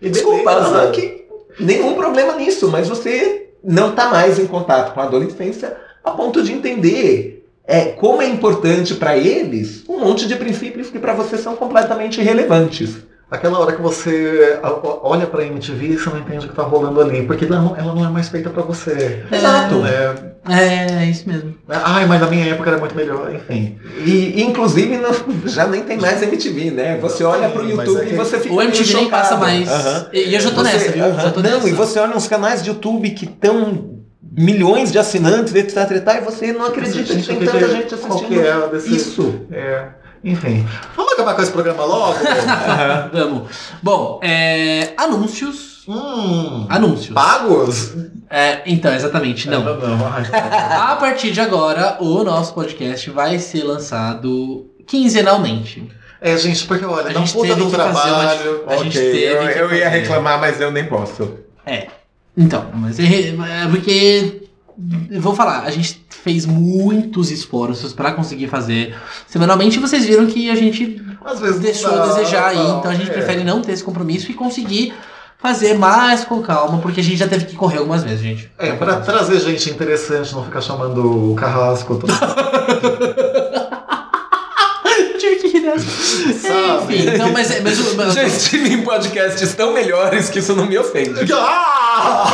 E 0.02 0.10
Desculpa, 0.10 0.56
beleza. 0.56 0.84
não 0.84 0.91
que 0.91 1.26
nenhum 1.57 1.95
problema 1.95 2.36
nisso, 2.36 2.69
mas 2.69 2.90
você 2.90 3.49
não 3.64 3.91
está 3.91 4.10
mais 4.10 4.38
em 4.38 4.45
contato 4.45 4.94
com 4.94 4.99
a 4.99 5.06
adolescência 5.06 5.77
a 6.03 6.11
ponto 6.11 6.44
de 6.44 6.52
entender 6.52 7.45
é, 7.68 7.86
como 7.86 8.22
é 8.22 8.28
importante 8.28 8.94
para 8.96 9.18
eles 9.18 9.84
um 9.90 10.00
monte 10.00 10.28
de 10.28 10.36
princípios 10.36 10.90
que 10.90 11.00
para 11.00 11.14
você 11.14 11.38
são 11.38 11.56
completamente 11.56 12.22
irrelevantes. 12.22 12.98
Aquela 13.30 13.58
hora 13.60 13.72
que 13.74 13.82
você 13.82 14.60
a- 14.62 14.68
a- 14.68 15.00
olha 15.02 15.26
pra 15.26 15.44
MTV 15.44 15.88
e 15.88 15.98
você 15.98 16.10
não 16.12 16.20
entende 16.20 16.46
o 16.46 16.50
que 16.50 16.56
tá 16.56 16.62
rolando 16.62 17.02
ali, 17.02 17.24
porque 17.26 17.46
ela 17.46 17.60
não, 17.60 17.76
ela 17.76 17.96
não 17.96 18.06
é 18.06 18.10
mais 18.10 18.30
feita 18.30 18.52
pra 18.52 18.62
você. 18.62 19.24
Exato. 19.32 19.84
É, 19.84 20.36
É, 20.48 21.04
é 21.04 21.06
isso 21.10 21.28
mesmo. 21.28 21.56
ai, 21.68 22.06
mas 22.06 22.22
na 22.22 22.28
minha 22.28 22.46
época 22.46 22.70
era 22.70 22.78
muito 22.80 22.94
melhor, 22.96 23.34
enfim. 23.34 23.80
E 24.06 24.44
inclusive 24.44 24.98
não- 24.98 25.12
já 25.50 25.66
nem 25.66 25.82
tem 25.82 25.98
mais 25.98 26.22
MTV, 26.22 26.70
né? 26.70 27.00
Você 27.02 27.24
olha 27.24 27.50
pro 27.50 27.66
Sim, 27.68 27.74
mas 27.74 27.88
YouTube 27.88 28.04
é 28.04 28.06
que- 28.10 28.14
e 28.14 28.16
você 28.18 28.40
fica 28.40 28.54
O 28.54 28.62
MTV 28.62 28.94
nem 28.94 29.10
passa 29.10 29.36
mais. 29.38 29.68
Aham. 29.68 30.06
E, 30.14 30.36
eu 30.36 30.40
já 30.40 30.52
tô 30.52 30.58
Você- 30.64 30.64
nessa, 30.74 30.92
viu? 30.92 31.14
Já 31.16 31.32
tô 31.32 31.42
Não, 31.42 31.50
nessa. 31.50 31.68
e 31.70 31.72
você 31.74 32.00
olha 32.00 32.16
uns 32.16 32.28
canais 32.28 32.62
de 32.64 32.70
YouTube 32.70 33.10
que 33.10 33.26
estão 33.26 33.95
milhões 34.38 34.91
de 34.91 34.99
assinantes, 34.99 35.53
etc 35.56 35.91
e 35.91 35.99
tal, 36.02 36.16
e 36.16 36.22
você 36.22 36.52
não 36.52 36.66
acredita 36.66 37.14
que 37.16 37.24
tem 37.24 37.40
tanta 37.40 37.68
gente 37.70 37.95
Qual 37.95 38.12
assistindo 38.20 38.28
que 38.28 38.48
é 38.48 38.68
desse... 38.70 38.95
isso. 38.95 39.41
É, 39.52 39.86
enfim. 40.24 40.68
Vamos 40.95 41.14
acabar 41.14 41.36
com 41.36 41.41
esse 41.41 41.52
programa 41.52 41.86
logo? 41.86 42.18
Vamos. 43.14 43.49
Bom, 43.82 44.20
é, 44.24 44.90
anúncios. 44.98 45.84
hum, 45.88 46.66
Anúncios. 46.70 47.14
pagos? 47.14 47.94
É, 48.30 48.62
então, 48.66 48.94
exatamente, 48.94 49.48
não. 49.49 49.64
Não, 49.64 49.98
não. 49.98 50.07
Ai, 50.07 50.24
A 50.91 50.95
partir 50.95 51.32
de 51.32 51.40
agora, 51.40 51.98
o 51.99 52.24
nosso 52.24 52.53
podcast 52.53 53.10
vai 53.12 53.38
ser 53.40 53.64
lançado 53.64 54.66
quinzenalmente. 54.88 55.88
É, 56.20 56.36
gente, 56.38 56.66
porque 56.66 56.84
olha, 56.86 57.10
A 57.12 57.14
dá 57.14 57.20
um 57.20 57.26
gente 57.26 57.34
puta 57.34 57.48
que 57.53 57.62
fazer 57.62 57.64
uma- 57.66 57.78
trabalho. 57.94 58.64
A 58.68 58.78
gente 58.78 58.98
Ok, 58.98 59.12
teve 59.12 59.28
eu, 59.45 59.53
que 59.53 59.60
eu 59.60 59.74
ia 59.78 59.90
reclamar, 59.90 60.40
mas 60.40 60.60
eu 60.60 60.72
nem 60.72 60.86
posso. 60.86 61.36
Então, 62.38 62.66
mas 62.74 62.99
é, 62.99 63.03
é 63.30 63.68
porque. 63.70 64.41
Vou 65.22 65.34
falar, 65.34 65.62
a 65.62 65.72
gente 65.72 66.06
fez 66.10 66.45
muitos 66.45 67.32
esforços 67.32 67.94
pra 67.94 68.12
conseguir 68.12 68.48
fazer 68.48 68.94
semanalmente 69.26 69.78
e 69.78 69.80
vocês 69.80 70.06
viram 70.06 70.26
que 70.26 70.49
a 70.52 70.56
gente 70.56 71.02
Às 71.24 71.40
vezes 71.40 71.56
não 71.56 71.62
deixou 71.64 71.91
dá, 71.91 72.03
a 72.03 72.07
desejar 72.07 72.48
aí, 72.48 72.57
não, 72.57 72.80
então 72.80 72.91
a 72.91 72.95
gente 72.95 73.10
é. 73.10 73.14
prefere 73.14 73.44
não 73.45 73.62
ter 73.62 73.72
esse 73.72 73.84
compromisso 73.84 74.30
e 74.30 74.34
conseguir 74.34 74.94
fazer 75.38 75.76
mais 75.76 76.26
com 76.26 76.41
calma, 76.41 76.80
porque 76.80 76.99
a 76.99 77.03
gente 77.03 77.16
já 77.18 77.28
teve 77.28 77.45
que 77.45 77.56
correr 77.56 77.78
algumas 77.78 78.03
vezes, 78.03 78.20
gente. 78.20 78.52
É, 78.57 78.74
pra 78.74 78.99
trazer 78.99 79.40
gente 79.40 79.70
interessante, 79.70 80.34
não 80.34 80.44
ficar 80.44 80.60
chamando 80.60 81.32
o 81.32 81.36
carrasco. 81.36 81.95
todo- 81.95 82.12
Sabe? 85.80 86.96
Enfim, 86.98 87.10
então, 87.14 87.32
mas, 87.32 87.62
mas, 87.62 87.80
o- 87.80 87.96
mas 87.96 88.14
Já 88.14 88.24
estive 88.24 88.70
em 88.74 88.82
podcasts 88.84 89.54
tão 89.54 89.74
melhores 89.74 90.30
que 90.30 90.40
isso 90.40 90.56
não 90.56 90.66
me 90.66 90.78
ofende. 90.78 91.26
Ah! 91.98 92.32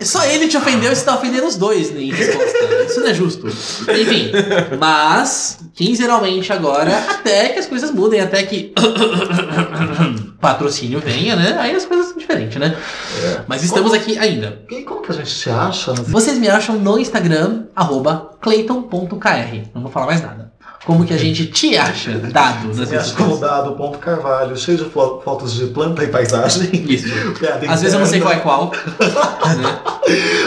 só 0.00 0.24
ele 0.24 0.46
te 0.46 0.56
ofendeu 0.56 0.92
e 0.92 0.94
você 0.96 1.04
tá 1.04 1.16
ofendendo 1.16 1.44
os 1.46 1.56
dois 1.56 1.90
né, 1.90 2.02
em 2.02 2.12
resposta. 2.12 2.58
Isso 2.88 3.00
não 3.00 3.08
é 3.08 3.14
justo. 3.14 3.46
Enfim, 3.48 4.30
mas 4.78 5.58
quinzenalmente 5.74 6.52
agora, 6.52 6.96
até 7.10 7.48
que 7.48 7.58
as 7.58 7.66
coisas 7.66 7.90
mudem, 7.90 8.20
até 8.20 8.42
que 8.44 8.72
patrocínio 10.40 11.00
venha, 11.00 11.34
né? 11.34 11.56
Aí 11.58 11.74
as 11.74 11.84
coisas 11.84 12.08
são 12.10 12.16
diferentes, 12.16 12.56
né? 12.58 12.76
É. 13.24 13.40
Mas 13.48 13.64
estamos 13.64 13.92
aqui 13.92 14.16
ainda. 14.18 14.62
E 14.70 14.82
como 14.82 15.02
que 15.02 15.10
a 15.10 15.14
gente 15.16 15.34
te 15.34 15.50
acha? 15.50 15.92
Vocês 15.94 16.38
me 16.38 16.48
acham 16.48 16.76
no 16.78 16.98
Instagram, 16.98 17.64
arroba 17.74 18.30
clayton.kr. 18.40 19.68
Não 19.74 19.82
vou 19.82 19.90
falar 19.90 20.06
mais 20.06 20.22
nada. 20.22 20.47
Como 20.86 21.04
que 21.04 21.12
a 21.12 21.16
gente 21.18 21.46
te 21.46 21.76
acha, 21.76 22.12
dado 22.18 22.68
nas 22.68 22.76
Me 22.78 22.84
redes 22.86 22.94
acho 23.08 23.16
como 23.16 23.30
sociais. 23.32 23.52
dado 23.52 23.72
ponto 23.76 23.98
carvalho, 23.98 24.56
cheio 24.56 24.78
de 24.78 24.84
fo- 24.84 25.20
fotos 25.24 25.52
de 25.54 25.66
planta 25.66 26.02
e 26.04 26.06
paisagem. 26.08 26.70
Isso. 26.88 27.08
Às 27.68 27.80
vezes 27.82 27.92
eu 27.94 28.00
não 28.00 28.06
sei 28.06 28.20
qual 28.20 28.32
é 28.32 28.38
qual. 28.40 28.70
né? 28.70 29.78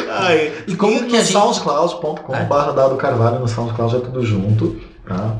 Ai, 0.09 0.51
E 0.67 0.75
como 0.75 0.95
que 1.03 1.11
no 1.11 1.17
a 1.17 1.21
gente- 1.21 1.31
soundcloud.com 1.33 2.35
É. 2.35 2.43
barra 2.45 2.71
dado 2.71 2.95
carvalho, 2.95 3.39
no 3.39 3.47
SoundCloud 3.47 3.95
é 3.95 3.99
tudo 3.99 4.25
junto, 4.25 4.81
tá? 5.07 5.35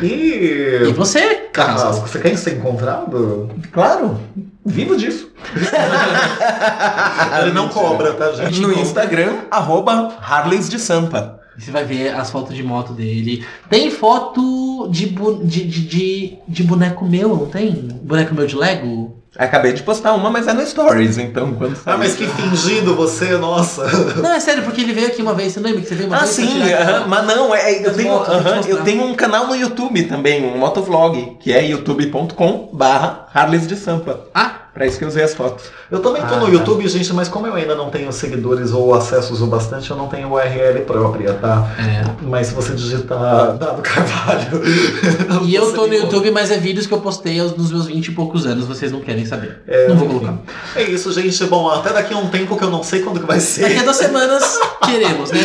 E... 0.00 0.84
E 0.88 0.92
você? 0.94 1.48
Carrasco, 1.52 2.08
você 2.08 2.18
quer 2.18 2.36
ser 2.38 2.54
encontrado? 2.56 3.50
Claro, 3.72 4.18
vivo 4.64 4.96
disso. 4.96 5.30
Ele 7.42 7.52
não 7.52 7.68
cobra, 7.68 8.12
tá, 8.14 8.32
gente? 8.32 8.60
No 8.60 8.72
Instagram, 8.72 9.40
arroba 9.50 10.12
Harleys 10.20 10.68
de 10.68 10.78
Sampa. 10.78 11.40
Você 11.58 11.70
vai 11.70 11.84
ver 11.84 12.14
as 12.14 12.30
fotos 12.30 12.54
de 12.54 12.62
moto 12.62 12.92
dele. 12.92 13.44
Tem 13.68 13.90
foto 13.90 14.88
de, 14.90 15.06
bu- 15.06 15.40
de, 15.44 15.64
de, 15.66 15.80
de, 15.86 16.38
de 16.48 16.62
boneco 16.62 17.04
meu, 17.04 17.28
não 17.30 17.46
tem? 17.46 17.70
Boneco 18.02 18.34
meu 18.34 18.46
de 18.46 18.56
Lego? 18.56 19.18
Acabei 19.36 19.72
de 19.72 19.82
postar 19.82 20.12
uma, 20.12 20.28
mas 20.28 20.46
é 20.46 20.52
no 20.52 20.66
Stories, 20.66 21.16
então 21.16 21.54
quando 21.54 21.74
Ah, 21.86 21.96
mas 21.96 22.14
que 22.14 22.26
fingido 22.26 22.94
você, 22.94 23.38
nossa. 23.38 23.86
Não, 24.20 24.30
é 24.30 24.38
sério, 24.40 24.62
porque 24.62 24.82
ele 24.82 24.92
veio 24.92 25.06
aqui 25.06 25.22
uma 25.22 25.32
vez, 25.32 25.54
você 25.54 25.60
lembra 25.60 25.80
que 25.80 25.88
você 25.88 25.94
veio 25.94 26.08
uma 26.10 26.18
Ah, 26.18 26.20
vez? 26.24 26.34
pra 26.36 26.44
sim, 26.44 26.62
aquela- 26.62 26.98
aham, 26.98 27.06
mas 27.08 27.26
não, 27.26 27.54
é, 27.54 27.86
eu, 27.86 27.94
tenho, 27.94 28.08
motos, 28.10 28.26
te 28.28 28.34
aham, 28.34 28.56
mostrar. 28.56 28.74
eu 28.76 28.84
tenho 28.84 29.02
um 29.04 29.14
canal 29.14 29.46
no 29.46 29.54
YouTube 29.56 30.02
também, 30.04 30.44
um 30.44 30.58
motovlog, 30.58 31.38
que 31.40 31.50
é 31.50 31.64
youtube.com 31.66 32.68
barra 32.74 33.26
Harleys 33.32 33.66
de 33.66 33.74
Sampa. 33.76 34.20
Ah, 34.34 34.61
Pra 34.74 34.86
isso 34.86 34.96
que 34.96 35.04
eu 35.04 35.08
usei 35.08 35.22
as 35.22 35.34
fotos. 35.34 35.66
Eu 35.90 36.00
também 36.00 36.22
tô 36.22 36.34
Ah, 36.34 36.38
no 36.38 36.46
tá. 36.46 36.52
YouTube, 36.52 36.88
gente, 36.88 37.12
mas 37.12 37.28
como 37.28 37.46
eu 37.46 37.54
ainda 37.54 37.74
não 37.74 37.90
tenho 37.90 38.10
seguidores 38.10 38.72
ou 38.72 38.94
acessos 38.94 39.42
o 39.42 39.46
bastante, 39.46 39.90
eu 39.90 39.96
não 39.98 40.08
tenho 40.08 40.32
URL 40.32 40.80
própria, 40.86 41.34
tá? 41.34 41.68
é. 41.78 42.02
Mas 42.22 42.46
se 42.46 42.54
você 42.54 42.72
digitar 42.72 43.52
Dado 43.58 43.82
Carvalho. 43.82 44.62
E 45.44 45.54
eu 45.54 45.72
tô 45.74 45.86
no. 45.86 45.92
YouTube, 45.94 46.30
mas 46.30 46.50
é 46.50 46.56
vídeos 46.56 46.86
que 46.86 46.94
eu 46.94 47.00
postei 47.00 47.40
nos 47.42 47.70
meus 47.70 47.86
20 47.86 48.06
e 48.06 48.10
poucos 48.12 48.46
anos, 48.46 48.64
vocês 48.66 48.90
não 48.90 49.00
querem 49.00 49.26
saber. 49.26 49.60
É, 49.66 49.88
não 49.88 49.96
vou 49.96 50.08
colocar. 50.08 50.34
É 50.74 50.82
isso, 50.82 51.12
gente. 51.12 51.44
Bom, 51.44 51.68
até 51.68 51.92
daqui 51.92 52.14
a 52.14 52.16
um 52.18 52.28
tempo 52.28 52.56
que 52.56 52.64
eu 52.64 52.70
não 52.70 52.82
sei 52.82 53.00
quando 53.02 53.20
que 53.20 53.26
vai 53.26 53.38
Daqui 53.38 53.64
a 53.74 53.78
ser. 53.78 53.82
duas 53.84 53.96
semanas 53.96 54.58
queremos, 54.84 55.30
né? 55.30 55.38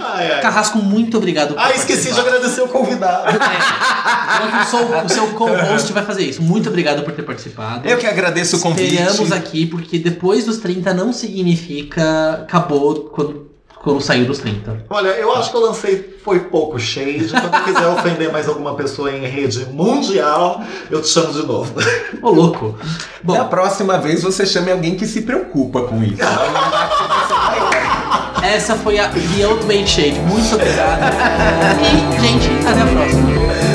Ai, 0.00 0.32
ai. 0.32 0.40
Carrasco, 0.40 0.78
muito 0.78 1.16
obrigado 1.18 1.54
por 1.54 1.60
Ah, 1.62 1.70
esqueci 1.72 2.12
de 2.12 2.18
agradecer 2.18 2.62
o 2.62 2.68
convidado. 2.68 3.38
Que 3.38 4.56
o 4.56 4.64
seu, 4.66 5.04
o 5.04 5.08
seu 5.08 5.26
co-host 5.34 5.92
vai 5.92 6.04
fazer 6.04 6.24
isso. 6.24 6.42
Muito 6.42 6.68
obrigado 6.68 7.02
por 7.04 7.12
ter 7.12 7.22
participado. 7.22 7.86
Eu 7.88 7.96
que 7.98 8.06
agradeço 8.06 8.56
o 8.56 8.60
convite. 8.72 8.94
Esperamos 8.94 9.32
aqui, 9.32 9.66
porque 9.66 9.98
depois 9.98 10.44
dos 10.44 10.58
30 10.58 10.92
não 10.94 11.12
significa 11.12 12.32
acabou 12.42 12.94
quando, 13.12 13.46
quando 13.82 14.00
saiu 14.00 14.26
dos 14.26 14.38
30. 14.38 14.86
Olha, 14.90 15.08
eu 15.08 15.32
acho 15.34 15.50
que 15.50 15.56
eu 15.56 15.60
lancei 15.60 16.12
foi 16.22 16.40
pouco 16.40 16.78
shade. 16.78 17.28
Quando 17.30 17.54
eu 17.54 17.62
quiser 17.64 17.86
ofender 17.88 18.32
mais 18.32 18.48
alguma 18.48 18.74
pessoa 18.74 19.10
em 19.10 19.26
rede 19.26 19.66
mundial, 19.66 20.62
eu 20.90 21.02
te 21.02 21.08
chamo 21.08 21.32
de 21.32 21.44
novo. 21.46 21.72
Ô, 22.22 22.30
louco. 22.30 22.78
Da 23.22 23.44
Bom, 23.44 23.48
próxima 23.48 23.98
vez 23.98 24.22
você 24.22 24.46
chame 24.46 24.70
alguém 24.70 24.94
que 24.94 25.06
se 25.06 25.22
preocupa 25.22 25.82
com 25.82 26.02
isso. 26.02 26.22
essa 28.42 28.76
foi 28.76 28.98
a 28.98 29.08
The 29.08 29.46
Ultimate 29.46 29.88
Shade. 29.88 30.20
Muito 30.20 30.54
obrigado. 30.54 31.00
E, 31.82 32.20
gente, 32.20 32.66
até 32.66 32.80
a 32.82 32.86
próxima. 32.86 33.71